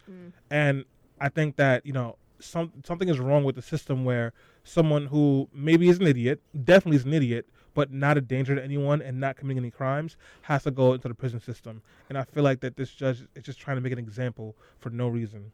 And 0.52 0.86
I 1.20 1.30
think 1.30 1.56
that 1.56 1.84
you 1.86 1.94
know 1.94 2.18
some 2.40 2.72
something 2.86 3.10
is 3.10 3.20
wrong 3.20 3.44
with 3.44 3.56
the 3.56 3.62
system 3.64 4.06
where 4.06 4.34
someone 4.64 5.08
who 5.08 5.50
maybe 5.54 5.90
is 5.90 6.00
an 6.00 6.06
idiot, 6.08 6.42
definitely 6.64 6.98
is 6.98 7.06
an 7.06 7.14
idiot, 7.14 7.48
but 7.78 7.94
not 7.94 8.18
a 8.18 8.22
danger 8.22 8.56
to 8.56 8.64
anyone 8.64 9.04
and 9.04 9.20
not 9.20 9.38
committing 9.38 9.60
any 9.62 9.70
crimes, 9.70 10.18
has 10.42 10.64
to 10.64 10.72
go 10.72 10.94
into 10.94 11.08
the 11.08 11.14
prison 11.14 11.40
system. 11.40 11.84
And 12.10 12.18
I 12.18 12.24
feel 12.24 12.44
like 12.44 12.60
that 12.62 12.76
this 12.76 12.90
judge 12.90 13.22
is 13.36 13.44
just 13.44 13.60
trying 13.60 13.78
to 13.78 13.82
make 13.82 13.94
an 13.94 14.00
example 14.00 14.56
for 14.80 14.90
no 14.90 15.08
reason. 15.08 15.52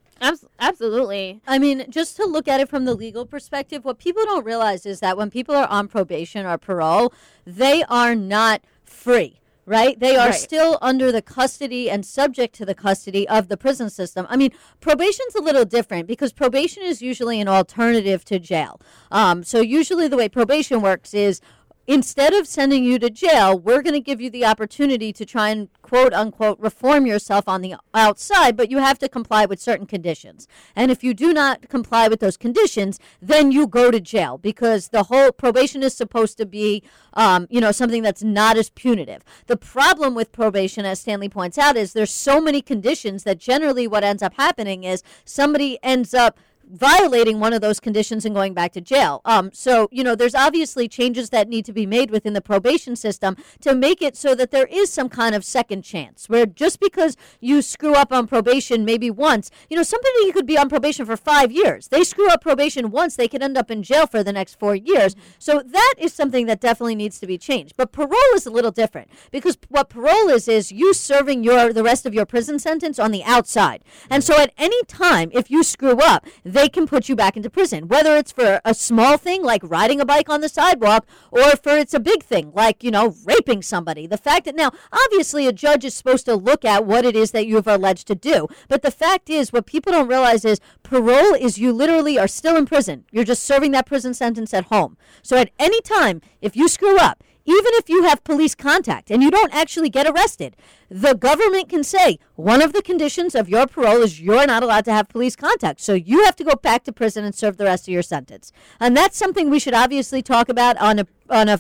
Absolutely. 0.58 1.42
I 1.46 1.60
mean, 1.60 1.86
just 1.90 2.16
to 2.16 2.26
look 2.26 2.48
at 2.48 2.62
it 2.62 2.70
from 2.70 2.86
the 2.86 2.96
legal 2.96 3.26
perspective, 3.26 3.84
what 3.84 3.98
people 3.98 4.24
don't 4.24 4.46
realize 4.46 4.86
is 4.86 5.02
that 5.02 5.18
when 5.18 5.32
people 5.32 5.54
are 5.54 5.68
on 5.68 5.90
probation 5.90 6.46
or 6.46 6.58
parole, 6.58 7.12
they 7.46 7.84
are 7.90 8.16
not 8.16 8.62
free. 8.86 9.42
Right? 9.66 9.98
They 9.98 10.18
are 10.18 10.32
Right. 10.32 10.36
still 10.36 10.78
under 10.82 11.10
the 11.10 11.22
custody 11.22 11.90
and 11.90 12.06
subject 12.06 12.54
to 12.56 12.66
the 12.66 12.76
custody 12.76 13.26
of 13.30 13.48
the 13.48 13.56
prison 13.56 13.90
system. 13.90 14.28
I 14.30 14.36
mean, 14.36 14.52
probation's 14.82 15.36
a 15.36 15.42
little 15.42 15.64
different 15.64 16.06
because 16.06 16.34
probation 16.34 16.84
is 16.84 17.02
usually 17.02 17.40
an 17.40 17.48
alternative 17.48 18.26
to 18.26 18.40
jail. 18.40 18.82
Um, 19.10 19.46
so, 19.46 19.62
usually, 19.62 20.10
the 20.10 20.18
way 20.18 20.28
probation 20.28 20.82
works 20.82 21.14
is 21.14 21.40
instead 21.88 22.34
of 22.34 22.48
sending 22.48 22.84
you 22.84 22.98
to 23.00 23.10
jail, 23.10 23.58
we're 23.58 23.82
going 23.82 23.94
to 23.94 24.00
give 24.00 24.22
you 24.22 24.30
the 24.30 24.46
opportunity 24.46 25.12
to 25.14 25.26
try 25.26 25.50
and 25.50 25.70
quote 25.82 26.14
unquote 26.14 26.60
reform 26.60 27.06
yourself 27.06 27.48
on 27.48 27.62
the 27.62 27.76
outside, 27.94 28.56
but 28.56 28.72
you 28.72 28.78
have 28.78 28.98
to 29.00 29.10
comply 29.10 29.46
with 29.46 29.62
certain 29.62 29.86
conditions. 29.86 30.48
And 30.76 30.92
if 30.92 31.04
you 31.04 31.14
do 31.14 31.34
not 31.34 31.68
comply 31.70 32.08
with 32.08 32.20
those 32.20 32.38
conditions, 32.38 33.00
then 33.22 33.52
you 33.52 33.68
go 33.68 33.92
to 33.92 34.00
jail 34.00 34.38
because 34.38 34.90
the 34.90 35.04
whole 35.04 35.32
probation 35.32 35.84
is 35.84 35.94
supposed 35.94 36.38
to 36.38 36.46
be, 36.46 36.84
um, 37.14 37.48
you 37.50 37.60
know, 37.60 37.72
something 37.72 38.02
that's 38.02 38.24
not 38.24 38.58
as 38.58 38.70
punitive. 38.70 39.24
The 39.48 39.58
problem 39.58 40.16
with 40.16 40.32
probation, 40.32 40.86
as 40.86 41.02
Stanley 41.02 41.30
points 41.30 41.58
out, 41.58 41.76
is 41.76 41.94
there's 41.94 42.14
so 42.14 42.40
many 42.40 42.62
conditions 42.62 43.24
that 43.24 43.38
generally 43.38 43.88
what 43.88 44.04
ends 44.04 44.24
up 44.24 44.34
happening 44.36 44.84
is 44.84 45.04
somebody 45.26 45.78
ends 45.84 46.14
up 46.14 46.40
violating 46.74 47.40
one 47.40 47.54
of 47.54 47.62
those 47.62 47.80
conditions 47.80 48.26
and 48.26 48.34
going 48.34 48.54
back 48.54 48.74
to 48.74 48.82
jail. 48.82 49.22
Um, 49.26 49.52
so, 49.54 49.88
you 49.92 50.04
know, 50.04 50.16
there's 50.16 50.34
obviously 50.34 50.88
changes 50.88 51.30
that 51.30 51.48
need 51.48 51.66
to 51.66 51.74
be 51.74 51.86
made 51.86 52.10
within 52.10 52.34
the 52.34 52.42
probation 52.42 52.96
system 52.96 53.38
to 53.62 53.76
make 53.76 54.02
it 54.02 54.18
so 54.18 54.34
that 54.36 54.52
there 54.52 54.66
is 54.66 54.92
some 54.92 55.08
kind 55.08 55.36
of 55.36 55.46
second 55.46 55.84
chance 55.84 56.28
where 56.28 56.48
just 56.48 56.80
because 56.80 57.16
you 57.40 57.62
screw 57.62 57.94
up 57.94 58.12
on 58.12 58.26
probation 58.28 58.84
maybe 58.84 59.12
once, 59.12 59.52
you 59.70 59.78
know, 59.78 59.84
somebody 59.84 60.32
could 60.32 60.48
be 60.48 60.58
on 60.58 60.68
probation 60.68 61.06
for 61.06 61.16
five 61.16 61.52
years. 61.52 61.90
They 61.90 62.04
screw 62.04 62.30
up 62.30 62.42
probation 62.42 62.90
once, 62.90 63.16
they 63.16 63.28
could 63.28 63.44
end 63.44 63.58
up 63.58 63.70
in 63.70 63.84
jail 63.84 64.08
for 64.08 64.24
the 64.24 64.34
next 64.34 64.58
four 64.60 64.76
years. 64.76 65.16
So 65.38 65.62
that 65.64 65.94
is 65.98 66.12
something 66.12 66.48
that 66.48 66.60
definitely 66.60 66.96
needs 66.96 67.20
to 67.20 67.28
be 67.28 67.38
changed. 67.38 67.76
But 67.78 67.92
parole 67.92 68.34
is 68.36 68.48
a 68.48 68.52
little 68.52 68.72
different 68.72 69.10
because 69.32 69.58
what 69.70 69.90
parole 69.90 70.30
is 70.30 70.48
is 70.48 70.72
you 70.72 70.94
serving 70.94 71.44
your 71.44 71.72
the 71.72 71.84
rest 71.84 72.06
of 72.06 72.14
your 72.14 72.26
prison 72.26 72.58
sentence 72.58 72.98
on 72.98 73.12
the 73.12 73.24
outside. 73.24 73.84
And 74.10 74.24
so 74.24 74.40
at 74.40 74.52
any 74.58 74.84
time, 74.86 75.30
if 75.34 75.52
you 75.52 75.64
screw 75.64 76.00
up, 76.00 76.26
they 76.44 76.63
can 76.68 76.88
put 76.88 77.10
you 77.10 77.16
back 77.16 77.36
into 77.38 77.50
prison, 77.50 77.88
whether 77.88 78.16
it's 78.16 78.32
for 78.32 78.62
a 78.64 78.74
small 78.74 79.18
thing 79.18 79.44
like 79.44 79.62
riding 79.64 80.00
a 80.00 80.06
bike 80.06 80.30
on 80.30 80.42
the 80.42 80.50
sidewalk 80.50 81.06
or 81.32 81.56
for 81.56 81.78
it's 81.78 81.94
a 81.94 82.00
big 82.00 82.24
thing 82.24 82.52
like, 82.54 82.84
you 82.84 82.92
know, 82.92 83.16
raping 83.26 83.62
somebody. 83.62 84.08
The 84.08 84.18
fact 84.18 84.46
that 84.46 84.56
now, 84.56 84.72
obviously, 84.92 85.48
a 85.48 85.54
judge 85.54 85.86
is 85.86 85.94
supposed 85.94 86.26
to 86.26 86.36
look 86.36 86.66
at 86.66 86.86
what 86.86 87.06
it 87.06 87.16
is 87.16 87.32
that 87.32 87.48
you've 87.48 87.68
alleged 87.68 88.08
to 88.08 88.16
do. 88.16 88.48
But 88.68 88.82
the 88.82 88.92
fact 88.92 89.30
is, 89.30 89.54
what 89.54 89.66
people 89.66 89.92
don't 89.92 90.08
realize 90.08 90.46
is 90.46 90.60
parole 90.84 91.34
is 91.34 91.58
you 91.58 91.72
literally 91.74 92.18
are 92.20 92.28
still 92.28 92.56
in 92.56 92.66
prison. 92.66 93.06
You're 93.12 93.24
just 93.24 93.44
serving 93.44 93.72
that 93.72 93.86
prison 93.86 94.14
sentence 94.14 94.54
at 94.54 94.66
home. 94.66 94.98
So 95.22 95.38
at 95.38 95.52
any 95.60 95.82
time, 95.82 96.22
if 96.42 96.56
you 96.56 96.68
screw 96.68 96.98
up, 96.98 97.24
even 97.46 97.72
if 97.74 97.90
you 97.90 98.04
have 98.04 98.24
police 98.24 98.56
contact 98.56 99.12
and 99.12 99.22
you 99.22 99.30
don't 99.30 99.54
actually 99.54 99.90
get 99.90 100.08
arrested, 100.08 100.56
the 100.90 101.14
government 101.14 101.70
can 101.70 101.84
say 101.84 102.20
one 102.36 102.62
of 102.62 102.74
the 102.74 102.82
conditions 102.82 103.36
of 103.36 103.50
your 103.50 103.68
parole 103.68 104.02
is 104.02 104.22
you're 104.22 104.48
not 104.48 104.64
allowed 104.64 104.86
to 104.86 104.94
have 104.94 105.10
police 105.10 105.36
contact. 105.36 105.82
So 105.82 105.94
you 105.94 106.24
have 106.24 106.36
to 106.38 106.44
go 106.44 106.56
back 106.56 106.84
to 106.86 106.94
prison 106.94 107.26
and 107.26 107.36
serve 107.36 107.58
the 107.58 107.66
rest 107.66 107.88
of 107.88 107.94
your 107.94 108.04
sentence. 108.04 108.52
And 108.80 108.96
that's 108.96 109.18
something 109.18 109.50
we 109.50 109.60
should 109.60 109.74
obviously 109.74 110.22
talk 110.22 110.50
about 110.50 110.78
on 110.78 111.00
a 111.00 111.08
on 111.30 111.50
a 111.50 111.60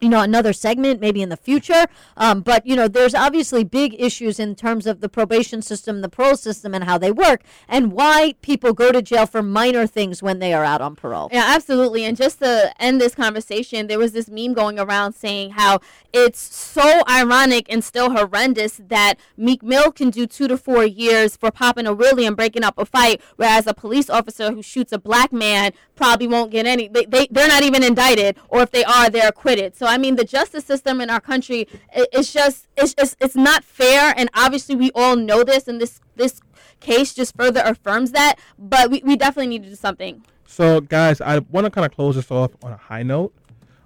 you 0.00 0.08
know 0.08 0.20
another 0.20 0.52
segment 0.52 1.00
maybe 1.00 1.22
in 1.22 1.28
the 1.28 1.36
future 1.36 1.86
um, 2.16 2.40
but 2.40 2.66
you 2.66 2.76
know 2.76 2.88
there's 2.88 3.14
obviously 3.14 3.64
big 3.64 3.94
issues 3.98 4.38
in 4.38 4.54
terms 4.54 4.86
of 4.86 5.00
the 5.00 5.08
probation 5.08 5.62
system 5.62 6.00
the 6.00 6.08
parole 6.08 6.36
system 6.36 6.74
and 6.74 6.84
how 6.84 6.98
they 6.98 7.10
work 7.10 7.42
and 7.68 7.92
why 7.92 8.34
people 8.42 8.72
go 8.72 8.92
to 8.92 9.02
jail 9.02 9.26
for 9.26 9.42
minor 9.42 9.86
things 9.86 10.22
when 10.22 10.38
they 10.38 10.52
are 10.52 10.64
out 10.64 10.80
on 10.80 10.96
parole 10.96 11.28
Yeah, 11.32 11.44
absolutely. 11.46 12.04
And 12.04 12.16
just 12.16 12.38
to 12.40 12.72
end 12.78 13.00
this 13.00 13.14
conversation, 13.14 13.86
there 13.86 13.98
was 13.98 14.12
this 14.12 14.28
meme 14.28 14.54
going 14.54 14.78
around 14.78 15.14
saying 15.14 15.50
how 15.50 15.80
it's 16.12 16.40
so 16.40 17.02
ironic 17.08 17.66
and 17.68 17.84
still 17.84 18.10
horrendous 18.10 18.80
that 18.88 19.14
Meek 19.36 19.62
Mill 19.62 19.92
can 19.92 20.10
do 20.10 20.26
two 20.26 20.48
to 20.48 20.56
four 20.56 20.84
years 20.84 21.36
for 21.36 21.50
popping 21.50 21.86
a 21.86 21.94
wheelie 21.94 22.26
and 22.26 22.36
breaking 22.36 22.64
up 22.64 22.78
a 22.78 22.84
fight, 22.84 23.20
whereas 23.36 23.66
a 23.66 23.74
police 23.74 24.10
officer 24.10 24.52
who 24.52 24.62
shoots 24.62 24.92
a 24.92 24.98
black 24.98 25.32
man 25.32 25.72
probably 25.94 26.26
won't 26.26 26.50
get 26.50 26.66
any. 26.66 26.88
They, 26.88 27.04
they 27.04 27.28
they're 27.30 27.48
not 27.48 27.62
even 27.62 27.82
indicted, 27.84 28.36
or 28.48 28.62
if 28.62 28.70
they 28.70 28.84
are, 28.84 29.10
they're 29.10 29.28
acquitted. 29.28 29.76
So 29.76 29.86
I 29.90 29.98
mean, 29.98 30.16
the 30.16 30.24
justice 30.24 30.64
system 30.64 31.00
in 31.00 31.10
our 31.10 31.20
country, 31.20 31.66
i- 31.96 32.06
it's 32.12 32.32
just 32.32 32.68
it's 32.76 32.94
it's, 32.96 33.16
it's 33.20 33.36
not 33.36 33.64
fair, 33.64 34.14
and 34.16 34.28
obviously 34.34 34.74
we 34.76 34.90
all 34.94 35.16
know 35.16 35.42
this, 35.44 35.68
and 35.68 35.80
this 35.80 36.00
this 36.16 36.40
case 36.80 37.12
just 37.14 37.36
further 37.36 37.62
affirms 37.64 38.12
that. 38.12 38.36
But 38.58 38.90
we, 38.90 39.02
we 39.04 39.16
definitely 39.16 39.48
need 39.48 39.62
to 39.64 39.70
do 39.70 39.76
something. 39.76 40.24
So, 40.46 40.80
guys, 40.80 41.20
I 41.20 41.38
want 41.38 41.64
to 41.66 41.70
kind 41.70 41.84
of 41.86 41.92
close 41.94 42.14
this 42.16 42.30
off 42.30 42.52
on 42.62 42.72
a 42.72 42.76
high 42.76 43.02
note. 43.04 43.32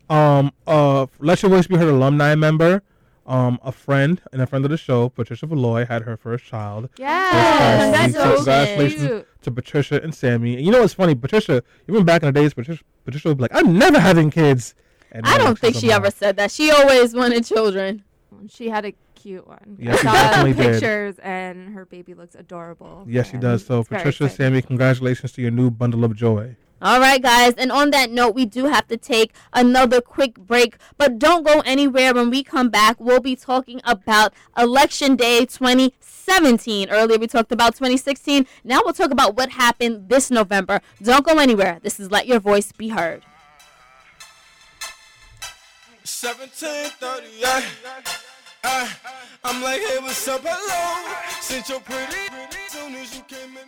Um, 0.08 0.52
uh, 0.66 1.06
Let 1.18 1.42
Your 1.42 1.50
Voice 1.50 1.66
Be 1.66 1.76
Heard 1.76 1.88
alumni 1.88 2.34
member 2.34 2.82
Um, 3.26 3.58
a 3.62 3.72
friend 3.72 4.20
and 4.32 4.42
a 4.42 4.46
friend 4.46 4.64
of 4.66 4.70
the 4.70 4.76
show, 4.76 5.08
Patricia 5.08 5.46
Valoy, 5.46 5.88
had 5.88 6.02
her 6.02 6.14
first 6.16 6.44
child. 6.44 6.90
Yeah, 6.98 7.08
Yes, 7.08 7.96
that's 7.96 8.12
so 8.12 8.20
so 8.30 8.36
congratulations 8.36 9.06
cute. 9.08 9.26
to 9.44 9.50
Patricia 9.50 9.96
and 10.02 10.14
Sammy. 10.14 10.56
And 10.56 10.64
you 10.66 10.70
know 10.70 10.82
what's 10.82 10.92
funny? 10.92 11.14
Patricia, 11.14 11.62
even 11.88 12.04
back 12.04 12.22
in 12.22 12.26
the 12.30 12.38
days, 12.38 12.52
Patricia, 12.52 12.84
Patricia 13.06 13.28
would 13.28 13.38
be 13.38 13.42
like, 13.46 13.54
"I'm 13.54 13.78
never 13.78 13.98
having 13.98 14.30
kids." 14.30 14.74
And 15.14 15.24
I 15.24 15.38
don't 15.38 15.58
think 15.58 15.76
she 15.76 15.92
ever 15.92 16.06
mom. 16.06 16.12
said 16.12 16.36
that. 16.36 16.50
She 16.50 16.70
always 16.72 17.14
wanted 17.14 17.44
children. 17.44 18.02
She 18.48 18.68
had 18.68 18.84
a 18.84 18.92
cute 19.14 19.46
one. 19.46 19.76
Yeah, 19.78 19.92
I 19.92 19.96
she 19.96 20.02
saw 20.02 20.12
definitely 20.12 20.52
did. 20.52 20.72
pictures, 20.72 21.18
and 21.22 21.72
her 21.72 21.86
baby 21.86 22.14
looks 22.14 22.34
adorable. 22.34 23.04
Yes, 23.08 23.30
she 23.30 23.38
does. 23.38 23.64
So, 23.64 23.84
Patricia. 23.84 24.28
Sammy, 24.28 24.60
congratulations 24.60 25.32
to 25.32 25.40
your 25.42 25.52
new 25.52 25.70
bundle 25.70 26.04
of 26.04 26.14
joy. 26.16 26.56
All 26.82 27.00
right, 27.00 27.22
guys. 27.22 27.54
And 27.54 27.72
on 27.72 27.90
that 27.92 28.10
note, 28.10 28.34
we 28.34 28.44
do 28.44 28.66
have 28.66 28.86
to 28.88 28.96
take 28.96 29.32
another 29.54 30.00
quick 30.02 30.34
break. 30.34 30.76
But 30.98 31.18
don't 31.18 31.46
go 31.46 31.60
anywhere. 31.60 32.12
When 32.12 32.28
we 32.28 32.42
come 32.42 32.68
back, 32.68 32.96
we'll 32.98 33.20
be 33.20 33.36
talking 33.36 33.80
about 33.84 34.34
Election 34.58 35.16
Day 35.16 35.46
2017. 35.46 36.90
Earlier, 36.90 37.18
we 37.18 37.26
talked 37.26 37.52
about 37.52 37.74
2016. 37.76 38.46
Now 38.64 38.82
we'll 38.84 38.92
talk 38.92 39.12
about 39.12 39.36
what 39.36 39.50
happened 39.50 40.08
this 40.10 40.30
November. 40.30 40.80
Don't 41.02 41.24
go 41.24 41.38
anywhere. 41.38 41.78
This 41.82 41.98
is 41.98 42.10
Let 42.10 42.26
Your 42.26 42.40
Voice 42.40 42.72
Be 42.72 42.88
Heard. 42.88 43.22
1738. 46.04 47.64
I'm 49.42 49.62
like, 49.62 49.80
hey, 49.80 49.98
what's 50.00 50.28
up? 50.28 50.42
Hello. 50.44 51.14
Since 51.40 51.70
you're 51.70 51.80
pretty, 51.80 52.14
soon 52.68 52.94
as 52.96 53.16
you 53.16 53.22
came 53.22 53.56
in. 53.56 53.64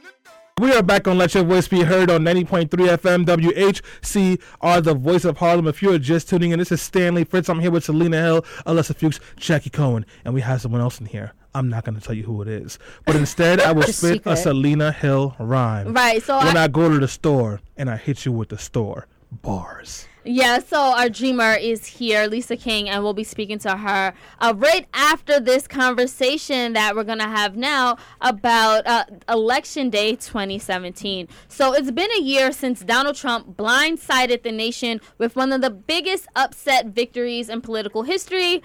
We 0.60 0.70
are 0.74 0.82
back 0.82 1.08
on 1.08 1.16
Let 1.16 1.34
Your 1.34 1.44
Voice 1.44 1.66
Be 1.66 1.82
Heard 1.82 2.10
on 2.10 2.24
90.3 2.24 2.68
FM 2.68 3.24
WHCR, 3.24 4.84
the 4.84 4.92
voice 4.94 5.24
of 5.24 5.38
Harlem. 5.38 5.66
If 5.66 5.82
you're 5.82 5.98
just 5.98 6.28
tuning 6.28 6.50
in, 6.50 6.58
this 6.58 6.70
is 6.70 6.82
Stanley 6.82 7.24
Fritz. 7.24 7.48
I'm 7.48 7.58
here 7.60 7.70
with 7.70 7.84
Selena 7.84 8.20
Hill, 8.20 8.42
Alyssa 8.66 8.94
Fuchs, 8.94 9.18
Jackie 9.36 9.70
Cohen, 9.70 10.04
and 10.26 10.34
we 10.34 10.42
have 10.42 10.60
someone 10.60 10.82
else 10.82 11.00
in 11.00 11.06
here. 11.06 11.32
I'm 11.54 11.70
not 11.70 11.84
going 11.86 11.98
to 11.98 12.02
tell 12.02 12.14
you 12.14 12.24
who 12.24 12.42
it 12.42 12.48
is. 12.48 12.78
But 13.06 13.16
instead, 13.22 13.60
I 13.60 13.72
will 13.72 13.82
The 13.86 13.94
spit 13.94 14.22
a. 14.26 14.36
Selena 14.36 14.92
Hill 14.92 15.34
rhyme. 15.38 15.94
Right. 15.94 16.22
So 16.22 16.36
When 16.36 16.58
I, 16.58 16.64
I 16.64 16.68
go 16.68 16.90
to 16.90 16.98
the 16.98 17.08
store 17.08 17.62
and 17.78 17.88
I 17.88 17.96
hit 17.96 18.26
you 18.26 18.32
with 18.32 18.50
the 18.50 18.58
store 18.58 19.06
bars. 19.30 20.06
Yeah, 20.28 20.58
so 20.58 20.76
our 20.76 21.08
dreamer 21.08 21.54
is 21.54 21.86
here, 21.86 22.26
Lisa 22.26 22.56
King, 22.56 22.88
and 22.88 23.04
we'll 23.04 23.14
be 23.14 23.22
speaking 23.22 23.60
to 23.60 23.76
her 23.76 24.12
uh, 24.40 24.54
right 24.56 24.84
after 24.92 25.38
this 25.38 25.68
conversation 25.68 26.72
that 26.72 26.96
we're 26.96 27.04
going 27.04 27.20
to 27.20 27.28
have 27.28 27.56
now 27.56 27.96
about 28.20 28.84
uh, 28.88 29.04
Election 29.28 29.88
Day 29.88 30.16
2017. 30.16 31.28
So 31.46 31.74
it's 31.74 31.92
been 31.92 32.10
a 32.10 32.20
year 32.20 32.50
since 32.50 32.80
Donald 32.80 33.14
Trump 33.14 33.56
blindsided 33.56 34.42
the 34.42 34.50
nation 34.50 35.00
with 35.16 35.36
one 35.36 35.52
of 35.52 35.60
the 35.60 35.70
biggest 35.70 36.26
upset 36.34 36.86
victories 36.86 37.48
in 37.48 37.60
political 37.60 38.02
history. 38.02 38.64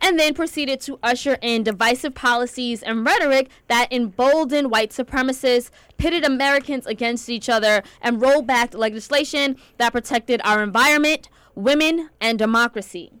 And 0.00 0.18
then 0.18 0.34
proceeded 0.34 0.80
to 0.82 0.98
usher 1.02 1.38
in 1.42 1.62
divisive 1.62 2.14
policies 2.14 2.82
and 2.82 3.04
rhetoric 3.04 3.50
that 3.68 3.92
emboldened 3.92 4.70
white 4.70 4.90
supremacists, 4.90 5.70
pitted 5.96 6.24
Americans 6.24 6.86
against 6.86 7.28
each 7.28 7.48
other, 7.48 7.82
and 8.00 8.20
rolled 8.20 8.46
back 8.46 8.74
legislation 8.74 9.56
that 9.78 9.92
protected 9.92 10.40
our 10.44 10.62
environment, 10.62 11.28
women, 11.54 12.10
and 12.20 12.38
democracy. 12.38 13.12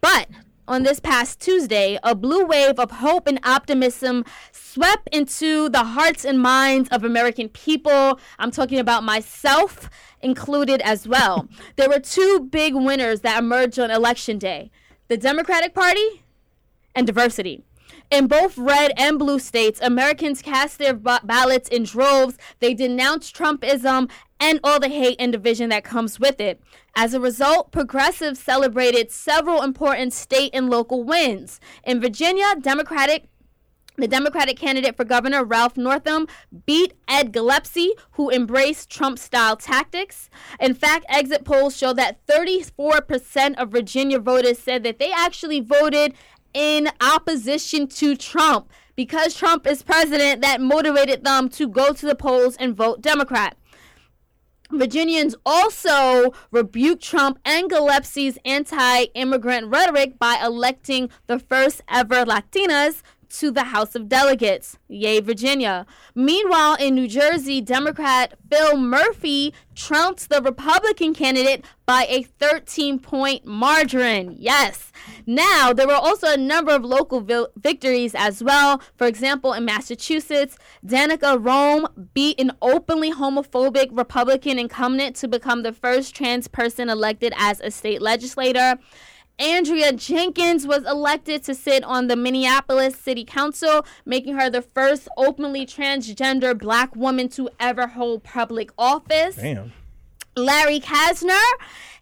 But 0.00 0.28
on 0.68 0.82
this 0.82 0.98
past 0.98 1.40
Tuesday, 1.40 1.98
a 2.02 2.14
blue 2.14 2.44
wave 2.44 2.78
of 2.78 2.90
hope 2.90 3.26
and 3.28 3.38
optimism 3.44 4.24
swept 4.50 5.08
into 5.12 5.68
the 5.68 5.84
hearts 5.84 6.24
and 6.24 6.40
minds 6.40 6.88
of 6.90 7.04
American 7.04 7.48
people. 7.48 8.18
I'm 8.38 8.50
talking 8.50 8.80
about 8.80 9.04
myself 9.04 9.88
included 10.22 10.80
as 10.82 11.06
well. 11.06 11.48
there 11.76 11.88
were 11.88 12.00
two 12.00 12.48
big 12.50 12.74
winners 12.74 13.20
that 13.20 13.38
emerged 13.38 13.78
on 13.78 13.90
election 13.90 14.38
day 14.38 14.70
the 15.08 15.16
Democratic 15.16 15.74
Party 15.74 16.22
and 16.94 17.06
diversity. 17.06 17.62
In 18.10 18.26
both 18.26 18.56
red 18.56 18.92
and 18.96 19.18
blue 19.18 19.38
states, 19.38 19.80
Americans 19.82 20.42
cast 20.42 20.78
their 20.78 20.94
ba- 20.94 21.20
ballots 21.24 21.68
in 21.68 21.84
droves. 21.84 22.36
They 22.60 22.74
denounced 22.74 23.34
Trumpism 23.36 24.10
and 24.38 24.60
all 24.62 24.78
the 24.78 24.88
hate 24.88 25.16
and 25.18 25.32
division 25.32 25.70
that 25.70 25.84
comes 25.84 26.20
with 26.20 26.40
it. 26.40 26.60
As 26.94 27.14
a 27.14 27.20
result, 27.20 27.72
progressives 27.72 28.40
celebrated 28.40 29.10
several 29.10 29.62
important 29.62 30.12
state 30.12 30.50
and 30.54 30.70
local 30.70 31.02
wins. 31.02 31.60
In 31.84 32.00
Virginia, 32.00 32.54
Democratic 32.60 33.24
the 33.96 34.08
Democratic 34.08 34.56
candidate 34.56 34.96
for 34.96 35.04
governor, 35.04 35.44
Ralph 35.44 35.76
Northam, 35.76 36.26
beat 36.66 36.94
Ed 37.08 37.32
Gillespie, 37.32 37.92
who 38.12 38.30
embraced 38.30 38.90
Trump 38.90 39.18
style 39.18 39.56
tactics. 39.56 40.28
In 40.60 40.74
fact, 40.74 41.06
exit 41.08 41.44
polls 41.44 41.76
show 41.76 41.92
that 41.94 42.24
34% 42.26 43.56
of 43.56 43.70
Virginia 43.70 44.18
voters 44.18 44.58
said 44.58 44.82
that 44.84 44.98
they 44.98 45.12
actually 45.12 45.60
voted 45.60 46.14
in 46.54 46.88
opposition 47.00 47.86
to 47.86 48.16
Trump. 48.16 48.70
Because 48.94 49.34
Trump 49.34 49.66
is 49.66 49.82
president, 49.82 50.40
that 50.40 50.60
motivated 50.60 51.22
them 51.22 51.50
to 51.50 51.68
go 51.68 51.92
to 51.92 52.06
the 52.06 52.14
polls 52.14 52.56
and 52.56 52.74
vote 52.74 53.02
Democrat. 53.02 53.56
Virginians 54.70 55.36
also 55.44 56.32
rebuked 56.50 57.02
Trump 57.02 57.38
and 57.44 57.70
Gillespie's 57.70 58.38
anti 58.44 59.04
immigrant 59.14 59.68
rhetoric 59.68 60.18
by 60.18 60.40
electing 60.42 61.08
the 61.26 61.38
first 61.38 61.82
ever 61.88 62.24
Latinas 62.24 63.02
to 63.40 63.50
the 63.50 63.64
House 63.64 63.94
of 63.94 64.08
Delegates. 64.08 64.78
Yay, 64.88 65.20
Virginia. 65.20 65.86
Meanwhile, 66.14 66.76
in 66.76 66.94
New 66.94 67.08
Jersey, 67.08 67.60
Democrat 67.60 68.34
Phil 68.50 68.76
Murphy 68.76 69.52
trounced 69.74 70.30
the 70.30 70.40
Republican 70.40 71.12
candidate 71.12 71.64
by 71.84 72.06
a 72.08 72.22
13 72.22 72.98
point 72.98 73.44
margin. 73.44 74.34
Yes. 74.38 74.90
Now, 75.26 75.72
there 75.72 75.86
were 75.86 75.94
also 75.94 76.32
a 76.32 76.36
number 76.36 76.72
of 76.72 76.84
local 76.84 77.20
victories 77.56 78.14
as 78.14 78.42
well. 78.42 78.80
For 78.96 79.06
example, 79.06 79.52
in 79.52 79.64
Massachusetts, 79.64 80.56
Danica 80.84 81.38
Roem 81.38 81.86
beat 82.14 82.40
an 82.40 82.52
openly 82.62 83.12
homophobic 83.12 83.88
Republican 83.92 84.58
incumbent 84.58 85.16
to 85.16 85.28
become 85.28 85.62
the 85.62 85.72
first 85.72 86.14
trans 86.14 86.48
person 86.48 86.88
elected 86.88 87.32
as 87.36 87.60
a 87.60 87.70
state 87.70 88.00
legislator. 88.00 88.78
Andrea 89.38 89.92
Jenkins 89.92 90.66
was 90.66 90.84
elected 90.84 91.42
to 91.44 91.54
sit 91.54 91.84
on 91.84 92.06
the 92.06 92.16
Minneapolis 92.16 92.96
City 92.96 93.24
Council, 93.24 93.84
making 94.06 94.34
her 94.34 94.48
the 94.48 94.62
first 94.62 95.08
openly 95.16 95.66
transgender 95.66 96.58
black 96.58 96.96
woman 96.96 97.28
to 97.30 97.50
ever 97.60 97.86
hold 97.88 98.24
public 98.24 98.70
office. 98.78 99.36
Damn. 99.36 99.72
Larry 100.36 100.80
Krasner. 100.80 101.40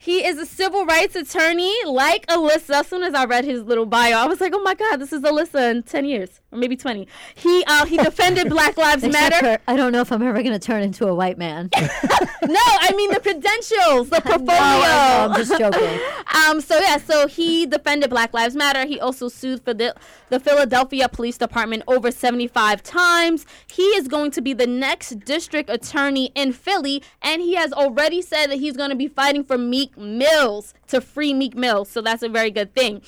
He 0.04 0.22
is 0.22 0.36
a 0.36 0.44
civil 0.44 0.84
rights 0.84 1.16
attorney 1.16 1.74
like 1.86 2.26
Alyssa. 2.26 2.80
As 2.80 2.88
soon 2.88 3.02
as 3.02 3.14
I 3.14 3.24
read 3.24 3.46
his 3.46 3.62
little 3.62 3.86
bio, 3.86 4.18
I 4.18 4.26
was 4.26 4.38
like, 4.38 4.52
oh 4.54 4.60
my 4.60 4.74
God, 4.74 4.98
this 4.98 5.14
is 5.14 5.22
Alyssa 5.22 5.70
in 5.70 5.82
10 5.82 6.04
years 6.04 6.42
or 6.52 6.58
maybe 6.58 6.76
20. 6.76 7.08
He 7.34 7.64
uh, 7.66 7.86
he 7.86 7.96
defended 7.96 8.50
Black 8.50 8.76
Lives 8.86 9.02
Matter. 9.04 9.36
for, 9.36 9.58
I 9.66 9.76
don't 9.76 9.92
know 9.92 10.02
if 10.02 10.12
I'm 10.12 10.22
ever 10.22 10.42
going 10.42 10.52
to 10.52 10.58
turn 10.58 10.82
into 10.82 11.06
a 11.06 11.14
white 11.14 11.38
man. 11.38 11.70
no, 11.76 11.80
I 11.80 12.92
mean 12.94 13.10
the 13.12 13.20
credentials, 13.20 14.10
the 14.10 14.20
portfolio. 14.20 14.44
No, 14.84 14.90
I, 14.90 15.26
I'm 15.28 15.34
just 15.36 15.58
joking. 15.58 16.00
Um, 16.34 16.60
so 16.60 16.78
yeah, 16.78 16.98
so 16.98 17.26
he 17.26 17.64
defended 17.66 18.10
Black 18.10 18.34
Lives 18.34 18.54
Matter. 18.54 18.86
He 18.86 19.00
also 19.00 19.28
sued 19.28 19.64
for 19.64 19.74
the 19.74 19.94
the 20.28 20.38
Philadelphia 20.38 21.08
Police 21.08 21.38
Department 21.38 21.82
over 21.88 22.10
75 22.10 22.82
times. 22.82 23.46
He 23.66 23.82
is 23.82 24.08
going 24.08 24.30
to 24.32 24.42
be 24.42 24.52
the 24.52 24.66
next 24.66 25.20
district 25.20 25.70
attorney 25.70 26.30
in 26.34 26.52
Philly, 26.52 27.02
and 27.22 27.40
he 27.40 27.54
has 27.54 27.72
already 27.72 28.20
said 28.20 28.48
that 28.48 28.56
he's 28.56 28.76
going 28.76 28.90
to 28.90 28.96
be 28.96 29.08
fighting 29.08 29.44
for 29.44 29.56
Meek 29.56 29.93
Mills 29.96 30.74
to 30.88 31.00
free 31.00 31.34
Meek 31.34 31.56
Mills. 31.56 31.88
So 31.88 32.00
that's 32.00 32.22
a 32.22 32.28
very 32.28 32.50
good 32.50 32.74
thing. 32.74 33.02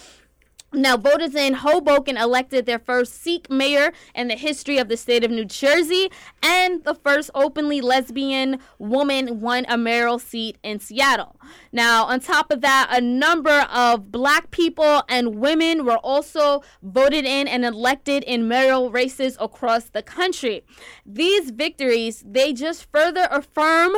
Now, 0.73 0.97
voters 0.97 1.35
in 1.35 1.55
Hoboken 1.55 2.17
elected 2.17 2.67
their 2.67 2.81
first 2.81 3.23
Sikh 3.23 3.49
mayor 3.49 3.93
in 4.15 4.29
the 4.29 4.35
history 4.35 4.79
of 4.79 4.89
the 4.89 4.97
state 4.97 5.25
of 5.25 5.31
New 5.31 5.45
Jersey, 5.45 6.11
and 6.43 6.83
the 6.83 6.95
first 6.95 7.31
openly 7.35 7.81
lesbian 7.81 8.59
woman 8.79 9.41
won 9.41 9.65
a 9.69 9.79
mayoral 9.79 10.19
seat 10.19 10.59
in 10.65 10.81
Seattle. 10.81 11.41
Now, 11.73 12.05
on 12.05 12.19
top 12.19 12.51
of 12.51 12.63
that, 12.63 12.89
a 12.91 13.01
number 13.01 13.61
of 13.73 14.11
black 14.11 14.51
people 14.51 15.05
and 15.09 15.37
women 15.37 15.85
were 15.85 15.99
also 15.99 16.63
voted 16.83 17.25
in 17.25 17.47
and 17.47 17.65
elected 17.65 18.25
in 18.25 18.49
mayoral 18.49 18.91
races 18.91 19.39
across 19.41 19.85
the 19.85 20.03
country. 20.03 20.63
These 21.07 21.53
victories, 21.53 22.25
they 22.27 22.53
just 22.53 22.91
further 22.91 23.29
affirm 23.31 23.95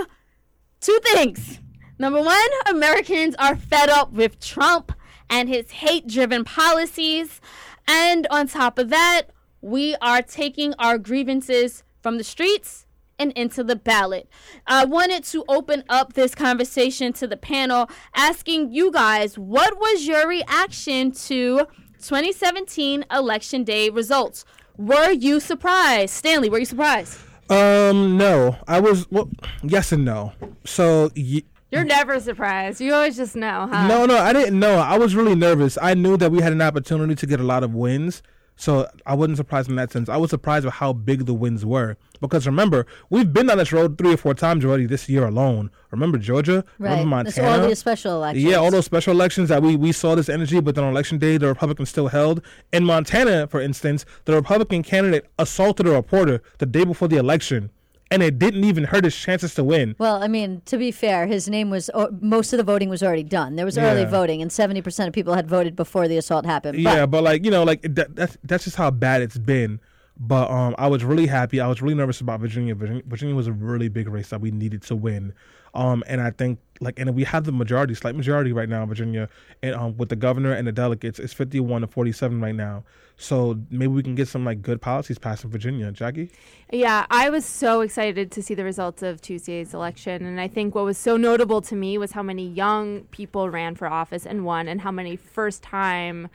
two 0.80 1.00
things. 1.02 1.60
Number 1.98 2.20
one, 2.22 2.48
Americans 2.66 3.34
are 3.38 3.56
fed 3.56 3.88
up 3.90 4.12
with 4.12 4.38
Trump 4.40 4.92
and 5.28 5.48
his 5.48 5.70
hate 5.70 6.06
driven 6.06 6.44
policies. 6.44 7.40
And 7.86 8.26
on 8.30 8.46
top 8.46 8.78
of 8.78 8.90
that, 8.90 9.22
we 9.60 9.96
are 10.00 10.22
taking 10.22 10.74
our 10.78 10.98
grievances 10.98 11.82
from 12.00 12.18
the 12.18 12.24
streets 12.24 12.86
and 13.18 13.32
into 13.32 13.64
the 13.64 13.74
ballot. 13.74 14.28
I 14.66 14.84
wanted 14.84 15.24
to 15.24 15.44
open 15.48 15.82
up 15.88 16.12
this 16.12 16.36
conversation 16.36 17.12
to 17.14 17.26
the 17.26 17.36
panel, 17.36 17.90
asking 18.14 18.72
you 18.72 18.92
guys 18.92 19.36
what 19.36 19.76
was 19.78 20.06
your 20.06 20.28
reaction 20.28 21.10
to 21.12 21.66
2017 22.00 23.04
election 23.10 23.64
day 23.64 23.90
results? 23.90 24.44
Were 24.76 25.10
you 25.10 25.40
surprised? 25.40 26.14
Stanley, 26.14 26.48
were 26.48 26.60
you 26.60 26.64
surprised? 26.64 27.18
Um, 27.50 28.16
no, 28.16 28.56
I 28.68 28.78
was 28.78 29.10
well, 29.10 29.28
yes 29.64 29.90
and 29.90 30.04
no. 30.04 30.32
So 30.64 31.10
y- 31.16 31.42
You're 31.70 31.84
never 31.84 32.18
surprised. 32.20 32.80
You 32.80 32.94
always 32.94 33.16
just 33.16 33.36
know, 33.36 33.68
huh? 33.70 33.86
No, 33.86 34.06
no, 34.06 34.16
I 34.16 34.32
didn't 34.32 34.58
know. 34.58 34.76
I 34.78 34.96
was 34.96 35.14
really 35.14 35.34
nervous. 35.34 35.76
I 35.80 35.94
knew 35.94 36.16
that 36.16 36.30
we 36.32 36.40
had 36.40 36.52
an 36.52 36.62
opportunity 36.62 37.14
to 37.14 37.26
get 37.26 37.40
a 37.40 37.44
lot 37.44 37.62
of 37.62 37.74
wins. 37.74 38.22
So 38.60 38.88
I 39.06 39.14
wasn't 39.14 39.36
surprised 39.36 39.68
in 39.70 39.76
that 39.76 39.92
sense. 39.92 40.08
I 40.08 40.16
was 40.16 40.30
surprised 40.30 40.64
with 40.64 40.74
how 40.74 40.92
big 40.92 41.26
the 41.26 41.34
wins 41.34 41.64
were. 41.64 41.96
Because 42.20 42.44
remember, 42.44 42.86
we've 43.08 43.32
been 43.32 43.48
on 43.50 43.58
this 43.58 43.72
road 43.72 43.96
three 43.96 44.14
or 44.14 44.16
four 44.16 44.34
times 44.34 44.64
already 44.64 44.84
this 44.86 45.08
year 45.08 45.24
alone. 45.24 45.70
Remember 45.92 46.18
Georgia? 46.18 46.64
Right. 46.80 46.98
Remember 46.98 47.28
It's 47.28 47.36
Montana? 47.38 47.62
all 47.62 47.68
the 47.68 47.76
special 47.76 48.16
elections. 48.16 48.44
Yeah, 48.44 48.56
all 48.56 48.72
those 48.72 48.84
special 48.84 49.12
elections 49.12 49.48
that 49.50 49.62
we, 49.62 49.76
we 49.76 49.92
saw 49.92 50.16
this 50.16 50.28
energy, 50.28 50.58
but 50.58 50.74
then 50.74 50.82
on 50.82 50.90
election 50.90 51.18
day, 51.18 51.36
the 51.36 51.46
Republicans 51.46 51.88
still 51.90 52.08
held. 52.08 52.42
In 52.72 52.84
Montana, 52.84 53.46
for 53.46 53.60
instance, 53.60 54.04
the 54.24 54.32
Republican 54.34 54.82
candidate 54.82 55.26
assaulted 55.38 55.86
a 55.86 55.92
reporter 55.92 56.42
the 56.58 56.66
day 56.66 56.82
before 56.82 57.06
the 57.06 57.16
election, 57.16 57.70
and 58.10 58.22
it 58.22 58.38
didn't 58.38 58.64
even 58.64 58.84
hurt 58.84 59.04
his 59.04 59.16
chances 59.16 59.54
to 59.54 59.64
win. 59.64 59.94
Well, 59.98 60.22
I 60.22 60.28
mean, 60.28 60.62
to 60.66 60.78
be 60.78 60.90
fair, 60.90 61.26
his 61.26 61.48
name 61.48 61.70
was 61.70 61.90
most 62.20 62.52
of 62.52 62.56
the 62.56 62.64
voting 62.64 62.88
was 62.88 63.02
already 63.02 63.22
done. 63.22 63.56
There 63.56 63.66
was 63.66 63.78
early 63.78 64.04
voting, 64.04 64.42
and 64.42 64.50
seventy 64.50 64.82
percent 64.82 65.08
of 65.08 65.14
people 65.14 65.34
had 65.34 65.48
voted 65.48 65.76
before 65.76 66.08
the 66.08 66.16
assault 66.16 66.46
happened. 66.46 66.78
Yeah, 66.78 67.06
but 67.06 67.22
like 67.22 67.44
you 67.44 67.50
know, 67.50 67.64
like 67.64 67.82
that, 67.82 68.14
that's 68.14 68.36
that's 68.42 68.64
just 68.64 68.76
how 68.76 68.90
bad 68.90 69.22
it's 69.22 69.38
been. 69.38 69.80
But 70.20 70.50
um, 70.50 70.74
I 70.78 70.88
was 70.88 71.04
really 71.04 71.26
happy. 71.26 71.60
I 71.60 71.68
was 71.68 71.80
really 71.80 71.94
nervous 71.94 72.20
about 72.20 72.40
Virginia. 72.40 72.74
Virginia. 72.74 73.02
Virginia 73.06 73.34
was 73.34 73.46
a 73.46 73.52
really 73.52 73.88
big 73.88 74.08
race 74.08 74.30
that 74.30 74.40
we 74.40 74.50
needed 74.50 74.82
to 74.82 74.96
win. 74.96 75.32
Um, 75.78 76.02
and 76.10 76.20
I 76.20 76.30
think 76.32 76.58
like, 76.80 76.98
and 76.98 77.14
we 77.14 77.24
have 77.24 77.44
the 77.44 77.52
majority, 77.52 77.94
slight 77.94 78.16
majority 78.16 78.52
right 78.52 78.68
now 78.68 78.82
in 78.82 78.88
Virginia, 78.88 79.28
and 79.62 79.74
um, 79.74 79.96
with 79.96 80.08
the 80.08 80.16
governor 80.16 80.52
and 80.52 80.66
the 80.66 80.72
delegates, 80.72 81.18
it's 81.18 81.32
fifty-one 81.32 81.82
to 81.82 81.86
forty-seven 81.86 82.40
right 82.40 82.54
now. 82.54 82.82
So 83.16 83.58
maybe 83.70 83.92
we 83.98 84.02
can 84.02 84.14
get 84.14 84.28
some 84.28 84.44
like 84.44 84.60
good 84.62 84.80
policies 84.80 85.18
passed 85.18 85.44
in 85.44 85.50
Virginia, 85.50 85.90
Jackie. 85.92 86.30
Yeah, 86.72 87.06
I 87.10 87.30
was 87.30 87.44
so 87.44 87.80
excited 87.80 88.30
to 88.32 88.42
see 88.42 88.54
the 88.54 88.64
results 88.64 89.02
of 89.02 89.20
Tuesday's 89.20 89.74
election. 89.74 90.24
And 90.24 90.40
I 90.40 90.48
think 90.48 90.74
what 90.74 90.84
was 90.84 90.98
so 90.98 91.16
notable 91.16 91.60
to 91.62 91.74
me 91.74 91.98
was 91.98 92.12
how 92.12 92.22
many 92.22 92.46
young 92.46 93.02
people 93.10 93.50
ran 93.50 93.74
for 93.74 93.86
office 93.86 94.26
and 94.26 94.44
won, 94.44 94.68
and 94.68 94.80
how 94.80 94.92
many 94.92 95.16
first 95.16 95.62
time, 95.62 96.28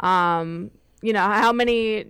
um, 0.00 0.70
you 1.02 1.12
know, 1.12 1.26
how 1.44 1.52
many 1.52 2.06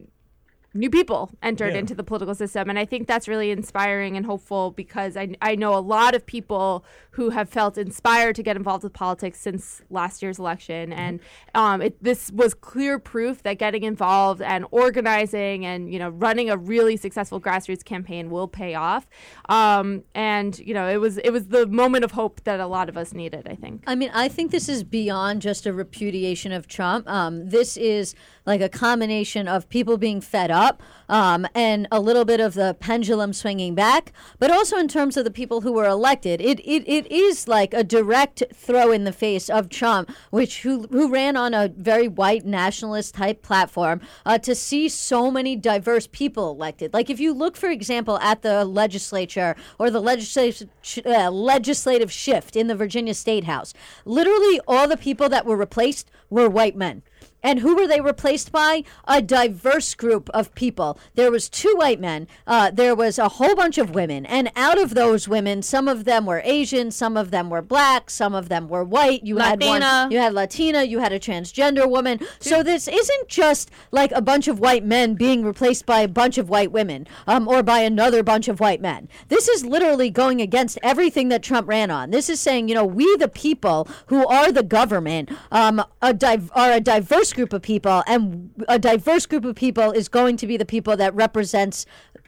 new 0.72 0.88
people 0.88 1.30
entered 1.42 1.72
Yeah. 1.72 1.80
into 1.80 1.94
the 1.94 2.04
political 2.04 2.34
system. 2.34 2.70
And 2.70 2.78
I 2.78 2.84
think 2.84 3.08
that's 3.08 3.26
really 3.26 3.50
inspiring 3.50 4.16
and 4.16 4.24
hopeful 4.24 4.70
because 4.70 5.16
I, 5.16 5.34
I 5.42 5.56
know 5.56 5.74
a 5.74 5.80
lot 5.80 6.14
of 6.14 6.24
people 6.24 6.84
who 7.12 7.30
have 7.30 7.48
felt 7.48 7.76
inspired 7.76 8.36
to 8.36 8.42
get 8.42 8.56
involved 8.56 8.84
with 8.84 8.92
politics 8.92 9.40
since 9.40 9.82
last 9.90 10.22
year's 10.22 10.38
election. 10.38 10.92
And 10.92 11.18
um, 11.56 11.82
it, 11.82 12.00
this 12.00 12.30
was 12.30 12.54
clear 12.54 13.00
proof 13.00 13.42
that 13.42 13.58
getting 13.58 13.82
involved 13.82 14.40
and 14.42 14.64
organizing 14.70 15.66
and, 15.66 15.92
you 15.92 15.98
know, 15.98 16.10
running 16.10 16.50
a 16.50 16.56
really 16.56 16.96
successful 16.96 17.40
grassroots 17.40 17.84
campaign 17.84 18.30
will 18.30 18.46
pay 18.46 18.76
off. 18.76 19.08
Um, 19.48 20.04
and, 20.14 20.56
you 20.60 20.72
know, 20.72 20.88
it 20.88 20.98
was, 20.98 21.18
it 21.18 21.30
was 21.30 21.48
the 21.48 21.66
moment 21.66 22.04
of 22.04 22.12
hope 22.12 22.44
that 22.44 22.60
a 22.60 22.66
lot 22.68 22.88
of 22.88 22.96
us 22.96 23.12
needed, 23.12 23.48
I 23.50 23.56
think. 23.56 23.82
I 23.88 23.96
mean, 23.96 24.10
I 24.14 24.28
think 24.28 24.52
this 24.52 24.68
is 24.68 24.84
beyond 24.84 25.42
just 25.42 25.66
a 25.66 25.72
repudiation 25.72 26.52
of 26.52 26.68
Trump. 26.68 27.08
Um, 27.08 27.48
this 27.48 27.76
is 27.76 28.14
like 28.46 28.60
a 28.60 28.68
combination 28.68 29.48
of 29.48 29.68
people 29.68 29.98
being 29.98 30.20
fed 30.20 30.52
up 30.52 30.59
um, 31.08 31.46
and 31.54 31.88
a 31.90 32.00
little 32.00 32.24
bit 32.24 32.40
of 32.40 32.54
the 32.54 32.76
pendulum 32.78 33.32
swinging 33.32 33.74
back, 33.74 34.12
but 34.38 34.50
also 34.50 34.76
in 34.76 34.88
terms 34.88 35.16
of 35.16 35.24
the 35.24 35.30
people 35.30 35.60
who 35.62 35.72
were 35.72 35.86
elected. 35.86 36.40
It, 36.40 36.60
it, 36.60 36.84
it 36.86 37.10
is 37.10 37.48
like 37.48 37.74
a 37.74 37.82
direct 37.82 38.42
throw 38.54 38.92
in 38.92 39.04
the 39.04 39.12
face 39.12 39.50
of 39.50 39.68
Trump, 39.68 40.10
which 40.30 40.62
who, 40.62 40.86
who 40.90 41.10
ran 41.10 41.36
on 41.36 41.52
a 41.52 41.68
very 41.68 42.08
white 42.08 42.46
nationalist 42.46 43.14
type 43.14 43.42
platform, 43.42 44.00
uh, 44.24 44.38
to 44.38 44.54
see 44.54 44.88
so 44.88 45.30
many 45.30 45.56
diverse 45.56 46.06
people 46.06 46.50
elected. 46.50 46.94
Like 46.94 47.10
if 47.10 47.18
you 47.18 47.32
look, 47.32 47.56
for 47.56 47.70
example, 47.70 48.18
at 48.20 48.42
the 48.42 48.64
legislature 48.64 49.56
or 49.78 49.90
the 49.90 50.00
legislative 50.00 50.68
uh, 51.04 51.30
legislative 51.30 52.12
shift 52.12 52.56
in 52.56 52.68
the 52.68 52.76
Virginia 52.76 53.14
State 53.14 53.44
House, 53.44 53.74
literally 54.04 54.60
all 54.68 54.86
the 54.86 54.96
people 54.96 55.28
that 55.28 55.44
were 55.44 55.56
replaced 55.56 56.10
were 56.28 56.48
white 56.48 56.76
men. 56.76 57.02
And 57.42 57.60
who 57.60 57.74
were 57.74 57.86
they 57.86 58.00
replaced 58.00 58.52
by? 58.52 58.84
A 59.06 59.22
diverse 59.22 59.94
group 59.94 60.28
of 60.30 60.54
people. 60.54 60.98
There 61.14 61.30
was 61.30 61.48
two 61.48 61.74
white 61.76 62.00
men. 62.00 62.28
Uh, 62.46 62.70
there 62.70 62.94
was 62.94 63.18
a 63.18 63.28
whole 63.28 63.54
bunch 63.54 63.78
of 63.78 63.94
women, 63.94 64.26
and 64.26 64.50
out 64.56 64.78
of 64.80 64.94
those 64.94 65.28
women, 65.28 65.62
some 65.62 65.88
of 65.88 66.04
them 66.04 66.26
were 66.26 66.42
Asian, 66.44 66.90
some 66.90 67.16
of 67.16 67.30
them 67.30 67.50
were 67.50 67.62
black, 67.62 68.10
some 68.10 68.34
of 68.34 68.48
them 68.48 68.68
were 68.68 68.84
white. 68.84 69.24
You 69.24 69.38
had 69.38 69.60
Latina. 69.60 69.86
one. 70.02 70.10
You 70.12 70.18
had 70.18 70.34
Latina. 70.34 70.82
You 70.82 70.98
had 70.98 71.12
a 71.12 71.20
transgender 71.20 71.88
woman. 71.88 72.20
So 72.40 72.62
this 72.62 72.88
isn't 72.88 73.28
just 73.28 73.70
like 73.90 74.12
a 74.12 74.22
bunch 74.22 74.48
of 74.48 74.60
white 74.60 74.84
men 74.84 75.14
being 75.14 75.44
replaced 75.44 75.86
by 75.86 76.00
a 76.00 76.08
bunch 76.08 76.38
of 76.38 76.48
white 76.48 76.72
women, 76.72 77.06
um, 77.26 77.48
or 77.48 77.62
by 77.62 77.80
another 77.80 78.22
bunch 78.22 78.48
of 78.48 78.60
white 78.60 78.80
men. 78.80 79.08
This 79.28 79.48
is 79.48 79.64
literally 79.64 80.10
going 80.10 80.40
against 80.40 80.78
everything 80.82 81.28
that 81.28 81.42
Trump 81.42 81.68
ran 81.68 81.90
on. 81.90 82.10
This 82.10 82.28
is 82.28 82.40
saying, 82.40 82.68
you 82.68 82.74
know, 82.74 82.84
we 82.84 83.16
the 83.16 83.28
people 83.28 83.88
who 84.06 84.26
are 84.26 84.52
the 84.52 84.62
government, 84.62 85.30
um, 85.50 85.82
a 86.02 86.12
div- 86.12 86.50
are 86.54 86.72
a 86.72 86.80
diverse 86.80 87.29
group 87.32 87.52
of 87.52 87.62
people, 87.62 88.02
and 88.06 88.50
a 88.68 88.78
diverse 88.78 89.26
group 89.26 89.44
of 89.44 89.56
people 89.56 89.90
is 89.92 90.08
going 90.08 90.36
to 90.38 90.46
be 90.46 90.56
the 90.56 90.64
people 90.64 90.96
that 90.96 91.14
represents 91.14 91.86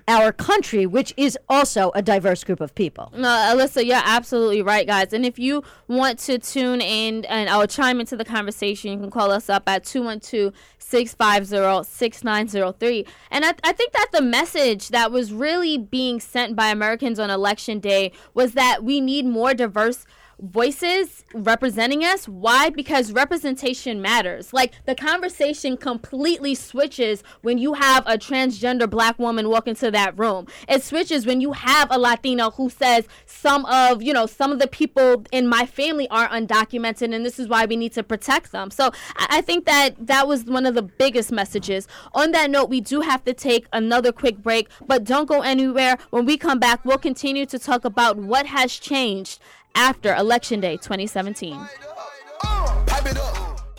our 0.09 0.33
country, 0.33 0.87
which 0.87 1.15
is 1.17 1.39
also 1.49 1.91
a 1.95 2.03
diverse 2.03 2.45
group 2.45 2.61
of 2.61 2.75
people. 2.75 3.13
No, 3.17 3.29
Alyssa, 3.29 3.85
you're 3.85 4.03
absolutely 4.05 4.63
right, 4.63 4.87
guys. 4.87 5.13
And 5.13 5.25
if 5.25 5.39
you 5.39 5.63
want 5.89 6.19
to 6.21 6.39
tune 6.39 6.81
in 6.81 7.25
and 7.27 7.49
I'll 7.49 7.67
chime 7.67 8.01
into 8.01 8.17
the 8.17 8.25
conversation, 8.25 8.93
you 8.93 8.99
can 8.99 9.11
call 9.11 9.31
us 9.31 9.49
up 9.49 9.69
at 9.69 9.85
212 9.85 10.53
650 10.79 11.89
6903. 11.89 13.07
And 13.31 13.45
I, 13.45 13.55
I 13.65 13.73
think 13.73 13.93
that 13.93 14.09
the 14.13 14.23
message 14.23 14.89
that 14.89 15.11
was 15.11 15.33
really 15.33 15.79
being 15.79 16.21
sent 16.21 16.55
by 16.55 16.69
Americans 16.69 17.19
on 17.19 17.31
election 17.31 17.81
day 17.81 18.13
was 18.35 18.53
that 18.53 18.85
we 18.85 19.01
need 19.01 19.25
more 19.25 19.55
diverse 19.55 20.05
voices 20.43 21.25
representing 21.33 22.05
us. 22.05 22.27
Why? 22.27 22.69
Because 22.69 23.13
representation 23.13 24.03
matters. 24.03 24.53
Like 24.53 24.73
the 24.87 24.95
conversation 24.95 25.77
completely 25.77 26.55
switches 26.55 27.23
when 27.43 27.59
you 27.59 27.75
have 27.75 28.05
a 28.07 28.19
transgender 28.19 28.91
black 28.91 29.19
woman 29.19 29.49
walk 29.49 29.69
into 29.69 29.91
that 29.93 30.19
room. 30.19 30.49
It 30.69 30.83
switches 30.83 31.27
when 31.27 31.41
you 31.41 31.53
have 31.53 31.89
a 31.91 31.99
Latino 31.99 32.51
who 32.51 32.69
says 32.69 33.07
some 33.25 33.65
of, 33.67 34.03
you 34.03 34.13
know, 34.13 34.27
some 34.27 34.51
of 34.51 34.59
the 34.59 34.67
people 34.67 35.25
in 35.31 35.47
my 35.47 35.65
family 35.65 36.09
are 36.09 36.29
undocumented 36.29 37.15
and 37.15 37.25
this 37.25 37.39
is 37.39 37.49
why 37.49 37.65
we 37.65 37.77
need 37.77 37.93
to 37.93 38.03
protect 38.03 38.51
them. 38.51 38.71
So 38.71 38.91
I, 39.17 39.27
I 39.31 39.41
think 39.41 39.65
that 39.67 39.95
that 40.07 40.27
was 40.27 40.45
one 40.45 40.67
of 40.67 40.75
the 40.75 40.83
biggest 40.83 41.31
messages. 41.31 41.87
On 42.15 42.33
that 42.33 42.51
note, 42.51 42.69
we 42.69 42.81
do 42.81 43.01
have 43.01 43.25
to 43.25 43.33
take 43.33 43.67
another 43.73 44.11
quick 44.11 44.39
break, 44.39 44.69
but 44.87 45.05
don't 45.05 45.29
go 45.29 45.43
anywhere. 45.43 45.99
When 46.11 46.27
we 46.27 46.37
come 46.37 46.59
back, 46.59 46.85
we'll 46.85 46.99
continue 46.99 47.47
to 47.47 47.59
talk 47.59 47.85
about 47.85 48.17
what 48.17 48.47
has 48.47 48.79
changed 48.79 49.41
after 49.75 50.15
Election 50.15 50.61
Day 50.61 50.77
2017. 50.77 51.59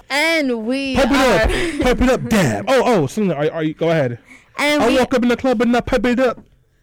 And 0.10 0.66
we 0.68 0.96
Pipe 0.96 1.10
it 1.10 1.12
are. 1.18 1.42
up, 1.42 1.82
pipe 1.98 2.02
it 2.02 2.10
up, 2.10 2.24
dab. 2.30 2.66
Oh, 2.68 2.84
oh, 2.86 3.08
Selena, 3.08 3.34
are, 3.34 3.52
are 3.52 3.64
you? 3.64 3.74
Go 3.74 3.90
ahead. 3.90 4.20
And 4.58 4.84
I 4.84 4.88
we- 4.90 4.98
walk 5.00 5.14
up 5.14 5.24
in 5.24 5.30
the 5.30 5.38
club 5.38 5.62
and 5.62 5.76
I 5.76 5.82
pipe 5.82 6.06
it 6.06 6.20
up. 6.20 6.38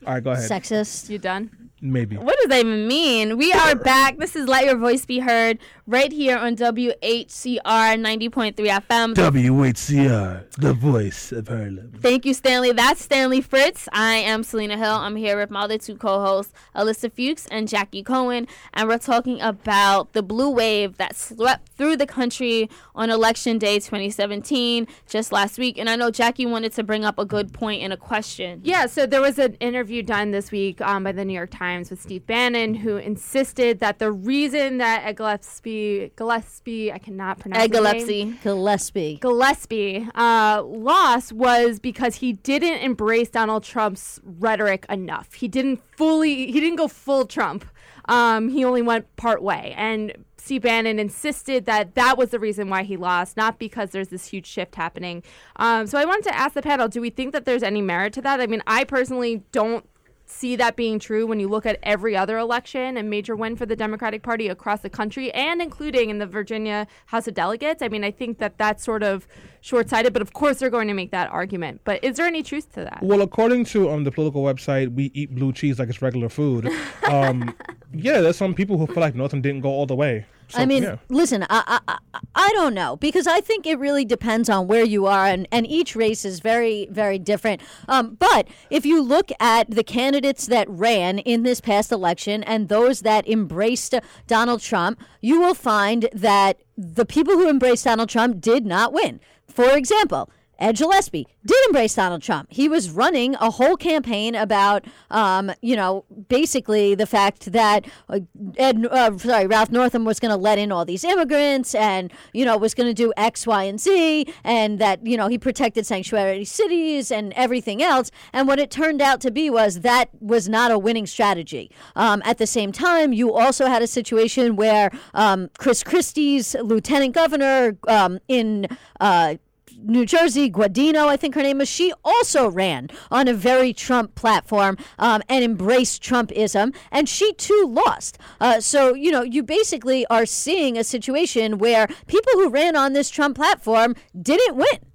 All 0.07 0.15
right, 0.15 0.25
go 0.25 0.31
ahead. 0.33 0.51
Sexist. 0.51 1.09
You 1.09 1.19
done? 1.19 1.51
Maybe. 1.83 2.19
What 2.19 2.37
does 2.39 2.49
that 2.51 2.61
even 2.61 2.87
mean? 2.87 3.39
We 3.39 3.53
are 3.53 3.75
back. 3.75 4.19
This 4.19 4.37
is 4.37 4.47
Let 4.47 4.67
Your 4.67 4.77
Voice 4.77 5.07
Be 5.07 5.21
Heard 5.21 5.59
right 5.87 6.13
here 6.13 6.37
on 6.37 6.55
WHCR 6.55 7.63
90.3 7.65 8.55
FM. 8.55 9.15
WHCR, 9.15 10.51
the 10.57 10.75
voice 10.75 11.33
of 11.33 11.49
Harlem. 11.49 11.93
Thank 11.99 12.27
you, 12.27 12.35
Stanley. 12.35 12.73
That's 12.73 13.03
Stanley 13.03 13.41
Fritz. 13.41 13.89
I 13.95 14.17
am 14.17 14.43
Selena 14.43 14.77
Hill. 14.77 14.95
I'm 14.95 15.17
here 15.17 15.39
with 15.39 15.51
my 15.51 15.63
other 15.63 15.79
two 15.79 15.97
co-hosts, 15.97 16.53
Alyssa 16.77 17.11
Fuchs 17.11 17.47
and 17.51 17.67
Jackie 17.67 18.03
Cohen, 18.03 18.47
and 18.75 18.87
we're 18.87 18.99
talking 18.99 19.41
about 19.41 20.13
the 20.13 20.23
blue 20.23 20.51
wave 20.51 20.99
that 20.99 21.17
swept 21.17 21.71
through 21.71 21.97
the 21.97 22.07
country 22.07 22.69
on 22.95 23.09
Election 23.09 23.57
Day 23.57 23.77
2017 23.77 24.87
just 25.09 25.33
last 25.33 25.59
week. 25.59 25.79
And 25.79 25.89
I 25.89 25.97
know 25.97 26.11
Jackie 26.11 26.45
wanted 26.45 26.75
to 26.75 26.83
bring 26.83 27.07
up 27.07 27.19
a 27.19 27.25
good 27.25 27.55
point 27.55 27.83
and 27.83 27.91
a 27.91 27.97
question. 27.97 28.61
Yeah, 28.65 28.85
so 28.85 29.07
there 29.07 29.23
was 29.23 29.39
an 29.39 29.55
interview 29.55 30.03
done 30.03 30.31
this 30.31 30.51
week 30.51 30.83
um, 30.83 31.05
by 31.05 31.13
the 31.13 31.25
New 31.25 31.33
York 31.33 31.51
Times 31.51 31.70
with 31.79 32.03
Steve 32.03 32.27
Bannon, 32.27 32.75
who 32.75 32.97
insisted 32.97 33.79
that 33.79 33.99
the 33.99 34.11
reason 34.11 34.79
that 34.79 35.05
Ed 35.05 35.17
Gillespie, 35.17 36.13
Gillespie, 36.17 36.93
I 36.93 36.99
cannot 36.99 37.39
pronounce 37.39 37.63
his 37.63 37.71
Gillespie. 37.71 38.39
Gillespie. 38.43 39.19
Gillespie 39.21 40.09
uh, 40.15 40.63
lost 40.65 41.33
was 41.33 41.79
because 41.79 42.17
he 42.17 42.33
didn't 42.33 42.79
embrace 42.79 43.31
Donald 43.31 43.63
Trump's 43.63 44.21
rhetoric 44.25 44.85
enough. 44.89 45.35
He 45.35 45.47
didn't 45.47 45.81
fully, 45.97 46.51
he 46.51 46.61
didn't 46.61 46.77
go 46.77 46.89
full 46.89 47.27
Trump. 47.27 47.65
Um, 48.07 48.49
he 48.49 48.65
only 48.65 48.83
went 48.83 49.15
part 49.17 49.41
way. 49.41 49.73
And 49.77 50.25
Steve 50.37 50.63
Bannon 50.63 50.99
insisted 50.99 51.67
that 51.67 51.95
that 51.95 52.19
was 52.19 52.31
the 52.31 52.41
reason 52.41 52.69
why 52.69 52.83
he 52.83 52.97
lost, 52.97 53.37
not 53.37 53.59
because 53.59 53.91
there's 53.91 54.09
this 54.09 54.27
huge 54.27 54.47
shift 54.47 54.75
happening. 54.75 55.23
Um, 55.57 55.87
so 55.87 55.99
I 55.99 56.05
wanted 56.05 56.25
to 56.25 56.37
ask 56.37 56.55
the 56.55 56.63
panel 56.63 56.89
do 56.89 57.01
we 57.01 57.11
think 57.11 57.33
that 57.33 57.45
there's 57.45 57.63
any 57.63 57.83
merit 57.83 58.13
to 58.15 58.23
that? 58.23 58.41
I 58.41 58.47
mean, 58.47 58.63
I 58.67 58.85
personally 58.85 59.43
don't 59.53 59.87
see 60.31 60.57
that 60.57 60.77
being 60.77 60.99
true 60.99 61.27
when 61.27 61.41
you 61.41 61.49
look 61.49 61.67
at 61.67 61.79
every 61.83 62.17
other 62.17 62.39
election 62.39 62.97
and 62.97 63.11
major 63.11 63.35
win 63.37 63.57
for 63.57 63.67
the 63.67 63.77
Democratic 63.77 64.23
Party 64.23 64.49
across 64.49 64.81
the 64.81 64.91
country 64.91 65.33
and 65.33 65.61
including 65.61 66.11
in 66.11 66.19
the 66.19 66.27
Virginia 66.27 66.87
House 67.07 67.27
of 67.27 67.35
Delegates. 67.35 67.83
I 67.83 67.89
mean, 67.89 68.05
I 68.05 68.11
think 68.11 68.39
that 68.39 68.57
that's 68.59 68.85
sort 68.85 69.03
of 69.03 69.27
short-sighted, 69.61 70.13
but 70.13 70.23
of 70.23 70.33
course 70.33 70.59
they're 70.59 70.71
going 70.71 70.89
to 70.89 70.95
make 70.95 71.11
that 71.11 71.31
argument. 71.31 71.81
But 71.85 72.03
is 72.05 72.17
there 72.17 72.27
any 72.27 72.43
truth 72.43 72.73
to 72.75 72.85
that? 72.85 73.01
Well, 73.03 73.23
according 73.23 73.65
to 73.67 73.91
um, 73.91 74.05
the 74.05 74.13
political 74.13 74.43
website, 74.43 74.95
we 74.95 75.11
eat 75.15 75.35
blue 75.35 75.53
cheese 75.53 75.79
like 75.79 75.89
it's 75.89 76.03
regular 76.03 76.29
food. 76.29 76.71
Um, 77.11 77.55
Yeah, 77.93 78.21
there's 78.21 78.37
some 78.37 78.55
people 78.55 78.79
who 78.79 78.87
feel 78.87 79.01
like 79.01 79.17
Northam 79.17 79.41
didn't 79.41 79.63
go 79.63 79.69
all 79.69 79.87
the 79.87 79.97
way. 79.97 80.25
So, 80.51 80.59
I 80.61 80.67
mean, 80.67 80.83
yeah. 80.83 80.97
listen, 81.09 81.45
I, 81.45 81.81
I 81.87 81.95
I- 81.95 82.19
I 82.35 82.51
don't 82.55 82.75
know 82.75 82.97
because 82.97 83.27
I 83.27 83.41
think 83.41 83.67
it 83.67 83.79
really 83.79 84.05
depends 84.05 84.49
on 84.49 84.67
where 84.67 84.85
you 84.85 85.07
are, 85.07 85.27
and, 85.27 85.47
and 85.53 85.67
each 85.67 85.95
race 85.97 86.25
is 86.25 86.41
very 86.41 86.87
very 86.91 87.19
different. 87.19 87.61
Um, 87.89 88.17
but 88.19 88.49
if 88.71 88.85
you 88.87 89.03
look 89.03 89.31
at 89.41 89.71
the 89.71 89.85
candidates 89.85 90.47
that 90.47 90.69
ran 90.69 91.19
in 91.21 91.43
this 91.43 91.61
past 91.61 91.93
election 91.93 92.43
and 92.45 92.69
those 92.69 93.01
that 93.01 93.29
embraced 93.29 93.95
Donald 94.27 94.61
Trump, 94.61 95.01
you 95.21 95.41
will 95.41 95.55
find 95.55 96.09
that 96.13 96.61
the 96.77 97.05
people 97.07 97.35
who 97.35 97.49
embraced 97.49 97.85
Donald 97.85 98.09
Trump 98.09 98.41
did 98.41 98.65
not 98.67 98.93
win. 98.93 99.21
For 99.49 99.77
example. 99.77 100.31
Ed 100.61 100.77
Gillespie 100.77 101.27
did 101.45 101.57
embrace 101.67 101.95
Donald 101.95 102.23
Trump. 102.23 102.49
He 102.51 102.69
was 102.69 102.91
running 102.91 103.35
a 103.37 103.51
whole 103.51 103.77
campaign 103.77 104.35
about, 104.35 104.85
um, 105.11 105.51
you 105.63 105.75
know, 105.75 106.05
basically 106.29 106.95
the 106.95 107.07
fact 107.07 107.53
that 107.53 107.87
uh, 108.09 108.21
Ed, 108.59 108.87
uh, 108.87 109.17
sorry, 109.17 109.47
Ralph 109.47 109.71
Northam 109.71 110.05
was 110.05 110.21
going 110.21 110.31
to 110.31 110.37
let 110.37 110.59
in 110.59 110.71
all 110.71 110.85
these 110.85 111.03
immigrants, 111.03 111.75
and 111.75 112.13
you 112.33 112.45
know 112.45 112.57
was 112.57 112.75
going 112.75 112.89
to 112.89 112.95
do 112.95 113.13
X, 113.17 113.47
Y, 113.47 113.65
and 113.65 113.81
Z, 113.81 114.33
and 114.45 114.79
that 114.79 115.05
you 115.07 115.17
know 115.17 115.29
he 115.29 115.39
protected 115.39 115.87
sanctuary 115.87 116.45
cities 116.45 117.11
and 117.11 117.33
everything 117.35 117.83
else. 117.83 118.11
And 118.33 118.47
what 118.47 118.59
it 118.59 118.71
turned 118.71 119.01
out 119.01 119.21
to 119.23 119.31
be 119.31 119.49
was 119.49 119.81
that 119.81 120.11
was 120.21 120.49
not 120.49 120.71
a 120.71 120.79
winning 120.79 121.07
strategy. 121.07 121.71
Um, 121.97 122.23
at 122.25 122.39
the 122.39 122.47
same 122.47 122.73
time, 122.73 123.13
you 123.13 123.33
also 123.33 123.67
had 123.67 123.83
a 123.83 123.87
situation 123.87 124.57
where 124.57 124.91
um, 125.15 125.49
Chris 125.59 125.83
Christie's 125.83 126.55
lieutenant 126.63 127.15
governor 127.15 127.79
um, 127.89 128.19
in 128.29 128.67
uh, 129.01 129.37
New 129.79 130.07
Jersey, 130.07 130.51
Guadagno, 130.51 131.07
I 131.07 131.17
think 131.17 131.35
her 131.35 131.43
name 131.43 131.61
is, 131.61 131.69
she 131.69 131.93
also 132.05 132.49
ran 132.49 132.89
on 133.11 133.29
a 133.29 133.35
very 133.35 133.73
Trump 133.73 134.15
platform 134.15 134.77
um, 134.99 135.23
and 135.29 135.45
embraced 135.45 136.03
Trumpism, 136.03 136.75
and 136.91 137.09
she 137.09 137.33
too 137.35 137.67
lost. 137.69 138.19
Uh, 138.41 138.61
so, 138.61 138.95
you 138.95 139.11
know, 139.11 139.23
you 139.23 139.43
basically 139.43 140.07
are 140.07 140.27
seeing 140.27 140.77
a 140.77 140.85
situation 140.85 141.59
where 141.59 141.87
people 142.07 142.33
who 142.35 142.49
ran 142.49 142.77
on 142.77 142.93
this 142.93 143.11
Trump 143.11 143.37
platform 143.37 143.95
didn't 144.21 144.57
win. 144.57 144.91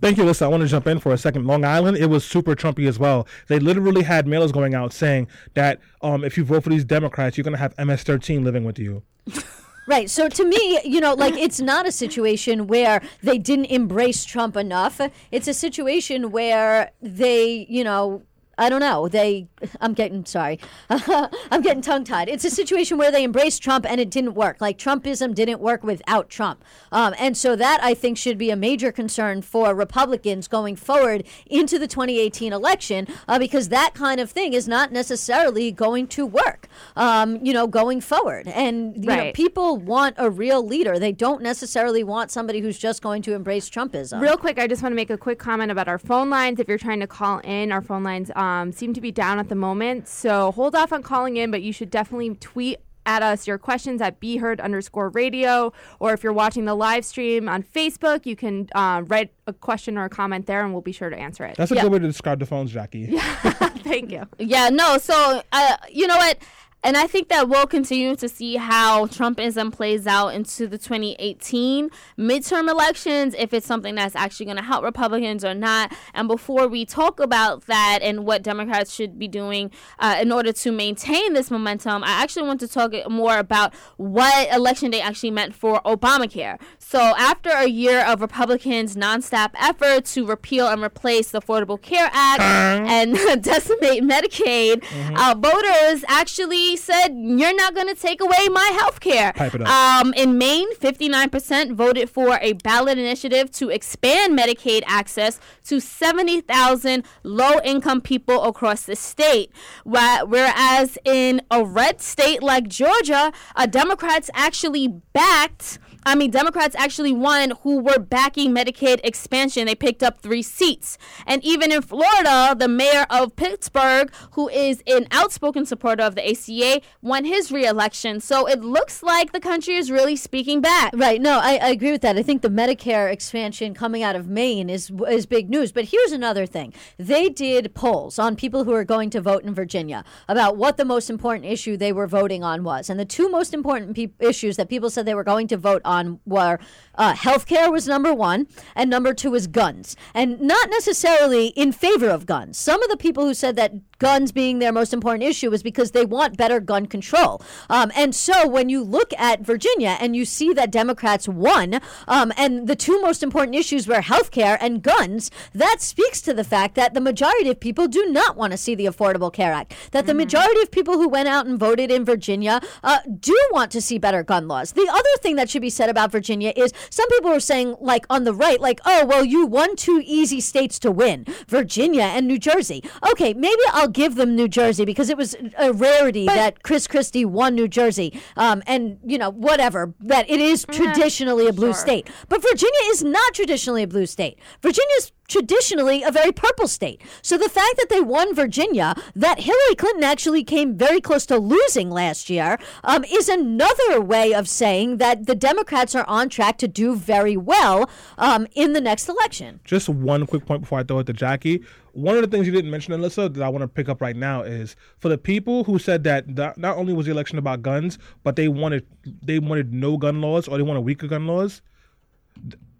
Thank 0.00 0.18
you, 0.18 0.24
Lisa. 0.24 0.44
I 0.44 0.48
want 0.48 0.62
to 0.62 0.68
jump 0.68 0.86
in 0.86 0.98
for 1.00 1.12
a 1.12 1.18
second. 1.18 1.46
Long 1.46 1.64
Island, 1.64 1.96
it 1.96 2.06
was 2.06 2.24
super 2.24 2.54
Trumpy 2.54 2.86
as 2.86 2.98
well. 2.98 3.26
They 3.48 3.58
literally 3.58 4.02
had 4.02 4.26
mailers 4.26 4.52
going 4.52 4.74
out 4.74 4.92
saying 4.92 5.28
that 5.54 5.80
um, 6.02 6.22
if 6.22 6.36
you 6.36 6.44
vote 6.44 6.64
for 6.64 6.70
these 6.70 6.84
Democrats, 6.84 7.36
you're 7.36 7.44
going 7.44 7.54
to 7.54 7.58
have 7.58 7.74
MS-13 7.78 8.44
living 8.44 8.64
with 8.64 8.78
you. 8.78 9.02
Right. 9.88 10.10
So 10.10 10.28
to 10.28 10.44
me, 10.44 10.80
you 10.84 11.00
know, 11.00 11.14
like 11.14 11.34
it's 11.34 11.60
not 11.60 11.86
a 11.86 11.92
situation 11.92 12.66
where 12.66 13.00
they 13.22 13.38
didn't 13.38 13.66
embrace 13.66 14.24
Trump 14.24 14.56
enough. 14.56 15.00
It's 15.30 15.46
a 15.46 15.54
situation 15.54 16.32
where 16.32 16.90
they, 17.00 17.66
you 17.68 17.84
know, 17.84 18.22
I 18.58 18.68
don't 18.68 18.80
know. 18.80 19.08
They, 19.08 19.48
I'm 19.80 19.92
getting 19.92 20.24
sorry, 20.24 20.58
I'm 20.90 21.60
getting 21.60 21.82
tongue 21.82 22.04
tied. 22.04 22.28
It's 22.28 22.44
a 22.44 22.50
situation 22.50 22.96
where 22.96 23.10
they 23.10 23.22
embraced 23.22 23.62
Trump 23.62 23.84
and 23.88 24.00
it 24.00 24.10
didn't 24.10 24.34
work. 24.34 24.60
Like 24.60 24.78
Trumpism 24.78 25.34
didn't 25.34 25.60
work 25.60 25.84
without 25.84 26.30
Trump, 26.30 26.64
um, 26.90 27.14
and 27.18 27.36
so 27.36 27.54
that 27.56 27.80
I 27.82 27.92
think 27.92 28.16
should 28.16 28.38
be 28.38 28.50
a 28.50 28.56
major 28.56 28.90
concern 28.90 29.42
for 29.42 29.74
Republicans 29.74 30.48
going 30.48 30.76
forward 30.76 31.24
into 31.46 31.78
the 31.78 31.86
2018 31.86 32.52
election, 32.52 33.06
uh, 33.28 33.38
because 33.38 33.68
that 33.68 33.92
kind 33.94 34.20
of 34.20 34.30
thing 34.30 34.54
is 34.54 34.66
not 34.66 34.90
necessarily 34.90 35.70
going 35.70 36.06
to 36.08 36.24
work. 36.24 36.68
Um, 36.94 37.44
you 37.44 37.52
know, 37.52 37.66
going 37.66 38.00
forward, 38.00 38.48
and 38.48 38.96
you 38.96 39.10
know, 39.10 39.32
people 39.32 39.76
want 39.76 40.14
a 40.18 40.30
real 40.30 40.66
leader. 40.66 40.98
They 40.98 41.12
don't 41.12 41.42
necessarily 41.42 42.02
want 42.02 42.30
somebody 42.30 42.60
who's 42.60 42.78
just 42.78 43.02
going 43.02 43.20
to 43.22 43.34
embrace 43.34 43.68
Trumpism. 43.68 44.20
Real 44.20 44.38
quick, 44.38 44.58
I 44.58 44.66
just 44.66 44.82
want 44.82 44.92
to 44.92 44.96
make 44.96 45.10
a 45.10 45.18
quick 45.18 45.38
comment 45.38 45.70
about 45.70 45.88
our 45.88 45.98
phone 45.98 46.30
lines. 46.30 46.58
If 46.58 46.68
you're 46.68 46.78
trying 46.78 47.00
to 47.00 47.06
call 47.06 47.40
in, 47.40 47.70
our 47.70 47.82
phone 47.82 48.02
lines 48.02 48.30
um, 48.34 48.45
seem 48.72 48.92
to 48.94 49.00
be 49.00 49.10
down 49.12 49.38
at 49.38 49.48
the 49.48 49.54
moment. 49.54 50.08
So 50.08 50.52
hold 50.52 50.74
off 50.74 50.92
on 50.92 51.02
calling 51.02 51.36
in, 51.36 51.50
but 51.50 51.62
you 51.62 51.72
should 51.72 51.90
definitely 51.90 52.34
tweet 52.36 52.78
at 53.08 53.22
us 53.22 53.46
your 53.46 53.56
questions 53.56 54.02
at 54.02 54.18
beheard 54.18 54.60
underscore 54.60 55.10
radio. 55.10 55.72
Or 56.00 56.12
if 56.12 56.24
you're 56.24 56.32
watching 56.32 56.64
the 56.64 56.74
live 56.74 57.04
stream 57.04 57.48
on 57.48 57.62
Facebook, 57.62 58.26
you 58.26 58.34
can 58.34 58.68
uh, 58.74 59.02
write 59.06 59.32
a 59.46 59.52
question 59.52 59.96
or 59.96 60.04
a 60.06 60.08
comment 60.08 60.46
there 60.46 60.64
and 60.64 60.72
we'll 60.72 60.82
be 60.82 60.90
sure 60.90 61.08
to 61.08 61.16
answer 61.16 61.44
it. 61.44 61.56
That's 61.56 61.70
a 61.70 61.76
Yeah. 61.76 61.82
good 61.82 61.92
way 61.92 61.98
to 62.00 62.06
describe 62.06 62.40
the 62.40 62.46
phones, 62.46 62.72
Jackie. 62.72 63.02
Yeah. 63.16 63.20
Thank 63.86 64.10
you. 64.10 64.24
Yeah, 64.40 64.68
no. 64.70 64.98
So, 64.98 65.40
uh, 65.52 65.76
you 65.92 66.08
know 66.08 66.16
what? 66.16 66.38
And 66.86 66.96
I 66.96 67.08
think 67.08 67.26
that 67.30 67.48
we'll 67.48 67.66
continue 67.66 68.14
to 68.14 68.28
see 68.28 68.54
how 68.54 69.06
Trumpism 69.06 69.72
plays 69.72 70.06
out 70.06 70.28
into 70.28 70.68
the 70.68 70.78
2018 70.78 71.90
midterm 72.16 72.70
elections, 72.70 73.34
if 73.36 73.52
it's 73.52 73.66
something 73.66 73.96
that's 73.96 74.14
actually 74.14 74.46
going 74.46 74.58
to 74.58 74.62
help 74.62 74.84
Republicans 74.84 75.44
or 75.44 75.52
not. 75.52 75.92
And 76.14 76.28
before 76.28 76.68
we 76.68 76.84
talk 76.84 77.18
about 77.18 77.66
that 77.66 77.98
and 78.02 78.24
what 78.24 78.44
Democrats 78.44 78.94
should 78.94 79.18
be 79.18 79.26
doing 79.26 79.72
uh, 79.98 80.18
in 80.20 80.30
order 80.30 80.52
to 80.52 80.70
maintain 80.70 81.32
this 81.32 81.50
momentum, 81.50 82.04
I 82.04 82.22
actually 82.22 82.46
want 82.46 82.60
to 82.60 82.68
talk 82.68 82.92
more 83.10 83.38
about 83.38 83.74
what 83.96 84.54
election 84.54 84.92
day 84.92 85.00
actually 85.00 85.32
meant 85.32 85.56
for 85.56 85.80
Obamacare. 85.84 86.60
So, 86.78 87.00
after 87.00 87.50
a 87.50 87.66
year 87.66 88.04
of 88.06 88.20
Republicans' 88.20 88.94
nonstop 88.94 89.50
effort 89.58 90.04
to 90.04 90.24
repeal 90.24 90.68
and 90.68 90.84
replace 90.84 91.32
the 91.32 91.40
Affordable 91.40 91.82
Care 91.82 92.10
Act 92.12 92.42
and 92.42 93.14
decimate 93.42 94.04
Medicaid, 94.04 94.84
uh, 95.18 95.34
voters 95.36 96.04
actually 96.06 96.75
said, 96.76 97.08
You're 97.14 97.54
not 97.54 97.74
going 97.74 97.88
to 97.88 97.94
take 97.94 98.20
away 98.20 98.48
my 98.50 98.70
health 98.78 99.00
care. 99.00 99.32
Pipe 99.32 99.54
it 99.54 99.62
up. 99.62 99.68
Um, 99.68 100.14
in 100.14 100.38
Maine, 100.38 100.74
59% 100.76 101.72
voted 101.74 102.10
for 102.10 102.38
a 102.40 102.54
ballot 102.54 102.98
initiative 102.98 103.50
to 103.52 103.70
expand 103.70 104.38
Medicaid 104.38 104.82
access 104.86 105.40
to 105.64 105.80
70,000 105.80 107.04
low 107.22 107.60
income 107.64 108.00
people 108.00 108.44
across 108.44 108.82
the 108.82 108.96
state. 108.96 109.50
Whereas 109.84 110.98
in 111.04 111.42
a 111.50 111.64
red 111.64 112.00
state 112.00 112.42
like 112.42 112.68
Georgia, 112.68 113.32
uh, 113.54 113.66
Democrats 113.66 114.30
actually 114.34 114.88
backed. 114.88 115.78
I 116.06 116.14
mean, 116.14 116.30
Democrats 116.30 116.76
actually 116.78 117.12
won 117.12 117.54
who 117.62 117.80
were 117.80 117.98
backing 117.98 118.54
Medicaid 118.54 119.00
expansion. 119.02 119.66
They 119.66 119.74
picked 119.74 120.04
up 120.04 120.20
three 120.20 120.40
seats. 120.40 120.98
And 121.26 121.44
even 121.44 121.72
in 121.72 121.82
Florida, 121.82 122.54
the 122.56 122.68
mayor 122.68 123.06
of 123.10 123.34
Pittsburgh, 123.34 124.12
who 124.30 124.48
is 124.48 124.84
an 124.86 125.08
outspoken 125.10 125.66
supporter 125.66 126.04
of 126.04 126.14
the 126.14 126.30
ACA, 126.30 126.80
won 127.02 127.24
his 127.24 127.50
reelection. 127.50 128.20
So 128.20 128.46
it 128.46 128.60
looks 128.60 129.02
like 129.02 129.32
the 129.32 129.40
country 129.40 129.74
is 129.74 129.90
really 129.90 130.14
speaking 130.14 130.60
back. 130.60 130.92
Right. 130.94 131.20
No, 131.20 131.40
I, 131.42 131.58
I 131.60 131.68
agree 131.70 131.90
with 131.90 132.02
that. 132.02 132.16
I 132.16 132.22
think 132.22 132.42
the 132.42 132.50
Medicare 132.50 133.12
expansion 133.12 133.74
coming 133.74 134.04
out 134.04 134.14
of 134.14 134.28
Maine 134.28 134.70
is 134.70 134.92
is 135.08 135.26
big 135.26 135.50
news. 135.50 135.72
But 135.72 135.86
here's 135.86 136.12
another 136.12 136.46
thing: 136.46 136.72
they 136.98 137.28
did 137.28 137.74
polls 137.74 138.16
on 138.16 138.36
people 138.36 138.62
who 138.62 138.72
are 138.72 138.84
going 138.84 139.10
to 139.10 139.20
vote 139.20 139.42
in 139.42 139.52
Virginia 139.54 140.04
about 140.28 140.56
what 140.56 140.76
the 140.76 140.84
most 140.84 141.10
important 141.10 141.46
issue 141.46 141.76
they 141.76 141.92
were 141.92 142.06
voting 142.06 142.44
on 142.44 142.62
was, 142.62 142.88
and 142.88 143.00
the 143.00 143.04
two 143.04 143.28
most 143.28 143.52
important 143.52 143.96
pe- 143.96 144.12
issues 144.20 144.56
that 144.56 144.68
people 144.68 144.88
said 144.88 145.04
they 145.04 145.14
were 145.14 145.24
going 145.24 145.48
to 145.48 145.56
vote 145.56 145.82
on 145.84 145.95
were 146.24 146.58
uh, 146.94 147.14
healthcare 147.14 147.70
was 147.70 147.86
number 147.86 148.12
one, 148.14 148.46
and 148.74 148.88
number 148.90 149.12
two 149.14 149.30
was 149.30 149.46
guns, 149.46 149.96
and 150.14 150.40
not 150.40 150.70
necessarily 150.70 151.48
in 151.48 151.72
favor 151.72 152.08
of 152.08 152.26
guns. 152.26 152.58
Some 152.58 152.82
of 152.82 152.88
the 152.88 152.96
people 152.96 153.24
who 153.24 153.34
said 153.34 153.56
that 153.56 153.72
guns 153.98 154.32
being 154.32 154.58
their 154.58 154.72
most 154.72 154.92
important 154.92 155.24
issue 155.24 155.52
is 155.52 155.62
because 155.62 155.92
they 155.92 156.04
want 156.04 156.36
better 156.36 156.60
gun 156.60 156.86
control. 156.86 157.42
Um, 157.70 157.90
and 157.96 158.14
so 158.14 158.46
when 158.46 158.68
you 158.68 158.82
look 158.82 159.12
at 159.18 159.40
Virginia 159.40 159.96
and 160.00 160.14
you 160.14 160.24
see 160.24 160.52
that 160.52 160.70
Democrats 160.70 161.28
won, 161.28 161.80
um, 162.06 162.32
and 162.36 162.66
the 162.66 162.76
two 162.76 163.00
most 163.00 163.22
important 163.22 163.56
issues 163.56 163.88
were 163.88 163.96
healthcare 163.96 164.58
and 164.60 164.82
guns, 164.82 165.30
that 165.54 165.80
speaks 165.80 166.20
to 166.22 166.34
the 166.34 166.44
fact 166.44 166.74
that 166.74 166.94
the 166.94 167.00
majority 167.00 167.50
of 167.50 167.60
people 167.60 167.88
do 167.88 168.06
not 168.06 168.36
want 168.36 168.52
to 168.52 168.56
see 168.56 168.74
the 168.74 168.86
Affordable 168.86 169.32
Care 169.32 169.52
Act. 169.52 169.74
That 169.92 170.06
the 170.06 170.14
majority 170.14 170.60
of 170.60 170.70
people 170.70 170.94
who 170.94 171.08
went 171.08 171.28
out 171.28 171.46
and 171.46 171.58
voted 171.58 171.90
in 171.90 172.04
Virginia 172.04 172.60
uh, 172.82 172.98
do 173.18 173.36
want 173.52 173.70
to 173.72 173.80
see 173.80 173.98
better 173.98 174.22
gun 174.22 174.48
laws. 174.48 174.72
The 174.72 174.88
other 174.90 175.16
thing 175.20 175.36
that 175.36 175.48
should 175.48 175.62
be 175.62 175.70
said 175.70 175.85
about 175.88 176.12
Virginia 176.12 176.52
is 176.56 176.72
some 176.90 177.08
people 177.08 177.30
are 177.30 177.40
saying, 177.40 177.76
like 177.80 178.06
on 178.10 178.24
the 178.24 178.34
right, 178.34 178.60
like, 178.60 178.80
oh, 178.84 179.04
well, 179.06 179.24
you 179.24 179.46
won 179.46 179.76
two 179.76 180.02
easy 180.04 180.40
states 180.40 180.78
to 180.80 180.90
win 180.90 181.26
Virginia 181.48 182.02
and 182.02 182.26
New 182.26 182.38
Jersey. 182.38 182.82
Okay, 183.10 183.34
maybe 183.34 183.60
I'll 183.72 183.88
give 183.88 184.14
them 184.16 184.34
New 184.34 184.48
Jersey 184.48 184.84
because 184.84 185.08
it 185.10 185.16
was 185.16 185.34
a 185.58 185.72
rarity 185.72 186.26
that 186.26 186.62
Chris 186.62 186.86
Christie 186.86 187.24
won 187.24 187.54
New 187.54 187.68
Jersey. 187.68 188.20
Um, 188.36 188.62
and, 188.66 188.98
you 189.04 189.18
know, 189.18 189.30
whatever, 189.30 189.94
that 190.00 190.28
it 190.30 190.40
is 190.40 190.66
traditionally 190.70 191.46
a 191.46 191.52
blue 191.52 191.72
state. 191.72 192.08
But 192.28 192.42
Virginia 192.42 192.80
is 192.86 193.02
not 193.02 193.34
traditionally 193.34 193.82
a 193.82 193.86
blue 193.86 194.06
state. 194.06 194.38
Virginia's 194.62 195.12
traditionally 195.28 196.02
a 196.02 196.10
very 196.10 196.32
purple 196.32 196.68
state. 196.68 197.00
So 197.22 197.36
the 197.36 197.48
fact 197.48 197.76
that 197.76 197.88
they 197.88 198.00
won 198.00 198.34
Virginia, 198.34 198.94
that 199.14 199.40
Hillary 199.40 199.74
Clinton 199.76 200.04
actually 200.04 200.44
came 200.44 200.76
very 200.76 201.00
close 201.00 201.26
to 201.26 201.38
losing 201.38 201.90
last 201.90 202.30
year, 202.30 202.58
um, 202.84 203.04
is 203.04 203.28
another 203.28 204.00
way 204.00 204.34
of 204.34 204.48
saying 204.48 204.98
that 204.98 205.26
the 205.26 205.34
Democrats 205.34 205.94
are 205.94 206.06
on 206.06 206.28
track 206.28 206.58
to 206.58 206.68
do 206.68 206.96
very 206.96 207.36
well 207.36 207.90
um, 208.18 208.46
in 208.54 208.72
the 208.72 208.80
next 208.80 209.08
election. 209.08 209.60
Just 209.64 209.88
one 209.88 210.26
quick 210.26 210.46
point 210.46 210.62
before 210.62 210.78
I 210.78 210.82
throw 210.82 210.98
it 211.00 211.06
to 211.06 211.12
Jackie. 211.12 211.62
One 211.92 212.16
of 212.16 212.22
the 212.22 212.28
things 212.28 212.46
you 212.46 212.52
didn't 212.52 212.70
mention, 212.70 212.92
Alyssa, 212.92 213.32
that 213.32 213.42
I 213.42 213.48
want 213.48 213.62
to 213.62 213.68
pick 213.68 213.88
up 213.88 214.02
right 214.02 214.16
now 214.16 214.42
is 214.42 214.76
for 214.98 215.08
the 215.08 215.16
people 215.16 215.64
who 215.64 215.78
said 215.78 216.04
that 216.04 216.28
not, 216.28 216.76
only 216.76 216.92
was 216.92 217.06
the 217.06 217.12
election 217.12 217.38
about 217.38 217.62
guns, 217.62 217.98
but 218.22 218.36
they 218.36 218.48
wanted 218.48 218.86
they 219.22 219.38
wanted 219.38 219.72
no 219.72 219.96
gun 219.96 220.20
laws 220.20 220.46
or 220.46 220.58
they 220.58 220.62
wanted 220.62 220.80
weaker 220.80 221.06
gun 221.06 221.26
laws. 221.26 221.62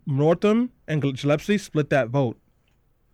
Northam 0.07 0.71
and 0.87 1.03
Gillespie 1.03 1.59
split 1.59 1.91
that 1.91 2.09
vote. 2.09 2.39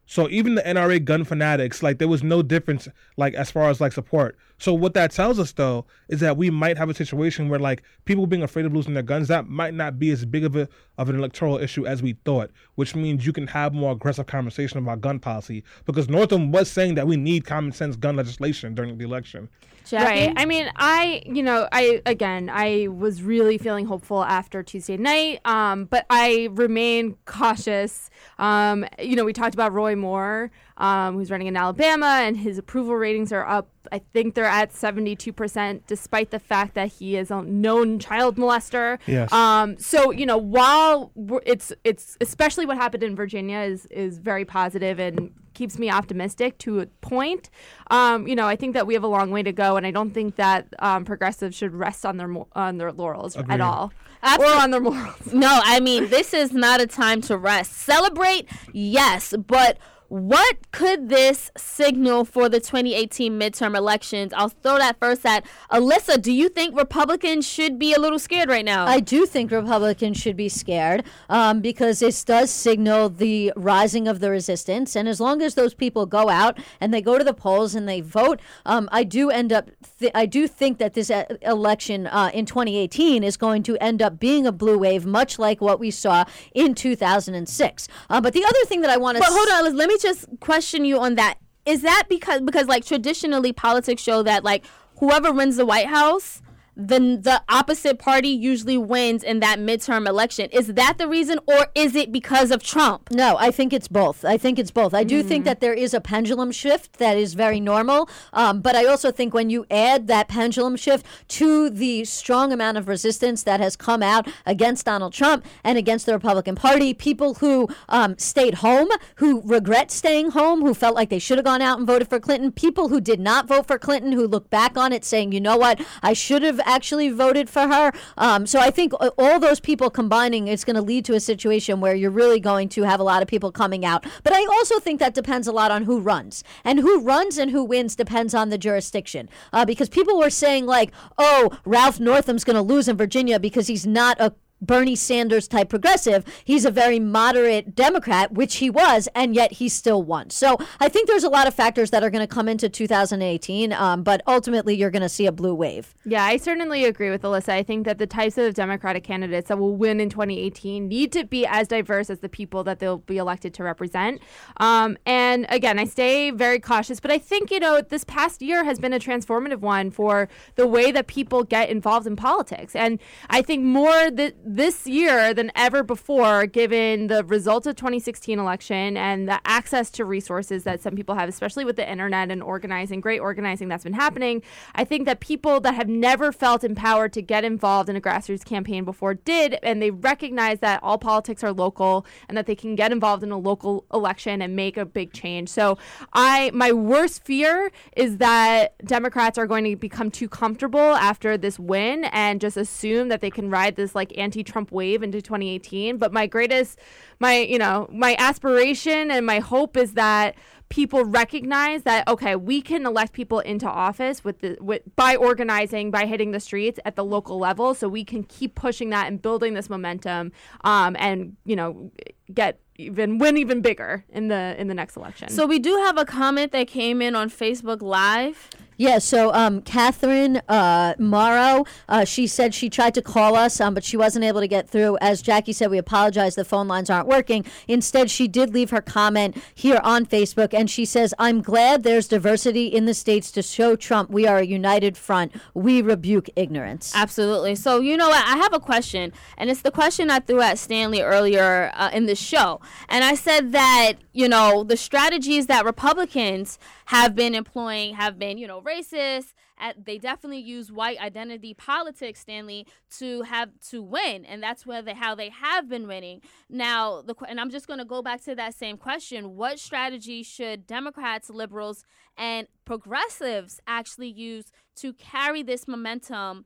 So 0.05 0.28
even 0.28 0.56
the 0.56 0.62
NRA 0.62 1.02
gun 1.02 1.24
fanatics, 1.24 1.82
like 1.82 1.98
there 1.98 2.09
was 2.09 2.23
no 2.23 2.43
difference, 2.43 2.86
like 3.16 3.32
as 3.32 3.51
far 3.51 3.70
as 3.70 3.81
like 3.81 3.93
support. 3.93 4.36
So 4.59 4.74
what 4.74 4.93
that 4.94 5.10
tells 5.12 5.39
us 5.39 5.52
though 5.52 5.86
is 6.09 6.20
that 6.20 6.36
we 6.36 6.51
might 6.51 6.77
have 6.77 6.90
a 6.90 6.94
situation 6.94 7.48
where 7.48 7.59
like 7.59 7.82
people 8.05 8.27
being 8.27 8.43
afraid 8.43 8.66
of 8.66 8.74
losing 8.74 8.93
their 8.93 9.02
guns, 9.02 9.28
that 9.28 9.48
might 9.48 9.73
not 9.73 9.98
be 9.98 10.10
as 10.10 10.27
big 10.27 10.44
of 10.44 10.55
a 10.55 10.69
of 10.98 11.09
an 11.09 11.16
electoral 11.16 11.56
issue 11.56 11.86
as 11.86 12.02
we 12.02 12.12
thought, 12.24 12.51
which 12.74 12.94
means 12.94 13.24
you 13.24 13.32
can 13.32 13.47
have 13.47 13.73
more 13.73 13.93
aggressive 13.93 14.27
conversation 14.27 14.78
about 14.78 15.01
gun 15.01 15.19
policy 15.19 15.64
because 15.86 16.10
Northam 16.10 16.52
was 16.52 16.70
saying 16.70 16.94
that 16.97 17.06
we 17.06 17.16
need 17.16 17.47
common 17.47 17.73
sense 17.73 17.97
gun 17.97 18.16
legislation 18.16 18.74
during 18.74 18.98
the 18.98 19.05
election. 19.05 19.48
Jackie? 19.84 20.26
Right. 20.26 20.34
I 20.36 20.44
mean, 20.46 20.70
I, 20.76 21.22
you 21.26 21.42
know, 21.42 21.68
I 21.72 22.02
again, 22.06 22.50
I 22.52 22.88
was 22.88 23.22
really 23.22 23.59
feeling 23.59 23.86
hopeful 23.86 24.24
after 24.24 24.62
Tuesday 24.62 24.96
night, 24.96 25.40
um, 25.44 25.84
but 25.84 26.06
I 26.10 26.48
remain 26.52 27.16
cautious. 27.24 28.10
Um, 28.38 28.84
you 28.98 29.16
know, 29.16 29.24
we 29.24 29.32
talked 29.32 29.54
about 29.54 29.72
Roy 29.72 29.96
Moore, 29.96 30.50
um, 30.77 31.15
who's 31.15 31.31
running 31.31 31.47
in 31.47 31.57
Alabama, 31.57 32.20
and 32.23 32.36
his 32.36 32.59
approval 32.59 32.94
ratings 32.97 33.32
are 33.32 33.47
up. 33.47 33.69
I 33.90 34.01
think 34.12 34.35
they're 34.35 34.44
at 34.44 34.73
72%, 34.73 35.82
despite 35.86 36.31
the 36.31 36.39
fact 36.39 36.74
that 36.74 36.89
he 36.89 37.16
is 37.16 37.31
a 37.31 37.43
known 37.43 37.99
child 37.99 38.36
molester. 38.36 38.99
Yes. 39.07 39.32
Um, 39.32 39.78
so 39.78 40.11
you 40.11 40.27
know, 40.27 40.39
while 40.39 41.12
it's 41.44 41.73
it's 41.85 42.16
especially 42.20 42.66
what 42.66 42.77
happened 42.77 43.03
in 43.03 43.16
Virginia 43.16 43.59
is 43.59 43.86
is 43.86 44.19
very 44.19 44.44
positive 44.44 44.99
and 44.99 45.32
keeps 45.55 45.78
me 45.78 45.90
optimistic 45.90 46.59
to 46.59 46.81
a 46.81 46.86
point. 47.03 47.51
Um, 47.90 48.27
you 48.27 48.35
know, 48.35 48.47
I 48.47 48.57
think 48.57 48.74
that 48.74 48.86
we 48.86 48.94
have 48.94 49.05
a 49.05 49.09
long 49.09 49.31
way 49.31 49.43
to 49.43 49.53
go, 49.53 49.77
and 49.77 49.86
I 49.86 49.90
don't 49.90 50.12
think 50.12 50.36
that 50.36 50.66
um, 50.78 51.05
progressives 51.05 51.57
should 51.57 51.74
rest 51.74 52.07
on 52.07 52.16
their 52.16 52.28
mo- 52.28 52.49
on 52.53 52.78
their 52.78 52.93
laurels 52.93 53.36
Agreed. 53.36 53.55
at 53.55 53.61
all, 53.61 53.93
Absol- 54.23 54.39
or 54.39 54.61
on 54.62 54.70
their 54.70 54.81
morals. 54.81 55.32
No, 55.32 55.61
I 55.62 55.81
mean, 55.81 56.09
this 56.09 56.32
is 56.35 56.53
not 56.53 56.81
a 56.81 56.86
time 56.86 57.20
to 57.23 57.36
rest. 57.36 57.73
Celebrate, 57.73 58.49
yes, 58.73 59.35
but 59.47 59.78
what 60.12 60.70
could 60.72 61.09
this 61.09 61.51
signal 61.56 62.26
for 62.26 62.47
the 62.47 62.60
2018 62.60 63.32
midterm 63.32 63.74
elections? 63.74 64.34
I'll 64.34 64.51
throw 64.51 64.76
that 64.76 64.98
first 64.98 65.24
at 65.24 65.43
Alyssa. 65.70 66.20
Do 66.20 66.30
you 66.30 66.51
think 66.51 66.76
Republicans 66.76 67.48
should 67.48 67.78
be 67.78 67.94
a 67.94 67.98
little 67.98 68.18
scared 68.18 68.51
right 68.51 68.64
now? 68.64 68.84
I 68.84 69.01
do 69.01 69.24
think 69.24 69.51
Republicans 69.51 70.18
should 70.18 70.36
be 70.36 70.51
scared 70.51 71.05
um, 71.30 71.62
because 71.62 72.01
this 72.01 72.24
does 72.24 72.51
signal 72.51 73.09
the 73.09 73.55
rising 73.56 74.06
of 74.06 74.20
the 74.20 74.28
resistance. 74.28 74.94
And 74.94 75.09
as 75.09 75.18
long 75.18 75.40
as 75.40 75.55
those 75.55 75.72
people 75.72 76.05
go 76.05 76.28
out 76.28 76.59
and 76.78 76.93
they 76.93 77.01
go 77.01 77.16
to 77.16 77.24
the 77.24 77.32
polls 77.32 77.74
and 77.74 77.89
they 77.89 78.02
vote, 78.02 78.39
um, 78.66 78.90
I 78.93 79.05
do 79.05 79.30
end 79.30 79.51
up. 79.51 79.70
Th- 79.98 80.12
I 80.14 80.26
do 80.26 80.47
think 80.47 80.76
that 80.76 80.93
this 80.93 81.10
uh, 81.10 81.24
election 81.40 82.06
uh, 82.06 82.30
in 82.34 82.44
2018 82.44 83.24
is 83.24 83.39
going 83.39 83.62
to 83.62 83.78
end 83.78 84.02
up 84.02 84.20
being 84.20 84.47
a 84.47 84.52
blue 84.52 84.76
wave, 84.76 85.06
much 85.06 85.39
like 85.39 85.62
what 85.62 85.80
we 85.80 85.90
saw 85.90 86.26
in 86.52 86.74
2006. 86.74 87.89
Uh, 88.10 88.20
but 88.20 88.34
the 88.34 88.44
other 88.44 88.64
thing 88.66 88.82
that 88.82 88.90
I 88.90 88.98
want 88.98 89.16
to 89.16 89.20
But 89.20 89.30
hold 89.32 89.48
on, 89.48 89.74
let 89.74 89.89
me 89.89 90.01
just 90.02 90.26
question 90.40 90.84
you 90.84 90.98
on 90.98 91.14
that. 91.14 91.38
Is 91.64 91.82
that 91.82 92.04
because 92.08 92.40
because 92.40 92.66
like 92.66 92.84
traditionally 92.84 93.52
politics 93.52 94.02
show 94.02 94.22
that 94.24 94.44
like 94.44 94.64
whoever 94.98 95.32
wins 95.32 95.56
the 95.56 95.64
White 95.66 95.86
House, 95.86 96.41
then 96.74 97.23
the 97.23 97.43
opposite 97.49 97.99
party 97.99 98.28
usually 98.28 98.78
wins 98.78 99.23
in 99.23 99.40
that 99.40 99.59
midterm 99.59 100.07
election. 100.09 100.49
Is 100.51 100.69
that 100.74 100.97
the 100.99 101.07
reason, 101.07 101.39
or 101.47 101.66
is 101.74 101.94
it 101.94 102.11
because 102.11 102.51
of 102.51 102.62
Trump? 102.62 103.11
No, 103.11 103.36
I 103.39 103.51
think 103.51 103.73
it's 103.73 103.89
both. 103.89 104.24
I 104.24 104.39
think 104.39 104.59
it's 104.59 104.70
both. 104.70 104.94
I 104.94 105.05
do 105.05 105.19
Mm-hmm. 105.20 105.28
think 105.28 105.44
that 105.44 105.61
there 105.61 105.74
is 105.74 105.93
a 105.94 106.01
pendulum 106.01 106.51
shift 106.51 106.94
that 106.99 107.16
is 107.19 107.35
very 107.35 107.61
normal. 107.61 108.09
Um, 108.32 108.61
but 108.62 108.74
I 108.74 108.86
also 108.86 109.11
think 109.11 109.35
when 109.35 109.51
you 109.51 109.66
add 109.70 110.07
that 110.07 110.28
pendulum 110.28 110.77
shift 110.77 111.05
to 111.28 111.69
the 111.69 112.05
strong 112.07 112.53
amount 112.53 112.78
of 112.78 112.89
resistance 112.89 113.43
that 113.43 113.61
has 113.61 113.77
come 113.77 114.03
out 114.03 114.27
against 114.47 114.86
Donald 114.86 115.12
Trump 115.12 115.44
and 115.62 115.77
against 115.77 116.07
the 116.07 116.12
Republican 116.15 116.55
Party, 116.55 116.94
people 116.94 117.35
who 117.35 117.69
um, 117.90 118.16
stayed 118.19 118.55
home, 118.55 118.89
who 119.16 119.43
regret 119.43 119.90
staying 119.90 120.31
home, 120.31 120.62
who 120.62 120.73
felt 120.73 120.94
like 120.94 121.11
they 121.11 121.19
should 121.19 121.36
have 121.39 121.44
gone 121.44 121.61
out 121.62 121.78
and 121.78 121.86
voted 121.86 122.09
for 122.09 122.19
Clinton, 122.19 122.51
people 122.51 122.89
who 122.89 123.01
did 123.01 123.20
not 123.20 123.47
vote 123.47 123.66
for 123.66 123.78
Clinton, 123.78 124.12
who 124.12 124.27
look 124.27 124.49
back 124.49 124.78
on 124.78 124.93
it 124.93 125.05
saying, 125.05 125.32
you 125.32 125.40
know 125.40 125.57
what, 125.59 125.81
I 126.03 126.15
should 126.15 126.43
have 126.43 126.61
actually 126.64 127.10
voted 127.10 127.48
for 127.48 127.68
her. 127.68 127.93
Um, 128.16 128.47
so 128.47 128.59
I 128.60 128.70
think 128.70 128.93
uh, 129.01 129.10
all 129.18 129.39
those 129.39 129.60
people 129.60 129.90
combining, 129.90 130.48
it's 130.48 130.64
going 130.64 130.76
to 130.76 130.82
lead 130.82 131.05
to 131.06 131.14
a 131.14 131.20
situation 131.20 131.80
where 131.80 131.94
you're 131.94 132.10
really 132.10 132.40
going 132.40 132.68
to 132.70 132.82
have 132.82 133.01
a 133.01 133.05
lot 133.05 133.22
of 133.22 133.28
people 133.28 133.52
coming 133.52 133.84
out. 133.84 134.05
But 134.22 134.32
I 134.32 134.44
also 134.47 134.78
think 134.80 135.01
that 135.01 135.14
depends 135.14 135.47
a 135.47 135.52
lot 135.52 135.70
on 135.70 135.84
who 135.84 136.01
runs. 136.01 136.44
And 136.64 136.80
who 136.80 137.01
runs 137.01 137.39
and 137.39 137.51
who 137.51 137.64
wins 137.64 137.97
depends 137.97 138.34
on 138.34 138.51
the 138.51 138.59
jurisdiction. 138.59 139.28
Uh, 139.52 139.64
because 139.64 139.89
people 139.89 140.18
were 140.18 140.30
saying, 140.30 140.66
like, 140.66 140.93
oh, 141.18 141.51
Ralph 141.64 142.01
Northam's 142.01 142.44
going 142.44 142.56
to 142.56 142.62
lose 142.62 142.89
in 142.89 142.97
Virginia 142.97 143.39
because 143.39 143.66
he's 143.66 143.86
not 143.86 144.20
a 144.20 144.32
Bernie 144.62 144.97
Sanders 144.97 145.48
type 145.48 145.68
progressive. 145.68 146.24
He's 146.44 146.64
a 146.64 146.70
very 146.70 146.98
moderate 146.98 147.74
Democrat, 147.74 148.32
which 148.32 148.56
he 148.56 148.70
was, 148.70 149.09
and 149.14 149.34
yet 149.34 149.52
he 149.52 149.68
still 149.68 150.02
won. 150.02 150.30
So 150.30 150.56
I 150.80 150.89
think 150.89 151.09
there's 151.09 151.24
a 151.24 151.28
lot 151.28 151.47
of 151.47 151.55
factors 151.55 151.90
that 151.90 152.02
are 152.02 152.10
going 152.10 152.26
to 152.26 152.32
come 152.32 152.48
into 152.48 152.68
2018, 152.68 153.72
um, 153.72 154.02
but 154.02 154.22
ultimately 154.26 154.74
you're 154.74 154.90
going 154.90 155.02
to 155.02 155.09
see 155.09 155.26
a 155.26 155.32
blue 155.32 155.55
wave. 155.55 155.94
Yeah, 156.05 156.24
I 156.24 156.36
certainly 156.36 156.84
agree 156.84 157.10
with 157.10 157.22
Alyssa. 157.22 157.51
I 157.51 157.62
think 157.62 157.84
that 157.86 157.98
the 157.98 158.06
types 158.06 158.39
of 158.39 158.55
Democratic 158.55 159.05
candidates 159.05 159.48
that 159.48 159.59
will 159.59 159.76
win 159.76 160.01
in 160.01 160.09
2018 160.09 160.89
need 160.89 161.12
to 161.12 161.24
be 161.24 161.44
as 161.44 161.68
diverse 161.68 162.09
as 162.09 162.20
the 162.20 162.28
people 162.28 162.62
that 162.64 162.78
they'll 162.78 162.98
be 162.98 163.18
elected 163.18 163.52
to 163.55 163.64
represent. 163.64 164.22
Um, 164.59 164.97
and 165.05 165.47
again, 165.48 165.78
I 165.78 165.84
stay 165.84 166.30
very 166.30 166.60
cautious, 166.60 167.01
but 167.01 167.10
I 167.10 167.18
think, 167.18 167.51
you 167.51 167.59
know, 167.59 167.80
this 167.80 168.05
past 168.05 168.43
year 168.43 168.64
has 168.64 168.78
been 168.78 168.93
a 168.93 168.98
transformative 168.98 169.60
one 169.60 169.90
for 169.90 170.28
the 170.55 170.66
way 170.66 170.93
that 170.93 171.06
people 171.06 171.43
get 171.43 171.68
involved 171.68 172.06
in 172.06 172.16
politics. 172.16 172.76
And 172.76 173.01
I 173.30 173.43
think 173.43 173.64
more 173.64 174.10
th- 174.10 174.34
this 174.56 174.86
year 174.86 175.32
than 175.32 175.50
ever 175.54 175.82
before, 175.82 176.46
given 176.46 177.06
the 177.06 177.24
results 177.24 177.66
of 177.66 177.74
2016 177.76 178.38
election 178.38 178.96
and 178.98 179.26
the 179.26 179.40
access 179.46 179.90
to 179.90 180.04
resources 180.04 180.64
that 180.64 180.82
some 180.82 180.94
people 180.94 181.14
have, 181.14 181.28
especially 181.28 181.64
with 181.64 181.76
the 181.76 181.90
internet 181.90 182.30
and 182.30 182.42
organizing, 182.42 183.00
great 183.00 183.20
organizing 183.20 183.68
that's 183.68 183.84
been 183.84 183.94
happening, 183.94 184.42
I 184.74 184.84
think 184.84 185.06
that 185.06 185.20
people 185.20 185.60
that 185.60 185.74
have 185.74 185.88
never 185.88 186.32
felt 186.32 186.64
empowered 186.64 187.14
to 187.14 187.22
get 187.22 187.44
involved 187.44 187.88
in 187.88 187.96
a 187.96 188.00
grassroots 188.00 188.44
campaign 188.44 188.84
before 188.84 189.14
did, 189.14 189.58
and 189.62 189.80
they 189.80 189.90
recognize 189.90 190.60
that 190.60 190.82
all 190.82 190.98
politics 190.98 191.42
are 191.42 191.52
local 191.52 192.04
and 192.28 192.36
that 192.36 192.46
they 192.46 192.54
can 192.54 192.74
get 192.74 192.92
involved 192.92 193.22
in 193.22 193.30
a 193.30 193.38
local 193.38 193.86
election 193.92 194.42
and 194.42 194.54
make 194.54 194.76
a 194.76 194.84
big 194.84 195.14
change. 195.14 195.48
So 195.48 195.78
I 196.12 196.50
my 196.52 196.72
worst 196.72 197.24
fear 197.24 197.72
is 197.96 198.18
that 198.18 198.74
Democrats 198.84 199.38
are 199.38 199.46
going 199.46 199.64
to 199.64 199.76
become 199.76 200.10
too 200.10 200.28
comfortable 200.28 200.80
after 200.80 201.38
this 201.38 201.58
win 201.58 202.04
and 202.06 202.40
just 202.40 202.58
assume 202.58 203.08
that 203.08 203.22
they 203.22 203.30
can 203.30 203.48
ride 203.48 203.76
this 203.76 203.94
like 203.94 204.12
anti-Trump 204.43 204.73
wave 204.73 205.02
into 205.02 205.23
2018. 205.23 205.97
But 205.98 206.12
my 206.12 206.27
greatest 206.27 206.78
my 207.20 207.39
you 207.39 207.59
know, 207.59 207.89
my 207.93 208.16
aspiration 208.19 209.10
and 209.10 209.24
my 209.24 209.39
hope 209.39 209.77
is 209.77 209.94
that 209.94 210.35
people 210.69 211.05
recognize 211.05 211.82
that 211.82 212.09
okay 212.09 212.35
we 212.35 212.62
can 212.62 212.86
elect 212.86 213.12
people 213.12 213.40
into 213.40 213.69
office 213.69 214.24
with 214.24 214.40
the 214.40 214.56
with 214.59 214.81
by 214.97 215.14
organizing 215.14 215.90
by 215.90 216.06
hitting 216.06 216.31
the 216.31 216.40
streets 216.40 216.81
at 216.86 216.97
the 216.97 217.05
local 217.05 217.39
level 217.39 217.74
so 217.74 217.86
we 217.86 218.02
can 218.02 218.24
keep 218.24 218.55
pushing 218.55 218.89
that 218.89 219.06
and 219.06 219.20
building 219.20 219.52
this 219.52 219.69
momentum 219.69 220.32
um, 220.64 220.97
and 220.98 221.36
you 221.44 221.55
know 221.55 221.90
get 222.32 222.59
even 222.78 223.19
win 223.19 223.36
even 223.36 223.60
bigger 223.60 224.02
in 224.09 224.28
the 224.28 224.59
in 224.59 224.66
the 224.66 224.74
next 224.74 224.97
election 224.97 225.28
So 225.28 225.47
we 225.47 225.59
do 225.59 225.77
have 225.77 225.98
a 225.98 226.06
comment 226.06 226.52
that 226.52 226.69
came 226.69 227.02
in 227.02 227.14
on 227.14 227.28
Facebook 227.28 227.82
Live. 227.82 228.48
Yeah, 228.82 228.98
so 228.98 229.32
um, 229.32 229.62
Catherine 229.62 230.42
uh, 230.48 230.94
Morrow, 230.98 231.66
uh, 231.88 232.04
she 232.04 232.26
said 232.26 232.52
she 232.52 232.68
tried 232.68 232.94
to 232.94 233.00
call 233.00 233.36
us, 233.36 233.60
um, 233.60 233.74
but 233.74 233.84
she 233.84 233.96
wasn't 233.96 234.24
able 234.24 234.40
to 234.40 234.48
get 234.48 234.68
through. 234.68 234.98
As 235.00 235.22
Jackie 235.22 235.52
said, 235.52 235.70
we 235.70 235.78
apologize, 235.78 236.34
the 236.34 236.44
phone 236.44 236.66
lines 236.66 236.90
aren't 236.90 237.06
working. 237.06 237.44
Instead, 237.68 238.10
she 238.10 238.26
did 238.26 238.52
leave 238.52 238.70
her 238.70 238.80
comment 238.80 239.40
here 239.54 239.78
on 239.84 240.04
Facebook, 240.04 240.52
and 240.52 240.68
she 240.68 240.84
says, 240.84 241.14
I'm 241.20 241.42
glad 241.42 241.84
there's 241.84 242.09
diversity 242.09 242.66
in 242.66 242.86
the 242.86 242.92
states 242.92 243.30
to 243.32 243.42
show 243.42 243.76
Trump 243.76 244.10
we 244.10 244.26
are 244.26 244.38
a 244.38 244.44
united 244.44 244.96
front. 244.96 245.30
We 245.54 245.80
rebuke 245.80 246.28
ignorance. 246.34 246.92
Absolutely. 246.92 247.54
So, 247.54 247.78
you 247.78 247.96
know 247.96 248.09
what? 248.09 248.26
I 248.26 248.36
have 248.38 248.52
a 248.52 248.59
question, 248.59 249.12
and 249.38 249.48
it's 249.48 249.62
the 249.62 249.70
question 249.70 250.10
I 250.10 250.18
threw 250.18 250.40
at 250.40 250.59
Stanley 250.59 251.02
earlier 251.02 251.70
uh, 251.74 251.90
in 251.92 252.06
the 252.06 252.16
show. 252.16 252.60
And 252.88 253.04
I 253.04 253.14
said 253.14 253.52
that, 253.52 253.92
you 254.12 254.28
know, 254.28 254.64
the 254.64 254.76
strategies 254.76 255.46
that 255.46 255.64
Republicans 255.64 256.59
have 256.93 257.14
been 257.14 257.35
employing 257.35 257.94
have 257.94 258.19
been, 258.19 258.39
you 258.39 258.47
know, 258.47 258.60
racist. 258.60 259.32
At, 259.59 259.85
they 259.85 259.98
definitely 259.98 260.40
use 260.40 260.70
white 260.73 261.01
identity 261.01 261.55
politics, 261.55 262.20
Stanley, 262.20 262.66
to 262.98 263.23
have 263.23 263.51
to 263.70 263.82
win, 263.82 264.24
and 264.24 264.43
that's 264.43 264.66
where 264.66 264.82
they 264.82 264.94
how 264.94 265.14
they 265.14 265.28
have 265.31 265.69
been 265.69 265.86
winning. 265.86 266.20
Now, 266.48 267.01
the 267.02 267.14
que- 267.14 267.27
and 267.28 267.40
I'm 267.40 267.51
just 267.51 267.66
going 267.66 267.78
to 267.78 267.85
go 267.85 268.02
back 268.02 268.23
to 268.24 268.35
that 268.35 268.55
same 268.55 268.77
question: 268.77 269.36
What 269.36 269.59
strategy 269.59 270.23
should 270.23 270.66
Democrats, 270.66 271.31
liberals, 271.31 271.85
and 272.16 272.47
progressives 272.64 273.60
actually 273.66 274.09
use 274.09 274.47
to 274.77 274.93
carry 274.93 275.43
this 275.43 275.66
momentum 275.69 276.44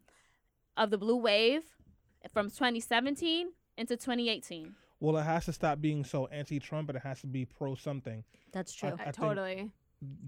of 0.76 0.90
the 0.90 0.98
blue 0.98 1.16
wave 1.16 1.62
from 2.32 2.50
2017 2.50 3.48
into 3.78 3.96
2018? 3.96 4.74
Well, 5.00 5.16
it 5.16 5.24
has 5.24 5.44
to 5.46 5.52
stop 5.52 5.80
being 5.80 6.04
so 6.04 6.26
anti-Trump, 6.26 6.86
but 6.86 6.96
it 6.96 7.02
has 7.02 7.20
to 7.20 7.26
be 7.26 7.44
pro 7.44 7.74
something. 7.74 8.24
That's 8.52 8.72
true. 8.74 8.90
I- 8.90 8.92
I 8.92 8.96
think 9.04 9.16
totally 9.16 9.70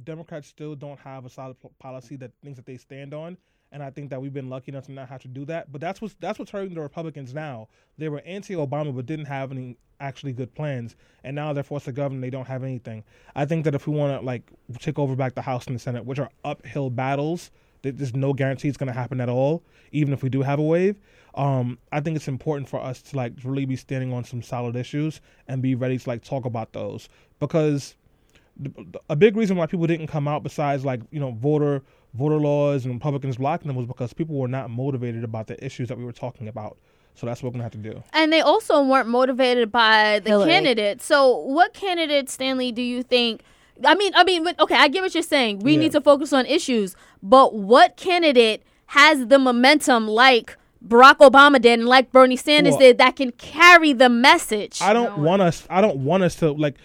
Democrats 0.05 0.49
still 0.49 0.75
don't 0.75 0.99
have 1.01 1.25
a 1.25 1.31
solid 1.31 1.59
po- 1.61 1.73
policy 1.79 2.17
that 2.17 2.33
things 2.43 2.57
that 2.57 2.67
they 2.67 2.77
stand 2.77 3.13
on, 3.15 3.37
and 3.73 3.83
I 3.83 3.91
think 3.91 4.11
that 4.11 4.21
we've 4.21 4.33
been 4.33 4.49
lucky 4.49 4.73
enough 4.73 4.87
to 4.87 4.93
not 4.93 5.09
have 5.09 5.23
to 5.23 5.29
do 5.29 5.45
that. 5.47 5.71
But 5.71 5.81
that's 5.81 6.01
what's 6.01 6.15
that's 6.21 6.39
what's 6.39 6.51
hurting 6.51 6.75
the 6.75 6.81
Republicans 6.81 7.35
now. 7.35 7.69
They 7.99 8.09
were 8.09 8.21
anti-Obama, 8.25 8.95
but 8.95 9.07
didn't 9.07 9.27
have 9.27 9.53
any 9.53 9.77
actually 10.01 10.33
good 10.33 10.55
plans, 10.55 10.97
and 11.25 11.35
now 11.35 11.53
they're 11.53 11.63
forced 11.65 11.87
to 11.87 11.93
govern. 11.93 12.21
They 12.21 12.31
don't 12.31 12.47
have 12.47 12.63
anything. 12.65 13.05
I 13.35 13.45
think 13.45 13.65
that 13.65 13.75
if 13.75 13.87
we 13.87 13.95
want 13.95 14.21
to 14.21 14.25
like 14.25 14.51
take 14.79 14.99
over 14.99 15.15
back 15.17 15.35
the 15.35 15.43
House 15.43 15.67
and 15.67 15.75
the 15.77 15.81
Senate, 15.81 16.05
which 16.05 16.19
are 16.19 16.31
uphill 16.45 16.91
battles, 16.91 17.51
There- 17.83 17.93
There's 17.93 18.15
no 18.15 18.33
guarantee 18.33 18.69
it's 18.69 18.77
going 18.77 18.89
to 18.93 18.99
happen 18.99 19.21
at 19.21 19.29
all, 19.29 19.63
even 19.93 20.13
if 20.13 20.23
we 20.23 20.29
do 20.29 20.43
have 20.43 20.59
a 20.59 20.63
wave. 20.63 20.99
Um, 21.35 21.79
I 21.93 22.01
think 22.01 22.17
it's 22.17 22.27
important 22.27 22.69
for 22.69 22.81
us 22.81 23.01
to 23.03 23.17
like 23.17 23.35
really 23.45 23.67
be 23.67 23.77
standing 23.77 24.13
on 24.13 24.25
some 24.25 24.43
solid 24.43 24.75
issues 24.75 25.21
and 25.47 25.63
be 25.63 25.77
ready 25.77 25.97
to 25.99 26.09
like 26.09 26.25
talk 26.25 26.45
about 26.45 26.73
those 26.73 27.09
because 27.39 27.95
a 29.09 29.17
big 29.17 29.37
reason 29.37 29.57
why 29.57 29.67
people 29.67 29.87
didn't 29.87 30.09
come 30.09 30.27
out 30.27 30.43
besides 30.43 30.85
like 30.85 31.01
you 31.11 31.21
know 31.21 31.33
voter 31.33 31.83
voter 32.15 32.37
laws 32.37 32.85
and 32.85 32.95
Republicans 32.95 33.37
blocking 33.37 33.69
them 33.69 33.77
was 33.77 33.87
because 33.87 34.13
people 34.13 34.37
were 34.37 34.49
not 34.49 34.71
motivated 34.71 35.23
about 35.25 35.47
the 35.47 35.63
issues 35.65 35.89
that 35.89 35.99
we 35.99 36.05
were 36.05 36.13
talking 36.13 36.49
about. 36.49 36.77
So 37.15 37.27
that's 37.27 37.43
what 37.43 37.49
we're 37.51 37.59
gonna 37.59 37.65
have 37.65 37.73
to 37.73 37.79
do. 37.79 38.03
And 38.13 38.33
they 38.33 38.41
also 38.41 38.83
weren't 38.83 39.09
motivated 39.09 39.71
by 39.73 40.21
the 40.21 40.31
Hillary. 40.31 40.51
candidate. 40.51 41.03
So, 41.03 41.37
what 41.37 41.75
candidate, 41.75 42.31
Stanley, 42.31 42.71
do 42.73 42.81
you 42.83 43.03
think? 43.03 43.43
I 43.85 43.95
mean, 43.95 44.13
I 44.15 44.25
mean, 44.25 44.45
but- 44.45 44.59
okay, 44.61 44.77
I 44.77 44.89
get 44.89 45.03
what 45.03 45.15
you're 45.15 45.23
saying. 45.23 45.61
We 45.61 45.73
Yeah. 45.75 45.81
need 45.81 45.93
to 45.93 46.01
focus 46.01 46.33
on 46.33 46.47
issues, 46.47 46.97
but 47.23 47.55
what 47.55 47.97
candidate 47.97 48.63
has 48.87 49.27
the 49.27 49.39
momentum 49.39 50.09
like 50.09 50.57
Barack 50.87 51.19
Obama 51.19 51.61
did 51.61 51.79
and 51.81 51.89
like 51.89 52.13
Bernie 52.13 52.37
Sanders 52.37 52.73
Well- 52.73 52.81
did 52.81 52.99
that 52.99 53.17
can 53.17 53.33
carry 53.33 53.93
the 53.93 54.09
message? 54.09 54.81
I 54.81 54.93
don't 54.93 55.19
want 55.19 55.43
us. 55.43 55.67
I 55.69 55.81
don't 55.81 55.99
want 55.99 56.23
us 56.23 56.37
to 56.37 56.53
like. 56.53 56.77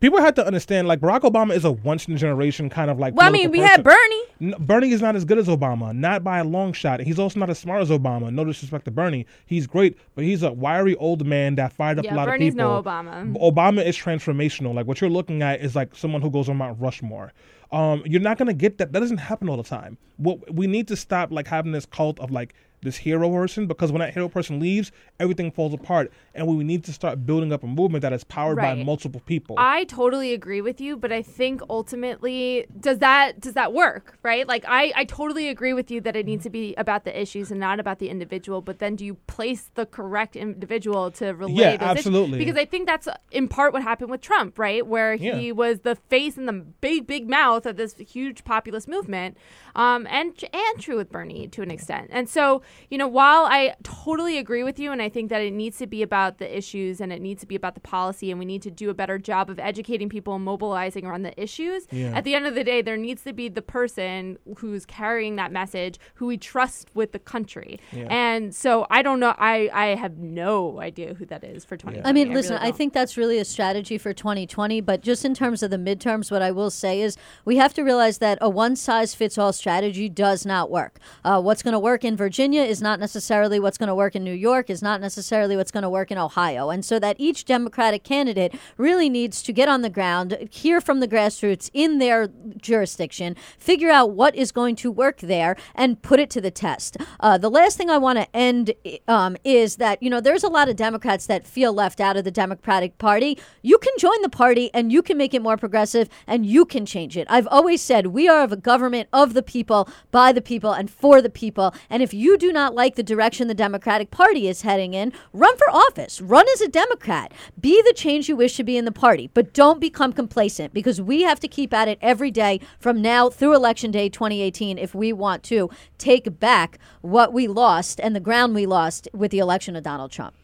People 0.00 0.18
have 0.20 0.34
to 0.34 0.46
understand, 0.46 0.88
like 0.88 1.00
Barack 1.00 1.20
Obama 1.20 1.54
is 1.54 1.64
a 1.64 1.72
once 1.72 2.08
in 2.08 2.14
a 2.14 2.16
generation 2.16 2.70
kind 2.70 2.90
of 2.90 2.98
like. 2.98 3.14
well, 3.14 3.26
I 3.28 3.30
mean, 3.30 3.50
we 3.50 3.58
political 3.58 3.68
had. 3.68 3.84
Bernie. 3.84 4.54
Bernie 4.58 4.90
is 4.92 5.02
not 5.02 5.14
as 5.14 5.26
good 5.26 5.36
as 5.36 5.46
Obama, 5.46 5.94
not 5.94 6.24
by 6.24 6.38
a 6.38 6.44
long 6.44 6.72
shot. 6.72 7.00
He's 7.00 7.18
also 7.18 7.38
not 7.38 7.50
as 7.50 7.58
smart 7.58 7.82
as 7.82 7.90
Obama. 7.90 8.32
No 8.32 8.44
disrespect 8.44 8.86
to 8.86 8.90
Bernie, 8.90 9.26
he's 9.44 9.66
great, 9.66 9.98
but 10.14 10.24
he's 10.24 10.42
a 10.42 10.50
wiry 10.52 10.96
old 10.96 11.26
man 11.26 11.56
that 11.56 11.74
fired 11.74 11.98
up 11.98 12.06
Yeah, 12.06 12.14
a 12.14 12.16
lot 12.16 12.28
Bernie's 12.28 12.54
of 12.54 12.58
people. 12.58 12.82
Bernie's 12.82 13.36
no 13.36 13.42
Obama. 13.42 13.80
Obama 13.80 13.84
is 13.86 13.96
transformational. 13.96 14.74
Like 14.74 14.86
what 14.86 15.02
you're 15.02 15.10
looking 15.10 15.42
at 15.42 15.60
is 15.60 15.76
like 15.76 15.94
someone 15.94 16.22
who 16.22 16.30
goes 16.30 16.48
on 16.48 16.56
Mount 16.56 16.80
Rushmore. 16.80 17.32
Um, 17.70 18.02
you're 18.06 18.20
not 18.20 18.38
gonna 18.38 18.54
get 18.54 18.78
that. 18.78 18.92
That 18.92 19.00
doesn't 19.00 19.18
happen 19.18 19.48
all 19.48 19.58
the 19.58 19.62
time. 19.62 19.98
What 20.16 20.52
we 20.54 20.66
need 20.66 20.88
to 20.88 20.96
stop 20.96 21.30
like 21.30 21.46
having 21.46 21.72
this 21.72 21.86
cult 21.86 22.18
of 22.20 22.30
like 22.30 22.54
this 22.82 22.96
hero 22.98 23.30
person 23.30 23.66
because 23.66 23.92
when 23.92 24.00
that 24.00 24.14
hero 24.14 24.28
person 24.28 24.58
leaves, 24.60 24.90
everything 25.18 25.50
falls 25.50 25.74
apart, 25.74 26.10
and 26.34 26.46
we 26.46 26.64
need 26.64 26.84
to 26.84 26.92
start 26.92 27.26
building 27.26 27.52
up 27.52 27.62
a 27.62 27.66
movement 27.66 28.02
that 28.02 28.12
is 28.12 28.24
powered 28.24 28.56
by 28.56 28.74
multiple 28.74 29.20
people. 29.26 29.56
I 29.58 29.84
totally 29.84 30.32
agree 30.32 30.60
with 30.60 30.80
you, 30.80 30.96
but 30.96 31.12
I 31.12 31.22
think 31.22 31.60
ultimately 31.68 32.66
does 32.78 32.98
that 32.98 33.40
does 33.40 33.54
that 33.54 33.72
work, 33.72 34.18
right? 34.22 34.46
Like 34.46 34.64
I 34.66 34.92
I 34.96 35.04
totally 35.04 35.48
agree 35.48 35.72
with 35.72 35.90
you 35.90 36.00
that 36.02 36.16
it 36.16 36.24
needs 36.26 36.44
to 36.44 36.50
be 36.50 36.74
about 36.76 37.04
the 37.04 37.20
issues 37.20 37.50
and 37.50 37.60
not 37.60 37.80
about 37.80 37.98
the 37.98 38.08
individual, 38.08 38.60
but 38.62 38.78
then 38.78 38.96
do 38.96 39.04
you 39.04 39.14
place 39.26 39.70
the 39.74 39.86
correct 39.86 40.36
individual 40.36 41.10
to 41.12 41.32
relate? 41.34 41.56
Yeah, 41.56 41.76
those 41.76 41.90
issues? 41.92 42.06
absolutely. 42.06 42.38
Because 42.38 42.56
I 42.56 42.64
think 42.64 42.86
that's 42.86 43.08
in 43.30 43.48
part 43.48 43.72
what 43.72 43.82
happened 43.82 44.10
with 44.10 44.20
Trump, 44.20 44.58
right? 44.58 44.86
Where 44.86 45.16
he 45.16 45.46
Yeah. 45.48 45.52
was 45.52 45.80
the 45.80 45.96
face 45.96 46.36
and 46.36 46.48
the 46.48 46.52
big 46.80 47.06
big 47.06 47.28
mouth 47.28 47.66
of 47.66 47.76
this 47.76 47.94
huge 47.98 48.44
populist 48.44 48.88
movement. 48.88 49.36
Um, 49.74 50.06
and 50.08 50.32
and 50.52 50.80
true 50.80 50.96
with 50.96 51.10
Bernie 51.10 51.48
to 51.48 51.62
an 51.62 51.70
extent. 51.70 52.08
And 52.10 52.28
so, 52.28 52.62
you 52.90 52.98
know, 52.98 53.08
while 53.08 53.44
I 53.44 53.74
totally 53.82 54.38
agree 54.38 54.62
with 54.62 54.78
you, 54.78 54.92
and 54.92 55.00
I 55.00 55.08
think 55.08 55.30
that 55.30 55.42
it 55.42 55.52
needs 55.52 55.78
to 55.78 55.86
be 55.86 56.02
about 56.02 56.38
the 56.38 56.56
issues 56.56 57.00
and 57.00 57.12
it 57.12 57.20
needs 57.20 57.40
to 57.40 57.46
be 57.46 57.54
about 57.54 57.74
the 57.74 57.80
policy, 57.80 58.30
and 58.30 58.38
we 58.38 58.44
need 58.44 58.62
to 58.62 58.70
do 58.70 58.90
a 58.90 58.94
better 58.94 59.18
job 59.18 59.50
of 59.50 59.58
educating 59.58 60.08
people 60.08 60.34
and 60.34 60.44
mobilizing 60.44 61.06
around 61.06 61.22
the 61.22 61.40
issues. 61.40 61.86
Yeah. 61.90 62.12
At 62.14 62.24
the 62.24 62.34
end 62.34 62.46
of 62.46 62.54
the 62.54 62.64
day, 62.64 62.82
there 62.82 62.96
needs 62.96 63.22
to 63.24 63.32
be 63.32 63.48
the 63.48 63.62
person 63.62 64.38
who's 64.58 64.84
carrying 64.86 65.36
that 65.36 65.52
message, 65.52 65.98
who 66.14 66.26
we 66.26 66.36
trust 66.36 66.90
with 66.94 67.12
the 67.12 67.18
country. 67.18 67.78
Yeah. 67.92 68.06
And 68.10 68.54
so, 68.54 68.86
I 68.90 69.02
don't 69.02 69.20
know. 69.20 69.34
I 69.38 69.70
I 69.72 69.86
have 69.94 70.18
no 70.18 70.80
idea 70.80 71.14
who 71.14 71.26
that 71.26 71.44
is 71.44 71.64
for 71.64 71.76
2020. 71.76 72.08
I 72.08 72.12
mean, 72.12 72.34
listen, 72.34 72.56
really 72.56 72.68
I 72.68 72.72
think 72.72 72.92
that's 72.92 73.16
really 73.16 73.38
a 73.38 73.44
strategy 73.44 73.98
for 73.98 74.12
2020. 74.12 74.80
But 74.80 75.02
just 75.02 75.24
in 75.24 75.34
terms 75.34 75.62
of 75.62 75.70
the 75.70 75.76
midterms, 75.76 76.30
what 76.30 76.42
I 76.42 76.50
will 76.50 76.70
say 76.70 77.00
is 77.00 77.16
we 77.44 77.56
have 77.56 77.74
to 77.74 77.82
realize 77.82 78.18
that 78.18 78.38
a 78.40 78.48
one 78.48 78.76
size 78.76 79.14
fits 79.14 79.38
all 79.38 79.52
strategy 79.52 80.08
does 80.08 80.44
not 80.44 80.70
work. 80.70 80.98
Uh, 81.24 81.40
what's 81.40 81.62
going 81.62 81.72
to 81.72 81.78
work 81.78 82.04
in 82.04 82.16
Virginia 82.16 82.59
is 82.68 82.82
not 82.82 83.00
necessarily 83.00 83.58
what's 83.58 83.78
going 83.78 83.88
to 83.88 83.94
work 83.94 84.14
in 84.14 84.24
New 84.24 84.32
York, 84.32 84.70
is 84.70 84.82
not 84.82 85.00
necessarily 85.00 85.56
what's 85.56 85.70
going 85.70 85.82
to 85.82 85.90
work 85.90 86.10
in 86.10 86.18
Ohio. 86.18 86.70
And 86.70 86.84
so 86.84 86.98
that 86.98 87.16
each 87.18 87.44
Democratic 87.44 88.04
candidate 88.04 88.54
really 88.76 89.08
needs 89.08 89.42
to 89.42 89.52
get 89.52 89.68
on 89.68 89.82
the 89.82 89.90
ground, 89.90 90.48
hear 90.50 90.80
from 90.80 91.00
the 91.00 91.08
grassroots 91.08 91.70
in 91.72 91.98
their 91.98 92.28
jurisdiction, 92.60 93.36
figure 93.58 93.90
out 93.90 94.10
what 94.12 94.34
is 94.34 94.52
going 94.52 94.76
to 94.76 94.90
work 94.90 95.18
there, 95.18 95.56
and 95.74 96.02
put 96.02 96.20
it 96.20 96.30
to 96.30 96.40
the 96.40 96.50
test. 96.50 96.96
Uh, 97.20 97.38
the 97.38 97.50
last 97.50 97.76
thing 97.76 97.90
I 97.90 97.98
want 97.98 98.18
to 98.18 98.36
end 98.36 98.72
um, 99.08 99.36
is 99.44 99.76
that, 99.76 100.02
you 100.02 100.10
know, 100.10 100.20
there's 100.20 100.44
a 100.44 100.48
lot 100.48 100.68
of 100.68 100.76
Democrats 100.76 101.26
that 101.26 101.46
feel 101.46 101.72
left 101.72 102.00
out 102.00 102.16
of 102.16 102.24
the 102.24 102.30
Democratic 102.30 102.98
Party. 102.98 103.38
You 103.62 103.78
can 103.78 103.92
join 103.98 104.20
the 104.22 104.28
party 104.28 104.70
and 104.74 104.92
you 104.92 105.02
can 105.02 105.16
make 105.16 105.34
it 105.34 105.42
more 105.42 105.56
progressive 105.56 106.08
and 106.26 106.46
you 106.46 106.64
can 106.64 106.86
change 106.86 107.16
it. 107.16 107.26
I've 107.30 107.48
always 107.48 107.80
said 107.80 108.08
we 108.08 108.28
are 108.28 108.42
of 108.42 108.52
a 108.52 108.56
government 108.56 109.08
of 109.12 109.34
the 109.34 109.42
people, 109.42 109.88
by 110.10 110.32
the 110.32 110.40
people, 110.40 110.72
and 110.72 110.90
for 110.90 111.20
the 111.22 111.30
people. 111.30 111.74
And 111.88 112.02
if 112.02 112.12
you 112.14 112.38
do 112.38 112.49
not 112.52 112.74
like 112.74 112.94
the 112.94 113.02
direction 113.02 113.48
the 113.48 113.54
Democratic 113.54 114.10
Party 114.10 114.48
is 114.48 114.62
heading 114.62 114.94
in, 114.94 115.12
run 115.32 115.56
for 115.56 115.70
office. 115.70 116.20
Run 116.20 116.46
as 116.52 116.60
a 116.60 116.68
Democrat. 116.68 117.32
Be 117.60 117.82
the 117.82 117.92
change 117.92 118.28
you 118.28 118.36
wish 118.36 118.56
to 118.56 118.64
be 118.64 118.76
in 118.76 118.84
the 118.84 118.92
party, 118.92 119.30
but 119.34 119.52
don't 119.52 119.80
become 119.80 120.12
complacent 120.12 120.72
because 120.72 121.00
we 121.00 121.22
have 121.22 121.40
to 121.40 121.48
keep 121.48 121.72
at 121.72 121.88
it 121.88 121.98
every 122.00 122.30
day 122.30 122.60
from 122.78 123.02
now 123.02 123.30
through 123.30 123.54
Election 123.54 123.90
Day 123.90 124.08
2018 124.08 124.78
if 124.78 124.94
we 124.94 125.12
want 125.12 125.42
to 125.44 125.70
take 125.98 126.38
back 126.38 126.78
what 127.00 127.32
we 127.32 127.46
lost 127.46 128.00
and 128.00 128.14
the 128.14 128.20
ground 128.20 128.54
we 128.54 128.66
lost 128.66 129.08
with 129.12 129.30
the 129.30 129.38
election 129.38 129.76
of 129.76 129.82
Donald 129.82 130.10
Trump. 130.10 130.34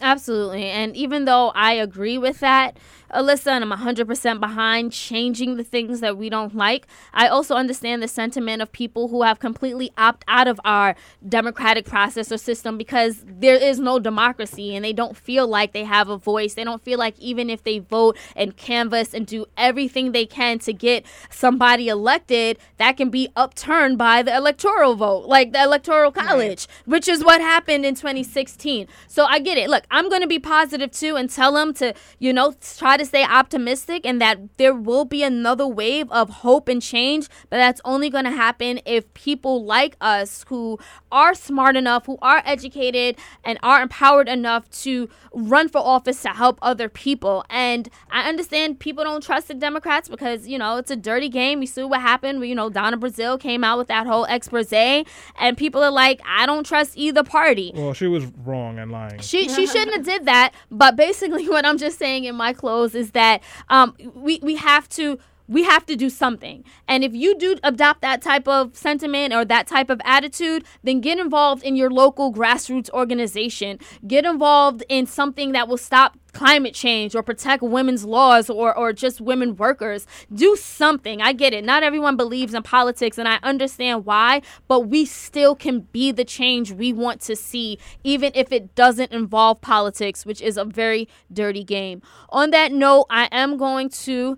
Absolutely. 0.00 0.64
And 0.64 0.96
even 0.96 1.24
though 1.24 1.50
I 1.54 1.72
agree 1.74 2.18
with 2.18 2.40
that, 2.40 2.78
Alyssa, 3.12 3.48
and 3.48 3.64
I'm 3.64 3.78
100% 3.78 4.40
behind 4.40 4.92
changing 4.92 5.56
the 5.56 5.64
things 5.64 6.00
that 6.00 6.16
we 6.16 6.28
don't 6.28 6.54
like, 6.54 6.86
I 7.12 7.28
also 7.28 7.54
understand 7.54 8.02
the 8.02 8.08
sentiment 8.08 8.62
of 8.62 8.72
people 8.72 9.08
who 9.08 9.22
have 9.22 9.38
completely 9.38 9.90
opt 9.96 10.24
out 10.28 10.48
of 10.48 10.60
our 10.64 10.94
democratic 11.28 11.84
process 11.84 12.30
or 12.32 12.38
system 12.38 12.78
because 12.78 13.24
there 13.26 13.56
is 13.56 13.78
no 13.78 13.98
democracy 13.98 14.74
and 14.74 14.84
they 14.84 14.92
don't 14.92 15.16
feel 15.16 15.46
like 15.46 15.72
they 15.72 15.84
have 15.84 16.08
a 16.08 16.16
voice. 16.16 16.54
They 16.54 16.64
don't 16.64 16.82
feel 16.82 16.98
like 16.98 17.18
even 17.18 17.50
if 17.50 17.62
they 17.62 17.78
vote 17.78 18.16
and 18.34 18.56
canvass 18.56 19.14
and 19.14 19.26
do 19.26 19.46
everything 19.56 20.12
they 20.12 20.26
can 20.26 20.58
to 20.60 20.72
get 20.72 21.04
somebody 21.30 21.88
elected, 21.88 22.58
that 22.78 22.96
can 22.96 23.10
be 23.10 23.28
upturned 23.36 23.98
by 23.98 24.22
the 24.22 24.34
electoral 24.34 24.94
vote, 24.94 25.26
like 25.26 25.52
the 25.52 25.62
electoral 25.62 26.12
college, 26.12 26.66
which 26.84 27.08
is 27.08 27.24
what 27.24 27.40
happened 27.40 27.84
in 27.84 27.94
2016. 27.94 28.86
So 29.08 29.24
I 29.24 29.38
get 29.38 29.58
it. 29.58 29.70
Look, 29.70 29.84
I'm 29.90 30.08
going 30.08 30.22
to 30.22 30.26
be 30.26 30.38
positive 30.38 30.90
too 30.90 31.16
and 31.16 31.30
tell 31.30 31.52
them 31.52 31.74
to, 31.74 31.94
you 32.18 32.32
know, 32.32 32.54
try 32.76 32.93
to 32.96 33.06
stay 33.06 33.24
optimistic 33.24 34.04
and 34.04 34.20
that 34.20 34.56
there 34.58 34.74
will 34.74 35.04
be 35.04 35.22
another 35.22 35.66
wave 35.66 36.10
of 36.10 36.28
hope 36.30 36.68
and 36.68 36.82
change, 36.82 37.28
but 37.50 37.56
that's 37.56 37.80
only 37.84 38.10
going 38.10 38.24
to 38.24 38.30
happen 38.30 38.80
if 38.84 39.12
people 39.14 39.64
like 39.64 39.96
us 40.00 40.44
who 40.48 40.78
are 41.12 41.34
smart 41.34 41.76
enough, 41.76 42.06
who 42.06 42.18
are 42.20 42.42
educated 42.44 43.16
and 43.44 43.58
are 43.62 43.80
empowered 43.80 44.28
enough 44.28 44.68
to 44.70 45.08
run 45.32 45.68
for 45.68 45.78
office 45.78 46.22
to 46.22 46.30
help 46.30 46.58
other 46.60 46.88
people. 46.88 47.44
And 47.48 47.88
I 48.10 48.28
understand 48.28 48.80
people 48.80 49.04
don't 49.04 49.22
trust 49.22 49.48
the 49.48 49.54
Democrats 49.54 50.08
because, 50.08 50.48
you 50.48 50.58
know, 50.58 50.76
it's 50.76 50.90
a 50.90 50.96
dirty 50.96 51.28
game. 51.28 51.60
We 51.60 51.66
see 51.66 51.84
what 51.84 52.00
happened. 52.00 52.44
You 52.46 52.54
know, 52.54 52.68
Donna 52.68 52.98
Brazile 52.98 53.38
came 53.38 53.64
out 53.64 53.78
with 53.78 53.88
that 53.88 54.06
whole 54.06 54.24
expose 54.24 54.64
and 54.72 55.56
people 55.56 55.82
are 55.82 55.90
like, 55.90 56.20
I 56.26 56.46
don't 56.46 56.64
trust 56.66 56.92
either 56.96 57.22
party. 57.22 57.72
well, 57.74 57.92
she 57.92 58.06
was 58.06 58.26
wrong 58.44 58.78
and 58.78 58.90
lying. 58.90 59.20
She 59.20 59.48
she 59.48 59.66
shouldn't 59.66 59.92
have 59.94 60.04
did 60.04 60.26
that. 60.26 60.52
But 60.70 60.96
basically, 60.96 61.48
what 61.54 61.64
I'm 61.64 61.78
just 61.78 61.98
saying 61.98 62.24
in 62.24 62.34
my 62.34 62.52
close 62.52 62.83
is 62.92 63.12
that 63.12 63.40
um 63.68 63.94
we 64.14 64.40
we 64.42 64.56
have 64.56 64.88
to 64.88 65.16
we 65.46 65.64
have 65.64 65.84
to 65.86 65.96
do 65.96 66.08
something. 66.08 66.64
And 66.88 67.04
if 67.04 67.14
you 67.14 67.36
do 67.36 67.56
adopt 67.62 68.00
that 68.02 68.22
type 68.22 68.48
of 68.48 68.76
sentiment 68.76 69.34
or 69.34 69.44
that 69.44 69.66
type 69.66 69.90
of 69.90 70.00
attitude, 70.04 70.64
then 70.82 71.00
get 71.00 71.18
involved 71.18 71.62
in 71.62 71.76
your 71.76 71.90
local 71.90 72.32
grassroots 72.32 72.90
organization. 72.90 73.78
Get 74.06 74.24
involved 74.24 74.84
in 74.88 75.06
something 75.06 75.52
that 75.52 75.68
will 75.68 75.76
stop 75.76 76.16
climate 76.32 76.74
change 76.74 77.14
or 77.14 77.22
protect 77.22 77.62
women's 77.62 78.04
laws 78.04 78.50
or, 78.50 78.76
or 78.76 78.92
just 78.92 79.20
women 79.20 79.56
workers. 79.56 80.06
Do 80.34 80.56
something. 80.56 81.22
I 81.22 81.32
get 81.32 81.54
it. 81.54 81.64
Not 81.64 81.82
everyone 81.82 82.16
believes 82.16 82.54
in 82.54 82.62
politics, 82.62 83.18
and 83.18 83.28
I 83.28 83.38
understand 83.42 84.04
why, 84.04 84.42
but 84.66 84.80
we 84.80 85.04
still 85.04 85.54
can 85.54 85.80
be 85.80 86.10
the 86.10 86.24
change 86.24 86.72
we 86.72 86.92
want 86.92 87.20
to 87.22 87.36
see, 87.36 87.78
even 88.02 88.32
if 88.34 88.50
it 88.50 88.74
doesn't 88.74 89.12
involve 89.12 89.60
politics, 89.60 90.26
which 90.26 90.42
is 90.42 90.56
a 90.56 90.64
very 90.64 91.08
dirty 91.32 91.64
game. 91.64 92.02
On 92.30 92.50
that 92.50 92.72
note, 92.72 93.06
I 93.08 93.28
am 93.30 93.56
going 93.56 93.88
to 93.90 94.36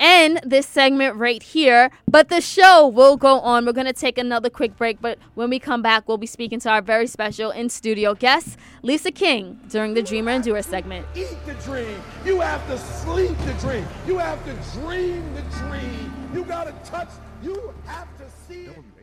end 0.00 0.40
this 0.44 0.66
segment 0.66 1.16
right 1.16 1.42
here, 1.42 1.90
but 2.06 2.28
the 2.28 2.40
show 2.40 2.86
will 2.86 3.16
go 3.16 3.40
on. 3.40 3.66
We're 3.66 3.72
going 3.72 3.86
to 3.86 3.92
take 3.92 4.18
another 4.18 4.50
quick 4.50 4.76
break, 4.76 5.00
but 5.00 5.18
when 5.34 5.50
we 5.50 5.58
come 5.58 5.82
back, 5.82 6.08
we'll 6.08 6.18
be 6.18 6.26
speaking 6.26 6.60
to 6.60 6.70
our 6.70 6.82
very 6.82 7.06
special 7.06 7.50
in 7.50 7.68
studio 7.68 8.14
guest, 8.14 8.58
Lisa 8.82 9.10
King, 9.10 9.60
during 9.68 9.94
the 9.94 10.02
Dreamer 10.02 10.32
and 10.32 10.44
Doer 10.44 10.62
segment. 10.62 11.06
Eat 11.14 11.36
the 11.46 11.54
dream. 11.54 12.00
You 12.24 12.40
have 12.40 12.66
to 12.68 12.78
sleep 12.78 13.36
the 13.46 13.52
dream. 13.54 13.86
You 14.06 14.18
have 14.18 14.44
to 14.44 14.80
dream 14.80 15.22
the 15.34 15.42
dream. 15.58 16.30
You 16.34 16.44
gotta 16.44 16.72
touch. 16.84 17.08
You 17.42 17.74
have 17.86 18.08
to. 18.17 18.17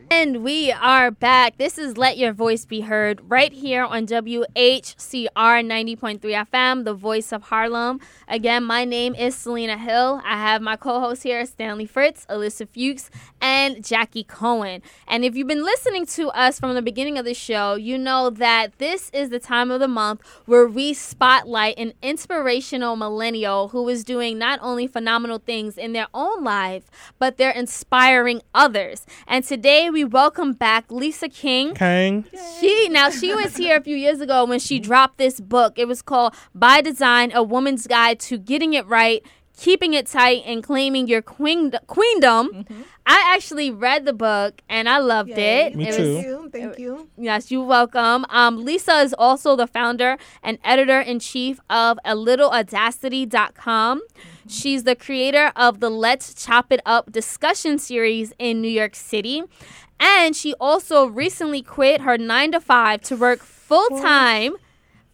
And 0.08 0.44
we 0.44 0.70
are 0.70 1.10
back. 1.10 1.58
This 1.58 1.78
is 1.78 1.98
Let 1.98 2.16
Your 2.16 2.32
Voice 2.32 2.64
Be 2.64 2.82
Heard 2.82 3.20
right 3.28 3.52
here 3.52 3.82
on 3.82 4.06
WHCR 4.06 4.46
90.3 4.46 6.20
FM, 6.20 6.84
the 6.84 6.94
voice 6.94 7.32
of 7.32 7.42
Harlem. 7.42 8.00
Again, 8.28 8.62
my 8.62 8.84
name 8.84 9.16
is 9.16 9.34
Selena 9.34 9.76
Hill. 9.76 10.20
I 10.24 10.36
have 10.36 10.62
my 10.62 10.76
co 10.76 11.00
hosts 11.00 11.24
here, 11.24 11.44
Stanley 11.44 11.86
Fritz, 11.86 12.24
Alyssa 12.30 12.68
Fuchs, 12.68 13.10
and 13.40 13.84
Jackie 13.84 14.22
Cohen. 14.22 14.80
And 15.08 15.24
if 15.24 15.34
you've 15.34 15.48
been 15.48 15.64
listening 15.64 16.06
to 16.06 16.28
us 16.28 16.60
from 16.60 16.74
the 16.74 16.82
beginning 16.82 17.18
of 17.18 17.24
the 17.24 17.34
show, 17.34 17.74
you 17.74 17.98
know 17.98 18.30
that 18.30 18.78
this 18.78 19.10
is 19.10 19.30
the 19.30 19.40
time 19.40 19.72
of 19.72 19.80
the 19.80 19.88
month 19.88 20.22
where 20.46 20.68
we 20.68 20.94
spotlight 20.94 21.78
an 21.78 21.92
inspirational 22.00 22.94
millennial 22.94 23.68
who 23.68 23.88
is 23.88 24.04
doing 24.04 24.38
not 24.38 24.60
only 24.62 24.86
phenomenal 24.86 25.38
things 25.38 25.76
in 25.76 25.92
their 25.94 26.08
own 26.14 26.44
life, 26.44 26.90
but 27.18 27.38
they're 27.38 27.50
inspiring 27.50 28.40
others. 28.54 29.04
And 29.26 29.44
today 29.44 29.90
we 29.96 30.04
welcome 30.04 30.52
back 30.52 30.92
Lisa 30.92 31.26
King. 31.26 31.72
Kang. 31.74 32.26
She 32.60 32.90
now 32.90 33.08
she 33.08 33.34
was 33.34 33.56
here 33.56 33.78
a 33.78 33.80
few 33.80 33.96
years 33.96 34.20
ago 34.20 34.44
when 34.44 34.58
she 34.58 34.78
dropped 34.78 35.16
this 35.16 35.40
book. 35.40 35.78
It 35.78 35.88
was 35.88 36.02
called 36.02 36.34
By 36.54 36.82
Design: 36.82 37.32
A 37.34 37.42
Woman's 37.42 37.86
Guide 37.86 38.20
to 38.28 38.36
Getting 38.36 38.74
It 38.74 38.86
Right, 38.86 39.22
Keeping 39.56 39.94
It 39.94 40.06
Tight, 40.06 40.42
and 40.44 40.62
Claiming 40.62 41.06
Your 41.08 41.22
queen- 41.22 41.72
Queendom. 41.86 42.66
I 43.06 43.32
actually 43.34 43.70
read 43.70 44.04
the 44.04 44.12
book 44.12 44.60
and 44.68 44.86
I 44.86 44.98
loved 44.98 45.30
it. 45.30 45.74
Me 45.74 45.88
It 45.88 45.96
too. 45.96 46.14
was- 46.16 46.24
you. 46.24 46.50
Thank 46.52 46.78
you. 46.78 47.08
Yes, 47.16 47.50
you're 47.50 47.64
welcome. 47.64 48.26
Um, 48.28 48.64
Lisa 48.66 49.00
is 49.00 49.14
also 49.14 49.56
the 49.56 49.66
founder 49.66 50.18
and 50.42 50.58
editor 50.62 51.00
in 51.00 51.20
chief 51.20 51.58
of 51.70 51.98
a 52.04 52.14
Little 52.14 52.50
littleaudacity.com. 52.50 54.02
She's 54.48 54.84
the 54.84 54.94
creator 54.94 55.52
of 55.56 55.80
the 55.80 55.88
Let's 55.90 56.34
Chop 56.34 56.72
It 56.72 56.80
Up 56.84 57.10
discussion 57.10 57.78
series 57.78 58.32
in 58.38 58.60
New 58.60 58.68
York 58.70 58.94
City. 58.94 59.42
And 59.98 60.36
she 60.36 60.54
also 60.54 61.06
recently 61.06 61.62
quit 61.62 62.02
her 62.02 62.18
nine 62.18 62.52
to 62.52 62.60
five 62.60 63.00
to 63.02 63.16
work 63.16 63.40
full 63.40 63.88
time 64.00 64.56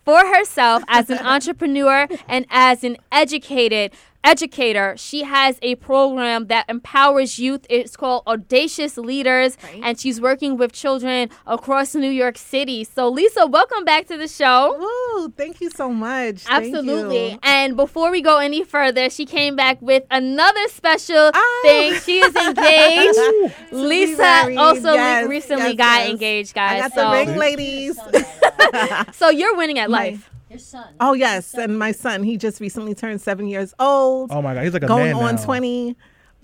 for 0.04 0.18
herself 0.34 0.82
as 0.88 1.10
an 1.10 1.18
entrepreneur 1.26 2.08
and 2.28 2.46
as 2.50 2.84
an 2.84 2.96
educated 3.10 3.92
educator. 4.24 4.94
She 4.96 5.22
has 5.24 5.58
a 5.62 5.74
program 5.76 6.46
that 6.46 6.66
empowers 6.68 7.38
youth. 7.38 7.66
It's 7.68 7.96
called 7.96 8.22
Audacious 8.26 8.96
Leaders, 8.96 9.56
and 9.82 9.98
she's 9.98 10.20
working 10.20 10.56
with 10.56 10.72
children 10.72 11.28
across 11.46 11.94
New 11.94 12.10
York 12.10 12.38
City. 12.38 12.84
So, 12.84 13.08
Lisa, 13.08 13.46
welcome 13.46 13.84
back 13.84 14.06
to 14.08 14.16
the 14.16 14.28
show. 14.28 14.76
Woo, 14.78 15.28
thank 15.36 15.60
you 15.60 15.70
so 15.70 15.90
much. 15.90 16.42
Thank 16.44 16.74
Absolutely. 16.74 17.38
And 17.42 17.76
before 17.76 18.10
we 18.10 18.20
go 18.22 18.38
any 18.38 18.64
further, 18.64 19.10
she 19.10 19.26
came 19.26 19.56
back 19.56 19.80
with 19.82 20.04
another 20.10 20.68
special 20.68 21.30
Oh. 21.34 21.60
thing. 21.64 21.94
She 22.00 22.18
is 22.18 22.34
engaged. 22.34 23.54
Lisa 23.72 24.54
also 24.58 24.92
Yes, 24.94 25.28
recently 25.28 25.68
yes, 25.70 25.76
got 25.76 26.00
yes. 26.00 26.10
engaged, 26.10 26.58
I 26.58 26.80
guys. 26.80 26.82
got 26.82 26.92
so, 26.94 27.10
the 27.10 27.16
ring, 27.32 27.38
ladies. 27.38 27.98
so 29.12 29.30
you're 29.30 29.56
winning 29.56 29.78
at 29.78 29.90
life. 29.90 30.30
Your 30.52 30.58
son. 30.58 30.94
Oh 31.00 31.14
yes, 31.14 31.54
and 31.54 31.78
my 31.78 31.92
son, 31.92 32.22
he 32.22 32.36
just 32.36 32.60
recently 32.60 32.94
turned 32.94 33.20
seven 33.22 33.46
years 33.48 33.72
old. 33.78 34.30
Oh 34.30 34.42
my 34.42 34.52
God, 34.52 34.64
he's 34.64 34.74
like 34.74 34.82
a 34.82 34.86
going 34.86 35.12
man 35.14 35.24
on 35.24 35.34
now. 35.36 35.44
twenty. 35.44 35.96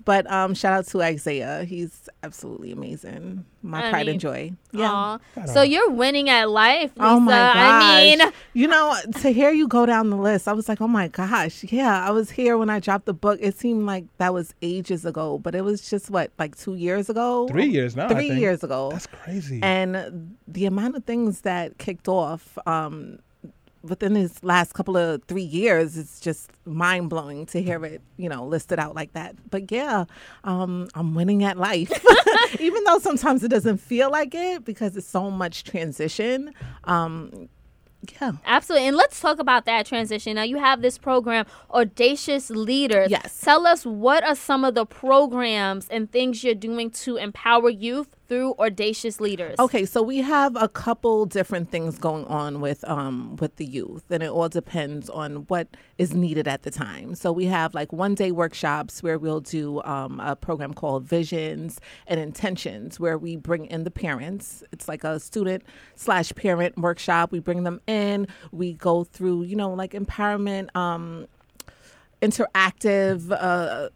But 0.05 0.31
um, 0.31 0.55
shout 0.55 0.73
out 0.73 0.87
to 0.87 1.01
Isaiah. 1.03 1.65
He's 1.65 2.09
absolutely 2.23 2.71
amazing. 2.71 3.45
My 3.61 3.87
I 3.87 3.89
pride 3.91 4.05
mean, 4.07 4.13
and 4.13 4.19
joy. 4.19 4.53
Yeah. 4.71 4.89
Aw. 4.89 5.19
So 5.45 5.61
you're 5.61 5.91
winning 5.91 6.29
at 6.29 6.49
life, 6.49 6.91
Lisa. 6.95 7.09
Oh 7.09 7.19
my 7.19 7.31
gosh! 7.33 7.55
I 7.55 8.01
mean, 8.01 8.31
you 8.53 8.67
know, 8.67 8.95
to 9.21 9.29
hear 9.29 9.51
you 9.51 9.67
go 9.67 9.85
down 9.85 10.09
the 10.09 10.15
list, 10.15 10.47
I 10.47 10.53
was 10.53 10.67
like, 10.69 10.81
oh 10.81 10.87
my 10.87 11.09
gosh, 11.09 11.63
yeah. 11.65 12.07
I 12.07 12.11
was 12.11 12.31
here 12.31 12.57
when 12.57 12.69
I 12.71 12.79
dropped 12.79 13.05
the 13.05 13.13
book. 13.13 13.37
It 13.41 13.59
seemed 13.59 13.85
like 13.85 14.05
that 14.17 14.33
was 14.33 14.55
ages 14.63 15.05
ago, 15.05 15.37
but 15.37 15.53
it 15.53 15.63
was 15.63 15.87
just 15.87 16.09
what, 16.09 16.31
like 16.39 16.57
two 16.57 16.75
years 16.75 17.09
ago, 17.09 17.47
Three 17.49 17.67
years 17.67 17.95
now. 17.95 18.05
I 18.05 18.13
three 18.13 18.29
think. 18.29 18.39
years 18.39 18.63
ago. 18.63 18.89
That's 18.91 19.05
crazy. 19.07 19.59
And 19.61 20.37
the 20.47 20.65
amount 20.65 20.95
of 20.95 21.03
things 21.03 21.41
that 21.41 21.77
kicked 21.77 22.07
off 22.07 22.57
um, 22.65 23.19
within 23.83 24.15
his 24.15 24.43
last 24.43 24.73
couple 24.73 24.97
of 24.97 25.23
three 25.23 25.41
years 25.41 25.97
it's 25.97 26.19
just 26.19 26.51
mind 26.65 27.09
blowing 27.09 27.45
to 27.47 27.61
hear 27.61 27.83
it, 27.85 28.01
you 28.17 28.27
know, 28.27 28.45
listed 28.45 28.79
out 28.79 28.95
like 28.95 29.13
that. 29.13 29.35
But 29.49 29.71
yeah, 29.71 30.05
um, 30.43 30.89
I'm 30.95 31.15
winning 31.15 31.43
at 31.43 31.57
life, 31.57 31.91
even 32.59 32.83
though 32.83 32.99
sometimes 32.99 33.43
it 33.43 33.49
doesn't 33.49 33.77
feel 33.77 34.11
like 34.11 34.35
it 34.35 34.65
because 34.65 34.97
it's 34.97 35.07
so 35.07 35.31
much 35.31 35.63
transition. 35.63 36.53
Um, 36.83 37.49
yeah. 38.21 38.33
absolutely. 38.45 38.87
And 38.87 38.97
let's 38.97 39.19
talk 39.19 39.39
about 39.39 39.65
that 39.65 39.85
transition. 39.85 40.35
Now, 40.35 40.43
you 40.43 40.57
have 40.57 40.81
this 40.81 40.97
program, 40.97 41.45
Audacious 41.71 42.49
Leaders. 42.49 43.09
Yes. 43.09 43.39
Tell 43.41 43.67
us 43.67 43.85
what 43.85 44.23
are 44.23 44.35
some 44.35 44.63
of 44.63 44.73
the 44.73 44.85
programs 44.85 45.87
and 45.89 46.09
things 46.11 46.43
you're 46.43 46.55
doing 46.55 46.91
to 46.91 47.17
empower 47.17 47.69
youth 47.69 48.15
through 48.29 48.53
Audacious 48.59 49.19
Leaders. 49.19 49.55
Okay, 49.59 49.85
so 49.85 50.01
we 50.01 50.19
have 50.19 50.55
a 50.55 50.69
couple 50.69 51.25
different 51.25 51.71
things 51.71 51.97
going 51.97 52.25
on 52.25 52.61
with 52.61 52.87
um 52.87 53.35
with 53.37 53.55
the 53.57 53.65
youth, 53.65 54.03
and 54.09 54.23
it 54.23 54.29
all 54.29 54.47
depends 54.47 55.09
on 55.09 55.47
what 55.47 55.67
is 55.97 56.13
needed 56.13 56.47
at 56.47 56.61
the 56.63 56.71
time. 56.71 57.15
So 57.15 57.31
we 57.33 57.45
have 57.45 57.73
like 57.73 57.91
one 57.91 58.15
day 58.15 58.31
workshops 58.31 59.03
where 59.03 59.17
we'll 59.17 59.41
do 59.41 59.81
um, 59.83 60.19
a 60.19 60.35
program 60.35 60.73
called 60.73 61.03
Visions 61.03 61.81
and 62.07 62.19
Intentions, 62.19 62.99
where 62.99 63.17
we 63.17 63.35
bring 63.35 63.65
in 63.65 63.83
the 63.83 63.91
parents. 63.91 64.63
It's 64.71 64.87
like 64.87 65.03
a 65.03 65.19
student 65.19 65.63
slash 65.95 66.31
parent 66.35 66.77
workshop. 66.77 67.31
We 67.31 67.39
bring 67.39 67.63
them 67.63 67.81
in. 67.87 68.27
We 68.51 68.73
go 68.73 69.03
through, 69.03 69.43
you 69.43 69.55
know, 69.55 69.73
like 69.73 69.91
empowerment. 69.91 70.73
Um, 70.75 71.27
interactive 72.21 73.31
uh, 73.31 73.89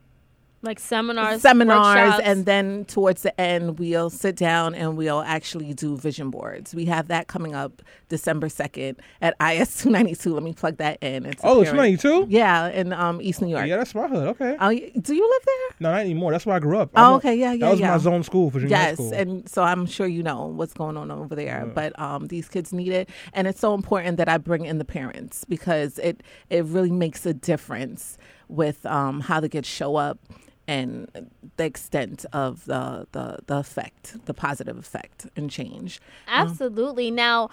like 0.64 0.80
seminars, 0.80 1.42
seminars 1.42 1.96
workshops. 1.96 2.24
and 2.26 2.46
then 2.46 2.86
towards 2.86 3.22
the 3.22 3.40
end 3.40 3.78
we'll 3.78 4.10
sit 4.10 4.36
down 4.36 4.74
and 4.74 4.98
we'll 4.98 5.22
actually 5.22 5.74
do 5.74 5.98
vision 5.98 6.30
boards 6.30 6.74
we 6.74 6.86
have 6.86 7.10
that 7.10 7.28
coming 7.28 7.54
up 7.54 7.82
december 8.10 8.48
2nd 8.48 8.96
at 9.22 9.36
is 9.42 9.78
292 9.84 10.34
let 10.34 10.42
me 10.42 10.54
plug 10.54 10.78
that 10.78 10.98
in 11.04 11.26
it's 11.26 11.42
Oh, 11.44 11.62
it's 11.62 11.70
parent- 11.72 12.00
292? 12.00 12.34
yeah 12.34 12.70
in 12.70 12.94
um, 12.94 13.22
east 13.22 13.42
new 13.42 13.50
york 13.50 13.68
yeah, 13.68 13.78
that's 13.78 13.94
my 13.94 14.08
hood. 14.08 14.28
Okay. 14.30 14.56
oh, 14.60 14.70
do 14.70 15.14
you 15.14 15.30
live 15.30 15.46
there 15.46 15.76
No, 15.80 15.92
not 15.92 16.00
anymore. 16.02 16.32
That's 16.32 16.46
where 16.46 16.56
I 16.56 16.60
grew 16.60 16.78
up. 16.78 16.92
Oh, 16.96 17.04
I'm 17.04 17.14
okay, 17.16 17.36
yeah, 17.36 17.52
yeah, 17.54 17.66
That 17.66 17.72
was 17.72 17.80
yeah. 17.82 17.92
my 17.92 17.98
zone 17.98 18.24
school, 18.24 18.50
Virginia 18.50 18.78
High 18.78 18.94
School. 18.94 19.06
yes 19.12 19.20
School. 19.20 19.34
and 19.34 19.50
so 19.50 19.64
i'm 19.64 19.86
sure 19.86 20.08
you 20.08 20.24
know 20.24 20.46
what's 20.48 20.74
going 20.74 20.96
on 20.98 21.12
over 21.12 21.36
there 21.36 21.66
but 21.76 21.98
um, 22.00 22.28
these 22.28 22.48
kids 22.48 22.72
need 22.72 22.94
it 22.94 23.10
and 23.34 23.48
it's 23.48 23.60
so 23.60 23.74
important 23.74 24.18
that 24.18 24.30
i 24.30 24.38
bring 24.38 24.66
in 24.66 24.78
the 24.78 24.86
parents 24.86 25.44
because 25.46 26.00
it 26.00 26.24
it 26.50 26.64
really 26.66 26.92
makes 26.92 27.26
a 27.26 27.34
difference 27.34 28.18
with 28.48 28.86
um, 28.86 29.20
how 29.22 29.40
the 29.40 29.50
kids 29.50 29.68
show 29.68 29.96
up 29.96 30.20
and 30.68 31.30
the 31.58 31.66
extent 31.66 32.26
of 32.32 32.66
the, 32.66 33.06
the 33.12 33.40
the 33.48 33.58
effect 33.58 34.18
the 34.26 34.34
positive 34.34 34.78
effect 34.78 35.28
and 35.36 35.50
change 35.52 36.00
Absolutely. 36.28 37.12
Now, 37.12 37.50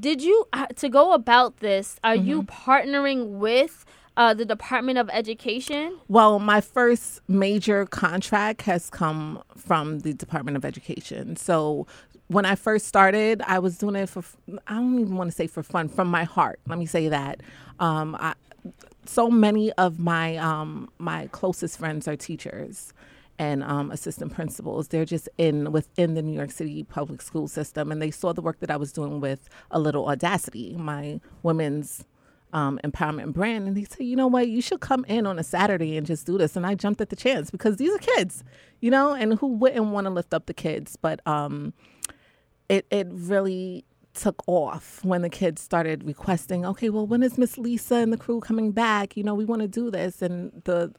did 0.00 0.22
you 0.22 0.46
uh, 0.52 0.66
to 0.76 0.88
go 0.88 1.12
about 1.12 1.58
this? 1.58 1.98
Are 2.02 2.16
you 2.16 2.42
Mm-hmm. 2.42 2.70
partnering 2.70 3.38
with 3.38 3.84
uh, 4.16 4.34
the 4.34 4.44
Department 4.44 4.98
of 4.98 5.08
Education? 5.12 5.98
Well, 6.08 6.38
my 6.38 6.60
first 6.60 7.20
major 7.28 7.86
contract 7.86 8.62
has 8.62 8.90
come 8.90 9.42
from 9.56 10.00
the 10.00 10.12
Department 10.14 10.56
of 10.56 10.64
Education. 10.64 11.36
So 11.36 11.86
when 12.28 12.44
I 12.44 12.54
first 12.56 12.86
started, 12.86 13.42
I 13.46 13.58
was 13.58 13.78
doing 13.78 13.94
it 13.96 14.08
for, 14.08 14.22
I 14.66 14.74
don't 14.74 14.98
even 14.98 15.16
want 15.16 15.30
to 15.30 15.36
say 15.36 15.46
for 15.46 15.62
fun, 15.62 15.88
from 15.88 16.08
my 16.08 16.24
heart. 16.24 16.60
Let 16.66 16.78
me 16.78 16.86
say 16.86 17.08
that. 17.08 17.40
Um, 17.78 18.16
I, 18.18 18.34
so 19.08 19.28
many 19.28 19.72
of 19.72 19.98
my 19.98 20.36
um, 20.36 20.90
my 20.98 21.28
closest 21.28 21.78
friends 21.78 22.06
are 22.06 22.16
teachers 22.16 22.92
and 23.38 23.62
um, 23.62 23.90
assistant 23.90 24.32
principals. 24.34 24.88
They're 24.88 25.04
just 25.04 25.28
in 25.38 25.72
within 25.72 26.14
the 26.14 26.22
New 26.22 26.34
York 26.34 26.50
City 26.50 26.82
public 26.84 27.22
school 27.22 27.48
system, 27.48 27.90
and 27.90 28.02
they 28.02 28.10
saw 28.10 28.32
the 28.32 28.42
work 28.42 28.60
that 28.60 28.70
I 28.70 28.76
was 28.76 28.92
doing 28.92 29.20
with 29.20 29.48
a 29.70 29.78
little 29.78 30.08
audacity, 30.08 30.74
my 30.76 31.20
women's 31.42 32.04
um, 32.52 32.80
empowerment 32.84 33.32
brand, 33.32 33.68
and 33.68 33.76
they 33.76 33.84
said, 33.84 34.06
you 34.06 34.16
know 34.16 34.26
what, 34.26 34.48
you 34.48 34.60
should 34.60 34.80
come 34.80 35.04
in 35.06 35.26
on 35.26 35.38
a 35.38 35.44
Saturday 35.44 35.96
and 35.96 36.06
just 36.06 36.26
do 36.26 36.38
this. 36.38 36.56
And 36.56 36.66
I 36.66 36.74
jumped 36.74 37.00
at 37.00 37.10
the 37.10 37.16
chance 37.16 37.50
because 37.50 37.76
these 37.76 37.94
are 37.94 37.98
kids, 37.98 38.42
you 38.80 38.90
know, 38.90 39.12
and 39.12 39.38
who 39.38 39.48
wouldn't 39.48 39.86
want 39.86 40.06
to 40.06 40.10
lift 40.10 40.34
up 40.34 40.46
the 40.46 40.54
kids? 40.54 40.96
But 40.96 41.26
um, 41.26 41.72
it 42.68 42.86
it 42.90 43.06
really 43.10 43.84
took 44.18 44.42
off 44.46 45.04
when 45.04 45.22
the 45.22 45.30
kids 45.30 45.62
started 45.62 46.04
requesting, 46.04 46.66
okay, 46.66 46.90
well, 46.90 47.06
when 47.06 47.22
is 47.22 47.38
Miss 47.38 47.56
Lisa 47.56 47.96
and 47.96 48.12
the 48.12 48.16
crew 48.16 48.40
coming 48.40 48.72
back? 48.72 49.16
You 49.16 49.22
know, 49.22 49.34
we 49.34 49.44
want 49.44 49.62
to 49.62 49.68
do 49.68 49.90
this, 49.90 50.20
and 50.22 50.62
the 50.64 50.92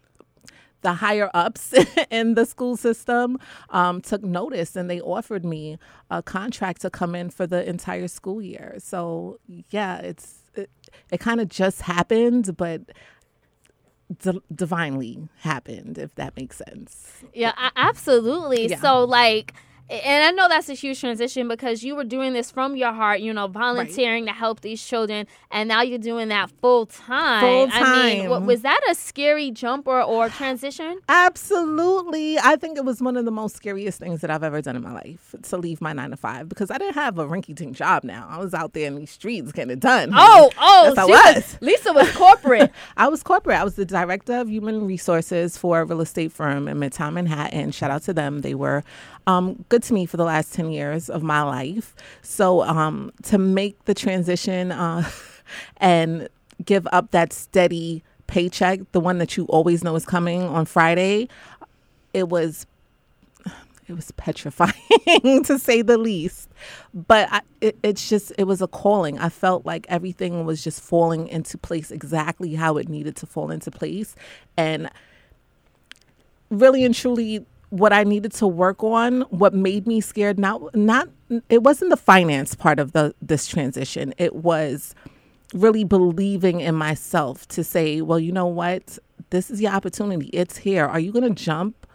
the 0.82 0.94
higher 0.94 1.30
ups 1.34 1.74
in 2.10 2.36
the 2.36 2.46
school 2.46 2.78
system 2.78 3.38
um, 3.72 4.00
took 4.00 4.24
notice 4.24 4.78
and 4.78 4.90
they 4.90 5.02
offered 5.02 5.44
me 5.44 5.78
a 6.10 6.24
contract 6.24 6.80
to 6.80 6.90
come 6.90 7.16
in 7.16 7.30
for 7.30 7.46
the 7.46 7.68
entire 7.68 8.08
school 8.08 8.41
year. 8.41 8.76
So 8.78 9.40
yeah, 9.70 9.98
it's 9.98 10.44
it, 10.56 10.70
it 11.12 11.20
kind 11.20 11.41
of 11.41 11.50
just 11.50 11.82
happened, 11.82 12.56
but 12.56 12.82
di- 14.20 14.41
divinely 14.54 15.28
happened, 15.40 15.98
if 15.98 16.16
that 16.16 16.36
makes 16.36 16.62
sense. 16.68 17.24
Yeah, 17.34 17.54
absolutely. 17.76 18.68
Yeah. 18.68 18.80
So, 18.80 19.04
like, 19.04 19.54
and 19.90 20.24
I 20.24 20.32
know 20.32 20.48
that's 20.48 20.70
a 20.70 20.74
huge 20.74 20.99
transition 20.99 21.48
because 21.48 21.84
you 21.84 21.95
were 21.95 22.03
doing 22.03 22.34
this 22.34 22.52
from 22.52 22.76
your 22.76 22.94
heart, 22.94 23.22
you 23.22 23.34
know, 23.34 23.48
volunteering 23.48 24.26
to 24.28 24.32
help 24.32 24.61
these 24.61 24.84
children, 24.86 25.26
and 25.52 25.68
now 25.68 25.82
you're 25.82 25.98
doing 25.98 26.30
that 26.30 26.52
full 26.61 26.86
time. 26.86 27.41
Full 27.41 27.70
I 27.72 28.06
mean, 28.06 28.30
time. 28.30 28.45
was 28.45 28.61
that 28.61 28.80
a 28.90 28.94
scary 28.94 29.49
jump 29.49 29.88
or, 29.88 30.02
or 30.02 30.30
transition? 30.30 30.99
Absolutely. 31.10 32.38
I 32.38 32.56
think 32.56 32.78
it 32.78 32.86
was 32.86 33.02
one 33.02 33.18
of 33.18 33.26
the 33.26 33.32
most 33.32 33.56
scariest 33.56 33.99
things 33.99 34.22
that 34.22 34.30
I've 34.30 34.44
ever 34.44 34.61
done 34.61 34.76
in 34.76 34.84
my 34.84 34.94
life 34.94 35.34
to 35.41 35.57
leave 35.57 35.82
my 35.82 35.94
nine 35.94 36.11
to 36.11 36.18
five 36.18 36.49
because 36.49 36.70
I 36.70 36.78
didn't 36.78 36.95
have 36.95 37.18
a 37.18 37.26
rinky 37.26 37.56
tink 37.56 37.74
job 37.74 38.03
now. 38.03 38.28
I 38.30 38.38
was 38.38 38.53
out 38.53 38.74
there 38.74 38.86
in 38.86 38.95
these 38.95 39.11
streets 39.11 39.52
getting 39.52 39.72
it 39.72 39.80
done. 39.80 40.11
Oh, 40.14 40.52
oh, 40.60 40.94
Yes, 40.95 40.98
I 40.98 41.06
was. 41.06 41.57
Lisa 41.61 41.94
was 41.94 42.11
corporate. 42.11 42.72
I 42.98 43.07
was 43.07 43.24
corporate. 43.24 43.57
I 43.57 43.64
was 43.64 43.76
the 43.76 43.86
director 43.86 44.40
of 44.40 44.49
human 44.49 44.86
resources 44.86 45.57
for 45.57 45.82
a 45.82 45.86
real 45.86 46.02
estate 46.02 46.32
firm 46.32 46.68
in 46.68 46.78
Midtown 46.78 47.14
Manhattan. 47.14 47.72
Shout 47.72 47.90
out 47.90 48.03
to 48.03 48.14
them. 48.14 48.41
They 48.41 48.53
were 48.53 48.84
um, 49.28 49.66
good 49.70 49.79
to 49.84 49.94
me 49.94 50.06
for 50.06 50.18
the 50.18 50.24
last 50.24 50.54
10 50.54 50.72
years 50.72 51.10
of 51.10 51.24
my 51.24 51.42
life. 51.42 51.96
So 52.22 52.64
um, 52.64 53.12
to 53.24 53.38
make 53.38 53.86
the 53.86 53.94
transition 53.94 54.72
uh, 54.72 55.10
and 55.78 56.30
give 56.64 56.88
up 56.92 57.12
that 57.12 57.34
steady 57.34 58.04
paycheck, 58.28 58.80
the 58.92 59.00
one 59.00 59.18
that 59.18 59.38
you 59.38 59.46
always 59.46 59.84
know 59.84 59.96
is 59.96 60.06
coming 60.06 60.44
on 60.44 60.66
Friday, 60.66 61.28
it 62.14 62.30
was 62.30 62.66
it 63.88 63.94
was 63.94 64.12
petrifying 64.12 64.74
to 65.44 65.58
say 65.58 65.82
the 65.82 65.98
least. 65.98 66.50
But 66.94 67.28
I, 67.32 67.42
it, 67.62 67.78
it's 67.84 68.10
just 68.10 68.32
it 68.38 68.46
was 68.46 68.62
a 68.62 68.68
calling. 68.68 69.18
I 69.20 69.30
felt 69.30 69.66
like 69.66 69.86
everything 69.90 70.46
was 70.46 70.64
just 70.64 70.82
falling 70.82 71.28
into 71.28 71.58
place 71.58 71.92
exactly 71.92 72.56
how 72.56 72.78
it 72.78 72.90
needed 72.90 73.16
to 73.18 73.26
fall 73.26 73.52
into 73.52 73.72
place. 73.72 74.16
And 74.58 74.90
really 76.50 76.84
and 76.84 76.96
truly 76.96 77.46
what 77.70 77.94
i 77.94 78.04
needed 78.04 78.32
to 78.34 78.48
work 78.48 78.84
on 78.84 79.22
what 79.30 79.54
made 79.54 79.86
me 79.86 80.02
scared 80.02 80.40
not 80.40 80.74
not 80.76 81.08
it 81.50 81.64
wasn't 81.64 81.90
the 81.90 81.98
finance 81.98 82.56
part 82.56 82.80
of 82.80 82.91
the 82.94 83.14
this 83.22 83.48
transition. 83.48 84.14
It 84.18 84.36
was 84.36 84.96
really 85.54 85.84
believing 85.84 86.60
in 86.60 86.76
myself 86.76 87.48
to 87.50 87.64
say 87.64 88.02
well 88.02 88.20
you 88.20 88.32
know 88.32 88.48
what? 88.48 88.98
This 89.30 89.52
is 89.52 89.62
your 89.62 89.72
opportunity. 89.72 90.28
It's 90.28 90.58
here. 90.58 90.86
Are 90.86 91.00
you 91.00 91.12
going 91.12 91.28
to 91.28 91.44
jump 91.44 91.86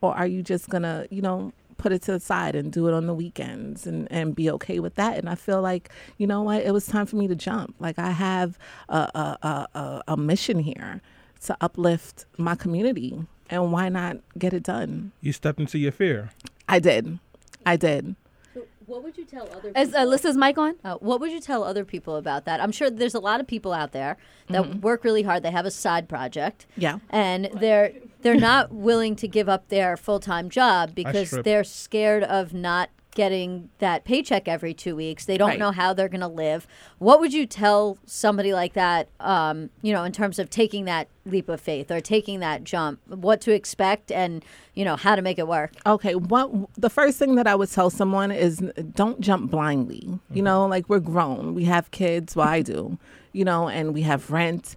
or 0.00 0.14
are 0.14 0.26
you 0.26 0.42
just 0.42 0.68
gonna 0.68 1.06
you 1.10 1.22
know 1.22 1.52
put 1.76 1.92
it 1.92 2.02
to 2.02 2.12
the 2.12 2.20
side 2.20 2.54
and 2.54 2.70
do 2.70 2.88
it 2.88 2.94
on 2.94 3.06
the 3.06 3.14
weekends 3.14 3.86
and, 3.86 4.10
and 4.10 4.34
be 4.34 4.50
okay 4.50 4.80
with 4.80 4.96
that? 4.96 5.16
And 5.18 5.28
i 5.28 5.34
feel 5.34 5.62
like 5.62 5.90
you 6.18 6.26
know 6.26 6.42
what? 6.42 6.62
It 6.62 6.72
was 6.72 6.86
time 6.86 7.06
for 7.06 7.16
me 7.16 7.28
to 7.28 7.36
jump. 7.36 7.74
Like 7.78 7.98
i 7.98 8.10
have 8.10 8.58
a, 8.88 8.98
a, 9.42 9.68
a, 9.78 10.02
a 10.08 10.16
mission 10.16 10.58
here 10.58 11.00
to 11.42 11.56
uplift 11.60 12.26
my 12.36 12.54
community 12.54 13.18
and 13.50 13.72
why 13.72 13.88
not 13.88 14.18
get 14.38 14.52
it 14.52 14.62
done 14.62 15.12
You 15.20 15.32
stepped 15.32 15.60
into 15.60 15.78
your 15.78 15.92
fear. 15.92 16.30
i 16.68 16.78
did 16.78 17.18
i 17.66 17.76
did 17.76 18.14
What 18.86 19.04
would 19.04 19.16
you 19.16 19.24
tell 19.24 19.44
other 19.52 19.68
people? 19.70 19.80
Is 19.82 19.92
Alyssa's 19.92 20.36
mic 20.36 20.58
on? 20.58 20.74
Uh, 20.82 20.96
what 20.96 21.20
would 21.20 21.30
you 21.30 21.38
tell 21.40 21.62
other 21.62 21.84
people 21.84 22.16
about 22.16 22.44
that? 22.46 22.60
I'm 22.60 22.72
sure 22.72 22.90
there's 22.90 23.14
a 23.14 23.20
lot 23.20 23.38
of 23.38 23.46
people 23.46 23.72
out 23.72 23.92
there 23.92 24.16
that 24.48 24.62
Mhm. 24.64 24.80
work 24.80 25.04
really 25.04 25.22
hard. 25.22 25.44
They 25.44 25.52
have 25.52 25.64
a 25.64 25.70
side 25.70 26.08
project. 26.08 26.66
Yeah. 26.76 26.98
And 27.08 27.48
they're 27.54 27.92
they're 28.22 28.34
not 28.52 28.72
willing 28.72 29.14
to 29.22 29.28
give 29.28 29.48
up 29.48 29.68
their 29.68 29.96
full-time 29.96 30.50
job 30.50 30.92
because 30.96 31.30
they're 31.30 31.62
scared 31.62 32.24
of 32.24 32.52
not 32.52 32.90
getting 33.14 33.70
that 33.78 34.04
paycheck 34.04 34.46
every 34.48 34.72
2 34.72 34.94
weeks. 34.94 35.24
They 35.24 35.36
don't 35.36 35.50
Right. 35.50 35.58
know 35.58 35.72
how 35.72 35.92
they're 35.92 36.08
going 36.08 36.20
to 36.20 36.28
live. 36.28 36.66
What 36.98 37.20
would 37.20 37.32
you 37.32 37.44
tell 37.46 37.98
somebody 38.06 38.52
like 38.52 38.72
that 38.74 39.08
um, 39.20 39.70
you 39.82 39.92
know, 39.92 40.04
in 40.04 40.12
terms 40.12 40.38
of 40.38 40.48
taking 40.50 40.84
that 40.84 41.08
leap 41.26 41.48
of 41.48 41.60
faith 41.60 41.90
or 41.90 42.00
taking 42.00 42.40
that 42.40 42.64
jump? 42.64 43.00
What 43.08 43.40
to 43.42 43.52
expect 43.52 44.12
and, 44.12 44.44
you 44.74 44.84
know, 44.84 44.96
how 44.96 45.16
to 45.16 45.22
make 45.22 45.38
it 45.38 45.48
work? 45.48 45.72
Okay, 45.86 46.14
what 46.14 46.50
the 46.78 46.90
first 46.90 47.18
thing 47.18 47.34
that 47.34 47.46
I 47.46 47.54
would 47.54 47.70
tell 47.70 47.90
someone 47.90 48.30
is 48.30 48.58
don't 48.94 49.20
jump 49.20 49.50
blindly. 49.50 50.08
You 50.32 50.42
know, 50.42 50.66
like 50.66 50.88
we're 50.88 51.00
grown, 51.00 51.54
we 51.54 51.64
have 51.64 51.90
kids. 51.90 52.36
Well, 52.36 52.46
I 52.48 52.62
do. 52.62 52.98
You 53.32 53.44
know, 53.44 53.68
and 53.68 53.92
we 53.94 54.02
have 54.02 54.30
rent. 54.30 54.76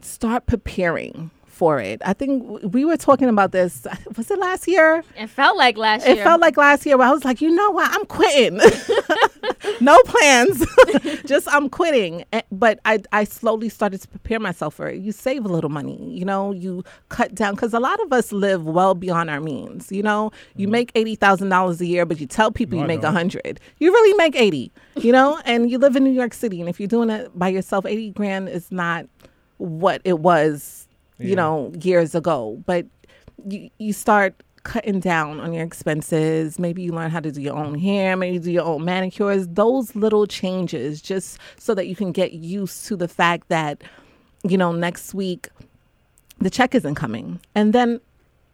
Start 0.00 0.46
preparing 0.46 1.30
for 1.62 1.78
it. 1.78 2.02
I 2.04 2.12
think 2.12 2.60
we 2.74 2.84
were 2.84 2.96
talking 2.96 3.28
about 3.28 3.52
this. 3.52 3.86
Was 4.16 4.28
it 4.32 4.38
last 4.40 4.66
year? 4.66 5.04
It 5.16 5.28
felt 5.28 5.56
like 5.56 5.78
last 5.78 6.04
year. 6.04 6.16
It 6.16 6.24
felt 6.24 6.40
like 6.40 6.56
last 6.56 6.84
year 6.84 6.98
where 6.98 7.06
I 7.06 7.12
was 7.12 7.24
like, 7.24 7.40
you 7.40 7.50
know 7.54 7.70
what? 7.70 7.88
I'm 7.94 8.04
quitting. 8.06 8.56
no 9.80 9.96
plans. 10.02 10.66
Just 11.24 11.46
I'm 11.54 11.68
quitting. 11.68 12.24
But 12.50 12.80
I, 12.84 12.98
I 13.12 13.22
slowly 13.22 13.68
started 13.68 14.00
to 14.00 14.08
prepare 14.08 14.40
myself 14.40 14.74
for 14.74 14.88
it. 14.88 14.98
You 14.98 15.12
save 15.12 15.44
a 15.44 15.48
little 15.48 15.70
money, 15.70 16.12
you 16.12 16.24
know, 16.24 16.50
you 16.50 16.82
cut 17.10 17.32
down 17.32 17.54
because 17.54 17.72
a 17.72 17.78
lot 17.78 18.00
of 18.00 18.12
us 18.12 18.32
live 18.32 18.64
well 18.64 18.96
beyond 18.96 19.30
our 19.30 19.40
means. 19.40 19.92
You 19.92 20.02
know, 20.02 20.32
you 20.56 20.66
mm-hmm. 20.66 20.72
make 20.72 20.92
eighty 20.96 21.14
thousand 21.14 21.50
dollars 21.50 21.80
a 21.80 21.86
year, 21.86 22.04
but 22.04 22.18
you 22.18 22.26
tell 22.26 22.50
people 22.50 22.78
No, 22.78 22.82
you 22.82 22.88
make 22.88 22.98
a 22.98 23.02
don't. 23.02 23.14
hundred. 23.14 23.60
You 23.78 23.92
really 23.92 24.14
make 24.14 24.34
eighty. 24.34 24.72
You 24.96 25.12
know, 25.12 25.40
and 25.44 25.70
you 25.70 25.78
live 25.78 25.94
in 25.94 26.02
New 26.02 26.10
York 26.10 26.34
City, 26.34 26.58
and 26.58 26.68
if 26.68 26.80
you're 26.80 26.88
doing 26.88 27.08
it 27.08 27.30
by 27.38 27.46
yourself, 27.46 27.86
eighty 27.86 28.10
grand 28.10 28.48
is 28.48 28.72
not 28.72 29.06
what 29.58 30.00
it 30.04 30.18
was, 30.18 30.81
you 31.22 31.36
know, 31.36 31.72
years 31.80 32.14
ago. 32.14 32.62
But 32.66 32.86
you 33.46 33.70
you 33.78 33.92
start 33.92 34.34
cutting 34.64 35.00
down 35.00 35.40
on 35.40 35.52
your 35.52 35.64
expenses. 35.64 36.58
Maybe 36.58 36.82
you 36.82 36.92
learn 36.92 37.10
how 37.10 37.20
to 37.20 37.32
do 37.32 37.40
your 37.40 37.56
own 37.56 37.78
hair, 37.78 38.16
maybe 38.16 38.34
you 38.34 38.40
do 38.40 38.52
your 38.52 38.64
own 38.64 38.84
manicures. 38.84 39.48
Those 39.48 39.96
little 39.96 40.26
changes 40.26 41.02
just 41.02 41.38
so 41.58 41.74
that 41.74 41.86
you 41.88 41.96
can 41.96 42.12
get 42.12 42.32
used 42.32 42.86
to 42.86 42.96
the 42.96 43.08
fact 43.08 43.48
that, 43.48 43.82
you 44.44 44.56
know, 44.56 44.72
next 44.72 45.14
week 45.14 45.48
the 46.38 46.50
check 46.50 46.74
isn't 46.74 46.94
coming. 46.94 47.40
And 47.54 47.72
then 47.72 48.00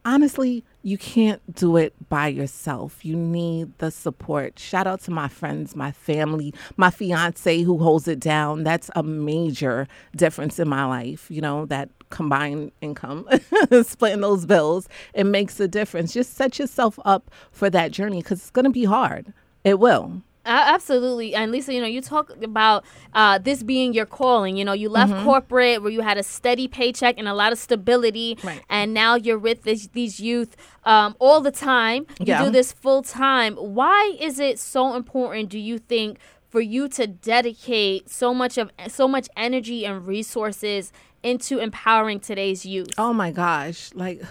honestly, 0.05 0.65
you 0.83 0.97
can't 0.97 1.43
do 1.55 1.77
it 1.77 1.93
by 2.09 2.29
yourself. 2.29 3.05
You 3.05 3.17
need 3.17 3.77
the 3.79 3.91
support. 3.91 4.59
Shout 4.59 4.87
out 4.87 5.01
to 5.03 5.11
my 5.11 5.29
friends, 5.29 5.77
my 5.77 5.93
family, 5.93 6.55
my 6.77 6.91
fiance 6.91 7.63
who 7.63 7.79
holds 7.79 8.09
it 8.09 8.21
down. 8.21 8.65
That's 8.65 8.91
a 8.97 9.03
major 9.03 9.87
difference 10.17 10.59
in 10.59 10.69
my 10.69 10.85
life, 10.87 11.31
you 11.31 11.41
know, 11.41 11.67
that 11.67 11.91
combined 12.11 12.73
income, 12.81 13.29
splitting 13.83 14.21
those 14.21 14.47
bills. 14.47 14.89
It 15.15 15.25
makes 15.25 15.59
a 15.61 15.69
difference. 15.69 16.13
Just 16.13 16.35
set 16.35 16.59
yourself 16.59 16.99
up 17.05 17.31
for 17.53 17.69
that 17.71 17.91
journey 17.93 18.23
because 18.23 18.39
it's 18.41 18.51
going 18.51 18.65
to 18.65 18.71
be 18.71 18.85
hard. 18.85 19.33
It 19.65 19.79
will. 19.79 20.23
Absolutely. 20.47 21.35
And 21.35 21.53
Lisa, 21.53 21.75
you 21.75 21.81
know, 21.81 21.87
you 21.87 22.01
talk 22.01 22.31
about 22.43 22.83
uh, 23.13 23.37
this 23.39 23.63
being 23.63 23.93
your 23.93 24.07
calling. 24.07 24.57
You 24.57 24.65
know, 24.65 24.73
you 24.73 24.89
left 24.89 25.13
Mhm. 25.13 25.25
corporate 25.25 25.83
where 25.83 25.91
you 25.93 26.01
had 26.01 26.17
a 26.17 26.23
steady 26.23 26.67
paycheck 26.67 27.17
and 27.19 27.29
a 27.29 27.35
lot 27.35 27.53
of 27.53 27.59
stability, 27.59 28.39
Right. 28.43 28.63
and 28.71 28.95
now 28.95 29.15
you're 29.15 29.39
with 29.39 29.65
this, 29.65 29.89
these 29.93 30.21
youth 30.21 30.57
um, 30.85 31.15
all 31.19 31.43
the 31.43 31.51
time. 31.51 32.07
You 32.19 32.27
Yeah. 32.29 32.45
do 32.45 32.51
this 32.51 32.73
full 32.73 33.03
time. 33.03 33.57
Why 33.57 34.17
is 34.19 34.41
it 34.41 34.59
so 34.59 34.95
important? 34.95 35.51
Do 35.51 35.59
you 35.59 35.79
think 35.79 36.19
for 36.49 36.63
you 36.63 36.89
to 36.89 37.07
dedicate 37.07 38.09
so 38.09 38.33
much 38.33 38.57
of 38.57 38.71
so 38.89 39.07
much 39.07 39.29
energy 39.37 39.85
and 39.85 40.07
resources 40.07 40.93
into 41.23 41.59
empowering 41.59 42.21
today's 42.21 42.65
youth? 42.65 42.91
Oh 42.99 43.13
my 43.13 43.31
gosh, 43.31 43.91
like 43.95 44.23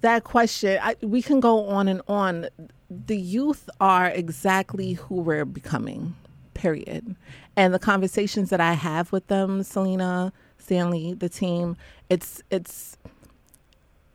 that 0.00 0.24
question, 0.24 0.78
I, 0.82 0.96
we 1.00 1.22
can 1.22 1.40
go 1.40 1.66
on 1.66 1.88
and 1.88 2.02
on. 2.08 2.48
The 2.90 3.16
youth 3.16 3.70
are 3.80 4.08
exactly 4.08 4.94
who 4.94 5.16
we're 5.16 5.44
becoming, 5.44 6.14
period. 6.54 7.16
And 7.56 7.72
the 7.72 7.78
conversations 7.78 8.50
that 8.50 8.60
I 8.60 8.74
have 8.74 9.12
with 9.12 9.26
them, 9.28 9.62
Selena, 9.62 10.32
Stanley, 10.58 11.14
the 11.14 11.28
team, 11.28 11.76
it's 12.10 12.42
it's 12.50 12.98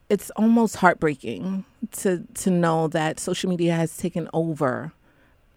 it's 0.09 0.29
almost 0.31 0.77
heartbreaking 0.77 1.65
to 1.93 2.23
to 2.35 2.51
know 2.51 2.87
that 2.89 3.19
social 3.19 3.49
media 3.49 3.73
has 3.75 3.97
taken 3.97 4.29
over 4.33 4.93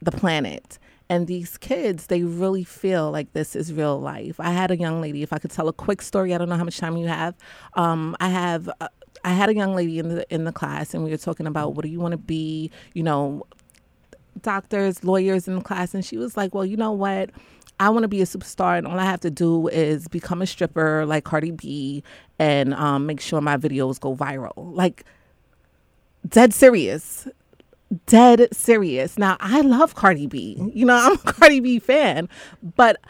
the 0.00 0.10
planet 0.10 0.78
and 1.11 1.27
these 1.27 1.59
kids 1.59 2.07
they 2.07 2.23
really 2.23 2.65
feel 2.65 3.11
like 3.11 3.32
this 3.35 3.55
is 3.55 3.73
real 3.73 4.01
life. 4.01 4.39
I 4.41 4.53
had 4.53 4.70
a 4.70 4.77
young 4.77 5.03
lady 5.03 5.23
if 5.23 5.32
i 5.32 5.39
could 5.39 5.51
tell 5.51 5.69
a 5.69 5.73
quick 5.73 6.01
story 6.01 6.32
i 6.35 6.39
don't 6.39 6.49
know 6.49 6.57
how 6.57 6.65
much 6.65 6.78
time 6.78 6.97
you 6.97 7.09
have. 7.09 7.35
Um, 7.74 8.16
i 8.20 8.28
have 8.31 8.70
uh, 8.81 8.89
i 9.24 9.32
had 9.32 9.51
a 9.51 9.55
young 9.55 9.74
lady 9.74 9.99
in 9.99 10.09
the 10.09 10.35
in 10.35 10.45
the 10.45 10.53
class 10.53 10.95
and 10.95 11.05
we 11.05 11.11
were 11.11 11.19
talking 11.19 11.47
about 11.47 11.74
what 11.74 11.85
do 11.85 11.91
you 11.91 12.01
want 12.01 12.12
to 12.12 12.19
be 12.19 12.70
you 12.95 13.03
know 13.03 13.47
doctors 14.41 15.05
lawyers 15.05 15.47
in 15.49 15.57
the 15.57 15.61
class. 15.61 15.93
And 15.93 16.05
she 16.05 16.16
was 16.16 16.37
like 16.37 16.55
well 16.55 16.65
you 16.65 16.77
know 16.77 16.93
what? 16.93 17.31
I 17.81 17.89
want 17.89 18.03
to 18.03 18.09
be 18.09 18.20
a 18.20 18.27
superstar, 18.27 18.77
and 18.77 18.87
all 18.87 18.99
I 19.01 19.07
have 19.07 19.20
to 19.20 19.31
do 19.31 19.66
is 19.69 20.07
become 20.07 20.43
a 20.43 20.47
stripper 20.47 21.07
like 21.07 21.24
Cardi 21.24 21.51
B 21.51 22.05
and 22.39 22.74
um, 22.74 23.07
make 23.07 23.23
sure 23.23 23.41
my 23.41 23.57
videos 23.57 23.99
go 23.99 24.15
viral. 24.15 24.53
Like, 24.57 25.07
dead 26.28 26.53
serious 26.53 27.27
dead 28.06 28.48
serious. 28.52 29.18
Now, 29.18 29.36
I 29.40 29.60
love 29.60 29.94
Cardi 29.94 30.26
B. 30.26 30.56
You 30.74 30.86
know, 30.86 30.96
I'm 31.00 31.14
a 31.14 31.32
Cardi 31.32 31.60
B 31.60 31.78
fan, 31.78 32.28
but 32.76 33.00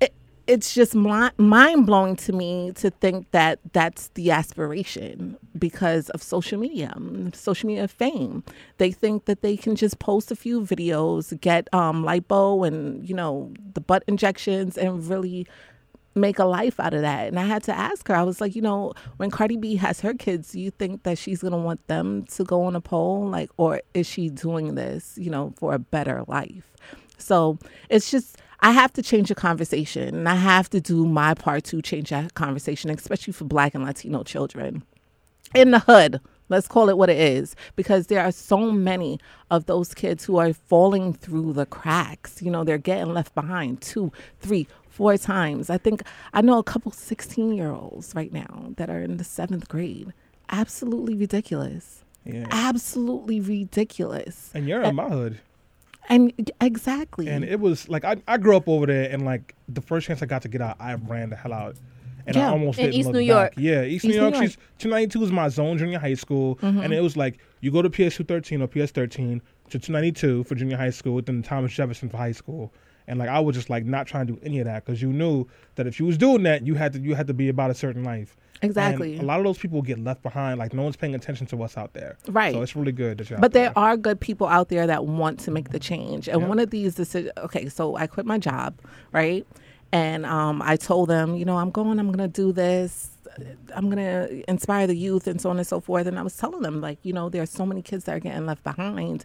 it, 0.00 0.14
it's 0.46 0.74
just 0.74 0.94
mi- 0.94 1.30
mind 1.36 1.86
blowing 1.86 2.16
to 2.16 2.32
me 2.32 2.72
to 2.76 2.90
think 2.90 3.30
that 3.32 3.58
that's 3.72 4.08
the 4.14 4.30
aspiration 4.30 5.36
because 5.58 6.08
of 6.10 6.22
social 6.22 6.58
media, 6.58 6.94
social 7.34 7.66
media 7.66 7.88
fame. 7.88 8.44
They 8.78 8.90
think 8.92 9.26
that 9.26 9.42
they 9.42 9.56
can 9.56 9.76
just 9.76 9.98
post 9.98 10.30
a 10.30 10.36
few 10.36 10.60
videos, 10.62 11.38
get 11.40 11.68
um, 11.74 12.04
lipo 12.04 12.66
and, 12.66 13.06
you 13.08 13.14
know, 13.14 13.52
the 13.74 13.80
butt 13.80 14.04
injections, 14.06 14.78
and 14.78 15.06
really 15.08 15.46
make 16.18 16.38
a 16.38 16.44
life 16.44 16.78
out 16.78 16.94
of 16.94 17.02
that. 17.02 17.28
And 17.28 17.38
I 17.38 17.44
had 17.44 17.62
to 17.64 17.76
ask 17.76 18.06
her, 18.08 18.14
I 18.14 18.22
was 18.22 18.40
like, 18.40 18.54
you 18.54 18.62
know, 18.62 18.92
when 19.16 19.30
Cardi 19.30 19.56
B 19.56 19.76
has 19.76 20.00
her 20.00 20.14
kids, 20.14 20.52
do 20.52 20.60
you 20.60 20.70
think 20.70 21.04
that 21.04 21.18
she's 21.18 21.40
going 21.40 21.52
to 21.52 21.58
want 21.58 21.86
them 21.86 22.24
to 22.24 22.44
go 22.44 22.64
on 22.64 22.76
a 22.76 22.80
pole? 22.80 23.28
Like, 23.28 23.50
or 23.56 23.80
is 23.94 24.06
she 24.06 24.28
doing 24.28 24.74
this, 24.74 25.16
you 25.16 25.30
know, 25.30 25.54
for 25.56 25.74
a 25.74 25.78
better 25.78 26.24
life? 26.26 26.74
So 27.18 27.58
it's 27.88 28.10
just, 28.10 28.38
I 28.60 28.72
have 28.72 28.92
to 28.94 29.02
change 29.02 29.28
the 29.28 29.34
conversation 29.34 30.14
and 30.14 30.28
I 30.28 30.34
have 30.34 30.68
to 30.70 30.80
do 30.80 31.06
my 31.06 31.34
part 31.34 31.64
to 31.64 31.80
change 31.82 32.10
that 32.10 32.34
conversation, 32.34 32.90
especially 32.90 33.32
for 33.32 33.44
Black 33.44 33.74
and 33.74 33.84
Latino 33.84 34.22
children 34.22 34.82
in 35.54 35.70
the 35.70 35.80
hood. 35.80 36.20
Let's 36.50 36.66
call 36.66 36.88
it 36.88 36.96
what 36.96 37.10
it 37.10 37.18
is 37.18 37.54
because 37.76 38.06
there 38.06 38.22
are 38.22 38.32
so 38.32 38.70
many 38.70 39.20
of 39.50 39.66
those 39.66 39.92
kids 39.92 40.24
who 40.24 40.38
are 40.38 40.54
falling 40.54 41.12
through 41.12 41.52
the 41.52 41.66
cracks. 41.66 42.40
You 42.40 42.50
know, 42.50 42.64
they're 42.64 42.78
getting 42.78 43.12
left 43.12 43.34
behind 43.34 43.82
two, 43.82 44.12
three, 44.40 44.66
four 44.98 45.16
times. 45.16 45.70
I 45.70 45.78
think 45.78 46.02
I 46.34 46.42
know 46.42 46.58
a 46.58 46.64
couple 46.64 46.90
16 46.90 47.52
year 47.52 47.70
olds 47.70 48.12
right 48.16 48.32
now 48.32 48.70
that 48.76 48.90
are 48.90 49.00
in 49.00 49.16
the 49.16 49.24
seventh 49.24 49.68
grade. 49.68 50.12
Absolutely 50.50 51.14
ridiculous. 51.14 52.04
Yeah. 52.24 52.46
Absolutely 52.50 53.40
ridiculous. 53.40 54.50
And 54.54 54.68
you're 54.68 54.82
in 54.82 54.96
my 54.96 55.08
hood. 55.08 55.40
And 56.08 56.50
exactly. 56.60 57.28
And 57.28 57.44
it 57.44 57.60
was 57.60 57.88
like 57.88 58.04
I, 58.04 58.16
I 58.26 58.38
grew 58.38 58.56
up 58.56 58.68
over 58.68 58.86
there, 58.86 59.08
and 59.10 59.24
like 59.24 59.54
the 59.68 59.82
first 59.82 60.06
chance 60.06 60.22
I 60.22 60.26
got 60.26 60.42
to 60.42 60.48
get 60.48 60.60
out, 60.60 60.76
I 60.80 60.94
ran 60.94 61.30
the 61.30 61.36
hell 61.36 61.52
out, 61.52 61.76
and 62.26 62.36
I 62.36 62.48
almost 62.48 62.78
In 62.78 62.86
didn't 62.86 62.98
East 62.98 63.06
look 63.06 63.14
New 63.14 63.20
back. 63.20 63.26
York. 63.28 63.52
Yeah, 63.58 63.82
East, 63.82 64.04
East 64.04 64.16
New 64.16 64.22
New 64.22 64.28
York. 64.30 64.34
She's 64.36 64.56
292 64.78 65.24
is 65.24 65.32
my 65.32 65.48
zone 65.48 65.76
junior 65.78 65.98
high 65.98 66.14
school, 66.14 66.56
mm-hmm. 66.56 66.80
and 66.80 66.94
it 66.94 67.02
was 67.02 67.16
like 67.16 67.38
you 67.60 67.70
go 67.70 67.82
to 67.82 67.90
PS 67.90 68.16
213 68.16 68.62
or 68.62 68.66
PS 68.66 68.90
13 68.90 69.42
to 69.68 69.78
292 69.78 70.44
for 70.44 70.54
junior 70.54 70.78
high 70.78 70.90
school, 70.90 71.20
then 71.20 71.42
Thomas 71.42 71.72
Jefferson 71.72 72.08
for 72.08 72.16
high 72.16 72.32
school. 72.32 72.72
And 73.08 73.18
like 73.18 73.28
I 73.28 73.40
was 73.40 73.56
just 73.56 73.70
like 73.70 73.84
not 73.84 74.06
trying 74.06 74.26
to 74.28 74.34
do 74.34 74.40
any 74.44 74.58
of 74.60 74.66
that 74.66 74.84
because 74.84 75.00
you 75.02 75.12
knew 75.12 75.46
that 75.76 75.86
if 75.86 75.98
you 75.98 76.06
was 76.06 76.16
doing 76.18 76.42
that, 76.44 76.66
you 76.66 76.74
had 76.74 76.92
to 76.92 77.00
you 77.00 77.14
had 77.14 77.26
to 77.26 77.34
be 77.34 77.48
about 77.48 77.70
a 77.70 77.74
certain 77.74 78.04
life. 78.04 78.36
And 78.60 78.70
Exactly. 78.70 79.16
a 79.18 79.22
lot 79.22 79.38
of 79.38 79.44
those 79.44 79.56
people 79.58 79.80
get 79.82 79.98
left 79.98 80.22
behind. 80.22 80.58
Like 80.58 80.74
no 80.74 80.82
one's 80.82 80.96
paying 80.96 81.14
attention 81.14 81.46
to 81.48 81.62
us 81.62 81.76
out 81.76 81.92
there. 81.94 82.18
Right. 82.28 82.52
So 82.52 82.62
it's 82.62 82.74
really 82.76 82.92
good 82.92 83.18
that 83.18 83.30
you're. 83.30 83.38
out 83.38 83.40
But 83.40 83.52
there. 83.52 83.66
there 83.70 83.78
are 83.78 83.96
good 83.96 84.20
people 84.20 84.46
out 84.46 84.68
there 84.68 84.86
that 84.86 85.06
want 85.06 85.40
to 85.40 85.50
make 85.50 85.70
the 85.70 85.78
change. 85.78 86.28
And 86.28 86.48
one 86.48 86.58
of 86.58 86.70
these 86.70 86.94
decisions, 86.96 87.32
okay, 87.38 87.68
so 87.68 87.96
I 87.96 88.06
quit 88.06 88.26
my 88.26 88.36
job, 88.38 88.74
right? 89.12 89.46
And 89.92 90.26
um, 90.26 90.60
I 90.62 90.76
told 90.76 91.08
them, 91.08 91.34
you 91.36 91.44
know, 91.46 91.56
I'm 91.56 91.70
going, 91.70 91.98
I'm 91.98 92.08
going 92.12 92.18
to 92.18 92.28
do 92.28 92.52
this. 92.52 93.10
I'm 93.74 93.88
going 93.88 93.96
to 94.04 94.50
inspire 94.50 94.86
the 94.88 94.96
youth 94.96 95.26
and 95.28 95.40
so 95.40 95.48
on 95.50 95.56
and 95.58 95.66
so 95.66 95.80
forth. 95.80 96.06
And 96.06 96.18
I 96.18 96.22
was 96.22 96.36
telling 96.36 96.60
them, 96.60 96.80
like, 96.82 96.98
you 97.04 97.12
know, 97.12 97.28
there 97.30 97.42
are 97.42 97.46
so 97.46 97.64
many 97.64 97.80
kids 97.80 98.04
that 98.04 98.16
are 98.16 98.20
getting 98.20 98.44
left 98.44 98.64
behind. 98.64 99.24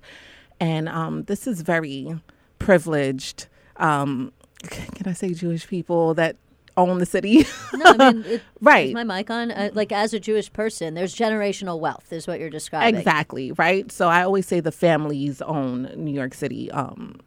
And 0.60 0.88
um, 0.88 1.23
this 1.23 1.47
is 1.47 1.61
very 1.64 2.18
privileged, 2.60 3.47
um, 3.78 4.32
can 4.70 5.08
I 5.08 5.14
say 5.14 5.34
Jewish 5.34 5.68
people 5.68 6.14
that 6.16 6.38
own 6.78 6.98
the 7.00 7.06
city? 7.06 7.45
No, 7.74 7.95
I 8.00 8.12
mean, 8.14 8.24
it, 8.26 8.41
Right. 8.62 8.88
Is 8.88 8.94
my 8.94 9.04
mic 9.04 9.30
on? 9.30 9.52
Uh, 9.52 9.70
like, 9.74 9.91
as 9.91 10.14
a 10.14 10.20
Jewish 10.20 10.52
person, 10.54 10.94
there's 10.94 11.16
generational 11.16 11.80
wealth, 11.80 12.12
is 12.12 12.28
what 12.28 12.40
you're 12.40 12.50
describing. 12.50 12.95
Exactly, 12.95 13.52
right? 13.54 13.91
So 13.91 14.08
I 14.08 14.24
always 14.24 14.48
say 14.48 14.60
the 14.60 14.72
families 14.72 15.41
own 15.41 15.91
New 15.95 16.14
York 16.14 16.34
City. 16.34 16.72
Um, 16.72 17.20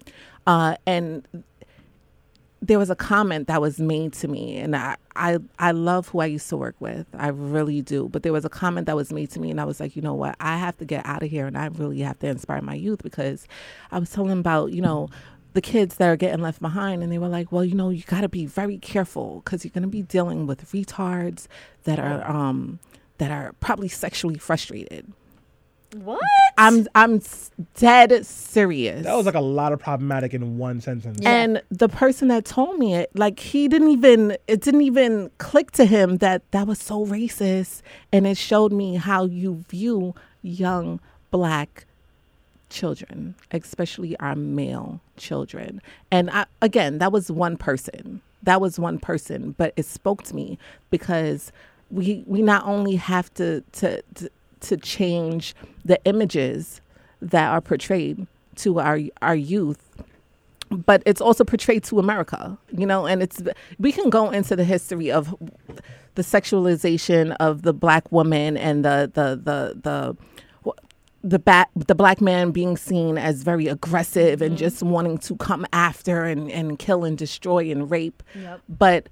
uh, 0.47 0.77
and 0.86 1.27
there 2.62 2.78
was 2.78 2.90
a 2.90 2.97
comment 2.97 3.48
that 3.48 3.60
was 3.60 3.78
made 3.78 4.12
to 4.14 4.28
me, 4.28 4.56
and 4.56 4.74
I, 4.74 4.97
I, 5.14 5.39
I 5.59 5.73
love 5.73 6.09
who 6.09 6.20
I 6.20 6.27
used 6.27 6.48
to 6.48 6.56
work 6.56 6.77
with. 6.81 7.06
I 7.16 7.28
really 7.28 7.82
do. 7.82 8.09
But 8.09 8.23
there 8.23 8.32
was 8.32 8.44
a 8.44 8.48
comment 8.48 8.86
that 8.86 8.97
was 8.97 9.12
made 9.12 9.31
to 9.32 9.40
me, 9.40 9.51
and 9.51 9.60
I 9.60 9.64
was 9.64 9.78
like, 9.78 9.94
you 9.94 10.02
know 10.02 10.14
what? 10.14 10.36
I 10.40 10.56
have 10.56 10.77
to 10.78 10.85
get 10.85 11.05
out 11.05 11.23
of 11.23 11.31
here, 11.31 11.47
and 11.47 11.56
I 11.56 11.66
really 11.66 12.01
have 12.01 12.18
to 12.20 12.27
inspire 12.27 12.62
my 12.62 12.74
youth 12.74 13.02
because 13.02 13.47
I 13.90 13.98
was 13.98 14.10
telling 14.10 14.39
about, 14.39 14.73
you 14.73 14.81
know, 14.81 15.09
the 15.56 15.60
kids 15.62 15.96
that 15.96 16.06
are 16.06 16.16
getting 16.16 16.42
left 16.42 16.60
behind 16.60 17.02
and 17.02 17.10
they 17.10 17.18
were 17.18 17.28
like 17.28 17.50
well 17.50 17.64
you 17.64 17.74
know 17.74 17.88
you 17.88 18.02
got 18.02 18.20
to 18.20 18.28
be 18.28 18.44
very 18.44 18.76
careful 18.76 19.40
because 19.42 19.64
you're 19.64 19.72
going 19.72 19.82
to 19.82 19.88
be 19.88 20.02
dealing 20.02 20.46
with 20.46 20.70
retards 20.70 21.46
that 21.84 21.98
are 21.98 22.22
um 22.30 22.78
that 23.18 23.30
are 23.30 23.54
probably 23.58 23.88
sexually 23.88 24.36
frustrated 24.36 25.10
What? 25.94 26.20
i'm 26.58 26.86
i'm 26.94 27.22
dead 27.74 28.26
serious 28.26 29.04
that 29.04 29.14
was 29.16 29.24
like 29.24 29.34
a 29.34 29.40
lot 29.40 29.72
of 29.72 29.78
problematic 29.78 30.34
in 30.34 30.58
one 30.58 30.82
sentence. 30.82 31.18
and 31.24 31.62
the 31.70 31.88
person 31.88 32.28
that 32.28 32.44
told 32.44 32.78
me 32.78 32.94
it 32.94 33.08
like 33.14 33.40
he 33.40 33.66
didn't 33.66 33.88
even 33.88 34.36
it 34.46 34.60
didn't 34.60 34.82
even 34.82 35.30
click 35.38 35.70
to 35.72 35.86
him 35.86 36.18
that 36.18 36.42
that 36.50 36.66
was 36.66 36.78
so 36.78 37.06
racist 37.06 37.80
and 38.12 38.26
it 38.26 38.36
showed 38.36 38.72
me 38.72 38.96
how 38.96 39.24
you 39.24 39.64
view 39.70 40.14
young 40.42 41.00
black 41.30 41.86
children, 42.70 43.34
especially 43.52 44.18
our 44.18 44.34
male 44.34 45.01
children. 45.16 45.80
And 46.10 46.30
I, 46.30 46.47
again, 46.62 46.98
that 46.98 47.12
was 47.12 47.30
one 47.30 47.56
person. 47.56 48.20
That 48.43 48.60
was 48.60 48.78
one 48.78 48.98
person, 48.98 49.55
but 49.59 49.72
it 49.76 49.86
spoke 49.86 50.22
to 50.24 50.34
me 50.34 50.59
because 50.90 51.52
we 51.90 52.24
we 52.26 52.43
not 52.43 52.64
only 52.66 52.97
have 52.97 53.32
to 53.34 53.62
to 53.72 54.02
to, 54.14 54.30
to 54.60 54.76
change 54.76 55.55
the 55.84 55.98
images 56.05 56.80
that 57.20 57.51
are 57.51 57.60
portrayed 57.60 58.26
to 58.56 58.78
our 58.80 59.01
our 59.22 59.36
youth 59.36 59.86
but 60.70 61.02
it's 61.06 61.20
also 61.20 61.44
portrayed 61.44 61.84
to 61.84 61.98
America, 61.98 62.59
you 62.72 62.86
know, 62.86 63.06
and 63.06 63.22
it's 63.22 63.40
we 63.78 63.93
can 63.93 64.10
go 64.10 64.30
into 64.30 64.56
the 64.56 64.64
history 64.64 65.10
of 65.10 65.34
the 66.16 66.22
sexualization 66.22 67.36
of 67.38 67.62
the 67.62 67.72
black 67.72 68.10
woman 68.10 68.56
and 68.56 68.84
the 68.84 69.10
the 69.14 69.36
the 69.36 69.80
the 69.80 70.16
the 71.27 71.40
bat, 71.40 71.69
the 71.74 71.94
black 71.94 72.20
man 72.20 72.53
being 72.53 72.77
seen 72.77 73.19
as 73.19 73.43
very 73.43 73.66
aggressive 73.66 74.40
and 74.40 74.53
mm-hmm. 74.53 74.65
just 74.65 74.81
wanting 74.82 75.19
to 75.19 75.35
come 75.36 75.66
after 75.73 76.24
and, 76.24 76.51
and 76.53 76.78
kill 76.78 77.05
and 77.05 77.19
destroy 77.19 77.69
and 77.70 77.90
rape. 77.90 78.23
Yep. 78.36 78.61
But 78.69 79.09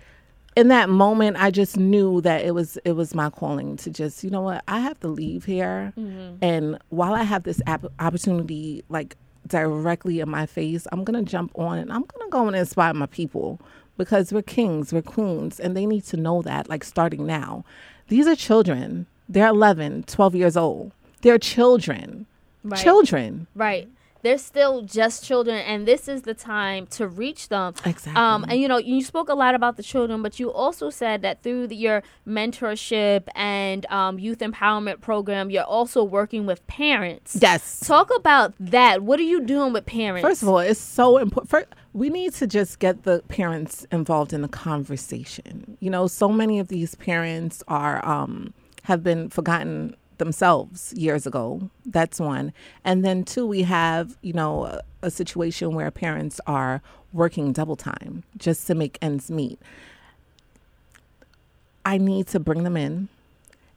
in 0.54 0.68
that 0.68 0.88
moment, 0.88 1.36
I 1.40 1.50
just 1.50 1.76
knew 1.76 2.20
that 2.20 2.44
it 2.44 2.54
was 2.54 2.76
it 2.84 2.92
was 2.92 3.16
my 3.16 3.30
calling 3.30 3.76
to 3.78 3.90
just 3.90 4.22
you 4.22 4.30
know 4.30 4.42
what 4.42 4.62
I 4.68 4.78
have 4.78 5.00
to 5.00 5.08
leave 5.08 5.44
here, 5.44 5.92
mm-hmm. 5.98 6.36
and 6.40 6.78
while 6.90 7.14
I 7.14 7.24
have 7.24 7.42
this 7.42 7.60
opportunity 7.98 8.84
like 8.88 9.16
directly 9.48 10.20
in 10.20 10.30
my 10.30 10.46
face, 10.46 10.86
I'm 10.92 11.02
gonna 11.02 11.24
jump 11.24 11.50
on 11.56 11.78
and 11.78 11.92
I'm 11.92 12.04
gonna 12.04 12.30
go 12.30 12.46
and 12.46 12.54
inspire 12.54 12.94
my 12.94 13.06
people 13.06 13.60
because 13.96 14.32
we're 14.32 14.42
kings, 14.42 14.92
we're 14.92 15.02
queens, 15.02 15.58
and 15.58 15.76
they 15.76 15.86
need 15.86 16.04
to 16.04 16.16
know 16.16 16.42
that 16.42 16.68
like 16.68 16.84
starting 16.84 17.26
now. 17.26 17.64
These 18.06 18.28
are 18.28 18.36
children. 18.36 19.06
They're 19.28 19.48
11, 19.48 20.04
12 20.04 20.34
years 20.36 20.56
old. 20.56 20.92
They're 21.24 21.38
children. 21.38 22.26
Right. 22.62 22.80
Children. 22.80 23.46
Right. 23.54 23.88
They're 24.20 24.38
still 24.38 24.80
just 24.82 25.22
children, 25.22 25.56
and 25.56 25.86
this 25.86 26.08
is 26.08 26.22
the 26.22 26.32
time 26.32 26.86
to 26.88 27.06
reach 27.06 27.48
them. 27.48 27.74
Exactly. 27.84 28.14
Um, 28.14 28.44
and 28.48 28.58
you 28.58 28.68
know, 28.68 28.78
you 28.78 29.02
spoke 29.02 29.28
a 29.28 29.34
lot 29.34 29.54
about 29.54 29.76
the 29.76 29.82
children, 29.82 30.22
but 30.22 30.40
you 30.40 30.50
also 30.50 30.88
said 30.88 31.20
that 31.22 31.42
through 31.42 31.66
the, 31.66 31.76
your 31.76 32.02
mentorship 32.26 33.28
and 33.34 33.84
um, 33.86 34.18
youth 34.18 34.38
empowerment 34.38 35.02
program, 35.02 35.50
you're 35.50 35.62
also 35.64 36.02
working 36.02 36.46
with 36.46 36.66
parents. 36.66 37.38
Yes. 37.40 37.80
Talk 37.80 38.10
about 38.16 38.54
that. 38.60 39.02
What 39.02 39.18
are 39.20 39.24
you 39.24 39.42
doing 39.42 39.74
with 39.74 39.84
parents? 39.84 40.26
First 40.26 40.42
of 40.42 40.48
all, 40.48 40.58
it's 40.58 40.80
so 40.80 41.18
important. 41.18 41.74
We 41.92 42.08
need 42.08 42.32
to 42.34 42.46
just 42.46 42.78
get 42.78 43.02
the 43.02 43.22
parents 43.28 43.86
involved 43.92 44.32
in 44.32 44.40
the 44.40 44.48
conversation. 44.48 45.76
You 45.80 45.90
know, 45.90 46.06
so 46.06 46.30
many 46.30 46.58
of 46.58 46.68
these 46.68 46.94
parents 46.94 47.62
are 47.68 48.04
um, 48.06 48.54
have 48.84 49.02
been 49.02 49.28
forgotten 49.28 49.96
themselves 50.18 50.92
years 50.94 51.26
ago. 51.26 51.70
That's 51.86 52.20
one. 52.20 52.52
And 52.84 53.04
then 53.04 53.24
two, 53.24 53.46
we 53.46 53.62
have 53.62 54.16
you 54.22 54.32
know 54.32 54.64
a, 54.64 54.80
a 55.02 55.10
situation 55.10 55.74
where 55.74 55.90
parents 55.90 56.40
are 56.46 56.82
working 57.12 57.52
double 57.52 57.76
time 57.76 58.24
just 58.36 58.66
to 58.66 58.74
make 58.74 58.98
ends 59.00 59.30
meet. 59.30 59.60
I 61.86 61.98
need 61.98 62.26
to 62.28 62.40
bring 62.40 62.64
them 62.64 62.76
in 62.76 63.08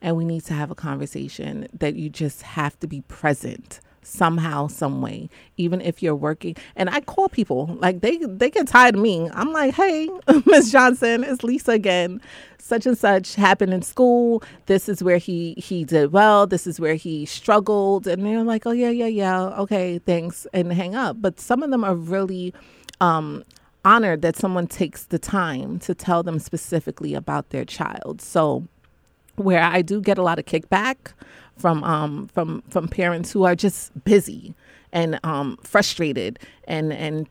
and 0.02 0.16
we 0.16 0.26
need 0.26 0.46
to 0.46 0.54
have 0.54 0.72
a 0.72 0.76
conversation 0.76 1.68
that 1.74 1.96
you 1.96 2.10
just 2.10 2.42
have 2.42 2.80
to 2.80 2.88
be 2.88 3.02
present 3.02 3.80
somehow 4.08 4.68
some 4.68 5.02
way 5.02 5.30
even 5.58 5.82
if 5.82 6.02
you're 6.02 6.16
working. 6.16 6.56
And 6.76 6.90
i 6.90 7.02
call 7.02 7.30
people 7.30 7.78
like 7.80 8.02
they 8.02 8.18
they 8.18 8.50
get 8.50 8.68
tired 8.68 8.96
of 8.96 9.02
me. 9.02 9.30
I'm 9.34 9.52
like 9.52 9.74
hey 9.74 10.10
miss 10.46 10.72
johnson 10.72 11.24
it's 11.24 11.44
lisa 11.44 11.72
again. 11.72 12.22
Such 12.60 12.86
and 12.86 12.98
such 12.98 13.36
happened 13.36 13.74
in 13.74 13.82
school. 13.82 14.44
This 14.66 14.90
is 14.90 15.04
where 15.04 15.18
he 15.18 15.54
he 15.58 15.84
did 15.86 16.12
well. 16.12 16.48
This 16.48 16.68
is 16.68 16.80
where 16.80 16.96
he 16.96 17.26
struggled. 17.26 18.08
And 18.08 18.26
they're 18.26 18.44
like 18.44 18.66
oh 18.66 18.72
yeah 18.72 18.90
yeah 18.90 19.08
yeah. 19.08 19.44
Okay 19.60 20.00
thanks. 20.00 20.48
And 20.54 20.72
hang 20.74 20.96
up. 20.96 21.22
But 21.22 21.40
some 21.40 21.64
of 21.64 21.72
them 21.72 21.84
are 21.84 21.96
really 21.96 22.54
um 23.02 23.44
honored 23.86 24.22
that 24.22 24.36
someone 24.36 24.68
takes 24.68 25.06
the 25.06 25.20
time 25.20 25.80
to 25.80 25.96
tell 25.96 26.24
them 26.24 26.40
specifically 26.40 27.14
about 27.14 27.50
their 27.50 27.64
child. 27.64 28.22
So 28.22 28.68
where 29.38 29.62
I 29.62 29.82
do 29.82 30.02
get 30.02 30.18
a 30.18 30.24
lot 30.24 30.40
of 30.40 30.46
kickback 30.46 31.14
from 31.58 31.84
um 31.84 32.28
from 32.28 32.62
from 32.70 32.88
parents 32.88 33.32
who 33.32 33.44
are 33.44 33.56
just 33.56 33.92
busy 34.04 34.54
and 34.92 35.20
um 35.24 35.58
frustrated 35.64 36.40
and 36.68 36.94
and 36.94 37.28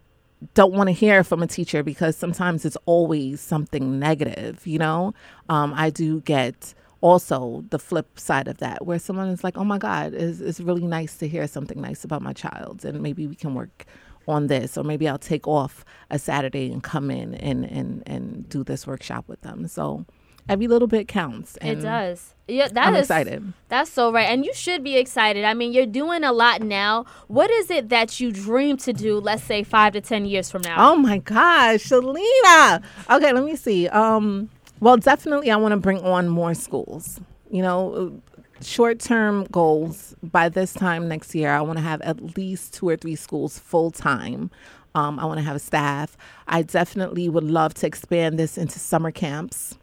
don't 0.55 0.75
want 0.75 0.89
to 0.89 0.93
hear 0.93 1.25
from 1.25 1.43
a 1.43 1.47
teacher 1.47 1.83
because 1.83 2.17
sometimes 2.17 2.65
it's 2.65 2.77
always 2.85 3.41
something 3.41 3.99
negative, 3.99 4.67
you 4.67 4.79
know? 4.79 5.15
Um, 5.49 5.73
I 5.75 5.89
do 5.89 6.21
get 6.21 6.75
also 7.01 7.65
the 7.71 7.79
flip 7.79 8.19
side 8.19 8.49
of 8.49 8.59
that 8.59 8.85
where 8.85 8.99
someone 8.99 9.29
is 9.29 9.43
like, 9.43 9.57
oh 9.57 9.65
my 9.65 9.79
God, 9.79 10.15
it's, 10.15 10.41
it's 10.41 10.61
really 10.61 10.87
nice 10.87 11.17
to 11.19 11.29
hear 11.29 11.47
something 11.47 11.81
nice 11.81 12.05
about 12.05 12.23
my 12.23 12.33
child 12.33 12.85
and 12.85 13.01
maybe 13.01 13.27
we 13.27 13.35
can 13.35 13.55
work 13.55 13.87
on 14.29 14.49
this, 14.49 14.77
or 14.77 14.83
maybe 14.85 15.09
I'll 15.09 15.19
take 15.19 15.47
off 15.47 15.85
a 16.11 16.19
Saturday 16.19 16.73
and 16.73 16.83
come 16.83 17.11
in 17.11 17.35
and 17.37 17.65
and 17.65 18.03
and 18.07 18.49
do 18.49 18.65
this 18.65 18.85
workshop 18.87 19.25
with 19.29 19.41
them. 19.43 19.69
So 19.69 20.05
every 20.49 20.69
little 20.69 20.89
bit 20.89 21.09
counts. 21.09 21.59
It 21.61 21.77
does. 21.77 22.35
Yeah, 22.49 22.69
that 22.69 22.87
I'm 22.89 22.95
is- 22.95 23.03
excited. 23.03 23.53
That's 23.69 23.91
so 23.91 24.13
right. 24.13 24.29
And 24.29 24.45
you 24.45 24.55
should 24.55 24.85
be 24.85 24.97
excited. 24.97 25.45
I 25.45 25.55
mean, 25.55 25.73
you're 25.73 25.87
doing 25.87 26.23
a 26.23 26.33
lot 26.33 26.63
now. 26.63 27.05
What 27.27 27.51
is 27.51 27.71
it 27.71 27.89
that 27.89 28.21
you 28.21 28.31
dream 28.31 28.77
to 28.79 28.93
do, 28.93 29.19
let's 29.19 29.43
say 29.43 29.65
five 29.65 29.95
to 29.95 30.01
10 30.01 30.27
years 30.27 30.51
from 30.51 30.63
now? 30.63 30.93
Oh 30.93 30.97
my 30.97 31.19
gosh, 31.19 31.85
Shalina. 31.89 32.83
Okay, 33.11 33.33
let 33.33 33.45
me 33.45 33.57
see. 33.57 33.89
Um, 33.89 34.49
well, 34.81 34.97
definitely, 34.97 35.51
I 35.51 35.57
want 35.57 35.73
to 35.73 35.79
bring 35.79 35.99
on 36.05 36.29
more 36.29 36.55
schools. 36.55 37.21
You 37.51 37.63
know, 37.63 38.21
short 38.63 39.01
term 39.01 39.45
goals 39.51 40.15
by 40.23 40.49
this 40.49 40.73
time 40.73 41.09
next 41.09 41.35
year, 41.35 41.51
I 41.51 41.61
want 41.63 41.79
to 41.79 41.83
have 41.83 42.01
at 42.03 42.37
least 42.37 42.75
two 42.75 42.89
or 42.89 42.97
three 42.97 43.17
schools 43.17 43.59
full 43.59 43.91
time. 43.91 44.51
Um, 44.95 45.19
I 45.19 45.25
want 45.25 45.39
to 45.39 45.45
have 45.45 45.57
a 45.57 45.61
staff. 45.61 46.17
I 46.47 46.63
definitely 46.63 47.29
would 47.29 47.45
love 47.45 47.75
to 47.75 47.87
expand 47.87 48.39
this 48.39 48.57
into 48.57 48.79
summer 48.79 49.11
camps 49.11 49.77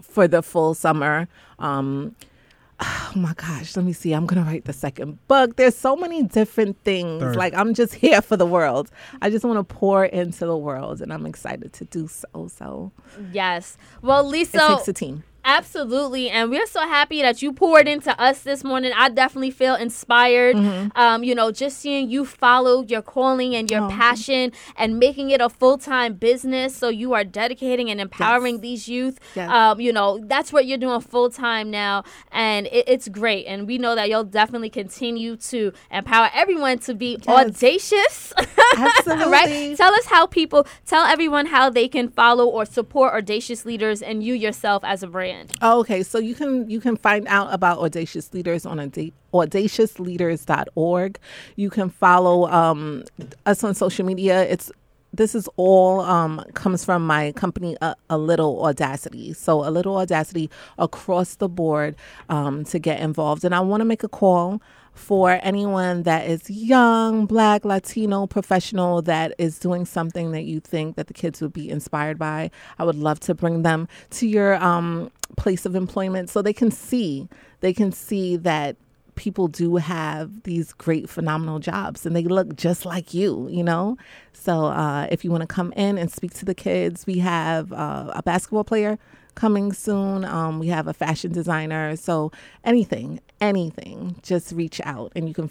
for 0.00 0.26
the 0.28 0.42
full 0.42 0.74
summer. 0.74 1.28
Um, 1.58 2.14
oh 2.80 3.12
my 3.14 3.32
gosh, 3.34 3.76
let 3.76 3.84
me 3.84 3.92
see. 3.92 4.12
I'm 4.12 4.26
gonna 4.26 4.42
write 4.42 4.64
the 4.64 4.72
second 4.72 5.18
book. 5.28 5.56
There's 5.56 5.76
so 5.76 5.94
many 5.96 6.22
different 6.22 6.76
things. 6.84 7.22
Third. 7.22 7.36
Like 7.36 7.54
I'm 7.54 7.74
just 7.74 7.94
here 8.04 8.20
for 8.22 8.36
the 8.36 8.46
world. 8.46 8.90
I 9.20 9.30
just 9.30 9.44
want 9.44 9.58
to 9.58 9.74
pour 9.74 10.04
into 10.04 10.46
the 10.46 10.56
world, 10.56 11.00
and 11.00 11.12
I'm 11.12 11.26
excited 11.26 11.72
to 11.74 11.84
do 11.84 12.08
so. 12.08 12.48
So 12.48 12.92
Yes. 13.32 13.76
Well, 14.00 14.24
Lisa. 14.24 14.56
it 14.56 14.76
takes 14.76 14.88
a 14.88 14.92
team. 14.92 15.24
Absolutely, 15.44 16.30
and 16.30 16.50
we're 16.50 16.66
so 16.66 16.80
happy 16.80 17.20
that 17.22 17.42
you 17.42 17.52
poured 17.52 17.88
into 17.88 18.18
us 18.20 18.42
this 18.42 18.62
morning. 18.62 18.92
I 18.96 19.08
definitely 19.08 19.50
feel 19.50 19.74
inspired. 19.74 20.54
Mm-hmm. 20.56 20.96
Um, 20.96 21.24
you 21.24 21.34
know, 21.34 21.50
just 21.50 21.78
seeing 21.78 22.08
you 22.10 22.24
follow 22.24 22.82
your 22.84 23.02
calling 23.02 23.54
and 23.56 23.70
Oh. 23.72 23.74
your 23.76 23.88
passion 23.90 24.52
and 24.76 24.98
making 24.98 25.30
it 25.30 25.40
a 25.40 25.48
full 25.48 25.78
time 25.78 26.14
business. 26.14 26.76
So 26.76 26.88
you 26.88 27.12
are 27.14 27.24
dedicating 27.24 27.90
and 27.90 28.00
empowering 28.00 28.60
these 28.60 28.88
youth. 28.88 29.18
Yes. 29.34 29.50
Um, 29.50 29.80
you 29.80 29.92
know, 29.92 30.20
that's 30.24 30.52
what 30.52 30.66
you're 30.66 30.78
doing 30.78 31.00
full 31.00 31.28
time 31.30 31.70
now, 31.70 32.04
and 32.30 32.66
it, 32.68 32.84
it's 32.86 33.08
great. 33.08 33.46
And 33.46 33.66
we 33.66 33.78
know 33.78 33.94
that 33.96 34.08
you'll 34.08 34.24
definitely 34.24 34.70
continue 34.70 35.36
to 35.36 35.72
empower 35.90 36.28
everyone 36.34 36.78
to 36.80 36.94
be 36.94 37.18
audacious. 37.26 38.32
Absolutely. 38.76 39.26
right? 39.32 39.76
Tell 39.76 39.92
us 39.94 40.06
how 40.06 40.26
people 40.26 40.66
tell 40.86 41.04
everyone 41.04 41.46
how 41.46 41.68
they 41.68 41.88
can 41.88 42.08
follow 42.08 42.46
or 42.46 42.64
support 42.64 43.12
audacious 43.14 43.64
leaders 43.64 44.02
and 44.02 44.22
you 44.22 44.34
yourself 44.34 44.82
as 44.84 45.02
a 45.02 45.06
brand. 45.06 45.31
Oh, 45.60 45.80
okay, 45.80 46.02
so 46.02 46.18
you 46.18 46.34
can 46.34 46.68
you 46.68 46.80
can 46.80 46.96
find 46.96 47.26
out 47.28 47.52
about 47.52 47.78
audacious 47.78 48.32
leaders 48.32 48.66
on 48.66 48.78
auda- 48.78 49.12
audaciousleaders.org. 49.32 51.18
You 51.56 51.70
can 51.70 51.90
follow 51.90 52.50
um, 52.50 53.04
us 53.46 53.64
on 53.64 53.74
social 53.74 54.04
media. 54.04 54.42
It's 54.44 54.70
this 55.12 55.34
is 55.34 55.48
all 55.56 56.00
um, 56.00 56.42
comes 56.54 56.84
from 56.84 57.06
my 57.06 57.32
company, 57.32 57.76
a, 57.82 57.94
a 58.08 58.16
Little 58.16 58.64
Audacity. 58.64 59.32
So 59.34 59.66
a 59.66 59.70
Little 59.70 59.96
Audacity 59.96 60.50
across 60.78 61.34
the 61.34 61.48
board 61.48 61.96
um, 62.28 62.64
to 62.64 62.78
get 62.78 63.00
involved. 63.00 63.44
And 63.44 63.54
I 63.54 63.60
want 63.60 63.82
to 63.82 63.84
make 63.84 64.02
a 64.02 64.08
call 64.08 64.62
for 64.94 65.40
anyone 65.42 66.02
that 66.02 66.26
is 66.26 66.48
young, 66.50 67.26
black, 67.26 67.64
Latino, 67.64 68.26
professional 68.26 69.02
that 69.02 69.34
is 69.38 69.58
doing 69.58 69.84
something 69.84 70.32
that 70.32 70.42
you 70.42 70.60
think 70.60 70.96
that 70.96 71.06
the 71.06 71.14
kids 71.14 71.40
would 71.40 71.52
be 71.52 71.70
inspired 71.70 72.18
by. 72.18 72.50
I 72.78 72.84
would 72.84 72.96
love 72.96 73.20
to 73.20 73.34
bring 73.34 73.62
them 73.62 73.88
to 74.10 74.26
your 74.26 74.62
um, 74.62 75.10
place 75.36 75.64
of 75.64 75.74
employment 75.74 76.30
so 76.30 76.42
they 76.42 76.52
can 76.52 76.70
see 76.70 77.28
they 77.60 77.72
can 77.72 77.92
see 77.92 78.36
that 78.36 78.76
people 79.14 79.46
do 79.48 79.76
have 79.76 80.42
these 80.44 80.72
great 80.72 81.08
phenomenal 81.08 81.58
jobs 81.58 82.06
and 82.06 82.16
they 82.16 82.24
look 82.24 82.56
just 82.56 82.84
like 82.84 83.12
you 83.12 83.48
you 83.50 83.62
know 83.62 83.96
so 84.32 84.66
uh, 84.66 85.06
if 85.10 85.24
you 85.24 85.30
want 85.30 85.42
to 85.42 85.46
come 85.46 85.72
in 85.72 85.98
and 85.98 86.10
speak 86.10 86.32
to 86.32 86.44
the 86.44 86.54
kids 86.54 87.06
we 87.06 87.18
have 87.18 87.72
uh, 87.72 88.10
a 88.14 88.22
basketball 88.22 88.64
player 88.64 88.98
coming 89.34 89.72
soon 89.72 90.24
um, 90.24 90.58
we 90.58 90.68
have 90.68 90.86
a 90.86 90.94
fashion 90.94 91.32
designer 91.32 91.94
so 91.96 92.32
anything 92.64 93.20
anything 93.42 94.16
just 94.22 94.52
reach 94.52 94.80
out 94.84 95.12
and 95.16 95.28
you 95.28 95.34
can 95.34 95.50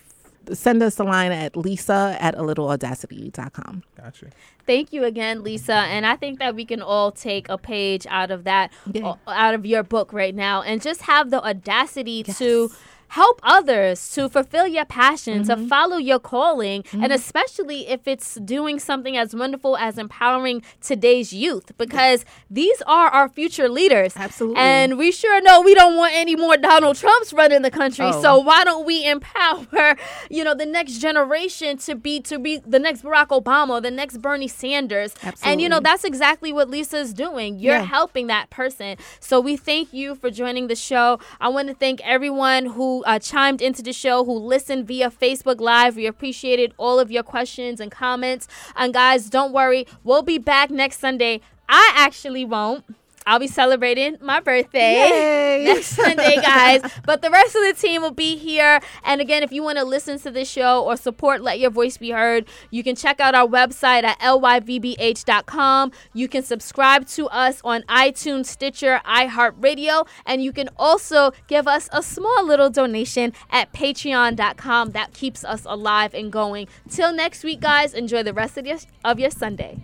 f- 0.50 0.58
send 0.58 0.82
us 0.82 0.98
a 1.00 1.04
line 1.04 1.32
at 1.32 1.56
lisa 1.56 2.18
at 2.20 2.36
a 2.38 2.42
little 2.42 2.70
audacity.com 2.70 3.84
Gotcha. 3.98 4.28
Thank 4.68 4.94
you 4.94 5.04
again, 5.04 5.44
Lisa. 5.44 5.74
And 5.74 6.06
I 6.06 6.16
think 6.16 6.38
that 6.40 6.56
we 6.56 6.66
can 6.66 6.82
all 6.84 7.12
take 7.12 7.50
a 7.50 7.58
page 7.58 8.06
out 8.10 8.30
of 8.32 8.44
that, 8.46 8.72
o- 8.96 9.18
out 9.28 9.54
of 9.56 9.66
your 9.66 9.82
book 9.84 10.14
right 10.14 10.34
now, 10.36 10.62
and 10.62 10.82
just 10.82 11.02
have 11.02 11.32
the 11.32 11.44
audacity 11.44 12.22
to 12.24 12.72
help 13.12 13.42
others 13.44 14.10
to 14.14 14.30
fulfill 14.30 14.66
your 14.66 14.86
passion, 14.86 15.44
to 15.44 15.56
mm-hmm. 15.56 15.68
follow 15.68 15.98
your 15.98 16.18
calling, 16.18 16.82
and 16.94 17.04
mm-hmm. 17.04 17.12
especially 17.12 17.90
if 17.90 18.08
it's 18.08 18.36
doing 18.36 18.80
something 18.80 19.18
as 19.18 19.36
wonderful 19.36 19.76
as 19.76 19.98
empowering 19.98 20.62
today's 20.80 21.34
youth, 21.34 21.78
because 21.78 22.24
these 22.50 22.82
are 22.84 23.10
our 23.10 23.28
future 23.28 23.68
leaders. 23.68 24.14
Absolutely. 24.16 24.62
And 24.62 24.98
we 24.98 25.12
sure 25.12 25.42
know 25.42 25.60
we 25.62 25.76
don't 25.76 25.98
want 25.98 26.14
any 26.16 26.38
more 26.38 26.56
Donald 26.56 26.96
Trumps 26.96 27.34
running 27.34 27.64
the 27.64 27.72
country. 27.72 28.06
Oh. 28.06 28.22
So 28.22 28.40
why 28.40 28.64
don't 28.64 28.86
we 28.86 29.06
empower, 29.06 29.98
you 30.30 30.46
know, 30.46 30.56
the 30.56 30.66
next 30.66 31.00
generation 31.00 31.78
to 31.80 31.96
be 31.96 32.22
to 32.22 32.40
be 32.40 32.60
the 32.60 32.80
next 32.80 33.04
Barack 33.04 33.28
Obama, 33.28 33.82
the 33.82 33.92
next 33.92 34.20
Bernie 34.22 34.48
Sanders. 34.48 35.16
Absolutely. 35.22 35.52
And 35.52 35.62
you 35.62 35.68
know, 35.68 35.82
that's 35.82 36.06
exactly 36.06 36.54
what 36.54 36.70
Lisa's 36.70 37.14
doing. 37.14 37.60
You're 37.60 37.76
Yeah. 37.76 37.84
helping 37.84 38.28
that 38.28 38.50
person. 38.50 38.96
So 39.20 39.42
we 39.42 39.58
thank 39.58 39.92
you 39.92 40.16
for 40.16 40.30
joining 40.30 40.68
the 40.68 40.78
show. 40.78 41.20
I 41.42 41.50
want 41.50 41.68
to 41.68 41.74
thank 41.74 42.00
everyone 42.08 42.68
who 42.68 43.01
uh, 43.06 43.20
chimed 43.20 43.62
into 43.62 43.82
the 43.82 43.94
show, 43.94 44.24
who 44.24 44.34
listened 44.34 44.88
via 44.88 45.10
Facebook 45.10 45.60
Live. 45.60 45.96
We 45.96 46.06
appreciated 46.06 46.74
all 46.78 47.00
of 47.00 47.12
your 47.12 47.24
questions 47.24 47.80
and 47.80 47.92
comments. 47.92 48.48
And 48.76 48.94
guys, 48.94 49.30
don't 49.30 49.52
worry, 49.54 49.86
we'll 50.04 50.24
be 50.24 50.38
back 50.38 50.70
next 50.70 51.00
Sunday. 51.00 51.42
I 51.70 51.94
actually 51.96 52.46
won't. 52.46 52.84
I'll 53.26 53.40
be 53.40 53.48
celebrating 53.48 54.18
my 54.22 54.40
birthday 54.40 55.64
next 55.66 55.88
Sunday, 55.88 56.38
guys. 56.38 56.82
But 57.06 57.22
the 57.22 57.30
rest 57.30 57.56
of 57.56 57.62
the 57.64 57.74
team 57.74 58.02
will 58.02 58.12
be 58.12 58.36
here. 58.36 58.80
And 59.04 59.22
again, 59.22 59.44
if 59.44 59.52
you 59.52 59.64
want 59.64 59.78
to 59.78 59.84
listen 59.84 60.20
to 60.20 60.32
this 60.32 60.50
show 60.50 60.84
or 60.84 60.98
support 60.98 61.42
Let 61.42 61.60
Your 61.60 61.70
Voice 61.72 61.98
Be 61.98 62.12
Heard, 62.12 62.48
you 62.70 62.84
can 62.84 62.96
check 62.96 63.20
out 63.20 63.36
our 63.36 63.48
website 63.48 64.04
at 64.04 64.20
lyvbh.com. 64.20 65.92
You 66.14 66.28
can 66.28 66.44
subscribe 66.44 67.08
to 67.08 67.28
us 67.28 67.62
on 67.64 67.84
iTunes, 67.84 68.48
Stitcher, 68.48 69.02
iHeartRadio, 69.06 70.08
and 70.26 70.44
you 70.44 70.52
can 70.52 70.70
also 70.78 71.32
give 71.48 71.68
us 71.68 71.90
a 71.92 72.02
small 72.02 72.46
little 72.46 72.70
donation 72.70 73.34
at 73.50 73.72
patreon.com. 73.74 74.92
That 74.92 75.14
keeps 75.14 75.44
us 75.44 75.64
alive 75.66 76.14
and 76.14 76.32
going. 76.32 76.68
Till 76.90 77.14
next 77.14 77.44
week, 77.44 77.60
guys, 77.60 77.94
enjoy 77.94 78.24
the 78.24 78.34
rest 78.34 78.58
of 78.58 78.66
your, 78.66 78.78
of 79.04 79.20
your 79.20 79.32
Sunday. 79.32 79.78